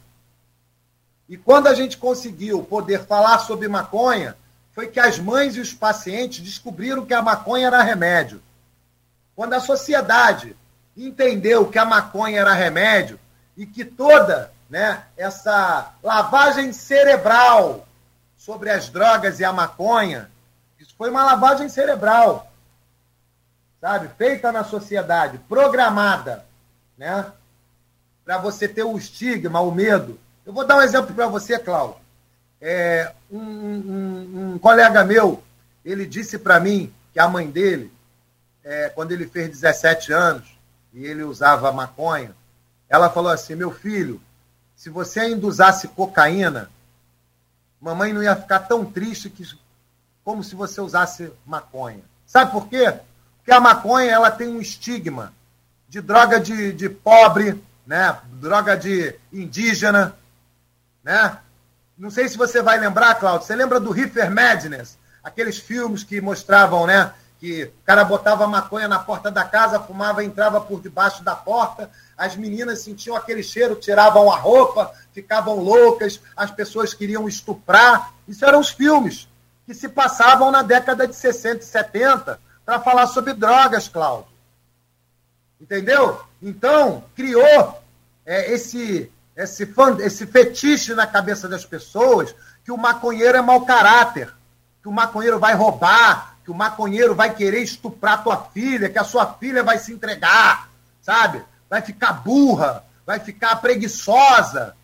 E 1.26 1.38
quando 1.38 1.68
a 1.68 1.74
gente 1.74 1.96
conseguiu 1.96 2.62
poder 2.64 3.06
falar 3.06 3.38
sobre 3.38 3.66
maconha, 3.66 4.36
foi 4.72 4.88
que 4.88 5.00
as 5.00 5.18
mães 5.18 5.56
e 5.56 5.60
os 5.60 5.72
pacientes 5.72 6.40
descobriram 6.40 7.06
que 7.06 7.14
a 7.14 7.22
maconha 7.22 7.68
era 7.68 7.82
remédio. 7.82 8.42
Quando 9.34 9.54
a 9.54 9.60
sociedade 9.60 10.54
entendeu 10.94 11.66
que 11.66 11.78
a 11.78 11.86
maconha 11.86 12.40
era 12.40 12.52
remédio 12.52 13.18
e 13.56 13.64
que 13.64 13.86
toda 13.86 14.52
né, 14.72 15.04
essa 15.18 15.92
lavagem 16.02 16.72
cerebral 16.72 17.86
sobre 18.38 18.70
as 18.70 18.88
drogas 18.88 19.38
e 19.38 19.44
a 19.44 19.52
maconha, 19.52 20.30
isso 20.80 20.94
foi 20.96 21.10
uma 21.10 21.22
lavagem 21.22 21.68
cerebral, 21.68 22.50
sabe, 23.78 24.08
feita 24.16 24.50
na 24.50 24.64
sociedade, 24.64 25.36
programada, 25.46 26.46
né? 26.96 27.30
para 28.24 28.38
você 28.38 28.66
ter 28.66 28.82
o 28.82 28.96
estigma, 28.96 29.60
o 29.60 29.70
medo. 29.70 30.18
Eu 30.46 30.54
vou 30.54 30.66
dar 30.66 30.78
um 30.78 30.82
exemplo 30.82 31.14
para 31.14 31.26
você, 31.26 31.58
Cláudio. 31.58 32.00
É, 32.58 33.12
um, 33.30 33.38
um, 33.38 34.52
um, 34.54 34.58
colega 34.58 35.04
meu, 35.04 35.42
ele 35.84 36.06
disse 36.06 36.38
para 36.38 36.58
mim 36.58 36.90
que 37.12 37.20
a 37.20 37.28
mãe 37.28 37.50
dele, 37.50 37.92
é, 38.64 38.88
quando 38.88 39.12
ele 39.12 39.26
fez 39.26 39.50
17 39.50 40.14
anos 40.14 40.48
e 40.94 41.04
ele 41.04 41.24
usava 41.24 41.70
maconha, 41.72 42.34
ela 42.88 43.10
falou 43.10 43.30
assim: 43.30 43.54
meu 43.54 43.70
filho, 43.70 44.18
se 44.82 44.90
você 44.90 45.20
ainda 45.20 45.46
usasse 45.46 45.86
cocaína, 45.86 46.68
mamãe 47.80 48.12
não 48.12 48.20
ia 48.20 48.34
ficar 48.34 48.58
tão 48.58 48.84
triste 48.84 49.30
que, 49.30 49.48
como 50.24 50.42
se 50.42 50.56
você 50.56 50.80
usasse 50.80 51.32
maconha. 51.46 52.00
Sabe 52.26 52.50
por 52.50 52.66
quê? 52.66 52.92
Porque 53.36 53.52
a 53.52 53.60
maconha 53.60 54.10
ela 54.10 54.28
tem 54.28 54.48
um 54.48 54.60
estigma 54.60 55.32
de 55.88 56.00
droga 56.00 56.40
de, 56.40 56.72
de 56.72 56.88
pobre, 56.88 57.62
né? 57.86 58.18
droga 58.40 58.76
de 58.76 59.14
indígena. 59.32 60.16
Né? 61.04 61.38
Não 61.96 62.10
sei 62.10 62.28
se 62.28 62.36
você 62.36 62.60
vai 62.60 62.76
lembrar, 62.76 63.14
Claudio, 63.14 63.46
você 63.46 63.54
lembra 63.54 63.78
do 63.78 63.92
Reefer 63.92 64.32
Madness? 64.32 64.98
Aqueles 65.22 65.58
filmes 65.58 66.02
que 66.02 66.20
mostravam 66.20 66.88
né, 66.88 67.14
que 67.42 67.64
o 67.64 67.84
cara 67.84 68.04
botava 68.04 68.46
maconha 68.46 68.86
na 68.86 69.00
porta 69.00 69.28
da 69.28 69.44
casa, 69.44 69.80
fumava, 69.80 70.22
entrava 70.22 70.60
por 70.60 70.80
debaixo 70.80 71.24
da 71.24 71.34
porta, 71.34 71.90
as 72.16 72.36
meninas 72.36 72.82
sentiam 72.82 73.16
aquele 73.16 73.42
cheiro, 73.42 73.74
tiravam 73.74 74.30
a 74.30 74.36
roupa, 74.36 74.92
ficavam 75.12 75.56
loucas, 75.56 76.20
as 76.36 76.52
pessoas 76.52 76.94
queriam 76.94 77.26
estuprar. 77.26 78.12
Isso 78.28 78.44
eram 78.44 78.60
os 78.60 78.70
filmes 78.70 79.28
que 79.66 79.74
se 79.74 79.88
passavam 79.88 80.52
na 80.52 80.62
década 80.62 81.04
de 81.04 81.16
60 81.16 81.64
e 81.64 81.66
70 81.66 82.38
para 82.64 82.78
falar 82.78 83.08
sobre 83.08 83.32
drogas, 83.32 83.88
Cláudio. 83.88 84.30
Entendeu? 85.60 86.20
Então, 86.40 87.02
criou 87.16 87.76
é, 88.24 88.52
esse, 88.52 89.10
esse, 89.34 89.68
esse 89.98 90.26
fetiche 90.28 90.94
na 90.94 91.08
cabeça 91.08 91.48
das 91.48 91.64
pessoas 91.64 92.32
que 92.64 92.70
o 92.70 92.78
maconheiro 92.78 93.36
é 93.36 93.42
mau 93.42 93.66
caráter, 93.66 94.32
que 94.80 94.88
o 94.88 94.92
maconheiro 94.92 95.40
vai 95.40 95.54
roubar, 95.54 96.31
que 96.44 96.50
o 96.50 96.54
maconheiro 96.54 97.14
vai 97.14 97.34
querer 97.34 97.62
estuprar 97.62 98.22
tua 98.22 98.36
filha, 98.52 98.88
que 98.88 98.98
a 98.98 99.04
sua 99.04 99.26
filha 99.34 99.62
vai 99.62 99.78
se 99.78 99.92
entregar, 99.92 100.68
sabe? 101.00 101.44
vai 101.72 101.80
ficar 101.80 102.12
burra, 102.12 102.84
vai 103.06 103.18
ficar 103.18 103.56
preguiçosa, 103.56 104.76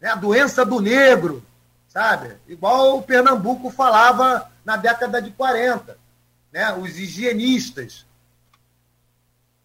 né? 0.00 0.10
a 0.10 0.14
doença 0.14 0.64
do 0.64 0.78
negro, 0.78 1.44
sabe? 1.88 2.32
Igual 2.46 2.96
o 2.96 3.02
Pernambuco 3.02 3.70
falava 3.70 4.48
na 4.64 4.76
década 4.76 5.20
de 5.20 5.32
40, 5.32 5.98
né? 6.52 6.72
os 6.74 6.96
higienistas. 6.96 8.06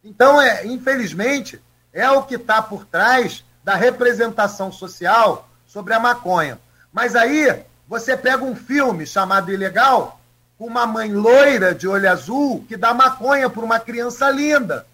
Então, 0.04 0.42
é, 0.42 0.66
infelizmente, 0.66 1.62
é 1.94 2.10
o 2.10 2.24
que 2.24 2.38
está 2.38 2.60
por 2.60 2.86
trás 2.86 3.46
da 3.64 3.76
representação 3.76 4.72
social 4.72 5.48
sobre 5.68 5.94
a 5.94 6.00
maconha. 6.00 6.60
Mas 6.92 7.16
aí 7.16 7.64
você 7.88 8.18
pega 8.18 8.44
um 8.44 8.56
filme 8.56 9.06
chamado 9.06 9.52
Ilegal, 9.52 10.20
com 10.58 10.66
uma 10.68 10.86
mãe 10.86 11.12
loira 11.12 11.74
de 11.74 11.88
olho 11.88 12.10
azul 12.10 12.66
que 12.68 12.78
dá 12.78 12.94
maconha 12.94 13.50
para 13.50 13.64
uma 13.64 13.80
criança 13.80 14.30
linda. 14.30 14.86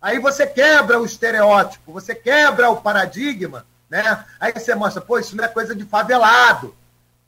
Aí 0.00 0.18
você 0.18 0.46
quebra 0.46 1.00
o 1.00 1.04
estereótipo, 1.04 1.92
você 1.92 2.14
quebra 2.14 2.70
o 2.70 2.80
paradigma, 2.80 3.64
né? 3.88 4.24
Aí 4.40 4.52
você 4.52 4.74
mostra, 4.74 5.00
pô, 5.00 5.18
isso 5.18 5.36
não 5.36 5.44
é 5.44 5.48
coisa 5.48 5.74
de 5.74 5.84
favelado, 5.84 6.74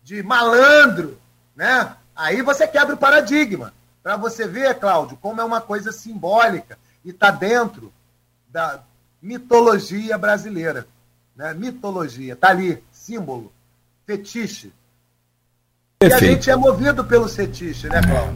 de 0.02 0.22
malandro, 0.22 1.18
né? 1.54 1.94
Aí 2.16 2.42
você 2.42 2.66
quebra 2.66 2.94
o 2.94 2.98
paradigma. 2.98 3.72
Para 4.02 4.16
você 4.16 4.46
ver, 4.46 4.78
Cláudio, 4.78 5.16
como 5.16 5.40
é 5.40 5.44
uma 5.44 5.60
coisa 5.60 5.92
simbólica 5.92 6.78
e 7.04 7.10
está 7.10 7.30
dentro 7.30 7.92
da 8.48 8.80
mitologia 9.20 10.18
brasileira. 10.18 10.86
Né? 11.34 11.54
Mitologia, 11.54 12.34
está 12.34 12.50
ali, 12.50 12.82
símbolo, 12.92 13.52
fetiche. 14.06 14.72
Perfeito. 15.98 16.24
E 16.24 16.28
a 16.28 16.32
gente 16.32 16.50
é 16.50 16.56
movido 16.56 17.04
pelo 17.04 17.28
fetiche, 17.28 17.88
né, 17.88 18.00
Cláudio? 18.02 18.34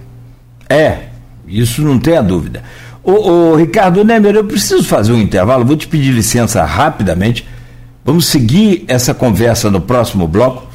É, 0.68 1.08
isso 1.46 1.82
não 1.82 1.98
tem 1.98 2.16
a 2.16 2.22
dúvida. 2.22 2.62
Ô, 3.02 3.12
ô, 3.12 3.56
Ricardo 3.56 4.04
Nemer, 4.04 4.34
eu 4.34 4.44
preciso 4.44 4.84
fazer 4.84 5.12
um 5.12 5.18
intervalo, 5.18 5.64
vou 5.64 5.76
te 5.76 5.88
pedir 5.88 6.10
licença 6.10 6.64
rapidamente. 6.64 7.46
Vamos 8.04 8.26
seguir 8.26 8.84
essa 8.88 9.14
conversa 9.14 9.70
no 9.70 9.80
próximo 9.80 10.26
bloco. 10.26 10.66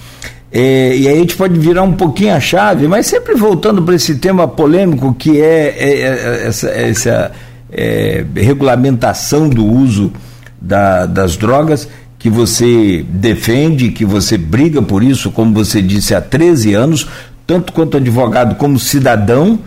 É, 0.52 0.96
e 0.96 1.08
aí 1.08 1.16
a 1.16 1.20
gente 1.20 1.36
pode 1.36 1.58
virar 1.60 1.82
um 1.82 1.94
pouquinho 1.94 2.36
a 2.36 2.40
chave, 2.40 2.88
mas 2.88 3.08
sempre 3.08 3.34
voltando 3.34 3.82
para 3.82 3.96
esse 3.96 4.16
tema 4.16 4.48
polêmico 4.48 5.14
que 5.16 5.42
é, 5.42 5.76
é, 5.78 6.00
é 6.02 6.48
essa, 6.48 6.70
essa 6.70 7.32
é, 7.72 8.24
regulamentação 8.36 9.50
do 9.50 9.66
uso 9.66 10.14
da, 10.62 11.08
das 11.08 11.36
drogas, 11.36 11.90
que 12.24 12.30
você 12.30 13.06
defende, 13.10 13.92
que 13.92 14.06
você 14.06 14.38
briga 14.38 14.82
por 14.82 15.04
isso, 15.04 15.30
como 15.30 15.54
você 15.54 15.82
disse, 15.82 16.16
há 16.16 16.22
13 16.22 16.74
anos, 16.74 17.06
tanto 17.46 17.74
quanto 17.74 17.98
advogado 17.98 18.56
como 18.56 18.80
cidadão 18.80 19.60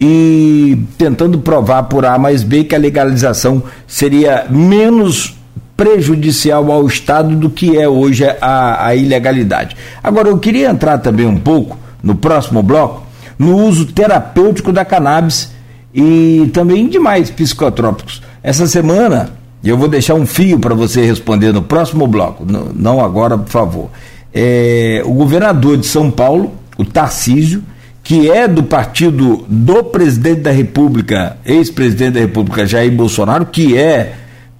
e 0.00 0.84
tentando 0.96 1.40
provar 1.40 1.82
por 1.82 2.06
A 2.06 2.16
mais 2.16 2.44
B 2.44 2.62
que 2.62 2.76
a 2.76 2.78
legalização 2.78 3.60
seria 3.88 4.46
menos 4.48 5.36
prejudicial 5.76 6.70
ao 6.70 6.86
Estado 6.86 7.34
do 7.34 7.50
que 7.50 7.76
é 7.76 7.88
hoje 7.88 8.24
a, 8.40 8.86
a 8.86 8.94
ilegalidade. 8.94 9.76
Agora, 10.00 10.28
eu 10.28 10.38
queria 10.38 10.70
entrar 10.70 10.98
também 10.98 11.26
um 11.26 11.38
pouco, 11.38 11.76
no 12.00 12.14
próximo 12.14 12.62
bloco, 12.62 13.04
no 13.36 13.56
uso 13.56 13.86
terapêutico 13.86 14.72
da 14.72 14.84
cannabis 14.84 15.50
e 15.92 16.48
também 16.54 16.86
demais 16.86 17.30
psicotrópicos. 17.30 18.22
Essa 18.44 18.68
semana, 18.68 19.39
eu 19.62 19.76
vou 19.76 19.88
deixar 19.88 20.14
um 20.14 20.26
fio 20.26 20.58
para 20.58 20.74
você 20.74 21.04
responder 21.04 21.52
no 21.52 21.62
próximo 21.62 22.06
bloco, 22.06 22.46
não 22.74 23.04
agora, 23.04 23.36
por 23.36 23.50
favor. 23.50 23.90
É, 24.32 25.02
o 25.04 25.12
governador 25.12 25.76
de 25.76 25.86
São 25.86 26.10
Paulo, 26.10 26.52
o 26.78 26.84
Tarcísio, 26.84 27.62
que 28.02 28.30
é 28.30 28.48
do 28.48 28.62
partido 28.62 29.44
do 29.48 29.84
presidente 29.84 30.40
da 30.40 30.50
República, 30.50 31.36
ex-presidente 31.44 32.14
da 32.14 32.20
República 32.20 32.66
Jair 32.66 32.90
Bolsonaro, 32.90 33.46
que 33.46 33.76
é 33.76 34.14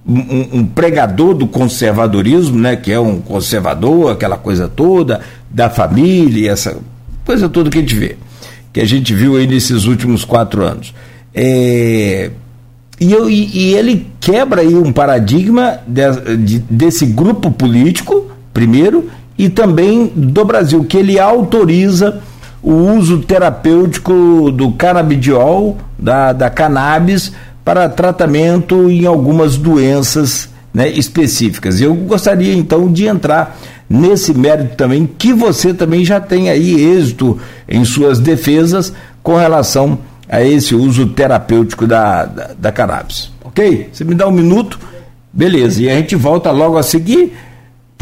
um, 0.05 0.59
um, 0.59 0.65
pregador 0.65 1.33
do 1.33 1.47
conservadorismo, 1.47 2.57
né, 2.57 2.75
que 2.75 2.91
é 2.91 2.99
um 2.99 3.19
conservador, 3.19 4.11
aquela 4.11 4.37
coisa 4.37 4.67
toda, 4.67 5.21
da 5.49 5.69
família, 5.69 6.51
essa 6.51 6.77
coisa 7.25 7.49
toda 7.49 7.69
que 7.69 7.77
a 7.77 7.81
gente 7.81 7.95
vê, 7.95 8.17
que 8.71 8.79
a 8.79 8.85
gente 8.85 9.13
viu 9.13 9.35
aí 9.35 9.47
nesses 9.47 9.85
últimos 9.85 10.23
quatro 10.23 10.63
anos. 10.63 10.93
É, 11.33 12.31
e, 13.01 13.11
eu, 13.11 13.27
e, 13.27 13.49
e, 13.51 13.73
ele 13.73 14.05
quebra 14.19 14.61
aí 14.61 14.75
um 14.75 14.93
paradigma 14.93 15.79
de, 15.87 16.37
de, 16.37 16.59
desse 16.59 17.03
grupo 17.03 17.49
político, 17.49 18.27
primeiro, 18.53 19.09
e 19.35 19.49
também 19.49 20.11
do 20.15 20.45
Brasil, 20.45 20.83
que 20.83 20.97
ele 20.97 21.19
autoriza 21.19 22.21
o 22.61 22.71
uso 22.71 23.17
terapêutico 23.17 24.51
do 24.51 24.73
canabidiol, 24.73 25.77
da, 25.97 26.31
da 26.31 26.47
cannabis, 26.51 27.31
para 27.65 27.89
tratamento 27.89 28.87
em 28.87 29.07
algumas 29.07 29.57
doenças 29.57 30.49
né, 30.71 30.87
específicas. 30.87 31.81
Eu 31.81 31.95
gostaria 31.95 32.53
então 32.53 32.91
de 32.91 33.07
entrar 33.07 33.59
nesse 33.89 34.31
mérito 34.31 34.75
também, 34.75 35.09
que 35.17 35.33
você 35.33 35.73
também 35.73 36.05
já 36.05 36.19
tem 36.19 36.51
aí 36.51 36.79
êxito 36.79 37.39
em 37.67 37.83
suas 37.83 38.19
defesas 38.19 38.93
com 39.23 39.35
relação 39.35 39.97
a 40.31 40.41
esse 40.41 40.73
uso 40.73 41.07
terapêutico 41.07 41.85
da, 41.85 42.25
da, 42.25 42.51
da 42.57 42.71
cannabis. 42.71 43.29
Ok? 43.43 43.89
Você 43.91 44.05
me 44.05 44.15
dá 44.15 44.27
um 44.27 44.31
minuto? 44.31 44.79
Beleza, 45.33 45.83
e 45.83 45.89
a 45.89 45.95
gente 45.95 46.15
volta 46.15 46.49
logo 46.51 46.77
a 46.77 46.83
seguir. 46.83 47.33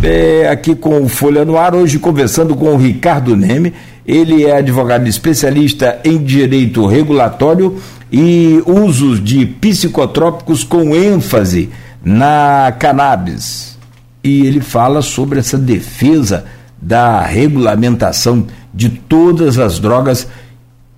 É, 0.02 0.48
aqui 0.48 0.76
com 0.76 1.02
o 1.02 1.10
Folha 1.10 1.44
no 1.44 1.58
Ar, 1.58 1.76
hoje 1.76 2.00
conversando 2.00 2.56
com 2.56 2.74
o 2.74 2.78
Ricardo 2.78 3.36
Neme, 3.36 3.74
ele 4.06 4.46
é 4.46 4.58
advogado 4.58 5.08
especialista 5.08 6.00
em 6.06 6.24
direito 6.24 6.86
regulatório 6.86 7.82
e 8.12 8.64
usos 8.66 9.22
de 9.22 9.46
psicotrópicos 9.46 10.64
com 10.64 10.96
ênfase 10.96 11.70
na 12.04 12.74
cannabis. 12.80 13.78
E 14.24 14.46
ele 14.46 14.62
fala 14.62 15.02
sobre 15.02 15.40
essa 15.40 15.58
defesa 15.58 16.46
da 16.82 17.22
regulamentação 17.22 18.48
de 18.74 18.90
todas 18.90 19.60
as 19.60 19.80
drogas 19.80 20.28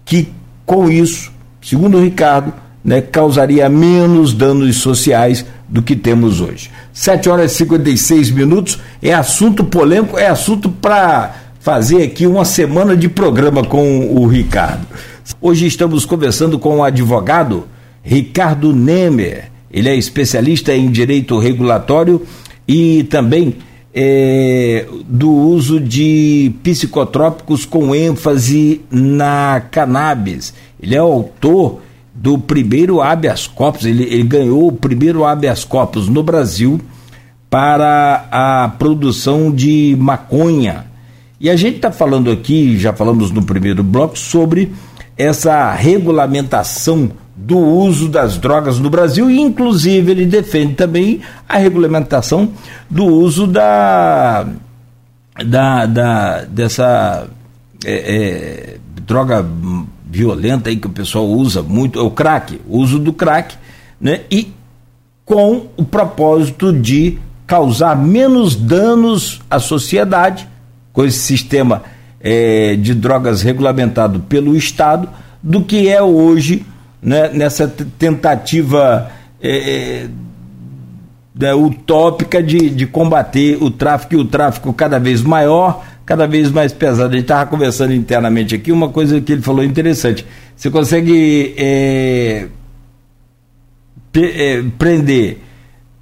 que, 0.06 0.30
com 0.66 0.90
isso, 0.90 1.32
segundo 1.62 1.98
o 1.98 2.02
Ricardo, 2.02 2.54
né, 2.84 3.02
causaria 3.02 3.70
menos 3.70 4.34
danos 4.34 4.78
sociais 4.78 5.46
do 5.68 5.82
que 5.82 5.96
temos 5.96 6.42
hoje. 6.42 6.70
7 6.94 7.30
horas 7.30 7.54
e 7.54 7.56
56 7.58 8.32
minutos, 8.32 8.80
é 9.02 9.14
assunto 9.14 9.64
polêmico, 9.64 10.18
é 10.18 10.28
assunto 10.28 10.70
para 10.70 11.36
fazer 11.60 12.04
aqui 12.04 12.26
uma 12.26 12.44
semana 12.44 12.98
de 12.98 13.08
programa 13.08 13.64
com 13.64 14.08
o 14.16 14.26
Ricardo. 14.28 14.86
Hoje 15.40 15.68
estamos 15.68 16.06
conversando 16.06 16.58
com 16.58 16.78
o 16.78 16.84
advogado 16.84 17.68
Ricardo 18.04 18.74
Nemer. 18.74 19.52
Ele 19.72 19.88
é 19.88 19.96
especialista 19.96 20.74
em 20.74 20.90
direito 20.90 21.38
regulatório 21.38 22.26
e 22.68 23.04
também 23.04 23.56
é, 23.94 24.86
do 25.08 25.30
uso 25.30 25.80
de 25.80 26.54
psicotrópicos 26.64 27.66
com 27.66 27.94
ênfase 27.94 28.82
na 28.90 29.62
cannabis. 29.72 30.54
Ele 30.82 30.96
é 30.96 31.00
autor 31.00 31.82
do 32.14 32.38
primeiro 32.38 33.02
habeas 33.02 33.48
corpus, 33.48 33.86
ele, 33.86 34.04
ele 34.04 34.24
ganhou 34.24 34.68
o 34.68 34.72
primeiro 34.72 35.26
habeas 35.26 35.64
corpus 35.64 36.08
no 36.08 36.24
Brasil 36.24 36.80
para 37.50 38.28
a 38.32 38.70
produção 38.70 39.52
de 39.52 39.96
maconha. 40.00 40.86
E 41.40 41.50
a 41.50 41.56
gente 41.56 41.78
está 41.78 41.92
falando 41.92 42.30
aqui, 42.30 42.78
já 42.78 42.94
falamos 42.94 43.32
no 43.32 43.44
primeiro 43.44 43.84
bloco, 43.84 44.18
sobre 44.18 44.72
essa 45.18 45.72
regulamentação 45.74 47.12
do 47.42 47.58
uso 47.58 48.08
das 48.08 48.38
drogas 48.38 48.78
no 48.78 48.90
Brasil 48.90 49.30
e, 49.30 49.40
inclusive, 49.40 50.12
ele 50.12 50.26
defende 50.26 50.76
também 50.76 51.22
a 51.50 51.58
regulamentação 51.58 52.52
do 52.88 53.04
uso 53.04 53.48
da, 53.48 54.46
da, 55.44 55.86
da 55.88 56.42
dessa 56.44 57.28
é, 57.84 57.94
é, 57.94 58.78
droga 59.08 59.44
violenta 60.06 60.70
aí 60.70 60.78
que 60.78 60.86
o 60.86 60.92
pessoal 60.92 61.26
usa 61.26 61.64
muito, 61.64 61.98
é 61.98 62.02
o 62.04 62.12
crack, 62.12 62.62
o 62.68 62.78
uso 62.78 63.00
do 63.00 63.12
crack, 63.12 63.56
né? 64.00 64.22
E 64.30 64.54
com 65.26 65.68
o 65.76 65.84
propósito 65.84 66.72
de 66.72 67.18
causar 67.48 67.98
menos 67.98 68.56
danos 68.56 69.42
à 69.50 69.58
sociedade, 69.58 70.48
com 70.94 71.04
esse 71.04 71.20
sistema 71.20 71.84
é, 72.20 72.76
de 72.76 72.94
drogas 72.94 73.42
regulamentado 73.42 74.20
pelo 74.20 74.56
Estado, 74.56 75.10
do 75.42 75.64
que 75.64 75.90
é 75.90 76.04
hoje 76.04 76.66
né, 77.02 77.30
nessa 77.30 77.68
tentativa 77.68 79.12
é, 79.42 80.08
é, 81.40 81.56
utópica 81.56 82.44
de, 82.44 82.70
de 82.70 82.86
combater 82.86 83.58
o 83.62 83.72
tráfico 83.72 84.14
e 84.14 84.18
o 84.18 84.26
tráfico 84.26 84.72
cada 84.74 85.00
vez 85.00 85.22
maior, 85.22 85.84
cada 86.06 86.28
vez 86.28 86.52
mais 86.52 86.72
pesado. 86.72 87.10
A 87.10 87.14
gente 87.14 87.24
estava 87.24 87.50
conversando 87.50 87.94
internamente 87.94 88.54
aqui, 88.54 88.72
uma 88.72 88.90
coisa 88.90 89.20
que 89.20 89.32
ele 89.32 89.42
falou 89.42 89.64
interessante. 89.64 90.26
Você 90.56 90.70
consegue 90.70 91.56
é, 91.58 92.48
é, 94.14 94.64
prender 94.78 95.40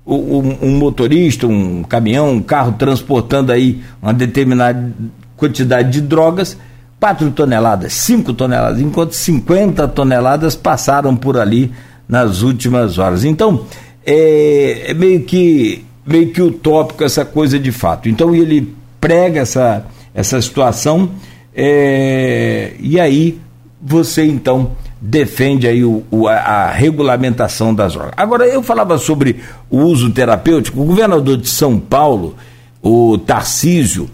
um, 0.06 0.58
um, 0.62 0.78
motorista, 0.78 1.47
um 1.47 1.84
caminhão, 1.84 2.32
um 2.32 2.41
carro 2.41 2.74
transportando 2.74 3.52
aí 3.52 3.82
uma 4.02 4.14
determinada 4.14 4.91
quantidade 5.38 5.91
de 5.91 6.02
drogas 6.02 6.58
4 7.00 7.32
toneladas, 7.32 7.93
5 7.93 8.34
toneladas, 8.34 8.82
enquanto 8.82 9.14
50 9.14 9.88
toneladas 9.88 10.56
passaram 10.56 11.16
por 11.16 11.38
ali 11.38 11.72
nas 12.08 12.41
últimas 12.41 12.97
horas. 12.97 13.24
Então, 13.24 13.66
é, 14.06 14.91
é, 14.91 14.93
meio 14.93 15.24
que 15.24 15.86
meio 16.06 16.32
que 16.32 16.41
utópico 16.41 17.04
essa 17.04 17.24
coisa 17.24 17.60
de 17.60 17.72
fato. 17.72 18.10
Então 18.10 18.34
ele 18.34 18.74
prega 19.00 19.41
essa, 19.41 19.86
essa 20.14 20.41
situação 20.41 21.12
é, 21.54 22.74
e 22.80 23.00
aí 23.00 23.39
você 23.80 24.26
então 24.26 24.72
defende 25.00 25.68
aí 25.68 25.86
o, 25.86 26.04
o, 26.10 26.28
a, 26.28 26.72
regulamentação 26.72 27.74
das 27.74 27.93
drogas. 27.93 28.14
Agora 28.18 28.45
eu 28.47 28.64
falava 28.64 28.97
sobre 28.97 29.39
o 29.70 29.78
uso 29.78 30.10
terapêutico. 30.12 30.82
O 30.82 30.86
governador 30.86 31.38
de 31.38 31.47
São 31.47 31.80
Paulo, 31.80 32.36
o 32.82 33.18
Tarcísio, 33.20 34.10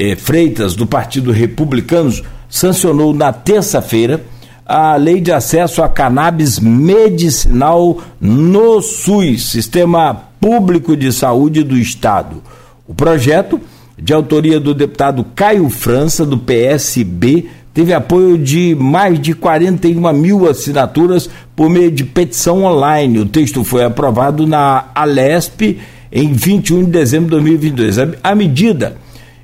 eh, 0.00 0.16
Freitas, 0.16 0.74
do 0.74 0.86
Partido 0.86 1.30
Republicano, 1.30 2.10
sancionou 2.48 3.12
na 3.12 3.32
terça-feira 3.34 4.22
a 4.64 4.96
lei 4.96 5.20
de 5.20 5.30
acesso 5.30 5.82
a 5.82 5.88
cannabis 5.88 6.58
medicinal 6.58 7.98
no 8.18 8.80
SUS, 8.80 9.50
Sistema 9.50 10.14
Público 10.40 10.96
de 10.96 11.12
Saúde 11.12 11.62
do 11.62 11.76
Estado. 11.76 12.42
O 12.88 12.94
projeto, 12.94 13.60
de 13.98 14.14
autoria 14.14 14.58
do 14.58 14.72
deputado 14.72 15.26
Caio 15.34 15.68
França, 15.68 16.24
do 16.24 16.38
PSB, 16.38 17.48
teve 17.74 17.92
apoio 17.92 18.38
de 18.38 18.74
mais 18.74 19.20
de 19.20 19.34
41 19.34 20.12
mil 20.14 20.48
assinaturas 20.48 21.28
por 21.54 21.68
meio 21.68 21.90
de 21.90 22.04
petição 22.04 22.64
online. 22.64 23.18
O 23.18 23.26
texto 23.26 23.62
foi 23.62 23.84
aprovado 23.84 24.46
na 24.46 24.86
Alesp 24.94 25.78
em 26.10 26.32
21 26.32 26.84
de 26.84 26.90
dezembro 26.90 27.26
de 27.26 27.32
2022. 27.32 27.98
A, 27.98 28.08
a 28.22 28.34
medida 28.34 28.96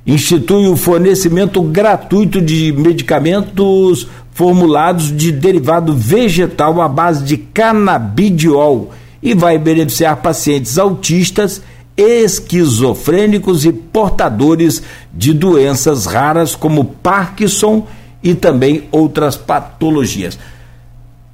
institui 0.07 0.69
o 0.69 0.77
fornecimento 0.77 1.61
gratuito 1.63 2.41
de 2.41 2.73
medicamentos 2.73 4.07
formulados 4.31 5.17
de 5.17 5.33
derivado 5.33 5.95
vegetal 5.95 6.81
à 6.81 6.89
base 6.89 7.25
de 7.25 7.37
canabidiol 7.37 8.93
e 9.23 9.35
vai 9.35 9.59
beneficiar 9.59 10.17
pacientes 10.17 10.79
autistas, 10.79 11.63
esquizofrênicos 11.97 13.65
e 13.65 13.73
portadores 13.73 14.83
de 15.13 15.33
doenças 15.33 16.07
raras 16.07 16.55
como 16.55 16.85
Parkinson 16.85 17.87
e 18.23 18.35
também 18.35 18.85
outras 18.93 19.37
patologias. 19.37 20.39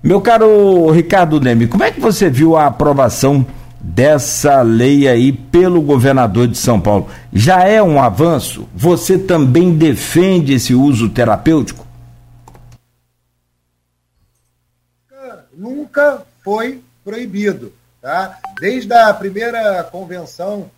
Meu 0.02 0.20
caro 0.20 0.90
Ricardo 0.90 1.40
Neme, 1.40 1.66
como 1.66 1.84
é 1.84 1.90
que 1.90 2.00
você 2.00 2.30
viu 2.30 2.56
a 2.56 2.66
aprovação 2.66 3.44
dessa 3.82 4.62
lei 4.62 5.08
aí 5.08 5.32
pelo 5.32 5.82
governador 5.82 6.46
de 6.46 6.56
São 6.56 6.80
Paulo. 6.80 7.10
Já 7.32 7.64
é 7.64 7.82
um 7.82 8.00
avanço? 8.00 8.68
Você 8.74 9.18
também 9.18 9.76
defende 9.76 10.54
esse 10.54 10.72
uso 10.72 11.10
terapêutico? 11.10 11.84
Nunca 15.52 16.24
foi 16.44 16.80
proibido. 17.04 17.72
Tá? 18.00 18.38
Desde 18.60 18.92
a 18.92 19.12
primeira 19.12 19.82
convenção 19.84 20.70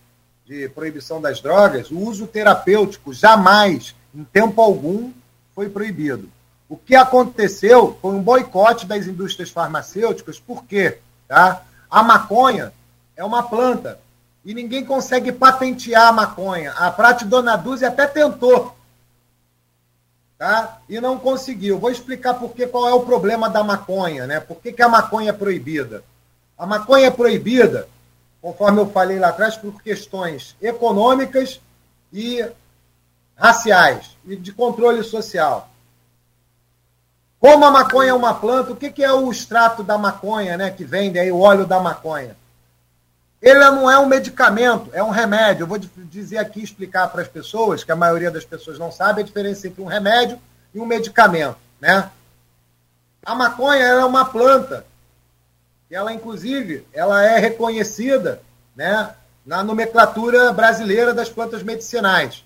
de 0.45 0.67
proibição 0.69 1.21
das 1.21 1.39
drogas, 1.41 1.89
o 1.91 1.99
uso 1.99 2.27
terapêutico 2.27 3.13
jamais, 3.13 3.95
em 4.13 4.23
tempo 4.23 4.61
algum, 4.61 5.11
foi 5.53 5.69
proibido. 5.69 6.29
O 6.67 6.75
que 6.75 6.95
aconteceu 6.95 7.97
foi 8.01 8.13
um 8.13 8.21
boicote 8.21 8.85
das 8.85 9.05
indústrias 9.05 9.49
farmacêuticas, 9.49 10.39
por 10.39 10.65
quê? 10.65 10.97
Tá? 11.27 11.63
A 11.89 12.03
maconha 12.03 12.73
é 13.15 13.23
uma 13.23 13.43
planta. 13.43 13.99
E 14.43 14.53
ninguém 14.53 14.85
consegue 14.85 15.31
patentear 15.31 16.07
a 16.07 16.11
maconha. 16.11 16.71
A 16.73 16.91
Prate 16.91 17.25
Dona 17.25 17.55
Dulce 17.55 17.83
até 17.83 18.05
tentou. 18.05 18.75
Tá? 20.37 20.79
E 20.87 20.99
não 20.99 21.17
conseguiu. 21.17 21.79
Vou 21.79 21.89
explicar 21.89 22.35
por 22.35 22.53
que, 22.53 22.67
qual 22.67 22.87
é 22.87 22.93
o 22.93 23.05
problema 23.05 23.49
da 23.49 23.63
maconha, 23.63 24.27
né? 24.27 24.39
Por 24.39 24.57
que, 24.57 24.71
que 24.71 24.81
a 24.81 24.89
maconha 24.89 25.29
é 25.29 25.33
proibida? 25.33 26.03
A 26.57 26.65
maconha 26.65 27.07
é 27.07 27.11
proibida, 27.11 27.87
conforme 28.41 28.81
eu 28.81 28.89
falei 28.91 29.17
lá 29.17 29.29
atrás, 29.29 29.57
por 29.57 29.81
questões 29.81 30.55
econômicas 30.61 31.59
e 32.13 32.45
raciais 33.35 34.15
e 34.25 34.35
de 34.35 34.51
controle 34.53 35.03
social. 35.03 35.69
Como 37.39 37.65
a 37.65 37.71
maconha 37.71 38.11
é 38.11 38.13
uma 38.13 38.33
planta, 38.33 38.71
o 38.71 38.75
que, 38.75 38.91
que 38.91 39.03
é 39.03 39.11
o 39.11 39.31
extrato 39.31 39.83
da 39.83 39.97
maconha, 39.97 40.57
né? 40.57 40.69
Que 40.69 40.83
vende 40.83 41.17
aí 41.17 41.31
o 41.31 41.39
óleo 41.39 41.65
da 41.65 41.79
maconha? 41.79 42.35
Ele 43.45 43.59
não 43.59 43.91
é 43.91 43.99
um 43.99 44.07
medicamento, 44.07 44.89
é 44.91 45.03
um 45.03 45.11
remédio. 45.11 45.65
Eu 45.65 45.67
vou 45.67 45.77
dizer 45.77 46.39
aqui, 46.39 46.63
explicar 46.63 47.09
para 47.09 47.21
as 47.21 47.27
pessoas, 47.27 47.83
que 47.83 47.91
a 47.91 47.95
maioria 47.95 48.31
das 48.31 48.43
pessoas 48.43 48.79
não 48.79 48.91
sabe 48.91 49.21
a 49.21 49.23
diferença 49.23 49.67
entre 49.67 49.83
um 49.83 49.85
remédio 49.85 50.39
e 50.73 50.79
um 50.79 50.85
medicamento. 50.85 51.55
Né? 51.79 52.09
A 53.23 53.35
maconha 53.35 53.83
é 53.83 54.03
uma 54.03 54.25
planta. 54.25 54.83
Ela, 55.91 56.11
inclusive, 56.11 56.87
ela 56.91 57.23
é 57.23 57.37
reconhecida 57.37 58.41
né, 58.75 59.13
na 59.45 59.63
nomenclatura 59.63 60.51
brasileira 60.51 61.13
das 61.13 61.29
plantas 61.29 61.61
medicinais. 61.61 62.43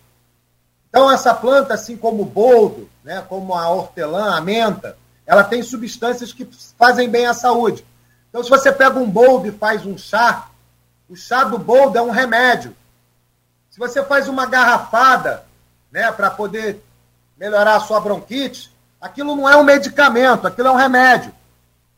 Então, 0.89 1.09
essa 1.09 1.33
planta, 1.33 1.75
assim 1.75 1.95
como 1.95 2.23
o 2.23 2.25
boldo, 2.25 2.89
né, 3.05 3.23
como 3.29 3.53
a 3.53 3.69
hortelã, 3.69 4.35
a 4.35 4.41
menta, 4.41 4.97
ela 5.25 5.45
tem 5.45 5.63
substâncias 5.63 6.33
que 6.33 6.45
fazem 6.77 7.09
bem 7.09 7.25
à 7.25 7.33
saúde. 7.33 7.85
Então, 8.27 8.43
se 8.43 8.49
você 8.49 8.69
pega 8.69 8.99
um 8.99 9.09
boldo 9.09 9.47
e 9.47 9.51
faz 9.53 9.85
um 9.85 9.97
chá, 9.97 10.48
o 11.09 11.15
chá 11.15 11.43
do 11.43 11.57
boldo 11.57 11.97
é 11.97 12.01
um 12.01 12.11
remédio. 12.11 12.75
Se 13.69 13.79
você 13.79 14.03
faz 14.03 14.27
uma 14.27 14.45
garrafada, 14.45 15.43
né, 15.91 16.11
para 16.11 16.29
poder 16.29 16.83
melhorar 17.35 17.75
a 17.75 17.79
sua 17.79 17.99
bronquite, 17.99 18.71
aquilo 19.01 19.35
não 19.35 19.49
é 19.49 19.57
um 19.57 19.63
medicamento, 19.63 20.45
aquilo 20.45 20.67
é 20.67 20.71
um 20.71 20.75
remédio. 20.75 21.33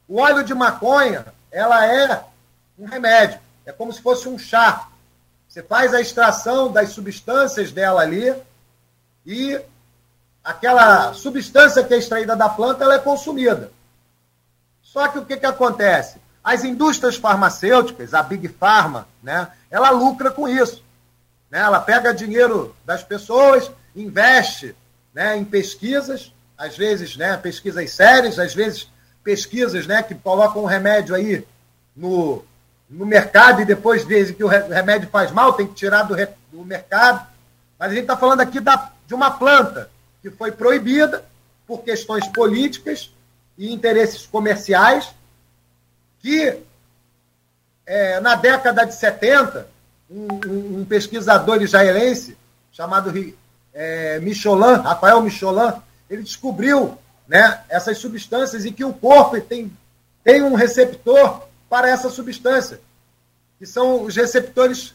O 0.08 0.20
óleo 0.20 0.44
de 0.44 0.54
maconha, 0.54 1.26
ela 1.52 1.86
é 1.86 2.24
um 2.80 2.86
remédio. 2.86 3.40
É 3.66 3.72
como 3.72 3.92
se 3.92 4.02
fosse 4.02 4.30
um 4.30 4.40
chá. 4.40 4.88
Você 5.48 5.62
faz 5.62 5.94
a 5.94 6.00
extração 6.00 6.72
das 6.72 6.90
substâncias 6.92 7.72
dela 7.72 8.02
ali 8.02 8.34
e 9.26 9.60
aquela 10.44 11.14
substância 11.14 11.84
que 11.84 11.94
é 11.94 11.98
extraída 11.98 12.36
da 12.36 12.48
planta, 12.48 12.84
ela 12.84 12.96
é 12.96 13.00
consumida. 13.00 13.72
Só 14.82 15.08
que 15.10 15.20
o 15.20 15.26
que, 15.26 15.38
que 15.38 15.46
acontece? 15.46 16.20
As 16.44 16.64
indústrias 16.64 17.16
farmacêuticas, 17.16 18.14
a 18.14 18.24
Big 18.24 18.48
Pharma, 18.48 19.08
né, 19.22 19.48
ela 19.70 19.92
lucra 19.92 20.32
com 20.32 20.48
isso. 20.48 20.84
Né? 21.50 21.60
Ela 21.60 21.80
pega 21.80 22.14
dinheiro 22.14 22.76
das 22.86 23.04
pessoas, 23.04 23.70
investe 23.96 24.76
né, 25.14 25.38
em 25.38 25.46
pesquisas, 25.46 26.34
às 26.58 26.78
vezes 26.78 27.16
né, 27.16 27.38
pesquisas 27.38 27.92
sérias, 27.92 28.40
às 28.40 28.54
vezes 28.54 28.90
pesquisas 29.24 29.86
né, 29.86 30.02
que 30.02 30.16
colocam 30.16 30.64
um 30.64 30.68
remédio 30.68 31.14
aí 31.14 31.46
no, 31.96 32.44
no 32.90 33.06
mercado 33.06 33.62
e 33.62 33.66
depois 33.66 34.06
dizem 34.06 34.36
que 34.36 34.44
o 34.44 34.48
remédio 34.48 35.10
faz 35.10 35.32
mal, 35.32 35.54
tem 35.54 35.68
que 35.68 35.76
tirar 35.76 36.04
do, 36.04 36.16
do 36.52 36.66
mercado. 36.66 37.28
Mas 37.78 37.92
a 37.92 37.94
gente 37.94 38.04
está 38.04 38.18
falando 38.18 38.42
aqui 38.42 38.60
da, 38.60 38.92
de 39.06 39.14
uma 39.14 39.32
planta 39.32 39.90
que 40.22 40.30
foi 40.30 40.52
proibida 40.52 41.24
por 41.68 41.84
questões 41.84 42.28
políticas 42.28 43.12
e 43.58 43.72
interesses 43.72 44.26
comerciais 44.26 45.10
que 46.22 46.58
é, 47.86 48.20
na 48.20 48.36
década 48.36 48.86
de 48.86 48.94
70 48.94 49.68
um, 50.10 50.80
um, 50.80 50.86
pesquisador 50.86 51.62
israelense 51.62 52.38
chamado 52.72 53.12
é, 53.74 54.20
Rafael 54.84 55.22
Michelin, 55.22 55.74
ele 56.10 56.24
descobriu 56.24 56.98
né, 57.28 57.62
essas 57.70 57.98
substâncias 57.98 58.66
e 58.66 58.72
que 58.72 58.84
o 58.84 58.94
corpo 58.94 59.40
tem, 59.42 59.72
tem 60.24 60.44
um 60.44 60.54
receptor 60.54 61.44
para 61.70 61.90
essa 61.90 62.10
substância, 62.10 62.82
que 63.58 63.66
são 63.66 64.04
os 64.04 64.16
receptores 64.16 64.94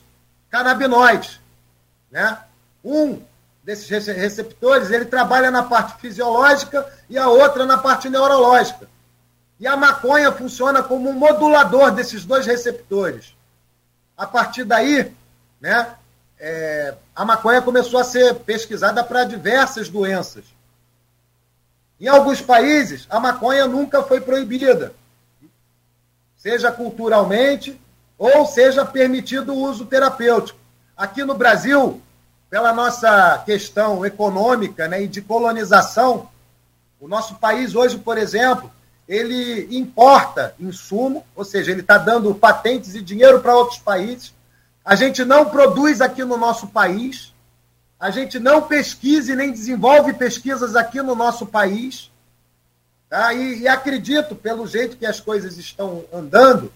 canabinoides. 0.50 1.40
Né? 2.10 2.38
Um 2.84 3.20
desses 3.64 3.88
receptores 3.88 4.90
ele 4.90 5.06
trabalha 5.06 5.50
na 5.50 5.62
parte 5.62 6.00
fisiológica 6.00 6.86
e 7.08 7.18
a 7.18 7.28
outra 7.28 7.66
na 7.66 7.78
parte 7.78 8.08
neurológica. 8.08 8.88
E 9.58 9.66
a 9.66 9.76
maconha 9.76 10.30
funciona 10.32 10.82
como 10.82 11.08
um 11.08 11.14
modulador 11.14 11.90
desses 11.92 12.24
dois 12.24 12.46
receptores. 12.46 13.34
A 14.16 14.26
partir 14.26 14.64
daí, 14.64 15.12
né, 15.60 15.94
é, 16.38 16.94
a 17.14 17.24
maconha 17.24 17.62
começou 17.62 17.98
a 17.98 18.04
ser 18.04 18.34
pesquisada 18.34 19.02
para 19.02 19.24
diversas 19.24 19.88
doenças. 19.88 20.44
Em 21.98 22.08
alguns 22.08 22.42
países, 22.42 23.06
a 23.08 23.18
maconha 23.18 23.66
nunca 23.66 24.02
foi 24.02 24.20
proibida, 24.20 24.92
seja 26.36 26.70
culturalmente 26.70 27.80
ou 28.18 28.44
seja 28.46 28.84
permitido 28.84 29.54
o 29.54 29.62
uso 29.62 29.86
terapêutico. 29.86 30.58
Aqui 30.94 31.24
no 31.24 31.34
Brasil, 31.34 32.02
pela 32.50 32.72
nossa 32.72 33.42
questão 33.44 34.04
econômica 34.04 34.86
né, 34.88 35.02
e 35.02 35.08
de 35.08 35.22
colonização, 35.22 36.28
o 37.00 37.08
nosso 37.08 37.36
país 37.36 37.74
hoje, 37.74 37.98
por 37.98 38.16
exemplo, 38.16 38.70
ele 39.08 39.68
importa 39.76 40.54
insumo, 40.58 41.24
ou 41.34 41.44
seja, 41.44 41.70
ele 41.70 41.80
está 41.80 41.96
dando 41.96 42.34
patentes 42.34 42.94
e 42.94 43.00
dinheiro 43.00 43.40
para 43.40 43.54
outros 43.54 43.78
países. 43.78 44.34
A 44.84 44.94
gente 44.94 45.24
não 45.24 45.48
produz 45.48 46.00
aqui 46.00 46.24
no 46.24 46.36
nosso 46.36 46.68
país, 46.68 47.32
a 47.98 48.10
gente 48.10 48.38
não 48.38 48.62
pesquisa 48.62 49.32
e 49.32 49.36
nem 49.36 49.52
desenvolve 49.52 50.12
pesquisas 50.12 50.74
aqui 50.74 51.00
no 51.00 51.14
nosso 51.14 51.46
país. 51.46 52.10
Tá? 53.08 53.32
E, 53.32 53.60
e 53.60 53.68
acredito, 53.68 54.34
pelo 54.34 54.66
jeito 54.66 54.96
que 54.96 55.06
as 55.06 55.20
coisas 55.20 55.56
estão 55.56 56.04
andando, 56.12 56.72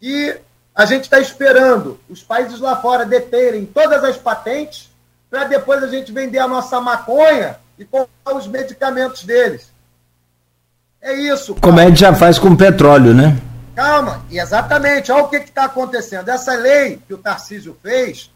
que 0.00 0.40
a 0.74 0.84
gente 0.86 1.04
está 1.04 1.18
esperando 1.18 2.00
os 2.08 2.22
países 2.22 2.60
lá 2.60 2.76
fora 2.76 3.04
deterem 3.04 3.66
todas 3.66 4.02
as 4.02 4.16
patentes 4.16 4.90
para 5.28 5.44
depois 5.44 5.82
a 5.82 5.88
gente 5.88 6.12
vender 6.12 6.38
a 6.38 6.48
nossa 6.48 6.80
maconha 6.80 7.58
e 7.78 7.84
comprar 7.84 8.36
os 8.36 8.46
medicamentos 8.46 9.24
deles. 9.24 9.73
É 11.04 11.12
isso. 11.12 11.54
Como 11.56 11.78
a 11.78 11.84
gente 11.84 12.00
já 12.00 12.14
faz 12.14 12.38
com 12.38 12.56
petróleo, 12.56 13.12
né? 13.12 13.38
Calma, 13.76 14.24
exatamente. 14.30 15.12
Olha 15.12 15.24
o 15.24 15.28
que 15.28 15.36
está 15.36 15.66
acontecendo. 15.66 16.30
Essa 16.30 16.54
lei 16.54 16.98
que 17.06 17.12
o 17.12 17.18
Tarcísio 17.18 17.76
fez, 17.82 18.30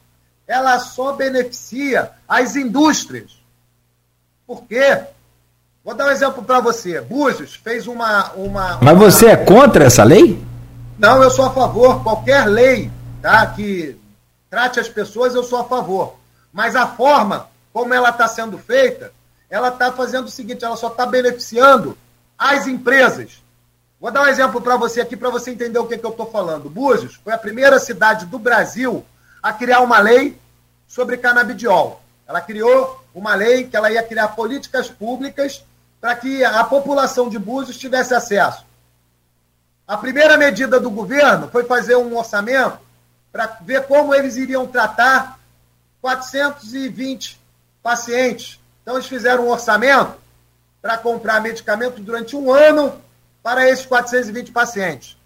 ela 0.46 0.78
só 0.78 1.14
beneficia 1.14 2.10
as 2.28 2.56
indústrias. 2.56 3.38
Por 4.46 4.64
quê? 4.64 5.00
Vou 5.82 5.94
dar 5.94 6.08
um 6.08 6.10
exemplo 6.10 6.42
para 6.42 6.60
você. 6.60 7.00
Búzios 7.00 7.54
fez 7.54 7.86
uma, 7.86 8.32
uma. 8.32 8.78
Mas 8.82 8.98
você 8.98 9.28
é 9.28 9.36
contra 9.36 9.86
essa 9.86 10.04
lei? 10.04 10.38
Não, 10.98 11.22
eu 11.22 11.30
sou 11.30 11.46
a 11.46 11.50
favor. 11.50 12.02
Qualquer 12.02 12.44
lei 12.44 12.90
tá, 13.22 13.46
que 13.46 13.96
trate 14.50 14.78
as 14.78 14.90
pessoas, 14.90 15.34
eu 15.34 15.42
sou 15.42 15.60
a 15.60 15.64
favor. 15.64 16.16
Mas 16.52 16.76
a 16.76 16.86
forma 16.86 17.48
como 17.72 17.94
ela 17.94 18.10
está 18.10 18.28
sendo 18.28 18.58
feita, 18.58 19.10
ela 19.48 19.68
está 19.68 19.90
fazendo 19.90 20.26
o 20.26 20.30
seguinte: 20.30 20.66
ela 20.66 20.76
só 20.76 20.88
está 20.88 21.06
beneficiando 21.06 21.96
as 22.39 22.66
empresas. 22.66 23.43
Vou 24.01 24.12
dar 24.12 24.22
um 24.22 24.26
exemplo 24.26 24.61
para 24.61 24.76
você 24.76 25.01
aqui, 25.01 25.16
para 25.16 25.28
você 25.28 25.51
entender 25.51 25.78
o 25.78 25.86
que, 25.86 25.99
que 25.99 26.07
eu 26.07 26.11
estou 26.11 26.30
falando. 26.30 26.70
Búzios 26.70 27.16
foi 27.16 27.32
a 27.32 27.39
primeira 27.39 27.80
cidade 27.80 28.26
do 28.26 28.39
Brasil 28.39 29.05
a 29.43 29.53
criar 29.53 29.80
uma 29.80 29.99
lei 29.99 30.39
sobre 30.86 31.16
canabidiol. 31.16 32.01
Ela 32.26 32.41
criou 32.41 33.05
uma 33.12 33.34
lei 33.34 33.64
que 33.64 33.76
ela 33.76 33.91
ia 33.91 34.03
criar 34.03 34.28
políticas 34.28 34.89
públicas 34.89 35.64
para 36.01 36.14
que 36.14 36.45
a 36.45 36.62
população 36.62 37.28
de 37.28 37.39
Búzios 37.39 37.76
tivesse 37.76 38.14
acesso. 38.14 38.64
A 39.86 39.97
primeira 39.97 40.36
medida 40.36 40.78
do 40.78 40.91
governo 40.91 41.49
foi 41.49 41.64
fazer 41.64 41.97
um 41.97 42.16
orçamento 42.16 42.78
para 43.32 43.59
ver 43.62 43.86
como 43.86 44.14
eles 44.14 44.36
iriam 44.36 44.66
tratar 44.66 45.39
420 46.01 47.41
pacientes. 47.82 48.61
Então, 48.82 48.95
eles 48.95 49.07
fizeram 49.07 49.47
um 49.47 49.51
orçamento 49.51 50.14
para 50.80 50.98
comprar 50.98 51.40
medicamento 51.40 52.00
durante 52.00 52.36
um 52.36 52.52
ano 52.52 53.00
para 53.42 53.68
esses 53.68 53.86
420 53.86 54.52
pacientes. 54.52 55.16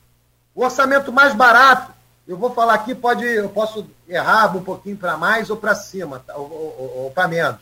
O 0.54 0.64
orçamento 0.64 1.12
mais 1.12 1.34
barato 1.34 1.92
eu 2.26 2.36
vou 2.36 2.54
falar 2.54 2.74
aqui, 2.74 2.94
pode, 2.94 3.24
eu 3.24 3.48
posso 3.48 3.86
errar 4.08 4.56
um 4.56 4.62
pouquinho 4.62 4.96
para 4.96 5.16
mais 5.16 5.50
ou 5.50 5.56
para 5.56 5.74
cima, 5.74 6.22
tá? 6.24 6.36
ou, 6.36 6.50
ou, 6.50 7.04
ou 7.04 7.10
para 7.10 7.26
menos. 7.26 7.60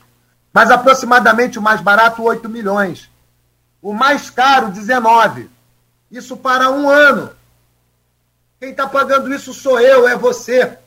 Mas 0.52 0.70
aproximadamente 0.70 1.58
o 1.58 1.62
mais 1.62 1.80
barato, 1.80 2.22
8 2.22 2.48
milhões. 2.48 3.10
O 3.80 3.94
mais 3.94 4.28
caro, 4.28 4.70
19. 4.70 5.48
Isso 6.10 6.36
para 6.36 6.70
um 6.70 6.88
ano. 6.88 7.30
Quem 8.58 8.70
está 8.70 8.86
pagando 8.86 9.32
isso 9.32 9.54
sou 9.54 9.80
eu, 9.80 10.06
é 10.06 10.16
você. 10.16 10.78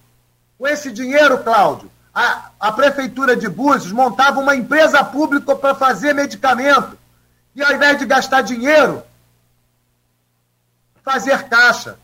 Com 0.58 0.68
esse 0.68 0.92
dinheiro, 0.92 1.44
Cláudio, 1.44 1.90
a, 2.14 2.52
a 2.60 2.72
Prefeitura 2.72 3.36
de 3.36 3.50
Búzios 3.50 3.92
montava 3.92 4.40
uma 4.40 4.56
empresa 4.56 5.04
pública 5.04 5.56
para 5.56 5.74
fazer 5.74 6.14
medicamento. 6.14 6.98
E 7.56 7.64
ao 7.64 7.74
invés 7.74 7.98
de 7.98 8.06
gastar 8.06 8.42
dinheiro, 8.42 9.04
fazer 11.04 11.44
caixa. 11.50 11.98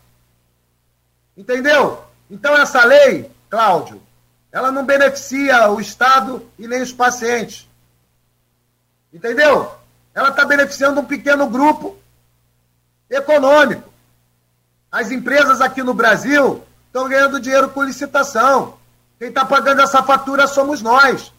Entendeu? 1.36 2.02
Então 2.28 2.56
essa 2.56 2.84
lei, 2.84 3.30
Cláudio, 3.48 4.02
ela 4.50 4.72
não 4.72 4.84
beneficia 4.84 5.68
o 5.70 5.80
Estado 5.80 6.44
e 6.58 6.66
nem 6.66 6.82
os 6.82 6.92
pacientes. 6.92 7.68
Entendeu? 9.12 9.72
Ela 10.12 10.30
está 10.30 10.44
beneficiando 10.44 11.00
um 11.00 11.04
pequeno 11.04 11.48
grupo 11.48 11.96
econômico. 13.08 13.88
As 14.90 15.10
empresas 15.12 15.60
aqui 15.60 15.82
no 15.82 15.94
Brasil 15.94 16.64
estão 16.86 17.08
ganhando 17.08 17.40
dinheiro 17.40 17.70
com 17.70 17.84
licitação. 17.84 18.79
Quem 19.20 19.28
está 19.28 19.44
pagando 19.44 19.82
essa 19.82 20.02
fatura 20.02 20.46
somos 20.46 20.80
nós. 20.80 21.30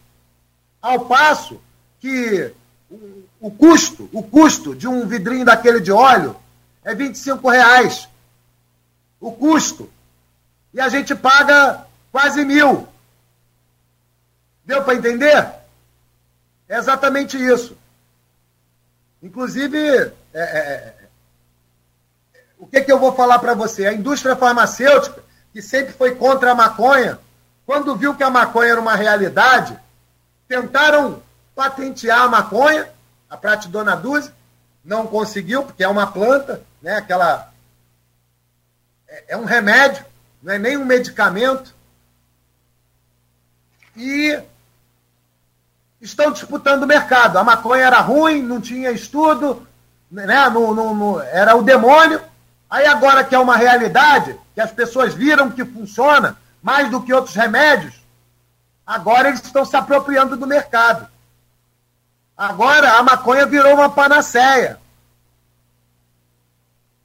Ao 0.79 1.07
passo 1.07 1.59
que 1.99 2.53
o 3.39 3.49
custo, 3.49 4.07
o 4.13 4.21
custo 4.21 4.75
de 4.75 4.87
um 4.87 5.07
vidrinho 5.07 5.43
daquele 5.43 5.79
de 5.79 5.91
óleo 5.91 6.35
é 6.83 6.93
25 6.93 7.49
reais 7.49 8.07
o 9.19 9.31
custo. 9.31 9.89
E 10.71 10.79
a 10.79 10.89
gente 10.89 11.15
paga 11.15 11.87
quase 12.11 12.45
mil. 12.45 12.87
Deu 14.63 14.83
para 14.83 14.93
entender? 14.93 15.51
É 16.69 16.77
exatamente 16.77 17.35
isso. 17.35 17.75
Inclusive, 19.23 19.77
é, 19.79 20.13
é, 20.33 20.95
é, 22.35 22.41
o 22.59 22.67
que, 22.67 22.81
que 22.81 22.91
eu 22.91 22.99
vou 22.99 23.13
falar 23.13 23.39
para 23.39 23.55
você? 23.55 23.87
A 23.87 23.93
indústria 23.93 24.35
farmacêutica, 24.35 25.23
que 25.51 25.63
sempre 25.63 25.93
foi 25.93 26.13
contra 26.13 26.51
a 26.51 26.55
maconha, 26.55 27.19
quando 27.65 27.95
viu 27.95 28.15
que 28.15 28.23
a 28.23 28.29
maconha 28.29 28.71
era 28.71 28.81
uma 28.81 28.95
realidade, 28.95 29.77
tentaram 30.47 31.21
patentear 31.55 32.21
a 32.21 32.27
maconha, 32.27 32.89
a 33.29 33.37
Pratidona 33.37 33.95
Duze, 33.95 34.31
não 34.83 35.07
conseguiu, 35.07 35.63
porque 35.63 35.83
é 35.83 35.87
uma 35.87 36.07
planta, 36.07 36.61
né, 36.81 36.95
aquela 36.95 37.51
é, 39.07 39.25
é 39.29 39.37
um 39.37 39.45
remédio, 39.45 40.03
não 40.41 40.53
é 40.53 40.57
nem 40.57 40.77
um 40.77 40.85
medicamento. 40.85 41.73
E 43.95 44.41
estão 46.01 46.31
disputando 46.31 46.83
o 46.83 46.87
mercado. 46.87 47.37
A 47.37 47.43
maconha 47.43 47.85
era 47.85 47.99
ruim, 47.99 48.41
não 48.41 48.59
tinha 48.59 48.91
estudo, 48.91 49.67
né? 50.09 50.25
era 51.31 51.55
o 51.55 51.61
demônio. 51.61 52.21
Aí 52.69 52.85
agora 52.85 53.23
que 53.23 53.35
é 53.35 53.39
uma 53.39 53.57
realidade, 53.57 54.37
que 54.55 54.61
as 54.61 54.71
pessoas 54.71 55.13
viram 55.13 55.51
que 55.51 55.63
funciona 55.63 56.37
mais 56.61 56.89
do 56.89 57.01
que 57.01 57.13
outros 57.13 57.35
remédios, 57.35 57.95
agora 58.85 59.29
eles 59.29 59.41
estão 59.41 59.65
se 59.65 59.75
apropriando 59.75 60.37
do 60.37 60.45
mercado. 60.45 61.07
Agora 62.37 62.97
a 62.97 63.03
maconha 63.03 63.45
virou 63.45 63.73
uma 63.73 63.89
panaceia. 63.89 64.79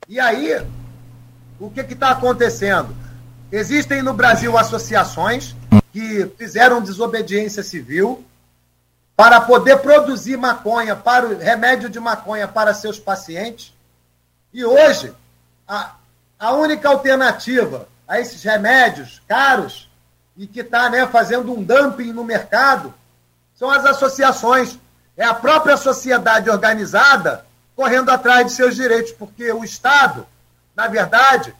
E 0.08 0.20
aí 0.20 0.64
o 1.58 1.70
que 1.70 1.80
está 1.80 2.10
acontecendo? 2.10 2.94
Existem 3.50 4.02
no 4.02 4.12
Brasil 4.12 4.56
associações 4.58 5.54
que 5.92 6.26
fizeram 6.36 6.82
desobediência 6.82 7.62
civil 7.62 8.24
para 9.16 9.40
poder 9.40 9.78
produzir 9.78 10.36
maconha, 10.36 10.94
para 10.94 11.26
o 11.26 11.38
remédio 11.38 11.88
de 11.88 11.98
maconha 11.98 12.46
para 12.46 12.74
seus 12.74 12.98
pacientes. 12.98 13.72
E 14.52 14.64
hoje, 14.64 15.12
a, 15.66 15.94
a 16.38 16.52
única 16.52 16.88
alternativa 16.88 17.88
a 18.06 18.20
esses 18.20 18.42
remédios 18.42 19.20
caros 19.26 19.90
e 20.36 20.46
que 20.46 20.60
está 20.60 20.88
né, 20.90 21.06
fazendo 21.06 21.52
um 21.52 21.62
dumping 21.62 22.12
no 22.12 22.24
mercado 22.24 22.92
são 23.54 23.70
as 23.70 23.84
associações. 23.84 24.78
É 25.16 25.24
a 25.24 25.34
própria 25.34 25.76
sociedade 25.76 26.50
organizada 26.50 27.46
correndo 27.74 28.10
atrás 28.10 28.46
de 28.46 28.52
seus 28.52 28.74
direitos, 28.74 29.12
porque 29.12 29.50
o 29.52 29.64
Estado 29.64 30.26
na 30.76 30.86
verdade, 30.88 31.54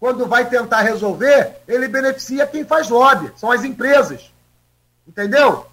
quando 0.00 0.26
vai 0.26 0.46
tentar 0.46 0.80
resolver, 0.80 1.58
ele 1.68 1.86
beneficia 1.86 2.46
quem 2.46 2.64
faz 2.64 2.88
lobby, 2.88 3.30
são 3.36 3.52
as 3.52 3.62
empresas. 3.62 4.32
Entendeu? 5.06 5.66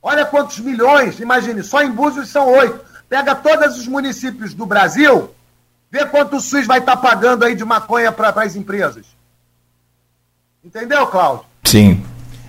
Olha 0.00 0.24
quantos 0.24 0.60
milhões, 0.60 1.18
imagine, 1.18 1.64
só 1.64 1.82
em 1.82 1.90
Búzios 1.90 2.28
são 2.28 2.46
oito. 2.46 2.80
Pega 3.08 3.34
todos 3.34 3.76
os 3.76 3.88
municípios 3.88 4.54
do 4.54 4.64
Brasil, 4.64 5.34
vê 5.90 6.06
quanto 6.06 6.36
o 6.36 6.40
SUS 6.40 6.66
vai 6.66 6.78
estar 6.78 6.94
tá 6.94 7.02
pagando 7.02 7.44
aí 7.44 7.56
de 7.56 7.64
maconha 7.64 8.12
para 8.12 8.28
as 8.28 8.54
empresas. 8.54 9.04
Entendeu, 10.68 11.06
Cláudio? 11.06 11.46
Sim. 11.64 12.04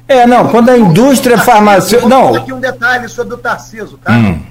É, 0.05 0.28
não, 0.28 0.49
quando 0.49 0.67
a 0.67 0.78
indústria 0.78 1.38
farmacêutica. 1.38 2.09
Não. 2.09 2.36
aqui 2.36 2.51
um 2.51 2.59
detalhe 2.59 3.07
sobre 3.07 3.34
o 3.36 3.38
Tarciso, 3.38 3.97
tá? 3.97 4.11
Hum. 4.11 4.45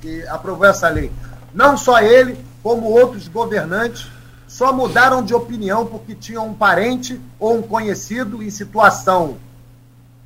Que 0.00 0.26
aprovou 0.26 0.66
essa 0.66 0.88
lei. 0.88 1.12
Não 1.52 1.76
só 1.76 2.00
ele, 2.00 2.42
como 2.62 2.86
outros 2.86 3.28
governantes, 3.28 4.06
só 4.48 4.72
mudaram 4.72 5.22
de 5.22 5.34
opinião 5.34 5.84
porque 5.84 6.14
tinham 6.14 6.46
um 6.46 6.54
parente 6.54 7.20
ou 7.38 7.58
um 7.58 7.62
conhecido 7.62 8.42
em 8.42 8.48
situação 8.48 9.36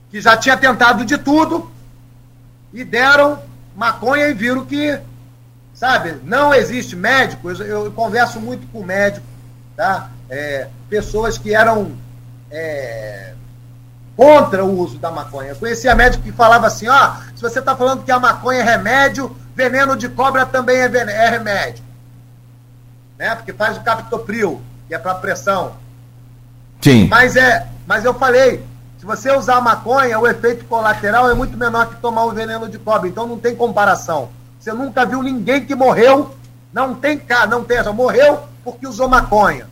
que 0.08 0.20
já 0.20 0.36
tinha 0.36 0.56
tentado 0.56 1.04
de 1.04 1.18
tudo 1.18 1.68
e 2.72 2.84
deram 2.84 3.40
maconha 3.74 4.28
e 4.28 4.34
viram 4.34 4.64
que, 4.64 5.00
sabe, 5.74 6.14
não 6.22 6.54
existe 6.54 6.94
médico. 6.94 7.50
Eu, 7.50 7.84
eu 7.84 7.90
converso 7.90 8.38
muito 8.38 8.68
com 8.68 8.84
médico, 8.84 9.26
tá? 9.76 10.10
É, 10.30 10.68
pessoas 10.88 11.36
que 11.36 11.52
eram 11.52 12.03
é, 12.54 13.32
contra 14.16 14.64
o 14.64 14.78
uso 14.78 14.96
da 14.98 15.10
maconha. 15.10 15.50
Eu 15.50 15.56
conhecia 15.56 15.94
médico 15.94 16.22
que 16.22 16.30
falava 16.30 16.68
assim, 16.68 16.88
ó, 16.88 17.16
se 17.34 17.42
você 17.42 17.58
está 17.58 17.74
falando 17.74 18.04
que 18.04 18.12
a 18.12 18.20
maconha 18.20 18.60
é 18.60 18.62
remédio, 18.62 19.36
veneno 19.56 19.96
de 19.96 20.08
cobra 20.08 20.46
também 20.46 20.76
é, 20.76 20.86
é 20.86 21.28
remédio. 21.28 21.82
Né? 23.18 23.34
Porque 23.34 23.52
faz 23.52 23.76
o 23.76 23.82
captopril, 23.82 24.62
que 24.86 24.94
é 24.94 24.98
para 24.98 25.16
pressão. 25.16 25.74
Sim. 26.80 27.08
Mas 27.08 27.34
é, 27.34 27.66
mas 27.86 28.04
eu 28.04 28.14
falei, 28.14 28.64
se 28.98 29.04
você 29.04 29.32
usar 29.32 29.60
maconha, 29.60 30.18
o 30.18 30.26
efeito 30.26 30.64
colateral 30.66 31.28
é 31.28 31.34
muito 31.34 31.56
menor 31.58 31.88
que 31.88 31.96
tomar 31.96 32.24
o 32.24 32.32
veneno 32.32 32.68
de 32.68 32.78
cobra, 32.78 33.08
então 33.08 33.26
não 33.26 33.38
tem 33.38 33.56
comparação. 33.56 34.28
Você 34.60 34.72
nunca 34.72 35.04
viu 35.04 35.22
ninguém 35.22 35.64
que 35.64 35.74
morreu, 35.74 36.34
não 36.72 36.94
tem 36.94 37.18
cara, 37.18 37.46
não 37.46 37.64
tem, 37.64 37.82
morreu 37.92 38.40
porque 38.62 38.86
usou 38.86 39.08
maconha. 39.08 39.66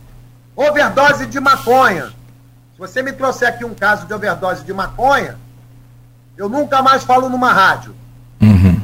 Overdose 0.55 1.25
de 1.25 1.39
maconha 1.39 2.11
você 2.77 3.01
me 3.01 3.11
trouxer 3.11 3.47
aqui 3.47 3.63
um 3.63 3.73
caso 3.73 4.05
de 4.05 4.13
overdose 4.13 4.63
de 4.63 4.73
maconha, 4.73 5.35
eu 6.37 6.49
nunca 6.49 6.81
mais 6.81 7.03
falo 7.03 7.29
numa 7.29 7.51
rádio. 7.51 7.93
Uhum. 8.41 8.79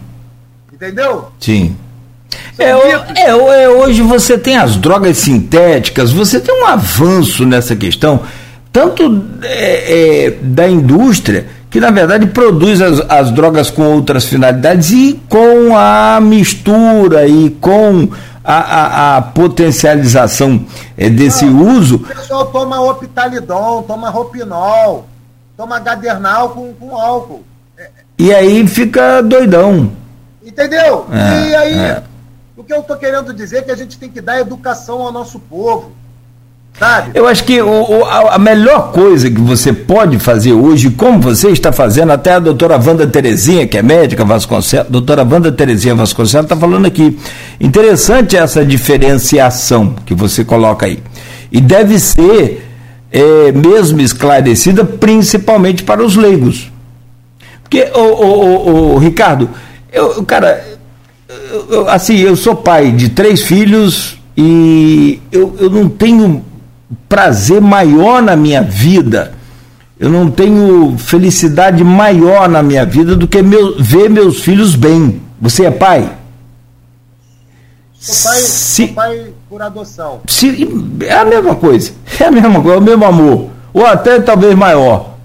Entendeu? 0.72 1.32
Sim. 1.40 1.76
É, 2.58 2.72
é, 2.72 3.30
é, 3.30 3.70
hoje 3.70 4.02
você 4.02 4.38
tem 4.38 4.58
as 4.58 4.76
drogas 4.76 5.18
sintéticas, 5.18 6.12
você 6.12 6.40
tem 6.40 6.54
um 6.62 6.68
avanço 6.68 7.46
nessa 7.46 7.76
questão, 7.76 8.22
tanto 8.72 9.26
é, 9.42 10.26
é 10.26 10.32
da 10.32 10.70
indústria, 10.70 11.48
que 11.70 11.80
na 11.80 11.90
verdade 11.90 12.28
produz 12.28 12.82
as, 12.82 13.00
as 13.10 13.32
drogas 13.32 13.70
com 13.70 13.84
outras 13.84 14.26
finalidades, 14.26 14.92
e 14.92 15.20
com 15.28 15.76
a 15.76 16.20
mistura 16.22 17.28
e 17.28 17.50
com 17.62 18.10
a, 18.50 18.58
a, 18.58 19.18
a 19.18 19.22
potencialização 19.22 20.66
é, 20.98 21.08
desse 21.08 21.46
Não, 21.46 21.78
uso. 21.78 21.98
O 21.98 22.00
pessoal 22.00 22.48
toma 22.48 22.82
optalidon, 22.82 23.84
toma 23.84 24.10
ropinol, 24.10 25.08
toma 25.56 25.78
gadernal 25.80 26.50
com, 26.50 26.74
com 26.74 26.98
álcool. 26.98 27.44
E 28.18 28.34
aí 28.34 28.68
fica 28.68 29.22
doidão. 29.22 29.92
Entendeu? 30.44 31.06
É, 31.12 31.48
e 31.48 31.56
aí, 31.56 31.78
é. 31.78 32.04
o 32.58 32.64
que 32.64 32.74
eu 32.74 32.80
estou 32.80 32.98
querendo 32.98 33.32
dizer 33.36 33.58
é 33.58 33.62
que 33.62 33.72
a 33.72 33.76
gente 33.76 34.00
tem 34.00 34.10
que 34.10 34.20
dar 34.20 34.40
educação 34.40 35.04
ao 35.04 35.12
nosso 35.12 35.40
povo. 35.40 35.92
Sabe? 36.80 37.12
Eu 37.14 37.28
acho 37.28 37.44
que 37.44 37.62
o, 37.62 37.68
o, 37.68 38.06
a 38.06 38.40
melhor 38.40 38.94
coisa 38.94 39.30
que 39.30 39.42
você 39.42 39.74
pode 39.74 40.18
fazer 40.18 40.54
hoje, 40.54 40.90
como 40.90 41.20
você 41.20 41.50
está 41.50 41.74
fazendo, 41.74 42.14
até 42.14 42.36
a 42.36 42.40
doutora 42.40 42.78
Wanda 42.78 43.06
Terezinha, 43.06 43.68
que 43.68 43.78
é 43.78 43.84
médica 43.84 44.24
Vasconcelos, 44.24 44.88
doutora 44.90 45.28
Wanda 45.30 45.52
Terezinha 45.52 45.94
Vasconcelos 45.94 46.46
está 46.46 46.56
falando 46.56 46.86
aqui. 46.86 47.20
Interessante 47.60 48.38
essa 48.38 48.64
diferenciação 48.64 49.94
que 50.06 50.14
você 50.14 50.46
coloca 50.46 50.86
aí. 50.86 51.04
E 51.52 51.60
deve 51.60 52.00
ser 52.00 52.66
é, 53.12 53.52
mesmo 53.52 54.00
esclarecida, 54.00 54.86
principalmente 54.86 55.84
para 55.84 56.02
os 56.02 56.16
leigos. 56.16 56.72
Porque, 57.62 57.92
o, 57.94 58.00
o, 58.00 58.94
o 58.96 58.98
Ricardo, 59.00 59.50
eu, 59.92 60.24
cara, 60.24 60.66
eu, 61.70 61.90
assim, 61.90 62.16
eu 62.20 62.38
sou 62.38 62.56
pai 62.56 62.90
de 62.92 63.10
três 63.10 63.42
filhos 63.42 64.18
e 64.38 65.22
eu, 65.30 65.58
eu 65.60 65.70
não 65.70 65.90
tenho 65.90 66.46
prazer 67.08 67.62
maior 67.62 68.22
na 68.22 68.36
minha 68.36 68.62
vida, 68.62 69.34
eu 70.00 70.10
não 70.10 70.32
tenho 70.32 70.96
felicidade 70.98 71.84
maior 71.84 72.48
na 72.48 72.64
minha 72.64 72.86
vida 72.86 73.16
do 73.16 73.28
que 73.28 73.42
meu, 73.42 73.76
ver 73.80 74.10
meus 74.10 74.42
filhos 74.42 74.76
bem. 74.76 75.22
Você 75.42 75.66
é 75.66 75.72
pai? 75.72 76.10
Sou 78.00 78.32
pai, 78.32 78.40
se, 78.40 78.86
sou 78.86 78.96
pai 78.96 79.28
por 79.50 79.62
adoção. 79.62 80.22
Se, 80.26 80.68
é 81.02 81.16
a 81.16 81.26
mesma 81.26 81.56
coisa. 81.56 81.92
É 82.20 82.26
a 82.26 82.32
mesma 82.32 82.62
coisa, 82.62 82.78
é 82.78 82.80
o 82.80 82.82
mesmo 82.82 83.06
amor. 83.06 83.50
Ou 83.74 83.86
até 83.86 84.20
talvez 84.22 84.56
maior. 84.56 85.16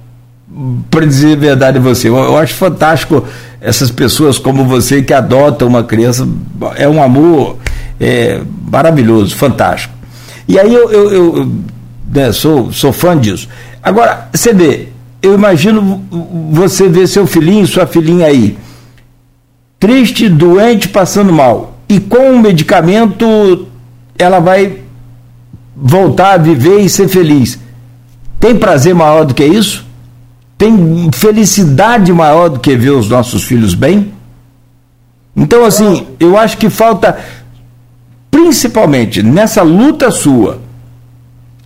Para 0.91 1.07
dizer 1.07 1.37
a 1.37 1.41
verdade 1.41 1.79
a 1.79 1.81
você. 1.81 2.09
Eu, 2.09 2.17
eu 2.17 2.37
acho 2.37 2.55
fantástico 2.55 3.25
essas 3.61 3.91
pessoas 3.91 4.39
como 4.39 4.65
você 4.65 5.03
que 5.03 5.15
adotam 5.15 5.69
uma 5.69 5.85
criança. 5.85 6.29
É 6.77 6.89
um 6.89 7.03
amor 7.03 7.59
é, 8.01 8.41
maravilhoso, 8.71 9.37
fantástico. 9.37 9.95
E 10.47 10.59
aí 10.59 10.73
eu, 10.73 10.91
eu, 10.91 11.13
eu 11.13 11.53
né, 12.13 12.33
sou, 12.33 12.73
sou 12.73 12.93
fã 12.93 13.19
disso. 13.19 13.49
Agora, 13.83 14.29
vê, 14.55 14.89
eu 15.23 15.35
imagino 15.35 16.03
você 16.51 16.89
ver 16.89 17.07
seu 17.07 17.27
filhinho, 17.27 17.67
sua 17.67 17.87
filhinha 17.87 18.27
aí, 18.27 18.57
triste, 19.79 20.29
doente, 20.29 20.89
passando 20.89 21.33
mal. 21.33 21.79
E 21.89 22.01
com 22.01 22.33
o 22.33 22.39
medicamento 22.39 23.67
ela 24.19 24.39
vai 24.39 24.81
voltar 25.77 26.35
a 26.35 26.37
viver 26.39 26.81
e 26.81 26.89
ser 26.89 27.09
feliz. 27.09 27.59
Tem 28.39 28.57
prazer 28.57 28.95
maior 28.95 29.25
do 29.25 29.35
que 29.35 29.45
isso? 29.45 29.85
Tem 30.57 31.11
felicidade 31.13 32.13
maior 32.13 32.49
do 32.49 32.61
que 32.61 32.77
ver 32.77 32.91
os 32.91 33.09
nossos 33.09 33.43
filhos 33.43 33.75
bem? 33.75 34.13
Então, 35.35 35.65
assim, 35.65 36.07
eu 36.21 36.39
acho 36.39 36.57
que 36.57 36.71
falta 36.71 37.19
principalmente 38.35 39.23
nessa 39.23 39.63
luta 39.63 40.11
sua, 40.11 40.59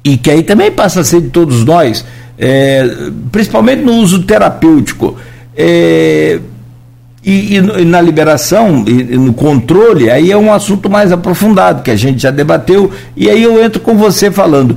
e 0.04 0.18
que 0.18 0.30
aí 0.30 0.42
também 0.42 0.70
passa 0.70 1.00
a 1.00 1.04
ser 1.04 1.22
de 1.22 1.30
todos 1.30 1.64
nós, 1.64 2.04
é, 2.38 2.86
principalmente 3.32 3.82
no 3.82 3.94
uso 3.94 4.22
terapêutico, 4.24 5.16
é, 5.56 6.38
e, 7.24 7.56
e, 7.56 7.60
na 7.86 8.02
liberação 8.02 8.84
e, 8.86 9.16
no 9.16 9.32
controle, 9.32 10.10
aí 10.10 10.30
é 10.30 10.36
um 10.36 10.52
assunto 10.52 10.90
mais 10.90 11.10
aprofundado, 11.10 11.82
que 11.82 11.90
a 11.90 11.96
gente 11.96 12.20
já 12.20 12.30
debateu, 12.30 12.90
e 13.16 13.30
aí 13.30 13.42
eu 13.42 13.64
entro 13.64 13.80
com 13.80 13.96
você 13.96 14.30
falando. 14.30 14.76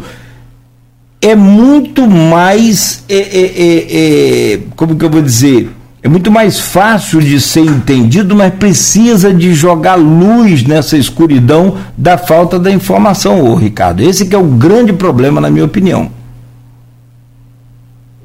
É 1.22 1.36
muito 1.36 2.08
mais, 2.08 3.04
é, 3.10 3.18
é, 3.18 3.42
é, 3.44 4.54
é 4.54 4.60
como 4.78 4.96
que 4.96 5.04
eu 5.04 5.10
vou 5.10 5.22
dizer, 5.22 5.70
é 6.04 6.08
muito 6.08 6.32
mais 6.32 6.60
fácil 6.60 7.20
de 7.20 7.40
ser 7.40 7.62
entendido, 7.62 8.36
mas 8.36 8.54
precisa 8.56 9.32
de 9.32 9.54
jogar 9.54 9.96
luz 9.96 10.64
nessa 10.64 10.98
escuridão 10.98 11.78
da 11.96 12.18
falta 12.18 12.58
da 12.58 12.72
informação, 12.72 13.44
ô 13.44 13.54
Ricardo. 13.54 14.02
Esse 14.02 14.28
que 14.28 14.34
é 14.34 14.38
o 14.38 14.48
grande 14.48 14.92
problema, 14.92 15.40
na 15.40 15.50
minha 15.50 15.66
opinião. 15.66 16.12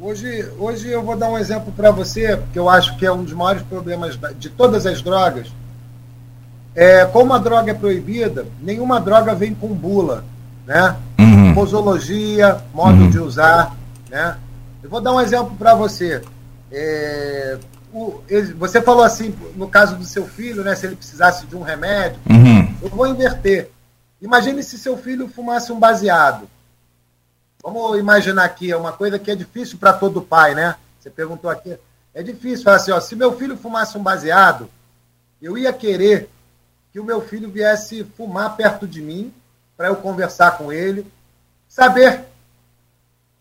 Hoje, 0.00 0.48
hoje 0.58 0.88
eu 0.88 1.02
vou 1.02 1.16
dar 1.16 1.28
um 1.28 1.36
exemplo 1.36 1.70
para 1.76 1.90
você, 1.90 2.40
que 2.50 2.58
eu 2.58 2.70
acho 2.70 2.96
que 2.96 3.04
é 3.04 3.12
um 3.12 3.22
dos 3.22 3.34
maiores 3.34 3.62
problemas 3.62 4.18
de 4.38 4.48
todas 4.48 4.86
as 4.86 5.02
drogas. 5.02 5.48
É, 6.74 7.04
como 7.04 7.34
a 7.34 7.38
droga 7.38 7.72
é 7.72 7.74
proibida, 7.74 8.46
nenhuma 8.62 9.00
droga 9.00 9.34
vem 9.34 9.52
com 9.52 9.68
bula, 9.68 10.24
né? 10.66 10.96
Uhum. 11.18 11.54
Posologia, 11.54 12.56
modo 12.72 13.02
uhum. 13.02 13.10
de 13.10 13.18
usar, 13.18 13.74
né? 14.10 14.36
Eu 14.82 14.88
vou 14.88 15.00
dar 15.00 15.12
um 15.12 15.20
exemplo 15.20 15.52
para 15.58 15.74
você. 15.74 16.22
É, 16.70 17.58
o, 17.92 18.20
ele, 18.28 18.52
você 18.54 18.82
falou 18.82 19.04
assim, 19.04 19.34
no 19.54 19.68
caso 19.68 19.96
do 19.96 20.04
seu 20.04 20.26
filho, 20.26 20.64
né, 20.64 20.74
se 20.74 20.86
ele 20.86 20.96
precisasse 20.96 21.46
de 21.46 21.56
um 21.56 21.62
remédio, 21.62 22.20
uhum. 22.28 22.76
eu 22.82 22.88
vou 22.88 23.06
inverter. 23.06 23.70
Imagine 24.20 24.62
se 24.62 24.78
seu 24.78 24.96
filho 24.96 25.28
fumasse 25.28 25.72
um 25.72 25.78
baseado. 25.78 26.48
Vamos 27.62 27.98
imaginar 27.98 28.44
aqui, 28.44 28.70
é 28.70 28.76
uma 28.76 28.92
coisa 28.92 29.18
que 29.18 29.30
é 29.30 29.34
difícil 29.34 29.78
para 29.78 29.92
todo 29.92 30.22
pai, 30.22 30.54
né? 30.54 30.76
Você 30.98 31.10
perguntou 31.10 31.50
aqui. 31.50 31.76
É 32.14 32.22
difícil 32.22 32.64
falar 32.64 32.76
assim, 32.76 32.92
ó, 32.92 33.00
se 33.00 33.14
meu 33.14 33.36
filho 33.36 33.56
fumasse 33.56 33.96
um 33.98 34.02
baseado, 34.02 34.70
eu 35.40 35.58
ia 35.58 35.72
querer 35.72 36.30
que 36.92 37.00
o 37.00 37.04
meu 37.04 37.20
filho 37.20 37.50
viesse 37.50 38.04
fumar 38.16 38.56
perto 38.56 38.86
de 38.86 39.02
mim, 39.02 39.32
para 39.76 39.88
eu 39.88 39.96
conversar 39.96 40.56
com 40.56 40.72
ele, 40.72 41.06
saber 41.68 42.24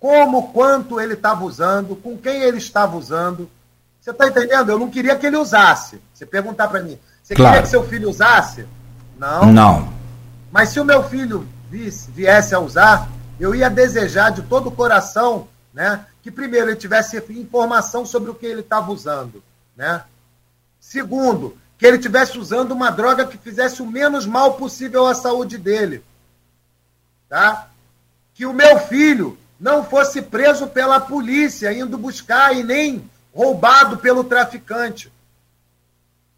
como, 0.05 0.49
quanto 0.49 1.01
ele 1.01 1.15
estava 1.15 1.43
usando, 1.43 1.95
com 1.95 2.15
quem 2.15 2.43
ele 2.43 2.59
estava 2.59 2.95
usando. 2.95 3.49
Você 3.99 4.11
está 4.11 4.27
entendendo? 4.27 4.69
Eu 4.69 4.77
não 4.77 4.87
queria 4.87 5.15
que 5.15 5.25
ele 5.25 5.35
usasse. 5.35 5.99
Você 6.13 6.27
perguntar 6.27 6.67
para 6.67 6.83
mim, 6.83 6.99
você 7.23 7.33
claro. 7.33 7.53
queria 7.53 7.63
que 7.63 7.69
seu 7.69 7.83
filho 7.87 8.07
usasse? 8.07 8.67
Não. 9.17 9.51
Não. 9.51 9.93
Mas 10.51 10.69
se 10.69 10.79
o 10.79 10.85
meu 10.85 11.01
filho 11.09 11.47
viesse, 11.71 12.11
viesse 12.11 12.53
a 12.53 12.59
usar, 12.59 13.09
eu 13.39 13.55
ia 13.55 13.67
desejar 13.67 14.29
de 14.29 14.43
todo 14.43 14.67
o 14.67 14.71
coração, 14.71 15.47
né, 15.73 16.05
que 16.21 16.29
primeiro 16.29 16.69
ele 16.69 16.75
tivesse 16.75 17.17
informação 17.31 18.05
sobre 18.05 18.29
o 18.29 18.35
que 18.35 18.45
ele 18.45 18.61
estava 18.61 18.91
usando, 18.91 19.41
né? 19.75 20.03
Segundo, 20.79 21.57
que 21.79 21.85
ele 21.87 21.97
tivesse 21.97 22.37
usando 22.37 22.73
uma 22.73 22.91
droga 22.91 23.25
que 23.25 23.39
fizesse 23.39 23.81
o 23.81 23.87
menos 23.87 24.27
mal 24.27 24.53
possível 24.53 25.07
à 25.07 25.15
saúde 25.15 25.57
dele, 25.57 26.03
tá? 27.27 27.69
Que 28.35 28.45
o 28.45 28.53
meu 28.53 28.77
filho 28.81 29.35
não 29.59 29.83
fosse 29.83 30.21
preso 30.21 30.67
pela 30.67 30.99
polícia 30.99 31.71
indo 31.73 31.97
buscar 31.97 32.55
e 32.55 32.63
nem 32.63 33.09
roubado 33.33 33.97
pelo 33.97 34.23
traficante. 34.23 35.11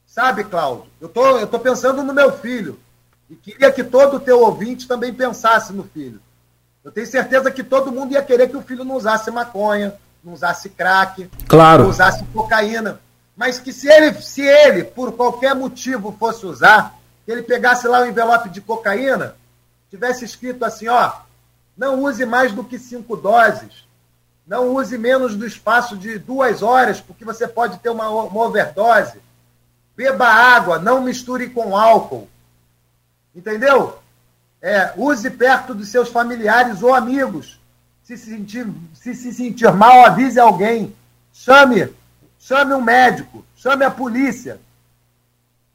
Sabe, 0.06 0.44
Cláudio? 0.44 0.86
Eu 1.00 1.10
tô, 1.10 1.38
eu 1.38 1.48
tô 1.48 1.60
pensando 1.60 2.02
no 2.04 2.14
meu 2.14 2.32
filho. 2.32 2.80
E 3.30 3.36
queria 3.36 3.72
que 3.72 3.84
todo 3.84 4.18
o 4.18 4.20
teu 4.20 4.42
ouvinte 4.42 4.88
também 4.88 5.14
pensasse 5.14 5.74
no 5.74 5.84
filho. 5.84 6.20
Eu 6.84 6.92
tenho 6.92 7.06
certeza 7.06 7.52
que 7.52 7.64
todo 7.64 7.92
mundo 7.92 8.14
ia 8.14 8.24
querer 8.24 8.50
que 8.50 8.56
o 8.56 8.62
filho 8.62 8.86
não 8.86 8.96
usasse 8.96 9.30
maconha, 9.30 9.94
não 10.24 10.34
usasse 10.34 10.70
crack, 10.70 11.30
claro. 11.48 11.84
não 11.84 11.90
usasse 11.90 12.24
cocaína. 12.34 13.00
Mas 13.36 13.60
que 13.60 13.74
se 13.74 13.88
ele, 13.88 14.14
se 14.22 14.42
ele, 14.42 14.84
por 14.84 15.12
qualquer 15.12 15.54
motivo, 15.54 16.16
fosse 16.18 16.46
usar, 16.46 16.98
que 17.26 17.32
ele 17.32 17.44
pegasse 17.44 17.88
lá 17.88 18.02
o 18.02 18.06
envelope 18.06 18.50
de 18.50 18.62
cocaína, 18.62 19.36
tivesse 19.90 20.24
escrito 20.24 20.64
assim, 20.64 20.88
ó, 20.88 21.12
não 21.78 22.02
use 22.04 22.26
mais 22.26 22.52
do 22.52 22.64
que 22.64 22.80
cinco 22.80 23.16
doses. 23.16 23.86
Não 24.48 24.74
use 24.74 24.98
menos 24.98 25.36
do 25.36 25.46
espaço 25.46 25.96
de 25.96 26.18
duas 26.18 26.64
horas, 26.64 27.00
porque 27.00 27.24
você 27.24 27.48
pode 27.48 27.80
ter 27.80 27.90
uma, 27.90 28.10
uma 28.10 28.46
overdose. 28.46 29.20
Beba 29.96 30.28
água, 30.28 30.80
não 30.80 31.02
misture 31.02 31.50
com 31.50 31.78
álcool. 31.78 32.28
Entendeu? 33.36 34.00
É, 34.62 34.94
use 34.96 35.30
perto 35.30 35.76
dos 35.76 35.90
seus 35.90 36.10
familiares 36.10 36.82
ou 36.82 36.94
amigos. 36.94 37.60
Se 38.04 38.18
se 38.18 38.32
sentir, 38.32 38.66
se, 38.94 39.14
se 39.14 39.34
sentir 39.34 39.72
mal, 39.74 40.06
avise 40.06 40.40
alguém. 40.40 40.96
Chame, 41.34 41.94
chame 42.40 42.74
um 42.74 42.82
médico, 42.82 43.46
chame 43.56 43.84
a 43.84 43.92
polícia. 43.92 44.60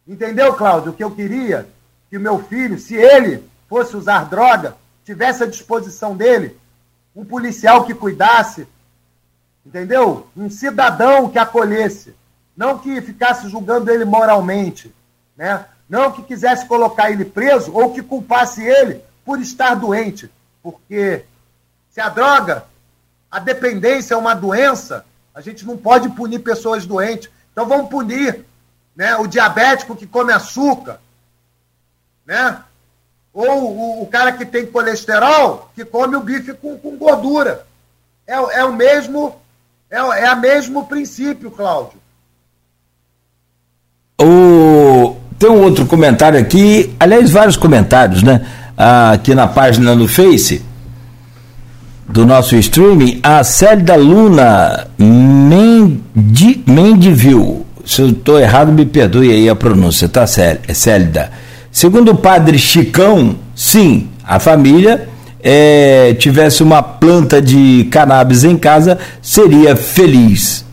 Entendeu, 0.09 0.55
Cláudio? 0.55 0.93
O 0.93 0.95
que 0.95 1.05
eu 1.05 1.11
queria 1.11 1.69
que 2.11 2.17
o 2.17 2.21
meu 2.21 2.43
filho, 2.43 2.79
se 2.79 2.95
ele 2.95 3.43
fosse 3.69 3.97
usar 3.97 4.25
droga, 4.25 4.77
tivesse 5.05 5.43
à 5.43 5.47
disposição 5.47 6.17
dele 6.17 6.59
um 7.15 7.25
policial 7.25 7.85
que 7.85 7.95
cuidasse, 7.95 8.67
entendeu? 9.65 10.29
Um 10.37 10.49
cidadão 10.49 11.29
que 11.29 11.39
acolhesse, 11.39 12.15
não 12.57 12.79
que 12.79 13.01
ficasse 13.01 13.49
julgando 13.49 13.91
ele 13.91 14.05
moralmente, 14.05 14.95
né? 15.37 15.67
Não 15.89 16.11
que 16.11 16.23
quisesse 16.23 16.67
colocar 16.67 17.11
ele 17.11 17.25
preso 17.25 17.73
ou 17.73 17.93
que 17.93 18.03
culpasse 18.03 18.63
ele 18.63 19.03
por 19.25 19.41
estar 19.41 19.75
doente, 19.75 20.31
porque 20.63 21.25
se 21.91 22.01
a 22.01 22.09
droga, 22.09 22.65
a 23.31 23.39
dependência 23.39 24.15
é 24.15 24.17
uma 24.17 24.35
doença, 24.35 25.05
a 25.35 25.41
gente 25.41 25.67
não 25.67 25.77
pode 25.77 26.09
punir 26.11 26.39
pessoas 26.39 26.87
doentes. 26.87 27.31
Então 27.53 27.67
vamos 27.67 27.91
punir, 27.91 28.45
né, 28.97 29.17
o 29.17 29.27
diabético 29.27 29.97
que 29.97 30.07
come 30.07 30.33
açúcar, 30.33 31.01
né? 32.25 32.63
Ou 33.35 33.47
o, 33.47 34.03
o, 34.03 34.07
cara 34.07 34.33
que 34.33 34.45
tem 34.45 34.67
colesterol, 34.67 35.71
que 35.75 35.85
come 35.85 36.17
o 36.17 36.21
bife 36.21 36.53
com, 36.55 36.77
com 36.77 36.97
gordura. 36.97 37.65
É, 38.27 38.35
é 38.35 38.65
o 38.65 38.73
mesmo, 38.75 39.35
é, 39.91 39.97
é 39.97 40.33
o 40.33 40.41
mesmo 40.41 40.87
princípio, 40.87 41.51
Cláudio. 41.51 41.99
O... 44.21 45.17
Tem 45.39 45.51
um 45.51 45.63
outro 45.63 45.87
comentário 45.87 46.39
aqui, 46.39 46.95
aliás, 47.01 47.31
vários 47.31 47.57
comentários, 47.57 48.23
né? 48.23 48.47
Aqui 48.77 49.35
na 49.35 49.49
página 49.49 49.97
do 49.97 50.07
Face 50.07 50.63
do 52.09 52.27
nosso 52.27 52.55
streaming, 52.57 53.21
a 53.23 53.43
Célida 53.43 53.97
Luna 53.97 54.87
Mendi, 54.99 56.63
Mendivil. 56.67 57.67
Se 57.85 58.03
eu 58.03 58.11
estou 58.11 58.39
errado, 58.39 58.71
me 58.71 58.85
perdoe 58.85 59.33
aí 59.33 59.49
a 59.49 59.57
pronúncia, 59.57 60.09
tá, 60.09 60.27
Célida? 60.27 61.33
Segundo 61.73 62.11
o 62.11 62.15
padre 62.15 62.59
Chicão, 62.59 63.35
sim, 63.55 64.11
a 64.23 64.39
família 64.39 65.09
é, 65.43 66.15
tivesse 66.19 66.63
uma 66.63 66.83
planta 66.83 67.41
de 67.41 67.89
cannabis 67.91 68.45
em 68.45 68.59
casa, 68.59 68.99
seria 69.23 69.75
feliz. 69.75 70.67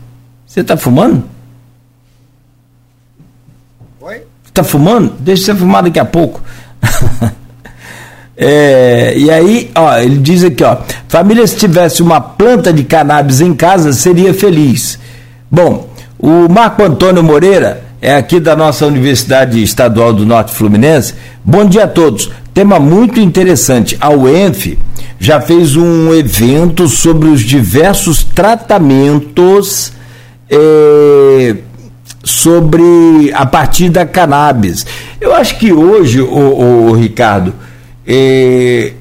Você 0.46 0.60
está 0.60 0.76
fumando? 0.76 1.24
Oi? 4.02 4.22
Está 4.44 4.62
fumando? 4.62 5.14
Deixa 5.18 5.46
você 5.46 5.54
fumar 5.54 5.82
daqui 5.82 5.98
a 5.98 6.04
pouco. 6.04 6.42
é, 8.36 9.14
e 9.16 9.30
aí, 9.30 9.70
ó, 9.74 9.96
ele 9.96 10.18
diz 10.18 10.44
aqui, 10.44 10.62
ó, 10.62 10.76
família 11.08 11.46
se 11.46 11.56
tivesse 11.56 12.02
uma 12.02 12.20
planta 12.20 12.74
de 12.74 12.84
cannabis 12.84 13.40
em 13.40 13.54
casa, 13.54 13.94
seria 13.94 14.34
feliz. 14.34 14.98
Bom, 15.50 15.88
o 16.18 16.46
Marco 16.46 16.82
Antônio 16.82 17.22
Moreira 17.22 17.89
é 18.00 18.14
aqui 18.14 18.40
da 18.40 18.56
nossa 18.56 18.86
Universidade 18.86 19.62
Estadual 19.62 20.12
do 20.12 20.24
Norte 20.24 20.54
Fluminense. 20.54 21.14
Bom 21.44 21.64
dia 21.66 21.84
a 21.84 21.88
todos. 21.88 22.30
Tema 22.54 22.80
muito 22.80 23.20
interessante. 23.20 23.96
A 24.00 24.10
UENF 24.10 24.78
já 25.18 25.40
fez 25.40 25.76
um 25.76 26.14
evento 26.14 26.88
sobre 26.88 27.28
os 27.28 27.42
diversos 27.42 28.24
tratamentos 28.24 29.92
é, 30.48 31.56
sobre 32.24 33.30
a 33.34 33.44
partir 33.44 33.90
da 33.90 34.06
cannabis. 34.06 34.86
Eu 35.20 35.34
acho 35.34 35.58
que 35.58 35.70
hoje, 35.70 36.22
o, 36.22 36.92
Ricardo, 36.92 37.54
é, 38.06 38.94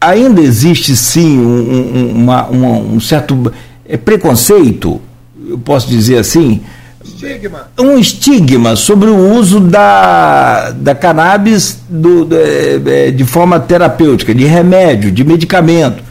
ainda 0.00 0.40
existe 0.40 0.96
sim 0.96 1.38
um, 1.38 1.90
um, 1.94 2.10
uma, 2.22 2.48
um 2.48 2.98
certo 2.98 3.52
é, 3.86 3.98
preconceito, 3.98 5.02
eu 5.46 5.58
posso 5.58 5.86
dizer 5.86 6.18
assim, 6.18 6.62
estigma. 7.08 7.70
Um 7.78 7.98
estigma 7.98 8.76
sobre 8.76 9.08
o 9.08 9.32
uso 9.34 9.60
da, 9.60 10.70
da 10.70 10.94
cannabis 10.94 11.80
do, 11.88 12.24
de, 12.24 12.36
é, 12.36 13.08
é, 13.08 13.10
de 13.10 13.24
forma 13.24 13.58
terapêutica, 13.60 14.34
de 14.34 14.44
remédio, 14.44 15.10
de 15.10 15.24
medicamento. 15.24 16.02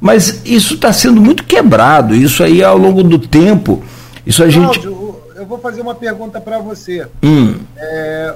Mas 0.00 0.42
isso 0.44 0.74
está 0.74 0.92
sendo 0.92 1.20
muito 1.20 1.44
quebrado. 1.44 2.14
Isso 2.14 2.42
aí, 2.42 2.62
ao 2.62 2.76
longo 2.76 3.02
do 3.02 3.18
tempo, 3.18 3.82
isso 4.26 4.42
a 4.42 4.50
Cláudio, 4.50 4.82
gente. 4.82 4.86
Eu 5.36 5.46
vou 5.46 5.58
fazer 5.58 5.80
uma 5.80 5.94
pergunta 5.94 6.40
para 6.40 6.58
você. 6.58 7.06
Hum. 7.22 7.60
É, 7.76 8.34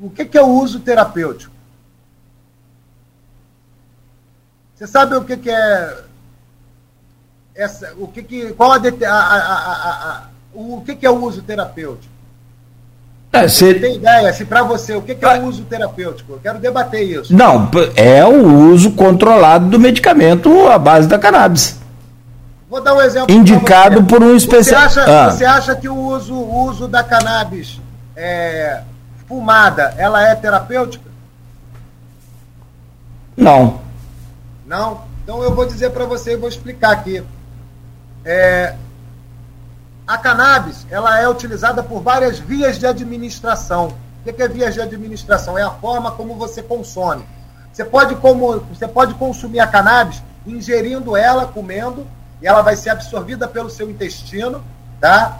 o 0.00 0.10
que, 0.10 0.24
que 0.24 0.38
é 0.38 0.42
o 0.42 0.48
uso 0.48 0.80
terapêutico? 0.80 1.52
Você 4.74 4.86
sabe 4.86 5.16
o 5.16 5.24
que, 5.24 5.36
que 5.36 5.50
é 5.50 6.04
essa, 7.54 7.94
o 7.96 8.08
que, 8.08 8.22
que 8.22 8.52
qual 8.52 8.72
a, 8.72 8.76
a, 8.76 9.10
a, 9.10 10.22
o 10.54 10.82
que, 10.84 10.94
que 10.94 11.06
é 11.06 11.10
o 11.10 11.22
uso 11.24 11.42
terapêutico? 11.42 12.12
É, 13.32 13.48
você 13.48 13.74
tem 13.74 13.96
ideia, 13.96 14.32
se 14.32 14.44
para 14.44 14.62
você, 14.62 14.94
o 14.94 15.02
que, 15.02 15.14
que 15.14 15.24
é 15.24 15.40
o 15.40 15.46
uso 15.46 15.64
terapêutico? 15.64 16.34
Eu 16.34 16.38
quero 16.38 16.58
debater 16.60 17.02
isso. 17.02 17.34
Não, 17.34 17.68
é 17.96 18.24
o 18.24 18.70
uso 18.70 18.92
controlado 18.92 19.68
do 19.68 19.80
medicamento 19.80 20.68
à 20.68 20.78
base 20.78 21.08
da 21.08 21.18
cannabis. 21.18 21.80
Vou 22.70 22.80
dar 22.80 22.94
um 22.94 23.00
exemplo. 23.00 23.34
Indicado 23.34 24.04
por 24.04 24.22
um 24.22 24.36
especialista. 24.36 25.02
Você, 25.02 25.10
ah. 25.10 25.30
você 25.30 25.44
acha, 25.44 25.74
que 25.74 25.88
o 25.88 25.96
uso, 25.96 26.34
o 26.34 26.64
uso 26.64 26.86
da 26.86 27.02
cannabis 27.02 27.80
é, 28.14 28.82
fumada, 29.26 29.94
ela 29.98 30.28
é 30.28 30.34
terapêutica? 30.36 31.10
Não. 33.36 33.80
Não? 34.64 35.02
Então 35.22 35.42
eu 35.42 35.54
vou 35.54 35.66
dizer 35.66 35.90
para 35.90 36.04
você 36.04 36.34
e 36.34 36.36
vou 36.36 36.48
explicar 36.48 36.92
aqui. 36.92 37.22
É, 38.24 38.74
a 40.06 40.18
cannabis 40.18 40.86
ela 40.90 41.18
é 41.18 41.28
utilizada 41.28 41.82
por 41.82 42.00
várias 42.02 42.38
vias 42.38 42.78
de 42.78 42.86
administração. 42.86 43.94
O 44.24 44.32
que 44.32 44.42
é 44.42 44.48
vias 44.48 44.74
de 44.74 44.80
administração? 44.80 45.58
É 45.58 45.62
a 45.62 45.70
forma 45.70 46.10
como 46.12 46.34
você 46.34 46.62
consome. 46.62 47.24
Você 47.72 47.84
pode, 47.84 48.14
como, 48.16 48.60
você 48.60 48.86
pode 48.86 49.14
consumir 49.14 49.60
a 49.60 49.66
cannabis 49.66 50.22
ingerindo 50.46 51.16
ela, 51.16 51.46
comendo, 51.46 52.06
e 52.40 52.46
ela 52.46 52.62
vai 52.62 52.76
ser 52.76 52.90
absorvida 52.90 53.48
pelo 53.48 53.70
seu 53.70 53.90
intestino, 53.90 54.62
tá? 55.00 55.38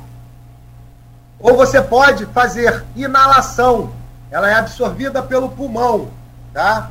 Ou 1.39 1.57
você 1.57 1.81
pode 1.81 2.27
fazer 2.27 2.85
inalação, 2.97 3.91
ela 4.31 4.51
é 4.51 4.55
absorvida 4.55 5.23
pelo 5.23 5.51
pulmão, 5.51 6.09
tá? 6.53 6.91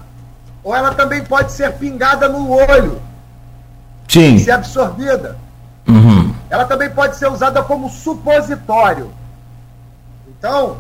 Ou 0.63 0.75
ela 0.75 0.93
também 0.93 1.23
pode 1.23 1.51
ser 1.51 1.73
pingada 1.73 2.29
no 2.29 2.51
olho, 2.51 3.01
Sim. 4.07 4.37
ser 4.37 4.51
absorvida. 4.51 5.37
Uhum. 5.87 6.32
Ela 6.53 6.65
também 6.65 6.87
pode 6.87 7.15
ser 7.15 7.27
usada 7.27 7.63
como 7.63 7.89
supositório. 7.89 9.11
Então, 10.27 10.77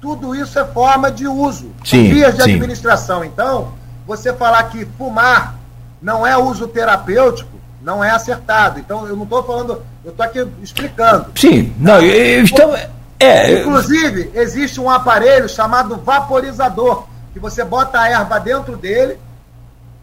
tudo 0.00 0.34
isso 0.34 0.58
é 0.58 0.64
forma 0.64 1.12
de 1.12 1.28
uso, 1.28 1.70
sim, 1.84 2.08
vias 2.08 2.34
de 2.34 2.42
sim. 2.42 2.54
administração. 2.54 3.24
Então, 3.24 3.72
você 4.04 4.32
falar 4.32 4.64
que 4.64 4.84
fumar 4.98 5.54
não 6.02 6.26
é 6.26 6.36
uso 6.36 6.66
terapêutico, 6.66 7.56
não 7.80 8.02
é 8.02 8.10
acertado. 8.10 8.80
Então, 8.80 9.06
eu 9.06 9.14
não 9.14 9.22
estou 9.22 9.44
falando, 9.44 9.80
eu 10.04 10.10
estou 10.10 10.26
aqui 10.26 10.44
explicando. 10.60 11.30
Sim, 11.36 11.72
não, 11.78 12.02
então, 12.02 12.74
é, 13.20 13.60
Inclusive, 13.60 14.32
existe 14.34 14.80
um 14.80 14.90
aparelho 14.90 15.48
chamado 15.48 15.98
vaporizador, 15.98 17.06
que 17.32 17.38
você 17.38 17.62
bota 17.62 18.00
a 18.00 18.10
erva 18.10 18.40
dentro 18.40 18.76
dele 18.76 19.16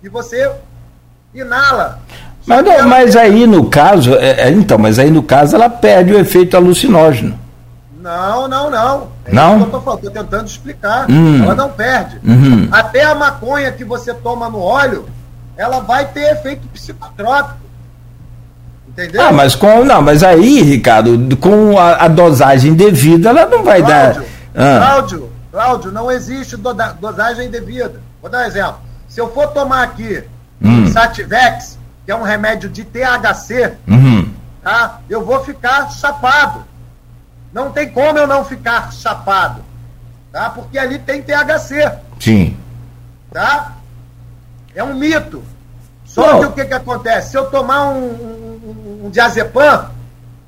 e 0.02 0.08
você 0.08 0.50
inala. 1.34 2.00
Mas, 2.46 2.66
não, 2.66 2.88
mas 2.88 3.16
aí 3.16 3.46
no 3.46 3.70
caso, 3.70 4.16
é, 4.16 4.48
é, 4.48 4.50
então, 4.50 4.78
mas 4.78 4.98
aí 4.98 5.12
no 5.12 5.22
caso 5.22 5.56
ela 5.56 5.70
perde 5.70 6.14
o 6.14 6.20
efeito 6.20 6.58
alucinógeno. 6.58 7.38
Não, 8.02 8.48
não, 8.48 8.72
não. 8.72 9.08
É 9.26 9.34
não? 9.34 9.60
eu 9.60 9.66
tô, 9.68 9.98
tentando 9.98 10.48
explicar. 10.48 11.06
Hum. 11.10 11.44
Ela 11.44 11.54
não 11.54 11.70
perde. 11.70 12.20
Uhum. 12.24 12.68
Até 12.72 13.04
a 13.04 13.14
maconha 13.14 13.72
que 13.72 13.84
você 13.84 14.14
toma 14.14 14.50
no 14.50 14.60
óleo, 14.60 15.06
ela 15.58 15.82
vai 15.82 16.06
ter 16.06 16.32
efeito 16.32 16.68
psicotrópico. 16.70 17.60
Entendeu? 18.88 19.22
Ah, 19.22 19.32
mas 19.32 19.56
com. 19.56 19.86
Não, 19.86 20.02
mas 20.02 20.24
aí, 20.24 20.62
Ricardo, 20.62 21.38
com 21.38 21.78
a, 21.78 22.06
a 22.06 22.08
dosagem 22.08 22.74
devida, 22.74 23.30
ela 23.30 23.46
não 23.46 23.64
vai 23.64 23.82
Cláudio, 23.82 24.26
dar. 24.54 24.76
Ah. 24.76 24.80
Cláudio, 24.80 25.30
Cláudio, 25.52 25.92
não 25.92 26.12
existe 26.12 26.58
do, 26.58 26.74
dosagem 27.00 27.50
devida. 27.50 28.02
Vou 28.22 28.30
dar 28.30 28.40
um 28.40 28.46
exemplo. 28.46 28.80
Se 29.08 29.22
eu 29.22 29.32
for 29.32 29.48
tomar 29.48 29.84
aqui 29.84 30.24
hum. 30.62 30.92
Sativex, 30.92 31.79
que 32.10 32.14
é 32.14 32.16
um 32.16 32.24
remédio 32.24 32.68
de 32.68 32.84
THC, 32.84 33.78
uhum. 33.88 34.34
tá? 34.64 35.00
eu 35.08 35.24
vou 35.24 35.44
ficar 35.44 35.92
chapado. 35.92 36.66
Não 37.54 37.70
tem 37.72 37.88
como 37.88 38.18
eu 38.18 38.26
não 38.26 38.44
ficar 38.44 38.92
chapado. 38.92 39.64
Tá? 40.32 40.50
Porque 40.50 40.80
ali 40.80 40.98
tem 40.98 41.22
THC. 41.22 42.00
Sim. 42.20 42.58
Tá? 43.32 43.74
É 44.74 44.84
um 44.84 44.96
mito. 44.96 45.44
Só 46.04 46.40
que 46.40 46.46
o 46.48 46.52
que, 46.54 46.66
que 46.66 46.74
acontece? 46.74 47.30
Se 47.30 47.38
eu 47.38 47.46
tomar 47.52 47.90
um, 47.90 48.04
um, 48.04 49.02
um 49.06 49.10
diazepam, 49.12 49.92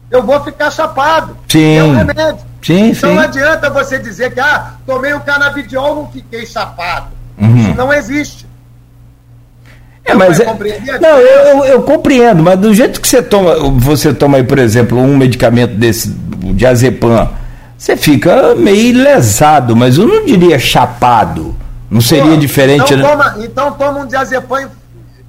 eu 0.10 0.24
vou 0.24 0.44
ficar 0.44 0.72
chapado. 0.72 1.38
Sim. 1.48 1.78
É 1.78 1.84
um 1.84 1.94
remédio. 1.94 2.44
Sim, 2.60 2.90
então 2.90 3.12
sim. 3.12 3.16
não 3.16 3.22
adianta 3.22 3.70
você 3.70 4.00
dizer 4.00 4.34
que, 4.34 4.40
ah, 4.40 4.78
tomei 4.84 5.14
o 5.14 5.18
um 5.18 5.20
canabidiol, 5.20 5.94
não 5.94 6.12
fiquei 6.12 6.44
chapado. 6.44 7.10
Uhum. 7.38 7.56
Isso 7.56 7.76
não 7.76 7.94
existe. 7.94 8.48
É, 10.04 10.14
mas 10.14 10.40
é, 10.40 10.46
não, 11.00 11.20
eu, 11.20 11.66
eu, 11.66 11.82
compreendo, 11.84 12.42
mas 12.42 12.60
do 12.60 12.74
jeito 12.74 13.00
que 13.00 13.08
você 13.08 13.22
toma, 13.22 13.56
você 13.80 14.14
toma 14.14 14.38
aí, 14.38 14.44
por 14.44 14.58
exemplo, 14.58 14.98
um 14.98 15.16
medicamento 15.16 15.76
desse, 15.76 16.10
diazepam, 16.54 17.30
você 17.78 17.96
fica 17.96 18.56
meio 18.56 18.98
lesado, 18.98 19.76
mas 19.76 19.98
eu 19.98 20.08
não 20.08 20.26
diria 20.26 20.58
chapado. 20.58 21.56
Não 21.90 22.00
seria 22.00 22.32
Pô, 22.32 22.38
diferente, 22.38 22.94
então 22.94 22.98
né? 22.98 23.10
Toma, 23.10 23.36
então 23.46 23.72
toma 23.74 24.00
um 24.00 24.08
diazepam. 24.08 24.70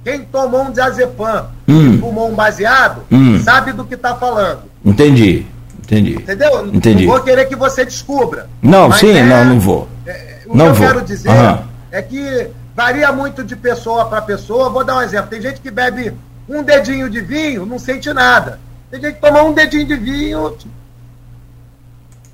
Quem 0.03 0.21
tomou 0.21 0.63
um 0.63 0.71
diazepam 0.71 1.45
hum. 1.67 1.95
e 1.95 1.97
fumou 1.97 2.29
um 2.29 2.35
baseado, 2.35 3.03
hum. 3.11 3.41
sabe 3.43 3.73
do 3.73 3.83
que 3.85 3.95
está 3.95 4.15
falando. 4.15 4.61
Entendi. 4.83 5.45
Entendi. 5.79 6.13
Entendeu? 6.15 6.65
Entendi. 6.73 7.05
Não 7.05 7.13
vou 7.13 7.21
querer 7.21 7.45
que 7.45 7.55
você 7.55 7.83
descubra. 7.83 8.47
Não, 8.61 8.91
sim, 8.91 9.17
é, 9.17 9.23
não, 9.23 9.45
não 9.45 9.59
vou. 9.59 9.87
É, 10.05 10.39
o 10.45 10.55
não 10.55 10.65
que 10.65 10.71
eu 10.71 10.75
vou. 10.75 10.87
quero 10.87 11.01
dizer 11.01 11.29
uhum. 11.29 11.57
é 11.91 12.01
que 12.01 12.47
varia 12.75 13.11
muito 13.11 13.43
de 13.43 13.55
pessoa 13.55 14.05
para 14.05 14.21
pessoa. 14.21 14.69
Vou 14.69 14.83
dar 14.83 14.97
um 14.97 15.01
exemplo. 15.01 15.29
Tem 15.29 15.41
gente 15.41 15.61
que 15.61 15.71
bebe 15.71 16.13
um 16.47 16.63
dedinho 16.63 17.09
de 17.09 17.21
vinho, 17.21 17.65
não 17.65 17.79
sente 17.79 18.11
nada. 18.13 18.59
Tem 18.91 19.01
gente 19.01 19.15
que 19.15 19.21
toma 19.21 19.41
um 19.43 19.53
dedinho 19.53 19.85
de 19.85 19.95
vinho, 19.95 20.55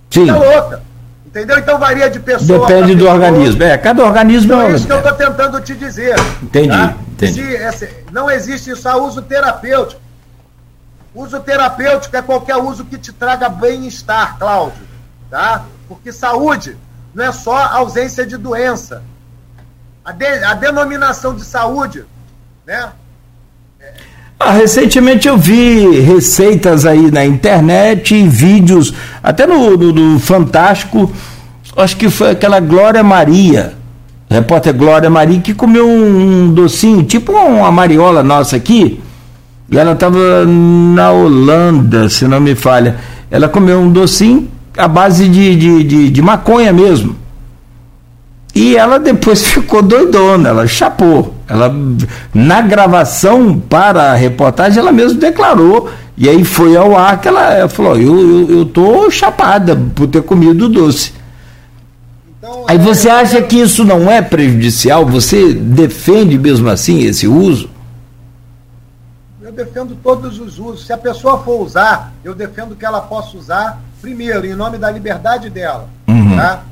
Sim. 0.10 0.26
fica 0.26 0.38
louca. 0.38 0.90
Entendeu? 1.26 1.60
Então 1.60 1.78
varia 1.78 2.10
de 2.10 2.20
pessoa. 2.20 2.68
Depende 2.68 2.96
do 2.96 3.06
pessoa. 3.06 3.14
organismo. 3.14 3.64
É, 3.64 3.78
cada 3.78 4.04
organismo 4.04 4.54
então, 4.54 4.62
é. 4.62 4.72
É 4.72 4.76
isso 4.76 4.88
que 4.88 4.92
eu 4.92 4.98
estou 4.98 5.14
tentando 5.14 5.62
te 5.62 5.76
dizer. 5.76 6.16
Entendi. 6.42 6.70
Tá? 6.70 6.96
entendi. 7.12 7.72
Se, 7.74 7.90
não 8.12 8.32
existe 8.32 8.76
só 8.76 9.00
uso 9.06 9.22
terapêutico. 9.22 10.02
Uso 11.14 11.40
terapêutico 11.40 12.16
é 12.16 12.22
qualquer 12.22 12.58
uso 12.58 12.84
que 12.84 12.98
te 12.98 13.14
traga 13.14 13.48
bem-estar, 13.48 14.40
Cláudio. 14.40 14.82
Tá? 15.30 15.66
Porque 15.88 16.12
saúde 16.12 16.76
não 17.14 17.26
é 17.26 17.32
só 17.32 17.56
ausência 17.56 18.26
de 18.26 18.36
doença. 18.36 19.04
A, 20.10 20.12
de, 20.12 20.26
a 20.44 20.56
denominação 20.56 21.36
de 21.36 21.46
saúde, 21.46 22.04
né? 22.66 22.90
Ah, 24.40 24.54
recentemente 24.54 25.28
eu 25.28 25.38
vi 25.38 26.00
receitas 26.00 26.84
aí 26.84 27.12
na 27.12 27.24
internet 27.24 28.16
e 28.16 28.28
vídeos, 28.28 28.92
até 29.22 29.46
no, 29.46 29.78
no, 29.78 29.94
no, 29.94 30.20
Fantástico, 30.20 31.12
acho 31.78 31.96
que 31.96 32.10
foi 32.10 32.32
aquela 32.32 32.60
Glória 32.60 33.04
Maria, 33.04 33.76
repórter 34.28 34.74
Glória 34.74 35.12
Maria, 35.12 35.42
que 35.42 35.54
comeu 35.54 35.88
um, 35.88 36.52
docinho, 36.52 37.04
tipo 37.04 37.32
uma 37.32 37.72
mariola 37.72 38.24
nossa 38.24 38.56
aqui, 38.56 39.00
e 39.70 39.78
ela 39.78 39.92
estava 39.92 40.44
na 40.44 41.12
Holanda, 41.12 42.10
se 42.10 42.28
não 42.28 42.40
me 42.40 42.56
falha. 42.56 42.98
Ela 43.30 43.48
comeu 43.48 43.80
um 43.80 43.92
docinho 43.92 44.50
à 44.76 44.88
base 44.88 45.30
de, 45.30 45.56
de, 45.56 45.84
de, 45.84 46.10
de 46.10 46.22
maconha 46.24 46.74
mesmo. 46.74 47.16
E 48.54 48.76
ela 48.76 49.00
depois 49.00 49.46
ficou 49.46 49.82
doidona, 49.82 50.50
ela 50.50 50.68
chapou. 50.68 51.36
Ela, 51.48 51.74
na 52.34 52.62
gravação 52.62 53.60
para 53.60 54.12
a 54.12 54.16
reportagem, 54.16 54.80
ela 54.80 54.92
mesmo 54.92 55.20
declarou. 55.20 55.90
E 56.18 56.28
aí 56.28 56.44
foi 56.44 56.76
ao 56.76 56.98
ar 56.98 57.22
que 57.22 57.28
ela, 57.28 57.54
ela 57.54 57.70
falou: 57.70 57.96
eu, 57.96 58.20
eu, 58.20 58.52
eu 58.60 58.66
tô 58.66 59.10
chapada 59.10 59.80
por 59.96 60.08
ter 60.08 60.22
comido 60.22 60.68
doce. 60.68 61.14
Então, 62.38 62.66
aí 62.68 62.78
você 62.78 63.08
é, 63.08 63.12
acha 63.12 63.42
que 63.42 63.58
isso 63.58 63.86
não 63.86 64.12
é 64.12 64.22
prejudicial? 64.22 65.06
Você 65.06 65.54
defende 65.54 66.38
mesmo 66.38 66.70
assim 66.70 67.04
esse 67.04 67.28
uso? 67.28 67.70
Eu 69.42 69.52
defendo 69.52 69.96
todos 70.04 70.40
os 70.40 70.60
usos. 70.60 70.86
Se 70.86 70.94
a 70.94 70.98
pessoa 70.98 71.40
for 71.40 71.62
usar, 71.62 72.14
eu 72.24 72.36
defendo 72.36 72.76
que 72.76 72.86
ela 72.86 73.02
possa 73.02 73.38
usar, 73.38 73.82
primeiro, 74.02 74.46
em 74.46 74.56
nome 74.56 74.78
da 74.78 74.92
liberdade 74.92 75.50
dela. 75.50 75.88
Uhum. 76.08 76.36
Tá? 76.36 76.64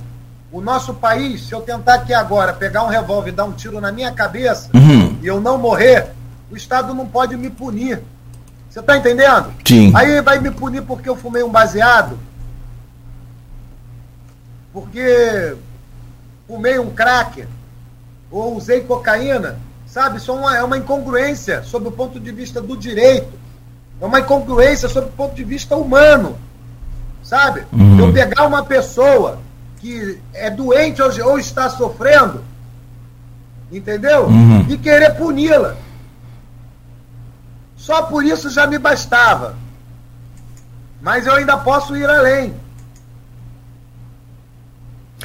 O 0.52 0.61
nosso 0.61 0.94
país, 0.94 1.48
se 1.48 1.53
eu 1.53 1.61
tentar 1.61 1.95
aqui 1.95 2.14
agora 2.14 2.53
pegar 2.53 2.84
um 2.84 2.88
revólver 2.88 3.30
e 3.30 3.34
dar 3.34 3.44
um 3.44 3.52
tiro 3.52 3.82
na 3.82 3.91
minha 3.91 4.11
cabeça 4.11 4.69
uhum. 4.74 5.18
e 5.22 5.28
eu 5.28 5.41
não 5.41 5.57
morrer, 5.57 6.07
o 6.49 6.56
Estado 6.56 6.94
não 6.94 7.06
pode 7.06 7.36
me 7.36 7.49
punir. 7.49 8.02
Você 8.69 8.80
está 8.80 8.95
entendendo? 8.95 9.52
Sim. 9.65 9.91
Aí 9.94 10.22
vai 10.22 10.40
me 10.40 10.49
punir 10.49 10.82
porque 10.84 11.10
eu 11.10 11.18
fumei 11.18 11.44
um 11.44 11.49
baseado, 11.49 12.18
porque 14.72 15.56
fumei 16.48 16.80
um 16.80 16.91
crack, 16.91 17.45
ou 18.32 18.56
usei 18.56 18.82
cocaína. 18.82 19.60
Sabe? 19.86 20.18
Isso 20.18 20.32
é 20.32 20.34
uma, 20.34 20.57
é 20.57 20.64
uma 20.64 20.78
incongruência 20.78 21.64
sob 21.64 21.88
o 21.88 21.91
ponto 21.91 22.19
de 22.19 22.32
vista 22.32 22.61
do 22.61 22.78
direito. 22.78 23.34
É 23.99 24.06
uma 24.06 24.19
incongruência 24.19 24.88
sob 24.88 25.07
o 25.07 25.11
ponto 25.11 25.34
de 25.34 25.44
vista 25.44 25.76
humano. 25.76 26.38
Sabe? 27.24 27.65
Uhum. 27.74 27.99
Eu 27.99 28.14
pegar 28.14 28.45
uma 28.45 28.64
pessoa 28.64 29.40
que 29.88 30.19
é 30.34 30.49
doente 30.49 31.01
ou, 31.01 31.30
ou 31.30 31.39
está 31.39 31.69
sofrendo, 31.69 32.43
entendeu? 33.72 34.26
Uhum. 34.26 34.65
E 34.68 34.77
querer 34.77 35.15
puni-la. 35.15 35.77
Só 37.77 38.03
por 38.03 38.26
isso 38.26 38.49
já 38.49 38.68
me 38.68 38.77
bastava. 38.77 39.55
Mas 41.01 41.26
eu 41.26 41.35
ainda 41.35 41.55
posso 41.55 41.95
ir 41.95 42.09
além. 42.09 42.53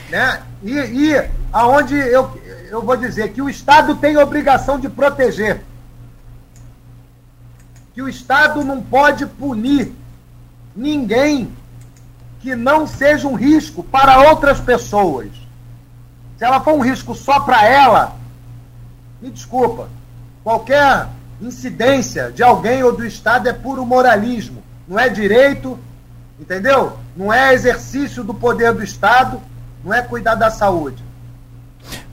Né? 0.08 0.42
E, 0.62 0.72
e 0.78 1.30
aonde 1.52 1.96
eu, 1.96 2.40
eu 2.70 2.82
vou 2.82 2.96
dizer 2.96 3.32
que 3.32 3.42
o 3.42 3.50
Estado 3.50 3.96
tem 3.96 4.16
obrigação 4.16 4.78
de 4.78 4.88
proteger. 4.88 5.64
Que 7.94 8.00
o 8.00 8.08
Estado 8.08 8.62
não 8.62 8.80
pode 8.80 9.26
punir 9.26 9.92
ninguém 10.76 11.52
que 12.42 12.56
não 12.56 12.86
seja 12.88 13.28
um 13.28 13.34
risco 13.34 13.84
para 13.84 14.28
outras 14.28 14.60
pessoas. 14.60 15.28
Se 16.36 16.44
ela 16.44 16.60
for 16.60 16.74
um 16.74 16.80
risco 16.80 17.14
só 17.14 17.38
para 17.38 17.64
ela, 17.64 18.16
me 19.20 19.30
desculpa, 19.30 19.88
qualquer 20.42 21.06
incidência 21.40 22.32
de 22.32 22.42
alguém 22.42 22.82
ou 22.82 22.94
do 22.94 23.06
Estado 23.06 23.48
é 23.48 23.52
puro 23.52 23.86
moralismo. 23.86 24.60
Não 24.88 24.98
é 24.98 25.08
direito, 25.08 25.78
entendeu? 26.38 26.98
Não 27.16 27.32
é 27.32 27.54
exercício 27.54 28.24
do 28.24 28.34
poder 28.34 28.72
do 28.74 28.82
Estado, 28.82 29.40
não 29.84 29.94
é 29.94 30.02
cuidar 30.02 30.34
da 30.34 30.50
saúde. 30.50 31.02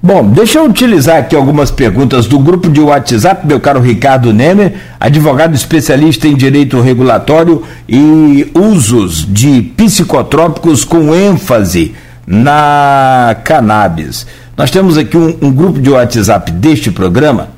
Bom, 0.01 0.31
deixa 0.31 0.59
eu 0.59 0.65
utilizar 0.65 1.17
aqui 1.17 1.35
algumas 1.35 1.71
perguntas 1.71 2.26
do 2.26 2.39
grupo 2.39 2.69
de 2.69 2.80
WhatsApp, 2.80 3.45
meu 3.45 3.59
caro 3.59 3.81
Ricardo 3.81 4.31
Nemer, 4.31 4.76
advogado 4.97 5.53
especialista 5.53 6.26
em 6.26 6.38
direito 6.38 6.80
regulatório 6.80 7.63
e 7.88 8.49
usos 8.55 9.26
de 9.27 9.61
psicotrópicos 9.61 10.85
com 10.85 11.13
ênfase 11.13 11.93
na 12.26 13.35
cannabis. 13.43 14.26
Nós 14.55 14.71
temos 14.71 14.97
aqui 14.97 15.17
um, 15.17 15.35
um 15.41 15.51
grupo 15.51 15.81
de 15.81 15.89
WhatsApp 15.89 16.49
deste 16.53 16.89
programa 16.91 17.49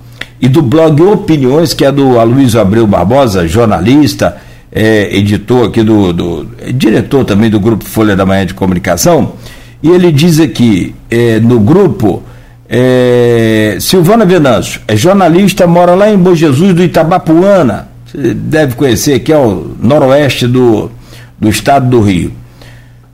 e 0.41 0.47
do 0.47 0.63
blog 0.63 0.99
Opiniões, 0.99 1.76
que 1.76 1.85
é 1.85 1.91
do 1.91 2.19
Aloysio 2.19 2.59
Abreu 2.59 2.88
Barbosa, 2.88 3.47
jornalista, 3.47 4.38
é, 4.72 5.15
editor 5.15 5.68
aqui 5.68 5.84
do, 5.84 6.11
do 6.11 6.47
é, 6.59 6.72
diretor 6.72 7.23
também 7.23 7.51
do 7.51 7.59
grupo 7.59 7.85
Folha 7.85 8.15
da 8.15 8.26
Manhã 8.26 8.47
de 8.47 8.55
Comunicação. 8.55 9.34
E 9.84 9.89
ele 9.89 10.11
diz 10.11 10.39
aqui 10.39 10.95
é, 11.09 11.39
no 11.39 11.59
grupo 11.59 12.23
é, 12.73 13.76
Silvana 13.81 14.26
Venâncio, 14.26 14.80
é 14.88 14.95
jornalista, 14.95 15.68
mora 15.68 15.93
lá 15.93 16.10
em 16.10 16.18
Bom 16.18 16.34
Jesus 16.34 16.73
do 16.73 16.81
Itabapuana. 16.81 17.89
Você 18.06 18.34
deve 18.34 18.76
conhecer, 18.76 19.19
que 19.19 19.34
é 19.34 19.38
o 19.38 19.76
noroeste 19.77 20.48
do, 20.48 20.89
do 21.38 21.49
estado 21.49 21.89
do 21.89 21.99
Rio. 21.99 22.31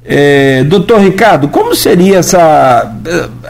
É, 0.05 0.63
doutor 0.63 1.01
Ricardo, 1.01 1.47
como 1.47 1.75
seria 1.75 2.19
essa 2.19 2.93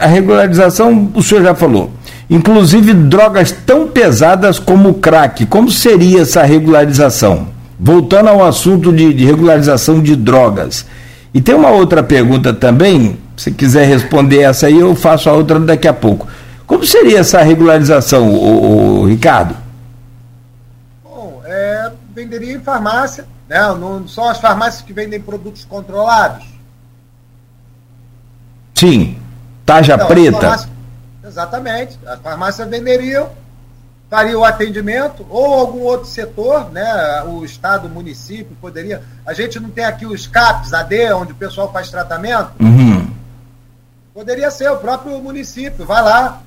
a 0.00 0.06
regularização? 0.06 1.10
O 1.14 1.22
senhor 1.22 1.42
já 1.44 1.54
falou. 1.54 1.92
inclusive 2.30 2.94
drogas 2.94 3.52
tão 3.66 3.86
pesadas 3.86 4.58
como 4.58 4.88
o 4.88 4.94
crack. 4.94 5.44
Como 5.44 5.70
seria 5.70 6.22
essa 6.22 6.42
regularização? 6.42 7.48
Voltando 7.78 8.30
ao 8.30 8.42
assunto 8.42 8.90
de, 8.94 9.12
de 9.12 9.26
regularização 9.26 10.00
de 10.00 10.16
drogas. 10.16 10.86
E 11.34 11.40
tem 11.42 11.54
uma 11.54 11.70
outra 11.70 12.02
pergunta 12.02 12.54
também, 12.54 13.18
se 13.38 13.52
quiser 13.52 13.86
responder 13.86 14.42
essa 14.42 14.66
aí, 14.66 14.78
eu 14.78 14.94
faço 14.96 15.30
a 15.30 15.32
outra 15.32 15.60
daqui 15.60 15.86
a 15.86 15.94
pouco. 15.94 16.26
Como 16.66 16.84
seria 16.84 17.20
essa 17.20 17.40
regularização, 17.40 18.28
o, 18.30 19.06
Ricardo? 19.06 19.56
Bom, 21.02 21.40
é, 21.46 21.92
venderia 22.14 22.52
em 22.52 22.60
farmácia, 22.60 23.24
né? 23.48 23.60
Não 23.78 24.06
são 24.06 24.28
as 24.28 24.38
farmácias 24.38 24.82
que 24.82 24.92
vendem 24.92 25.20
produtos 25.20 25.64
controlados. 25.64 26.46
Sim, 28.74 29.16
taja 29.64 29.94
então, 29.94 30.06
preta. 30.08 30.68
exatamente. 31.24 31.98
As 32.06 32.20
farmácias 32.20 32.68
venderiam, 32.68 33.30
faria 34.10 34.38
o 34.38 34.44
atendimento, 34.44 35.24
ou 35.30 35.54
algum 35.54 35.80
outro 35.80 36.06
setor, 36.06 36.70
né? 36.70 37.22
O 37.26 37.44
Estado, 37.44 37.86
o 37.86 37.90
município 37.90 38.56
poderia. 38.60 39.02
A 39.24 39.32
gente 39.32 39.58
não 39.58 39.70
tem 39.70 39.84
aqui 39.84 40.04
os 40.04 40.26
CAPs, 40.26 40.74
AD, 40.74 41.12
onde 41.12 41.32
o 41.32 41.36
pessoal 41.36 41.72
faz 41.72 41.88
tratamento. 41.88 42.52
Uhum. 42.60 43.07
Poderia 44.18 44.50
ser 44.50 44.68
o 44.68 44.78
próprio 44.78 45.16
município, 45.20 45.86
vai 45.86 46.02
lá. 46.02 46.42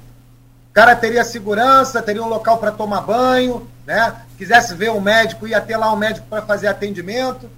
O 0.69 0.73
cara 0.73 0.93
teria 0.93 1.23
segurança, 1.23 2.01
teria 2.01 2.21
um 2.21 2.27
local 2.27 2.57
para 2.57 2.69
tomar 2.69 2.99
banho, 2.99 3.65
né? 3.85 4.13
Quisesse 4.37 4.75
ver 4.75 4.91
um 4.91 4.99
médico, 4.99 5.47
ia 5.47 5.61
ter 5.61 5.77
lá 5.77 5.89
um 5.93 5.95
médico 5.95 6.27
para 6.27 6.41
fazer 6.41 6.67
atendimento. 6.67 7.49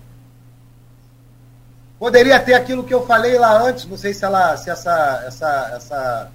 Poderia 1.97 2.39
ter 2.39 2.53
aquilo 2.53 2.83
que 2.83 2.93
eu 2.93 3.07
falei 3.07 3.39
lá 3.39 3.59
antes, 3.59 3.85
não 3.85 3.97
sei 3.97 4.13
se 4.13 4.23
ela, 4.23 4.55
se 4.55 4.69
essa, 4.69 5.23
essa, 5.25 5.71
essa, 5.77 6.31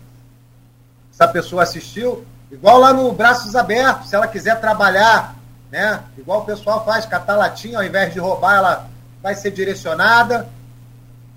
essa 1.12 1.28
pessoa 1.28 1.62
assistiu, 1.62 2.26
igual 2.50 2.80
lá 2.80 2.92
no 2.92 3.12
Braços 3.12 3.54
Abertos, 3.54 4.08
se 4.08 4.16
ela 4.16 4.26
quiser 4.26 4.60
trabalhar, 4.60 5.36
né? 5.70 6.02
Igual 6.16 6.40
o 6.40 6.44
pessoal 6.44 6.84
faz, 6.84 7.06
catar 7.06 7.36
latinha, 7.36 7.78
ao 7.78 7.84
invés 7.84 8.12
de 8.12 8.18
roubar, 8.18 8.56
ela 8.56 8.88
vai 9.22 9.36
ser 9.36 9.52
direcionada. 9.52 10.48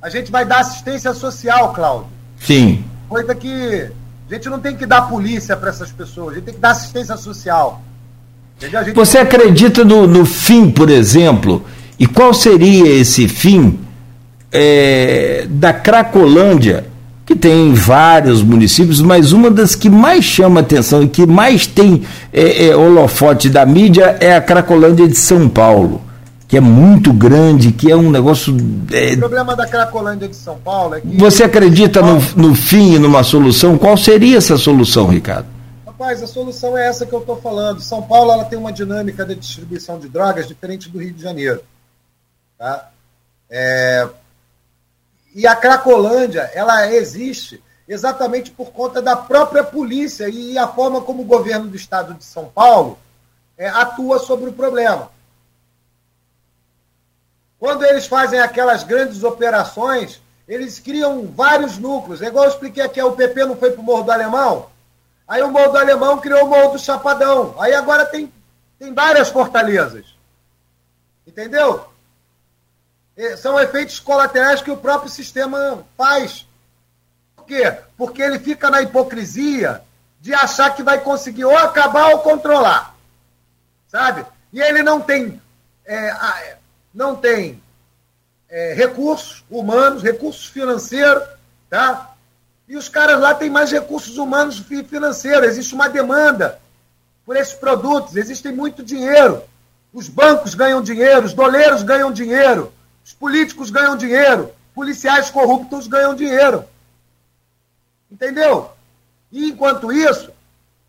A 0.01 0.09
gente 0.09 0.31
vai 0.31 0.43
dar 0.43 0.61
assistência 0.61 1.13
social, 1.13 1.71
Cláudio. 1.75 2.20
Sim. 2.45 2.83
Coisa 3.07 3.35
que 3.35 3.89
a 4.29 4.33
gente 4.33 4.49
não 4.49 4.59
tem 4.59 4.75
que 4.75 4.85
dar 4.85 5.03
polícia 5.03 5.55
para 5.55 5.69
essas 5.69 5.91
pessoas, 5.91 6.31
a 6.31 6.35
gente 6.35 6.45
tem 6.45 6.53
que 6.53 6.59
dar 6.59 6.71
assistência 6.71 7.17
social. 7.17 7.81
Você 8.93 9.17
acredita 9.17 9.83
no, 9.83 10.05
no 10.05 10.25
fim, 10.25 10.69
por 10.69 10.89
exemplo? 10.89 11.65
E 11.97 12.05
qual 12.05 12.33
seria 12.33 12.87
esse 12.87 13.27
fim 13.27 13.79
é, 14.51 15.45
da 15.49 15.73
Cracolândia, 15.73 16.85
que 17.25 17.35
tem 17.35 17.73
vários 17.73 18.43
municípios, 18.43 19.01
mas 19.01 19.31
uma 19.31 19.49
das 19.49 19.75
que 19.75 19.89
mais 19.89 20.23
chama 20.23 20.59
atenção 20.59 21.01
e 21.01 21.07
que 21.07 21.25
mais 21.25 21.65
tem 21.65 22.03
é, 22.33 22.67
é, 22.67 22.75
holofote 22.75 23.49
da 23.49 23.65
mídia 23.65 24.17
é 24.19 24.35
a 24.35 24.41
Cracolândia 24.41 25.07
de 25.07 25.17
São 25.17 25.47
Paulo, 25.47 26.01
que 26.51 26.57
é 26.57 26.59
muito 26.59 27.13
grande, 27.13 27.71
que 27.71 27.89
é 27.89 27.95
um 27.95 28.11
negócio. 28.11 28.53
É... 28.91 29.13
O 29.13 29.19
problema 29.19 29.55
da 29.55 29.65
Cracolândia 29.65 30.27
de 30.27 30.35
São 30.35 30.59
Paulo 30.59 30.95
é 30.95 30.99
que. 30.99 31.07
Você 31.15 31.45
acredita 31.45 32.01
no, 32.01 32.19
no 32.35 32.53
fim 32.53 32.95
e 32.95 32.99
numa 32.99 33.23
solução? 33.23 33.77
Qual 33.77 33.95
seria 33.95 34.37
essa 34.37 34.57
solução, 34.57 35.07
Ricardo? 35.07 35.47
Rapaz, 35.87 36.21
a 36.21 36.27
solução 36.27 36.77
é 36.77 36.89
essa 36.89 37.05
que 37.05 37.13
eu 37.13 37.21
estou 37.21 37.37
falando. 37.37 37.79
São 37.79 38.01
Paulo 38.01 38.33
ela 38.33 38.43
tem 38.43 38.59
uma 38.59 38.73
dinâmica 38.73 39.25
de 39.25 39.33
distribuição 39.33 39.97
de 39.97 40.09
drogas 40.09 40.45
diferente 40.45 40.89
do 40.89 40.99
Rio 40.99 41.13
de 41.13 41.23
Janeiro. 41.23 41.61
Tá? 42.57 42.89
É, 43.49 44.09
e 45.33 45.47
a 45.47 45.55
Cracolândia, 45.55 46.51
ela 46.53 46.93
existe 46.93 47.63
exatamente 47.87 48.51
por 48.51 48.71
conta 48.71 49.01
da 49.01 49.15
própria 49.15 49.63
polícia 49.63 50.27
e 50.27 50.57
a 50.57 50.67
forma 50.67 50.99
como 50.99 51.21
o 51.21 51.25
governo 51.25 51.69
do 51.69 51.77
estado 51.77 52.13
de 52.13 52.25
São 52.25 52.51
Paulo 52.53 52.99
é, 53.57 53.69
atua 53.69 54.19
sobre 54.19 54.49
o 54.49 54.53
problema. 54.53 55.09
Quando 57.61 57.85
eles 57.85 58.07
fazem 58.07 58.39
aquelas 58.39 58.83
grandes 58.83 59.23
operações, 59.23 60.19
eles 60.47 60.79
criam 60.79 61.27
vários 61.27 61.77
núcleos. 61.77 62.19
É 62.19 62.25
igual 62.25 62.45
eu 62.45 62.49
expliquei 62.49 62.81
aqui, 62.81 62.99
o 62.99 63.11
PP 63.11 63.45
não 63.45 63.55
foi 63.55 63.69
para 63.69 63.81
o 63.81 63.83
Morro 63.83 64.01
do 64.01 64.11
Alemão? 64.11 64.67
Aí 65.27 65.43
o 65.43 65.51
Morro 65.51 65.71
do 65.71 65.77
Alemão 65.77 66.17
criou 66.17 66.43
o 66.43 66.49
Morro 66.49 66.71
do 66.71 66.79
Chapadão. 66.79 67.53
Aí 67.59 67.75
agora 67.75 68.07
tem, 68.07 68.33
tem 68.79 68.91
várias 68.91 69.29
fortalezas. 69.29 70.07
Entendeu? 71.27 71.85
São 73.37 73.59
efeitos 73.59 73.99
colaterais 73.99 74.63
que 74.63 74.71
o 74.71 74.77
próprio 74.77 75.11
sistema 75.11 75.85
faz. 75.95 76.47
Por 77.35 77.45
quê? 77.45 77.77
Porque 77.95 78.23
ele 78.23 78.39
fica 78.39 78.71
na 78.71 78.81
hipocrisia 78.81 79.83
de 80.19 80.33
achar 80.33 80.75
que 80.75 80.81
vai 80.81 80.99
conseguir 80.99 81.45
ou 81.45 81.55
acabar 81.55 82.09
ou 82.09 82.21
controlar. 82.21 82.95
Sabe? 83.87 84.25
E 84.51 84.59
ele 84.59 84.81
não 84.81 84.99
tem, 84.99 85.39
é, 85.85 86.57
não 86.93 87.15
tem 87.15 87.61
é, 88.49 88.73
recursos 88.73 89.43
humanos, 89.49 90.03
recursos 90.03 90.45
financeiros, 90.45 91.23
tá? 91.69 92.13
E 92.67 92.75
os 92.77 92.87
caras 92.87 93.19
lá 93.19 93.33
têm 93.33 93.49
mais 93.49 93.71
recursos 93.71 94.17
humanos 94.17 94.63
e 94.69 94.83
financeiros. 94.83 95.49
Existe 95.49 95.73
uma 95.73 95.89
demanda 95.89 96.59
por 97.25 97.35
esses 97.35 97.53
produtos, 97.53 98.15
existe 98.15 98.49
muito 98.51 98.83
dinheiro. 98.83 99.43
Os 99.93 100.07
bancos 100.07 100.55
ganham 100.55 100.81
dinheiro, 100.81 101.25
os 101.25 101.33
doleiros 101.33 101.83
ganham 101.83 102.11
dinheiro. 102.11 102.71
Os 103.03 103.13
políticos 103.13 103.69
ganham 103.69 103.97
dinheiro, 103.97 104.53
policiais 104.73 105.29
corruptos 105.29 105.87
ganham 105.87 106.15
dinheiro. 106.15 106.65
Entendeu? 108.09 108.71
E 109.31 109.49
enquanto 109.49 109.91
isso, 109.91 110.31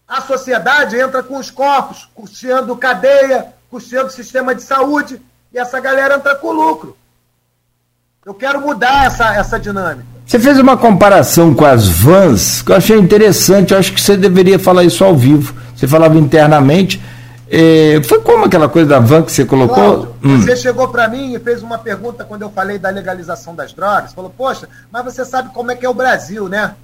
a 0.06 0.20
sociedade 0.20 0.98
entra 0.98 1.22
com 1.22 1.36
os 1.36 1.50
corpos, 1.50 2.08
custeando 2.14 2.76
cadeia, 2.76 3.54
custeando 3.70 4.10
sistema 4.10 4.54
de 4.54 4.62
saúde, 4.62 5.20
e 5.52 5.58
essa 5.58 5.80
galera 5.80 6.16
entra 6.16 6.34
com 6.34 6.52
lucro. 6.52 6.96
Eu 8.24 8.34
quero 8.34 8.60
mudar 8.60 9.06
essa, 9.06 9.34
essa 9.34 9.58
dinâmica. 9.58 10.06
Você 10.24 10.38
fez 10.38 10.58
uma 10.58 10.76
comparação 10.76 11.52
com 11.54 11.64
as 11.64 11.88
vans, 11.88 12.62
que 12.62 12.70
eu 12.70 12.76
achei 12.76 12.96
interessante, 12.98 13.72
eu 13.72 13.78
acho 13.78 13.92
que 13.92 14.00
você 14.00 14.16
deveria 14.16 14.58
falar 14.58 14.84
isso 14.84 15.04
ao 15.04 15.16
vivo. 15.16 15.54
Você 15.74 15.88
falava 15.88 16.16
internamente, 16.16 17.02
é, 17.54 18.00
foi 18.04 18.18
como 18.20 18.46
aquela 18.46 18.66
coisa 18.66 18.88
da 18.88 18.98
van 18.98 19.22
que 19.22 19.30
você 19.30 19.44
colocou? 19.44 19.74
Cláudio, 19.74 20.14
hum. 20.24 20.40
Você 20.40 20.56
chegou 20.56 20.88
para 20.88 21.06
mim 21.06 21.34
e 21.34 21.38
fez 21.38 21.62
uma 21.62 21.76
pergunta 21.76 22.24
quando 22.24 22.40
eu 22.40 22.50
falei 22.50 22.78
da 22.78 22.88
legalização 22.88 23.54
das 23.54 23.74
drogas. 23.74 24.14
Falou, 24.14 24.30
poxa, 24.30 24.66
mas 24.90 25.04
você 25.04 25.22
sabe 25.22 25.52
como 25.52 25.70
é 25.70 25.76
que 25.76 25.84
é 25.84 25.88
o 25.88 25.92
Brasil, 25.92 26.48
né? 26.48 26.74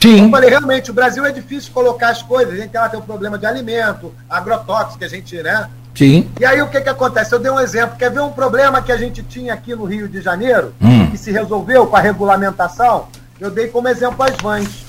Sim. 0.00 0.26
Eu 0.26 0.30
falei, 0.30 0.50
realmente, 0.50 0.92
o 0.92 0.94
Brasil 0.94 1.24
é 1.26 1.32
difícil 1.32 1.72
colocar 1.72 2.10
as 2.10 2.22
coisas. 2.22 2.54
A 2.54 2.56
gente 2.56 2.70
tem 2.70 2.80
lá 2.80 2.88
tem 2.88 3.00
um 3.00 3.02
problema 3.02 3.36
de 3.36 3.46
alimento, 3.46 4.14
agrotóxico, 4.30 4.98
que 4.98 5.04
a 5.04 5.08
gente, 5.08 5.42
né? 5.42 5.68
Sim. 5.96 6.30
E 6.38 6.44
aí 6.44 6.60
o 6.60 6.68
que, 6.68 6.80
que 6.80 6.88
acontece? 6.88 7.34
Eu 7.34 7.38
dei 7.38 7.50
um 7.50 7.60
exemplo. 7.60 7.96
Quer 7.96 8.10
ver 8.10 8.20
um 8.20 8.32
problema 8.32 8.82
que 8.82 8.92
a 8.92 8.96
gente 8.96 9.22
tinha 9.22 9.54
aqui 9.54 9.74
no 9.74 9.84
Rio 9.84 10.08
de 10.08 10.20
Janeiro, 10.20 10.74
hum. 10.80 11.10
que 11.10 11.16
se 11.16 11.32
resolveu 11.32 11.86
com 11.86 11.96
a 11.96 12.00
regulamentação? 12.00 13.08
Eu 13.40 13.50
dei 13.50 13.68
como 13.68 13.88
exemplo 13.88 14.22
as 14.22 14.36
vans. 14.36 14.84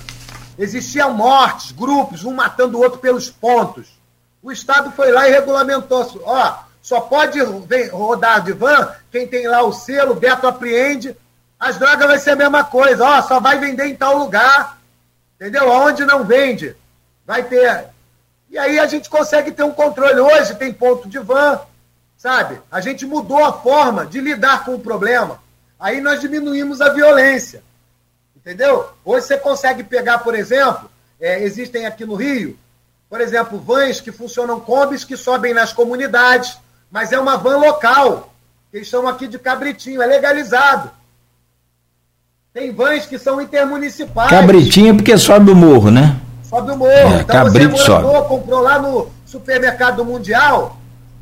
Existiam 0.60 1.14
mortes, 1.14 1.72
grupos, 1.72 2.26
um 2.26 2.34
matando 2.34 2.78
o 2.78 2.82
outro 2.82 3.00
pelos 3.00 3.30
pontos 3.30 3.98
o 4.48 4.52
Estado 4.52 4.92
foi 4.92 5.12
lá 5.12 5.28
e 5.28 5.32
regulamentou. 5.32 6.10
Ó, 6.24 6.54
só 6.82 7.02
pode 7.02 7.38
rodar 7.92 8.42
de 8.44 8.54
van 8.54 8.94
quem 9.12 9.28
tem 9.28 9.46
lá 9.46 9.62
o 9.62 9.74
selo, 9.74 10.16
Beto 10.16 10.48
apreende. 10.48 11.16
As 11.60 11.78
drogas 11.78 12.08
vai 12.08 12.18
ser 12.18 12.32
a 12.32 12.36
mesma 12.38 12.64
coisa. 12.64 13.04
Ó, 13.04 13.22
só 13.24 13.42
vai 13.42 13.60
vender 13.60 13.88
em 13.88 13.96
tal 13.96 14.18
lugar. 14.18 14.78
Entendeu? 15.36 15.70
Onde 15.70 16.06
não 16.06 16.24
vende, 16.24 16.76
vai 17.26 17.44
ter. 17.44 17.88
E 18.50 18.58
aí 18.58 18.80
a 18.80 18.86
gente 18.86 19.10
consegue 19.10 19.52
ter 19.52 19.64
um 19.64 19.72
controle. 19.72 20.20
Hoje 20.20 20.56
tem 20.56 20.74
ponto 20.74 21.08
de 21.08 21.20
van, 21.20 21.60
sabe? 22.18 22.60
A 22.72 22.82
gente 22.82 23.06
mudou 23.06 23.44
a 23.44 23.54
forma 23.54 24.06
de 24.06 24.20
lidar 24.22 24.64
com 24.66 24.76
o 24.76 24.80
problema. 24.80 25.40
Aí 25.80 26.02
nós 26.02 26.22
diminuímos 26.22 26.82
a 26.82 26.90
violência. 26.90 27.62
Entendeu? 28.36 28.90
Hoje 29.04 29.28
você 29.28 29.38
consegue 29.38 29.84
pegar, 29.84 30.20
por 30.20 30.34
exemplo, 30.34 30.90
é, 31.20 31.44
existem 31.44 31.86
aqui 31.86 32.06
no 32.06 32.16
Rio 32.16 32.58
por 33.10 33.22
exemplo, 33.22 33.58
vans 33.58 34.02
que 34.02 34.12
funcionam 34.12 34.60
combis 34.60 35.04
que 35.04 35.16
sobem 35.16 35.54
nas 35.54 35.72
comunidades, 35.72 36.58
mas 36.92 37.12
é 37.12 37.20
uma 37.20 37.38
van 37.38 37.58
local. 37.58 38.34
Eles 38.74 38.88
estão 38.88 39.08
aqui 39.08 39.28
de 39.28 39.40
cabritinho, 39.40 40.02
é 40.02 40.06
legalizado. 40.06 40.92
Tem 42.54 42.72
vans 42.72 43.06
que 43.06 43.18
são 43.18 43.42
intermunicipais. 43.42 44.30
Cabritinho 44.30 44.96
porque 44.96 45.18
sobe 45.18 45.52
o 45.52 45.56
morro, 45.56 45.90
né? 45.90 46.20
Sobe 46.50 46.72
o 46.72 46.78
morro. 46.78 46.92
É, 46.92 47.22
então 47.22 47.44
você 47.44 47.78
sobe. 47.78 48.28
comprou 48.28 48.62
lá 48.62 48.80
no 48.80 49.10
supermercado 49.26 50.06
mundial, 50.06 50.78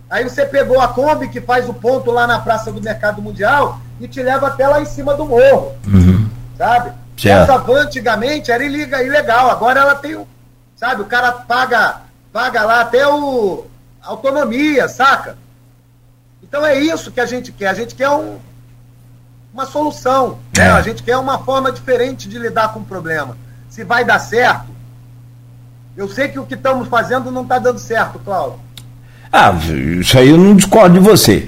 aí 0.10 0.24
você 0.24 0.46
pegou 0.46 0.80
a 0.80 0.88
Kombi 0.88 1.30
que 1.30 1.42
faz 1.42 1.68
o 1.68 1.74
ponto 1.74 2.12
lá 2.12 2.28
na 2.28 2.40
praça 2.40 2.72
do 2.72 2.82
Mercado 2.82 3.22
Mundial 3.22 3.80
e 4.00 4.08
te 4.08 4.22
leva 4.22 4.48
até 4.48 4.68
lá 4.68 4.82
em 4.82 4.86
cima 4.86 5.16
do 5.16 5.26
morro. 5.26 5.72
Uhum. 5.88 6.30
Sabe? 6.58 6.92
Certo. 7.18 7.44
Essa 7.44 7.58
van 7.58 7.82
antigamente 7.82 8.52
era 8.52 8.64
ilegal, 8.64 9.50
agora 9.50 9.80
ela 9.80 9.96
tem 9.96 10.16
um 10.16 10.26
sabe? 10.76 11.02
O 11.02 11.06
cara 11.06 11.32
paga, 11.32 12.02
paga 12.32 12.64
lá 12.64 12.82
até 12.82 13.08
o 13.08 13.66
autonomia, 14.02 14.88
saca? 14.88 15.38
Então 16.44 16.66
é 16.66 16.78
isso 16.78 17.12
que 17.12 17.20
a 17.20 17.26
gente 17.26 17.52
quer. 17.52 17.68
A 17.68 17.74
gente 17.74 17.96
quer 17.96 18.10
um, 18.10 18.38
uma 19.54 19.66
solução. 19.66 20.38
É. 20.56 20.60
Né? 20.60 20.72
A 20.72 20.82
gente 20.82 21.02
quer 21.02 21.18
uma 21.18 21.40
forma 21.40 21.72
diferente 21.72 22.30
de 22.30 22.38
lidar 22.38 22.74
com 22.74 22.82
o 22.82 22.86
problema. 22.86 23.36
Se 23.70 23.84
vai 23.84 24.06
dar 24.06 24.20
certo, 24.20 24.68
Eu 25.98 26.10
sei 26.10 26.28
que 26.28 26.38
o 26.38 26.44
que 26.44 26.56
estamos 26.56 26.90
fazendo 26.90 27.32
não 27.32 27.44
está 27.44 27.58
dando 27.58 27.80
certo, 27.80 28.20
Cláudio. 28.20 28.60
Ah, 29.32 29.54
isso 30.00 30.18
aí 30.18 30.30
eu 30.30 30.38
não 30.38 30.56
discordo 30.56 31.00
de 31.00 31.06
você. 31.06 31.48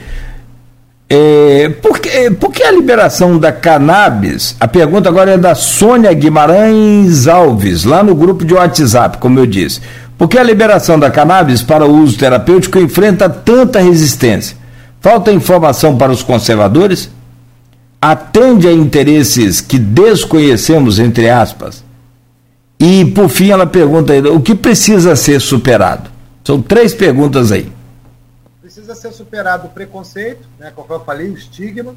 É, 1.09 1.69
por, 1.81 1.99
que, 1.99 2.31
por 2.31 2.51
que 2.51 2.63
a 2.63 2.71
liberação 2.71 3.37
da 3.37 3.51
cannabis? 3.51 4.55
A 4.59 4.67
pergunta 4.67 5.09
agora 5.09 5.31
é 5.31 5.37
da 5.37 5.53
Sônia 5.53 6.13
Guimarães 6.13 7.27
Alves, 7.27 7.83
lá 7.83 8.03
no 8.03 8.15
grupo 8.15 8.45
de 8.45 8.53
WhatsApp, 8.53 9.17
como 9.17 9.39
eu 9.39 9.45
disse. 9.45 9.81
Por 10.17 10.27
que 10.27 10.37
a 10.37 10.43
liberação 10.43 10.97
da 10.97 11.11
cannabis 11.11 11.61
para 11.61 11.85
o 11.85 12.01
uso 12.01 12.17
terapêutico 12.17 12.79
enfrenta 12.79 13.29
tanta 13.29 13.79
resistência? 13.79 14.57
Falta 15.01 15.31
informação 15.31 15.97
para 15.97 16.11
os 16.11 16.23
conservadores? 16.23 17.09
Atende 18.01 18.67
a 18.67 18.73
interesses 18.73 19.61
que 19.61 19.77
desconhecemos, 19.77 20.99
entre 20.99 21.29
aspas? 21.29 21.86
E, 22.79 23.05
por 23.05 23.29
fim, 23.29 23.49
ela 23.49 23.65
pergunta 23.65 24.13
ainda: 24.13 24.31
o 24.31 24.41
que 24.41 24.53
precisa 24.53 25.15
ser 25.15 25.41
superado? 25.41 26.09
São 26.43 26.61
três 26.61 26.93
perguntas 26.93 27.51
aí. 27.51 27.71
Precisa 28.61 28.93
ser 28.95 29.11
superado 29.11 29.67
o 29.67 29.69
preconceito, 29.69 30.47
né, 30.59 30.71
como 30.75 30.93
eu 30.93 30.99
falei, 30.99 31.29
o 31.29 31.33
estigma. 31.33 31.95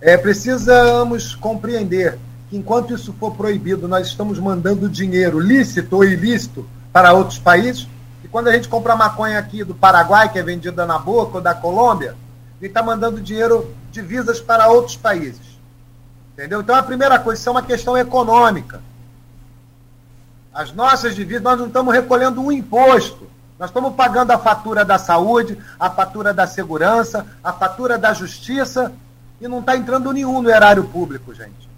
É, 0.00 0.16
precisamos 0.16 1.34
compreender 1.34 2.18
que 2.48 2.56
enquanto 2.56 2.94
isso 2.94 3.12
for 3.18 3.34
proibido, 3.34 3.88
nós 3.88 4.06
estamos 4.06 4.38
mandando 4.38 4.88
dinheiro 4.88 5.38
lícito 5.38 5.96
ou 5.96 6.04
ilícito 6.04 6.66
para 6.92 7.12
outros 7.12 7.38
países. 7.38 7.88
E 8.24 8.28
quando 8.28 8.48
a 8.48 8.52
gente 8.52 8.68
compra 8.68 8.94
maconha 8.94 9.38
aqui 9.38 9.64
do 9.64 9.74
Paraguai, 9.74 10.30
que 10.30 10.38
é 10.38 10.42
vendida 10.42 10.86
na 10.86 10.98
boca, 10.98 11.38
ou 11.38 11.42
da 11.42 11.54
Colômbia, 11.54 12.14
ele 12.60 12.68
está 12.68 12.82
mandando 12.82 13.20
dinheiro, 13.20 13.74
divisas 13.90 14.40
para 14.40 14.68
outros 14.68 14.96
países. 14.96 15.58
Entendeu? 16.32 16.60
Então 16.60 16.74
a 16.74 16.82
primeira 16.82 17.18
coisa, 17.18 17.40
isso 17.40 17.48
é 17.48 17.52
uma 17.52 17.62
questão 17.62 17.96
econômica. 17.98 18.80
As 20.54 20.72
nossas 20.72 21.14
divisas, 21.14 21.42
nós 21.42 21.58
não 21.58 21.66
estamos 21.66 21.94
recolhendo 21.94 22.40
um 22.40 22.52
imposto. 22.52 23.30
Nós 23.58 23.70
estamos 23.70 23.94
pagando 23.94 24.32
a 24.32 24.38
fatura 24.38 24.84
da 24.84 24.98
saúde, 24.98 25.56
a 25.78 25.88
fatura 25.88 26.34
da 26.34 26.46
segurança, 26.46 27.26
a 27.42 27.52
fatura 27.52 27.96
da 27.96 28.12
justiça, 28.12 28.92
e 29.40 29.48
não 29.48 29.60
está 29.60 29.76
entrando 29.76 30.12
nenhum 30.12 30.42
no 30.42 30.50
erário 30.50 30.84
público, 30.84 31.34
gente. 31.34 31.70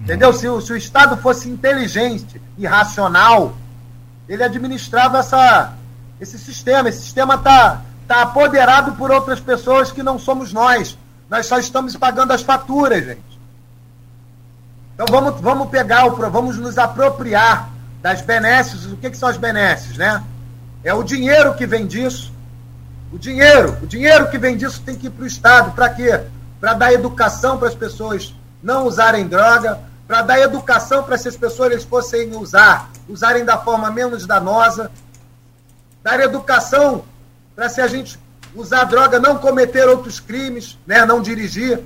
Entendeu? 0.00 0.32
Se, 0.32 0.40
se 0.62 0.72
o 0.72 0.76
Estado 0.76 1.16
fosse 1.16 1.48
inteligente 1.48 2.40
e 2.56 2.66
racional, 2.66 3.54
ele 4.28 4.44
administrava 4.44 5.18
essa, 5.18 5.72
esse 6.20 6.38
sistema. 6.38 6.88
Esse 6.88 7.00
sistema 7.00 7.34
está 7.34 7.82
tá 8.06 8.22
apoderado 8.22 8.92
por 8.92 9.10
outras 9.10 9.40
pessoas 9.40 9.90
que 9.90 10.02
não 10.02 10.18
somos 10.18 10.52
nós. 10.52 10.96
Nós 11.28 11.46
só 11.46 11.58
estamos 11.58 11.96
pagando 11.96 12.32
as 12.32 12.42
faturas, 12.42 13.04
gente. 13.04 13.40
Então 14.94 15.06
vamos, 15.10 15.40
vamos 15.40 15.68
pegar, 15.68 16.06
o, 16.06 16.30
vamos 16.30 16.56
nos 16.56 16.78
apropriar 16.78 17.75
das 18.02 18.20
benesses. 18.20 18.86
O 18.86 18.96
que, 18.96 19.10
que 19.10 19.16
são 19.16 19.28
as 19.28 19.36
benesses, 19.36 19.96
né? 19.96 20.22
É 20.82 20.94
o 20.94 21.02
dinheiro 21.02 21.54
que 21.54 21.66
vem 21.66 21.86
disso. 21.86 22.32
O 23.12 23.18
dinheiro, 23.18 23.76
o 23.82 23.86
dinheiro 23.86 24.30
que 24.30 24.38
vem 24.38 24.56
disso 24.56 24.82
tem 24.84 24.94
que 24.94 25.06
ir 25.06 25.10
para 25.10 25.24
o 25.24 25.26
Estado. 25.26 25.72
Para 25.72 25.88
quê? 25.90 26.20
Para 26.60 26.74
dar 26.74 26.92
educação 26.92 27.58
para 27.58 27.68
as 27.68 27.74
pessoas 27.74 28.34
não 28.62 28.86
usarem 28.86 29.26
droga, 29.26 29.80
para 30.06 30.22
dar 30.22 30.40
educação 30.40 31.02
para 31.02 31.14
essas 31.14 31.36
pessoas 31.36 31.84
fossem 31.84 32.34
usar, 32.36 32.90
usarem 33.08 33.44
da 33.44 33.58
forma 33.58 33.90
menos 33.90 34.26
danosa, 34.26 34.90
dar 36.02 36.20
educação 36.20 37.04
para 37.54 37.68
se 37.68 37.80
a 37.80 37.86
gente 37.86 38.18
usar 38.54 38.84
droga 38.84 39.18
não 39.18 39.38
cometer 39.38 39.88
outros 39.88 40.20
crimes, 40.20 40.78
né, 40.86 41.04
não 41.04 41.20
dirigir. 41.20 41.80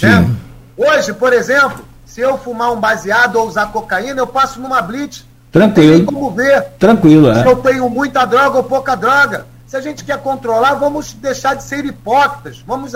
Né? 0.00 0.36
Hoje, 0.76 1.12
por 1.12 1.32
exemplo, 1.32 1.84
se 2.04 2.20
eu 2.20 2.36
fumar 2.38 2.72
um 2.72 2.80
baseado 2.80 3.36
ou 3.36 3.48
usar 3.48 3.72
cocaína, 3.72 4.20
eu 4.20 4.26
passo 4.26 4.60
numa 4.60 4.82
blitz. 4.82 5.24
Tranquilo. 5.54 5.98
Tem 5.98 6.04
como 6.04 6.30
ver. 6.32 6.62
Tranquilo, 6.80 7.30
é. 7.30 7.42
Se 7.42 7.46
eu 7.46 7.54
tenho 7.54 7.88
muita 7.88 8.24
droga 8.24 8.56
ou 8.56 8.64
pouca 8.64 8.96
droga. 8.96 9.46
Se 9.68 9.76
a 9.76 9.80
gente 9.80 10.02
quer 10.02 10.18
controlar, 10.18 10.74
vamos 10.74 11.12
deixar 11.12 11.54
de 11.54 11.62
ser 11.62 11.84
hipócritas. 11.84 12.60
Vamos, 12.66 12.90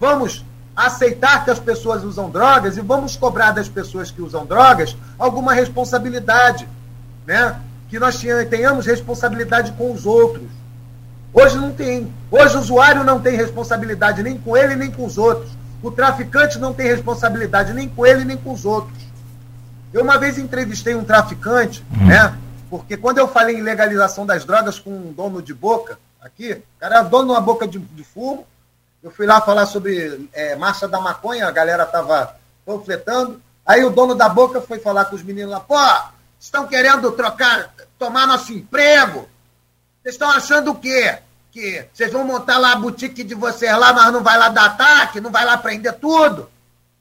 vamos 0.00 0.44
aceitar 0.74 1.44
que 1.44 1.50
as 1.52 1.60
pessoas 1.60 2.02
usam 2.02 2.28
drogas 2.28 2.76
e 2.76 2.80
vamos 2.80 3.14
cobrar 3.14 3.52
das 3.52 3.68
pessoas 3.68 4.10
que 4.10 4.20
usam 4.20 4.44
drogas 4.44 4.96
alguma 5.16 5.54
responsabilidade, 5.54 6.68
né? 7.24 7.54
Que 7.88 8.00
nós 8.00 8.20
tenhamos 8.50 8.84
responsabilidade 8.84 9.70
com 9.78 9.92
os 9.92 10.04
outros. 10.04 10.48
Hoje 11.32 11.56
não 11.56 11.70
tem. 11.70 12.12
Hoje 12.32 12.56
o 12.56 12.60
usuário 12.60 13.04
não 13.04 13.20
tem 13.20 13.36
responsabilidade 13.36 14.24
nem 14.24 14.36
com 14.36 14.56
ele 14.56 14.74
nem 14.74 14.90
com 14.90 15.04
os 15.06 15.16
outros. 15.16 15.52
O 15.80 15.88
traficante 15.92 16.58
não 16.58 16.72
tem 16.72 16.88
responsabilidade 16.88 17.72
nem 17.72 17.88
com 17.88 18.04
ele 18.04 18.24
nem 18.24 18.36
com 18.36 18.52
os 18.52 18.64
outros. 18.64 19.11
Eu 19.92 20.02
uma 20.02 20.18
vez 20.18 20.38
entrevistei 20.38 20.94
um 20.94 21.04
traficante, 21.04 21.84
hum. 21.92 22.06
né? 22.06 22.36
Porque 22.70 22.96
quando 22.96 23.18
eu 23.18 23.28
falei 23.28 23.56
em 23.56 23.62
legalização 23.62 24.24
das 24.24 24.44
drogas 24.44 24.78
com 24.78 24.90
um 24.90 25.12
dono 25.12 25.42
de 25.42 25.52
boca 25.52 25.98
aqui, 26.20 26.52
o 26.52 26.80
cara 26.80 26.96
era 26.96 27.04
dono 27.04 27.26
de 27.26 27.30
uma 27.32 27.40
boca 27.40 27.66
de, 27.66 27.78
de 27.78 28.02
fumo, 28.02 28.46
eu 29.02 29.10
fui 29.10 29.26
lá 29.26 29.40
falar 29.40 29.66
sobre 29.66 30.28
é, 30.32 30.54
Marcha 30.54 30.86
da 30.86 31.00
Maconha, 31.00 31.46
a 31.46 31.50
galera 31.50 31.84
tava 31.84 32.36
panfletando. 32.64 33.42
Aí 33.66 33.84
o 33.84 33.90
dono 33.90 34.14
da 34.14 34.28
boca 34.28 34.60
foi 34.60 34.78
falar 34.78 35.06
com 35.06 35.16
os 35.16 35.22
meninos 35.22 35.50
lá, 35.50 35.60
pô, 35.60 35.76
estão 36.38 36.66
querendo 36.66 37.10
trocar, 37.12 37.74
tomar 37.98 38.26
nosso 38.26 38.52
emprego? 38.52 39.28
Vocês 40.02 40.14
estão 40.14 40.30
achando 40.30 40.70
o 40.70 40.74
quê? 40.76 41.18
Que 41.50 41.86
vocês 41.92 42.12
vão 42.12 42.24
montar 42.24 42.58
lá 42.58 42.72
a 42.72 42.76
boutique 42.76 43.24
de 43.24 43.34
vocês 43.34 43.76
lá, 43.76 43.92
mas 43.92 44.12
não 44.12 44.22
vai 44.22 44.38
lá 44.38 44.48
dar 44.48 44.66
ataque, 44.66 45.20
não 45.20 45.30
vai 45.30 45.44
lá 45.44 45.58
prender 45.58 45.94
tudo? 45.94 46.48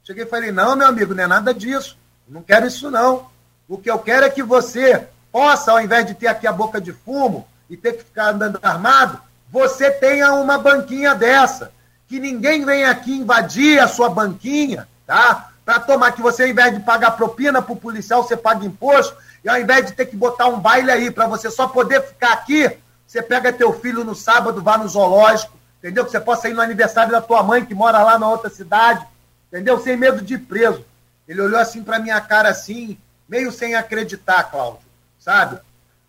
Cheguei 0.04 0.24
e 0.24 0.28
falei, 0.28 0.52
não, 0.52 0.76
meu 0.76 0.88
amigo, 0.88 1.14
não 1.14 1.24
é 1.24 1.28
nada 1.28 1.54
disso. 1.54 1.98
Não 2.32 2.42
quero 2.42 2.66
isso, 2.66 2.90
não. 2.90 3.28
O 3.68 3.78
que 3.78 3.92
eu 3.92 4.00
quero 4.00 4.26
é 4.26 4.30
que 4.30 4.42
você 4.42 5.06
possa, 5.34 5.74
ao 5.74 5.82
invés 5.82 6.06
de 6.06 6.14
ter 6.14 6.28
aqui 6.28 6.48
a 6.48 6.54
boca 6.54 6.80
de 6.80 6.94
fumo 6.94 7.46
e 7.70 7.76
ter 7.76 7.98
que 7.98 8.06
ficar 8.06 8.30
andando 8.30 8.58
armado, 8.64 9.20
você 9.50 9.92
tenha 9.92 10.34
uma 10.36 10.58
banquinha 10.58 11.14
dessa 11.14 11.74
que 12.08 12.22
ninguém 12.22 12.64
venha 12.64 12.90
aqui 12.90 13.18
invadir 13.18 13.80
a 13.80 13.88
sua 13.88 14.10
banquinha, 14.10 14.88
tá? 15.06 15.52
Para 15.66 15.82
tomar 15.82 16.14
que 16.14 16.22
você, 16.22 16.44
ao 16.44 16.50
invés 16.50 16.74
de 16.74 16.80
pagar 16.80 17.12
propina 17.12 17.62
para 17.62 17.74
o 17.74 17.78
policial, 17.78 18.24
você 18.24 18.38
paga 18.38 18.66
imposto, 18.66 19.16
e 19.44 19.50
ao 19.50 19.60
invés 19.60 19.86
de 19.88 19.92
ter 19.92 20.06
que 20.06 20.16
botar 20.16 20.48
um 20.48 20.60
baile 20.60 20.90
aí 20.90 21.12
para 21.12 21.28
você 21.28 21.52
só 21.52 21.68
poder 21.68 22.02
ficar 22.02 22.32
aqui, 22.32 22.78
você 23.06 23.22
pega 23.22 23.52
teu 23.52 23.74
filho 23.74 24.06
no 24.06 24.16
sábado, 24.16 24.62
vá 24.62 24.78
no 24.78 24.88
zoológico, 24.88 25.58
entendeu? 25.80 26.06
Que 26.06 26.12
você 26.12 26.20
possa 26.20 26.48
ir 26.48 26.54
no 26.54 26.62
aniversário 26.62 27.12
da 27.12 27.22
tua 27.22 27.44
mãe, 27.44 27.66
que 27.66 27.76
mora 27.76 28.02
lá 28.04 28.18
na 28.18 28.30
outra 28.30 28.50
cidade, 28.50 29.06
entendeu? 29.48 29.80
Sem 29.82 29.98
medo 29.98 30.22
de 30.22 30.36
ir 30.36 30.40
preso. 30.40 30.86
Ele 31.28 31.42
olhou 31.42 31.60
assim 31.60 31.84
para 31.84 32.00
minha 32.00 32.20
cara, 32.20 32.50
assim, 32.50 32.98
meio 33.28 33.52
sem 33.52 33.76
acreditar, 33.76 34.44
Cláudio, 34.44 34.82
sabe? 35.18 35.60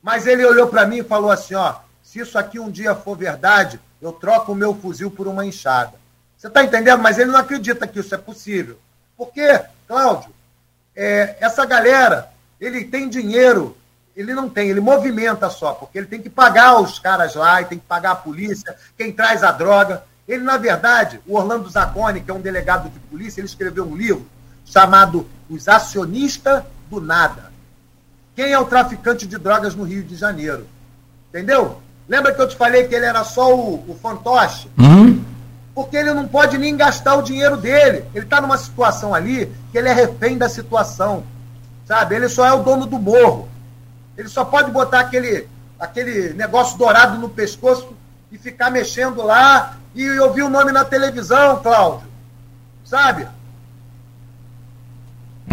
Mas 0.03 0.27
ele 0.27 0.45
olhou 0.45 0.67
para 0.67 0.85
mim 0.87 0.99
e 0.99 1.05
falou 1.05 1.31
assim: 1.31 1.55
ó, 1.55 1.77
se 2.03 2.19
isso 2.19 2.37
aqui 2.37 2.59
um 2.59 2.71
dia 2.71 2.95
for 2.95 3.17
verdade, 3.17 3.81
eu 4.01 4.13
troco 4.13 4.53
o 4.53 4.57
meu 4.57 4.75
fuzil 4.75 5.11
por 5.11 5.29
uma 5.29 5.47
enxada. 5.47 5.95
Você 6.37 6.49
está 6.49 6.65
entendendo? 6.65 7.01
Mas 7.01 7.19
ele 7.19 7.31
não 7.31 7.39
acredita 7.39 7.87
que 7.87 8.01
isso 8.01 8.15
é 8.15 8.19
possível. 8.19 8.77
Porque, 9.17 9.63
Cláudio, 9.87 10.35
é, 10.97 11.37
essa 11.39 11.65
galera, 11.65 12.29
ele 12.61 12.85
tem 12.85 13.09
dinheiro, 13.09 13.77
ele 14.17 14.35
não 14.35 14.49
tem, 14.49 14.69
ele 14.69 14.81
movimenta 14.81 15.49
só, 15.49 15.73
porque 15.73 15.99
ele 15.99 16.09
tem 16.09 16.21
que 16.21 16.29
pagar 16.29 16.81
os 16.81 16.99
caras 16.99 17.37
lá, 17.37 17.63
e 17.63 17.67
tem 17.67 17.79
que 17.79 17.87
pagar 17.87 18.11
a 18.11 18.17
polícia, 18.17 18.77
quem 18.99 19.13
traz 19.13 19.45
a 19.45 19.53
droga. 19.53 20.05
Ele, 20.27 20.43
na 20.43 20.57
verdade, 20.57 21.21
o 21.27 21.37
Orlando 21.37 21.71
Zacconi, 21.71 22.21
que 22.21 22.31
é 22.31 22.35
um 22.35 22.41
delegado 22.41 22.91
de 22.91 22.99
polícia, 22.99 23.41
ele 23.41 23.47
escreveu 23.47 23.85
um 23.85 23.95
livro 23.95 24.27
chamado 24.65 25.29
Os 25.49 25.69
Acionistas 25.69 26.63
do 26.91 27.01
Nada. 27.01 27.53
Quem 28.35 28.53
é 28.53 28.59
o 28.59 28.65
traficante 28.65 29.27
de 29.27 29.37
drogas 29.37 29.75
no 29.75 29.85
Rio 29.85 30.03
de 30.03 30.17
Janeiro? 30.17 30.67
Entendeu? 31.29 31.81
Lembra 32.09 32.33
que 32.33 32.41
eu 32.41 32.49
te 32.49 32.57
falei 32.57 32.85
que 32.89 32.95
ele 32.95 33.07
era 33.07 33.25
só 33.25 33.55
o, 33.55 33.75
o 33.89 33.99
fantoche? 34.01 34.71
Uhum. 34.79 35.23
Porque 35.75 35.97
ele 35.97 36.13
não 36.13 36.27
pode 36.27 36.59
nem 36.59 36.77
gastar 36.77 37.15
o 37.15 37.23
dinheiro 37.23 37.57
dele. 37.57 38.05
Ele 38.15 38.25
está 38.25 38.41
numa 38.41 38.59
situação 38.59 39.15
ali 39.15 39.51
que 39.71 39.79
ele 39.79 39.89
é 39.89 39.93
refém 39.93 40.37
da 40.37 40.49
situação. 40.49 41.25
Sabe? 41.87 42.15
Ele 42.15 42.29
só 42.29 42.47
é 42.47 42.53
o 42.53 42.63
dono 42.63 42.87
do 42.87 42.99
morro. 42.99 43.49
Ele 44.17 44.29
só 44.29 44.45
pode 44.45 44.71
botar 44.71 45.01
aquele, 45.01 45.49
aquele 45.79 46.35
negócio 46.35 46.77
dourado 46.77 47.19
no 47.19 47.29
pescoço 47.29 47.89
e 48.31 48.39
ficar 48.39 48.71
mexendo 48.71 49.23
lá 49.23 49.77
e 49.95 50.19
ouvir 50.21 50.43
o 50.43 50.51
nome 50.51 50.73
na 50.73 50.85
televisão, 50.85 51.61
Cláudio. 51.63 52.07
Sabe? 52.85 53.27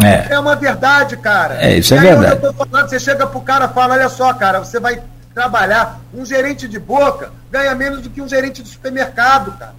É. 0.09 0.33
é 0.33 0.39
uma 0.39 0.55
verdade, 0.55 1.17
cara. 1.17 1.61
É, 1.61 1.77
isso 1.77 1.93
é 1.93 1.97
e 1.97 1.99
é 1.99 2.15
verdade. 2.15 2.43
Eu 2.43 2.53
tô 2.53 2.65
falando, 2.65 2.89
você 2.89 2.99
chega 2.99 3.27
pro 3.27 3.41
cara 3.41 3.65
e 3.65 3.73
fala, 3.73 3.93
olha 3.93 4.09
só, 4.09 4.33
cara, 4.33 4.59
você 4.59 4.79
vai 4.79 5.01
trabalhar. 5.33 5.99
Um 6.13 6.25
gerente 6.25 6.67
de 6.67 6.79
boca 6.79 7.31
ganha 7.51 7.73
menos 7.75 8.01
do 8.01 8.09
que 8.09 8.21
um 8.21 8.27
gerente 8.27 8.61
de 8.61 8.69
supermercado, 8.69 9.51
cara. 9.57 9.75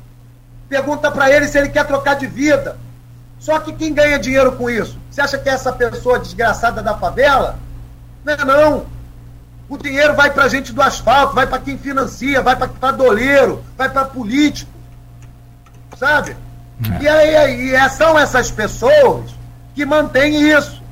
Pergunta 0.68 1.10
para 1.10 1.30
ele 1.30 1.48
se 1.48 1.58
ele 1.58 1.68
quer 1.68 1.84
trocar 1.84 2.14
de 2.14 2.26
vida. 2.26 2.76
Só 3.38 3.58
que 3.58 3.72
quem 3.72 3.92
ganha 3.92 4.18
dinheiro 4.18 4.52
com 4.52 4.68
isso? 4.68 4.98
Você 5.10 5.20
acha 5.20 5.38
que 5.38 5.48
é 5.48 5.52
essa 5.52 5.72
pessoa 5.72 6.18
desgraçada 6.18 6.82
da 6.82 6.94
favela? 6.94 7.58
Não 8.24 8.34
é 8.34 8.44
não. 8.44 8.86
O 9.68 9.78
dinheiro 9.78 10.14
vai 10.14 10.30
para 10.30 10.48
gente 10.48 10.72
do 10.72 10.82
asfalto, 10.82 11.34
vai 11.34 11.46
para 11.46 11.58
quem 11.58 11.78
financia, 11.78 12.42
vai 12.42 12.56
para 12.56 12.90
doleiro, 12.92 13.64
vai 13.76 13.88
para 13.88 14.04
político. 14.04 14.70
Sabe? 15.96 16.36
É. 16.98 17.02
E 17.02 17.08
aí, 17.08 17.76
aí 17.76 17.90
são 17.90 18.18
essas 18.18 18.50
pessoas 18.50 19.39
que 19.80 19.86
mantêm 19.86 20.52
isso. 20.52 20.82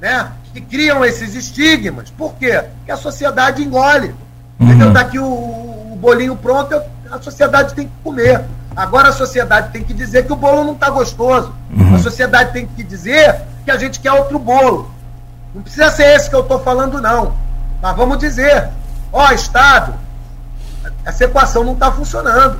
Né? 0.00 0.32
que 0.52 0.60
criam 0.60 1.04
esses 1.04 1.34
estigmas. 1.34 2.10
Por 2.10 2.34
quê? 2.34 2.64
Porque 2.76 2.90
a 2.90 2.96
sociedade 2.96 3.62
engole. 3.62 4.14
Uhum. 4.58 4.66
Entendeu? 4.66 4.92
Daqui 4.92 5.18
o, 5.18 5.24
o 5.24 5.98
bolinho 5.98 6.36
pronto, 6.36 6.80
a 7.10 7.20
sociedade 7.20 7.72
tem 7.72 7.86
que 7.86 7.94
comer. 8.02 8.44
Agora 8.76 9.08
a 9.08 9.12
sociedade 9.12 9.70
tem 9.70 9.82
que 9.82 9.94
dizer 9.94 10.26
que 10.26 10.32
o 10.32 10.36
bolo 10.36 10.64
não 10.64 10.74
está 10.74 10.90
gostoso. 10.90 11.54
Uhum. 11.70 11.94
A 11.94 11.98
sociedade 11.98 12.52
tem 12.52 12.66
que 12.66 12.82
dizer 12.82 13.42
que 13.64 13.70
a 13.70 13.76
gente 13.76 14.00
quer 14.00 14.12
outro 14.12 14.38
bolo. 14.38 14.90
Não 15.54 15.62
precisa 15.62 15.90
ser 15.90 16.16
esse 16.16 16.28
que 16.28 16.36
eu 16.36 16.40
estou 16.40 16.58
falando, 16.60 17.00
não. 17.00 17.34
Mas 17.80 17.96
vamos 17.96 18.18
dizer, 18.18 18.68
ó, 19.12 19.30
Estado, 19.30 19.94
essa 21.04 21.24
equação 21.24 21.64
não 21.64 21.74
está 21.74 21.90
funcionando. 21.92 22.58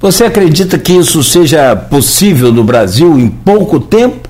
Você 0.00 0.24
acredita 0.24 0.78
que 0.78 0.94
isso 0.94 1.22
seja 1.22 1.76
possível 1.76 2.50
no 2.50 2.64
Brasil 2.64 3.18
em 3.18 3.28
pouco 3.28 3.78
tempo? 3.78 4.28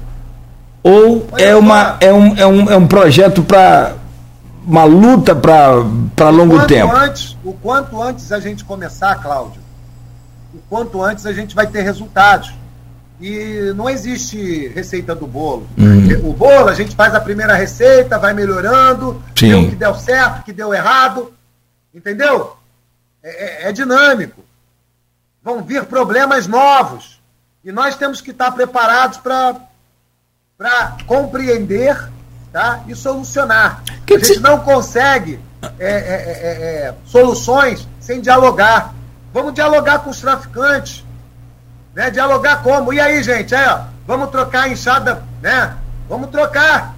Ou 0.82 1.28
é, 1.36 1.55
uma, 1.55 1.97
é, 2.01 2.12
um, 2.12 2.36
é, 2.36 2.47
um, 2.47 2.70
é 2.70 2.76
um 2.76 2.88
projeto 2.88 3.42
para 3.42 3.94
uma 4.66 4.82
luta 4.84 5.34
para 5.34 6.30
longo 6.30 6.56
quanto 6.56 6.66
tempo? 6.66 6.94
Antes, 6.94 7.36
o 7.44 7.52
quanto 7.52 8.02
antes 8.02 8.32
a 8.32 8.40
gente 8.40 8.64
começar, 8.64 9.14
Cláudio, 9.16 9.60
o 10.52 10.59
quanto 10.68 11.02
antes 11.02 11.24
a 11.24 11.32
gente 11.32 11.55
vai 11.55 11.66
ter 11.68 11.82
resultados. 11.82 12.52
E 13.20 13.72
não 13.76 13.88
existe 13.88 14.68
receita 14.68 15.14
do 15.14 15.26
bolo. 15.26 15.68
Uhum. 15.76 16.30
O 16.30 16.32
bolo, 16.32 16.68
a 16.68 16.74
gente 16.74 16.97
faz 16.97 17.14
a 17.14 17.20
primeira 17.20 17.55
receita, 17.55 18.18
vai 18.18 18.32
melhorando, 18.32 19.22
Sim. 19.36 19.66
o 19.66 19.68
que 19.68 19.76
deu 19.76 19.94
certo, 19.94 20.40
o 20.40 20.42
que 20.42 20.52
deu 20.55 20.72
errado. 20.72 21.30
Entendeu? 21.94 22.56
É, 23.22 23.66
é, 23.66 23.68
é 23.68 23.72
dinâmico. 23.72 24.42
Vão 25.42 25.62
vir 25.62 25.84
problemas 25.84 26.46
novos. 26.46 27.20
E 27.64 27.72
nós 27.72 27.96
temos 27.96 28.20
que 28.20 28.30
estar 28.30 28.50
preparados 28.52 29.18
para 29.18 30.96
compreender 31.06 32.10
tá? 32.52 32.80
e 32.86 32.94
solucionar. 32.94 33.82
Que 34.06 34.14
a 34.14 34.18
gente 34.18 34.34
se... 34.34 34.40
não 34.40 34.60
consegue 34.60 35.40
é, 35.78 35.86
é, 35.86 35.88
é, 35.88 36.86
é, 36.88 36.94
soluções 37.04 37.86
sem 38.00 38.20
dialogar. 38.20 38.94
Vamos 39.32 39.54
dialogar 39.54 40.00
com 40.00 40.10
os 40.10 40.20
traficantes. 40.20 41.04
Né? 41.94 42.10
Dialogar 42.10 42.62
como? 42.62 42.92
E 42.92 43.00
aí, 43.00 43.22
gente? 43.22 43.54
Aí, 43.54 43.66
ó, 43.68 43.80
vamos 44.06 44.30
trocar 44.30 44.64
a 44.64 44.68
enxada, 44.68 45.22
né? 45.42 45.74
Vamos 46.08 46.30
trocar. 46.30 46.94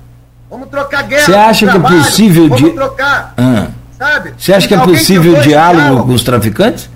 Vamos 0.49 0.69
trocar 0.69 1.03
guerra. 1.05 1.25
Você 1.25 1.35
acha 1.35 1.67
que 1.67 1.77
é 1.77 1.81
possível 1.81 2.49
vamos 2.49 2.63
de... 2.63 2.71
trocar. 2.73 3.35
Ah. 3.37 3.69
Sabe? 3.99 4.35
Você 4.37 4.53
acha 4.53 4.69
que 4.69 4.75
é 4.75 4.79
possível 4.79 5.41
diálogo 5.41 6.07
com 6.07 6.13
os 6.13 6.23
traficantes? 6.23 6.91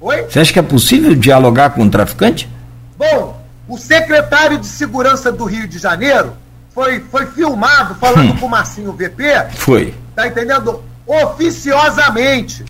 Oi? 0.00 0.22
Você 0.22 0.40
acha 0.40 0.52
que 0.52 0.58
é 0.58 0.62
possível 0.62 1.14
dialogar 1.14 1.70
com 1.70 1.82
o 1.82 1.90
traficante? 1.90 2.48
Bom, 2.96 3.40
o 3.68 3.76
secretário 3.76 4.58
de 4.58 4.66
Segurança 4.66 5.30
do 5.30 5.44
Rio 5.44 5.68
de 5.68 5.78
Janeiro 5.78 6.36
foi, 6.70 7.00
foi 7.00 7.26
filmado 7.26 7.94
falando 7.96 8.32
hum. 8.32 8.36
com 8.38 8.46
o 8.46 8.50
Marcinho 8.50 8.92
VP. 8.92 9.50
Foi. 9.56 9.94
Tá 10.14 10.26
entendendo? 10.26 10.82
Oficiosamente. 11.06 12.64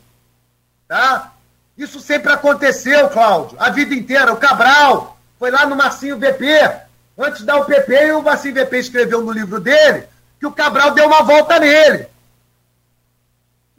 Tá? 0.89 1.33
Isso 1.79 2.01
sempre 2.01 2.33
aconteceu, 2.33 3.09
Cláudio, 3.09 3.57
a 3.59 3.71
vida 3.71 3.95
inteira. 3.95 4.33
O 4.33 4.37
Cabral 4.37 5.19
foi 5.39 5.51
lá 5.51 5.65
no 5.67 5.77
Marcinho 5.77 6.19
VP, 6.19 6.45
antes 7.17 7.43
da 7.45 7.57
UPP, 7.57 7.93
e 7.93 8.13
o 8.13 8.23
Marcinho 8.23 8.55
VP 8.55 8.79
escreveu 8.79 9.23
no 9.23 9.33
livro 9.33 9.61
dele 9.61 10.05
que 10.39 10.47
o 10.47 10.53
Cabral 10.53 10.93
deu 10.93 11.07
uma 11.07 11.23
volta 11.23 11.59
nele. 11.59 12.07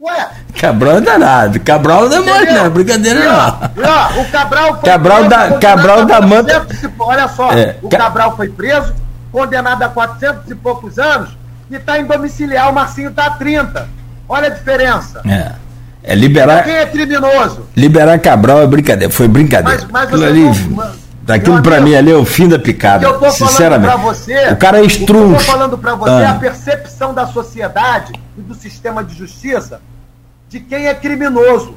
Ué. 0.02 0.28
Cabral 0.58 0.96
é 0.96 1.00
danado. 1.00 1.60
Cabral 1.60 2.08
não 2.08 2.16
é 2.16 2.20
mais, 2.20 2.54
não. 2.54 2.70
Brincadeira 2.70 3.20
e, 3.20 3.26
ó, 3.28 3.30
não. 3.30 3.88
Ó, 3.88 4.20
o 4.20 4.24
Cabral 4.32 4.80
foi 4.80 4.90
Cabral 4.90 5.16
preso, 5.18 5.30
da, 5.30 5.58
Cabral 5.58 6.04
da 6.04 6.20
manta. 6.20 6.66
Olha 6.98 7.28
só, 7.28 7.52
é, 7.52 7.76
o 7.80 7.88
Cabral 7.88 8.36
foi 8.36 8.48
preso, 8.48 8.92
condenado 9.30 9.82
a 9.84 9.88
400 9.88 10.50
e 10.50 10.54
poucos 10.56 10.98
anos, 10.98 11.36
e 11.70 11.76
está 11.76 12.00
em 12.00 12.04
domiciliar. 12.04 12.68
O 12.68 12.74
Marcinho 12.74 13.10
está 13.10 13.26
a 13.26 13.30
30. 13.30 13.88
Olha 14.28 14.48
a 14.48 14.50
diferença. 14.50 15.22
É. 15.24 15.52
É 16.02 16.16
liberar. 16.16 16.64
Quem 16.64 16.74
é 16.74 16.86
criminoso? 16.86 17.68
Liberar 17.76 18.18
Cabral 18.18 18.60
é 18.60 18.66
brincadeira. 18.66 19.12
Foi 19.12 19.28
brincadeira. 19.28 19.86
Mas, 19.88 20.10
mas 20.10 20.22
ali, 20.22 20.50
daquilo 21.22 21.62
para 21.62 21.80
mim 21.80 21.94
ali 21.94 22.10
é 22.10 22.16
o 22.16 22.24
fim 22.24 22.48
da 22.48 22.58
picada. 22.58 23.06
Eu 23.06 23.20
tô 23.20 23.30
sinceramente. 23.30 23.96
Você, 23.98 24.48
o 24.48 24.56
cara 24.56 24.80
é 24.80 24.84
estruncho. 24.84 25.34
Eu 25.34 25.46
tô 25.46 25.52
falando 25.52 25.78
para 25.78 25.94
você 25.94 26.10
ah. 26.10 26.32
a 26.32 26.34
percepção 26.34 27.14
da 27.14 27.24
sociedade 27.28 28.12
e 28.36 28.40
do 28.40 28.52
sistema 28.52 29.04
de 29.04 29.14
justiça 29.14 29.80
de 30.52 30.60
quem 30.60 30.86
é 30.86 30.94
criminoso. 30.94 31.74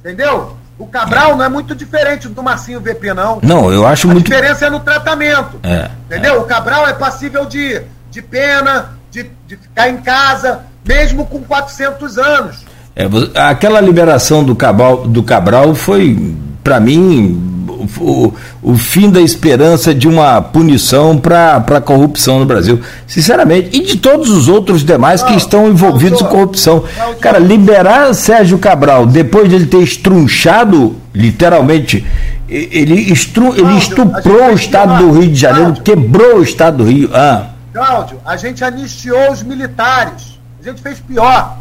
Entendeu? 0.00 0.56
O 0.78 0.86
Cabral 0.86 1.36
não 1.36 1.44
é 1.44 1.48
muito 1.48 1.74
diferente 1.74 2.28
do 2.28 2.42
Marcinho 2.42 2.80
VP, 2.80 3.12
não. 3.12 3.40
Não, 3.42 3.70
eu 3.70 3.86
acho 3.86 4.08
a 4.08 4.12
muito. 4.12 4.32
A 4.32 4.34
diferença 4.36 4.66
é 4.66 4.70
no 4.70 4.80
tratamento. 4.80 5.60
É, 5.62 5.90
entendeu? 6.06 6.34
É. 6.34 6.38
O 6.38 6.44
Cabral 6.44 6.88
é 6.88 6.94
passível 6.94 7.44
de, 7.44 7.82
de 8.10 8.22
pena, 8.22 8.96
de, 9.10 9.30
de 9.46 9.56
ficar 9.56 9.90
em 9.90 9.98
casa, 9.98 10.60
mesmo 10.82 11.26
com 11.26 11.42
400 11.42 12.16
anos. 12.16 12.64
É, 12.94 13.04
aquela 13.38 13.80
liberação 13.80 14.42
do 14.42 14.56
Cabral, 14.56 15.06
do 15.06 15.22
Cabral 15.22 15.74
foi, 15.74 16.34
para 16.64 16.80
mim, 16.80 17.55
o, 18.00 18.34
o, 18.62 18.74
fim 18.76 19.10
da 19.10 19.20
esperança 19.20 19.94
de 19.94 20.08
uma 20.08 20.40
punição 20.40 21.18
para 21.18 21.56
a 21.56 21.80
corrupção 21.80 22.38
no 22.38 22.44
Brasil. 22.44 22.80
Sinceramente. 23.06 23.70
E 23.72 23.84
de 23.84 23.96
todos 23.98 24.30
os 24.30 24.48
outros 24.48 24.84
demais 24.84 25.22
que 25.22 25.34
estão 25.34 25.68
envolvidos 25.68 26.20
em 26.20 26.24
corrupção. 26.24 26.84
Cara, 27.20 27.38
liberar 27.38 28.14
Sérgio 28.14 28.58
Cabral 28.58 29.06
depois 29.06 29.48
de 29.48 29.56
ele 29.56 29.66
ter 29.66 29.82
estrunchado, 29.82 30.96
literalmente, 31.14 32.06
ele, 32.48 32.94
estru, 33.12 33.54
ele 33.56 33.76
estuprou 33.76 34.50
o 34.50 34.54
estado 34.54 34.98
do 34.98 35.18
Rio 35.18 35.30
de 35.30 35.36
Janeiro, 35.36 35.74
quebrou 35.82 36.38
o 36.38 36.42
estado 36.42 36.78
do 36.78 36.84
Rio. 36.84 37.10
Ah. 37.12 37.50
Cláudio, 37.72 38.18
a 38.24 38.36
gente 38.36 38.64
anistiou 38.64 39.30
os 39.30 39.42
militares. 39.42 40.38
A 40.60 40.68
gente 40.68 40.80
fez 40.82 40.98
pior 41.00 41.56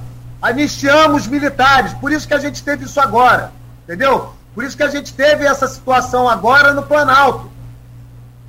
anistiamos 0.46 1.24
os 1.24 1.28
militares. 1.28 1.94
Por 1.94 2.12
isso 2.12 2.28
que 2.28 2.34
a 2.34 2.40
gente 2.40 2.62
teve 2.64 2.86
isso 2.86 3.00
agora. 3.00 3.52
Entendeu? 3.84 4.34
Por 4.56 4.64
isso 4.64 4.78
que 4.78 4.84
a 4.84 4.90
gente 4.90 5.14
teve 5.14 5.46
essa 5.46 5.68
situação 5.68 6.30
agora 6.30 6.74
no 6.74 6.84
Planalto. 6.84 7.52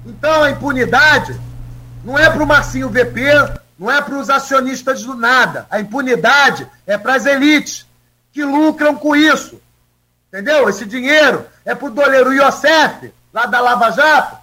Então 0.06 0.44
a 0.44 0.50
impunidade 0.50 1.38
não 2.04 2.16
é 2.16 2.30
para 2.30 2.44
o 2.44 2.46
Marcinho 2.46 2.88
VP, 2.88 3.24
não 3.76 3.90
é 3.90 4.00
para 4.00 4.14
os 4.14 4.30
acionistas 4.30 5.02
do 5.02 5.14
nada. 5.14 5.66
A 5.68 5.80
impunidade 5.80 6.66
é 6.86 6.96
para 6.96 7.16
as 7.16 7.26
elites 7.26 7.84
que 8.32 8.44
lucram 8.44 8.94
com 8.94 9.16
isso. 9.16 9.60
Entendeu? 10.28 10.68
Esse 10.68 10.86
dinheiro 10.86 11.44
é 11.64 11.74
para 11.74 11.88
o 11.88 11.90
doleiro 11.90 12.32
Iosef, 12.32 13.12
lá 13.32 13.46
da 13.46 13.60
Lava 13.60 13.90
Jato, 13.90 14.36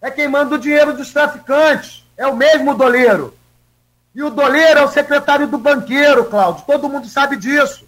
é 0.00 0.10
quem 0.12 0.28
manda 0.28 0.54
o 0.54 0.58
dinheiro 0.58 0.94
dos 0.94 1.12
traficantes. 1.12 2.06
É 2.16 2.26
o 2.26 2.36
mesmo 2.36 2.74
doleiro. 2.74 3.36
E 4.14 4.22
o 4.22 4.30
doleiro 4.30 4.80
é 4.80 4.84
o 4.84 4.88
secretário 4.88 5.48
do 5.48 5.58
banqueiro, 5.58 6.26
Cláudio. 6.26 6.64
Todo 6.66 6.88
mundo 6.88 7.08
sabe 7.08 7.36
disso. 7.36 7.84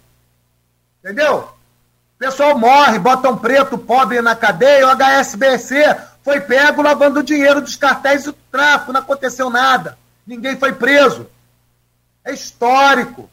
Entendeu? 0.99 1.53
Pessoal 2.23 2.57
morre, 2.57 2.97
botam 2.99 3.37
preto, 3.37 3.77
pobre 3.77 4.21
na 4.21 4.33
cadeia. 4.33 4.87
O 4.87 4.89
HSBC 4.89 5.83
foi 6.23 6.39
pego 6.39 6.81
lavando 6.81 7.21
dinheiro 7.21 7.59
dos 7.59 7.75
cartéis 7.75 8.23
do 8.23 8.31
tráfico. 8.31 8.93
Não 8.93 9.01
aconteceu 9.01 9.49
nada. 9.49 9.97
Ninguém 10.25 10.55
foi 10.55 10.71
preso. 10.71 11.29
É 12.23 12.31
histórico. 12.31 13.29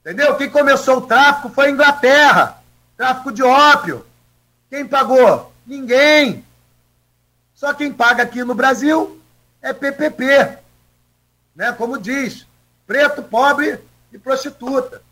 Entendeu? 0.00 0.36
Quem 0.36 0.48
começou 0.48 0.98
o 0.98 1.00
tráfico 1.00 1.48
foi 1.48 1.66
a 1.66 1.70
Inglaterra. 1.70 2.62
Tráfico 2.96 3.32
de 3.32 3.42
ópio. 3.42 4.06
Quem 4.70 4.86
pagou? 4.86 5.52
Ninguém. 5.66 6.44
Só 7.56 7.74
quem 7.74 7.92
paga 7.92 8.22
aqui 8.22 8.44
no 8.44 8.54
Brasil 8.54 9.20
é 9.60 9.72
PPP 9.72 10.60
né? 11.56 11.72
Como 11.72 11.98
diz, 11.98 12.46
preto, 12.86 13.20
pobre 13.20 13.80
e 14.12 14.18
prostituta. 14.18 15.02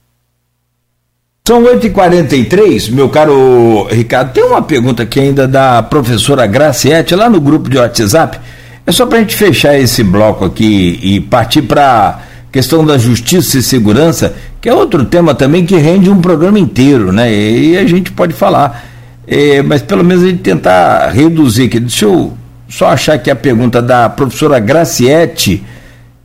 São 1.49 1.63
8h43, 1.63 2.93
meu 2.93 3.09
caro 3.09 3.89
Ricardo. 3.91 4.35
Tem 4.35 4.45
uma 4.45 4.61
pergunta 4.61 5.05
aqui 5.05 5.19
ainda 5.19 5.49
da 5.49 5.83
professora 5.83 6.47
Graciete, 6.47 7.15
lá 7.15 7.31
no 7.31 7.41
grupo 7.41 7.71
de 7.71 7.79
WhatsApp. 7.79 8.39
É 8.87 8.93
só 8.93 9.07
para 9.07 9.17
a 9.17 9.21
gente 9.23 9.35
fechar 9.35 9.75
esse 9.79 10.03
bloco 10.03 10.45
aqui 10.45 11.01
e 11.03 11.21
partir 11.21 11.63
para 11.63 12.21
questão 12.53 12.85
da 12.85 12.99
justiça 12.99 13.57
e 13.57 13.63
segurança, 13.63 14.37
que 14.61 14.69
é 14.69 14.75
outro 14.75 15.07
tema 15.07 15.35
também 15.35 15.65
que 15.65 15.75
rende 15.77 16.11
um 16.11 16.21
programa 16.21 16.59
inteiro, 16.59 17.13
né? 17.13 17.33
E 17.33 17.79
a 17.79 17.87
gente 17.87 18.13
pode 18.13 18.35
falar. 18.35 18.85
É, 19.27 19.63
mas 19.63 19.81
pelo 19.81 20.05
menos 20.05 20.25
a 20.25 20.27
gente 20.27 20.43
tentar 20.43 21.09
reduzir 21.13 21.69
aqui. 21.69 21.81
Deixa 21.81 22.05
eu 22.05 22.37
só 22.69 22.89
achar 22.89 23.15
aqui 23.15 23.31
a 23.31 23.37
pergunta 23.37 23.81
da 23.81 24.07
professora 24.11 24.61
Graciete 24.61 25.65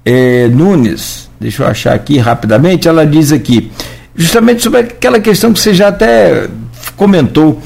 é, 0.06 0.50
Nunes, 0.50 1.30
deixa 1.40 1.64
eu 1.64 1.68
achar 1.68 1.94
aqui 1.94 2.18
rapidamente, 2.18 2.90
ela 2.90 3.06
diz 3.06 3.32
aqui, 3.32 3.72
justamente 4.16 4.62
sobre 4.62 4.82
aquela 4.82 5.20
questão 5.20 5.52
que 5.54 5.60
você 5.60 5.74
já 5.74 5.88
até 5.88 6.48
comentou. 6.96 7.62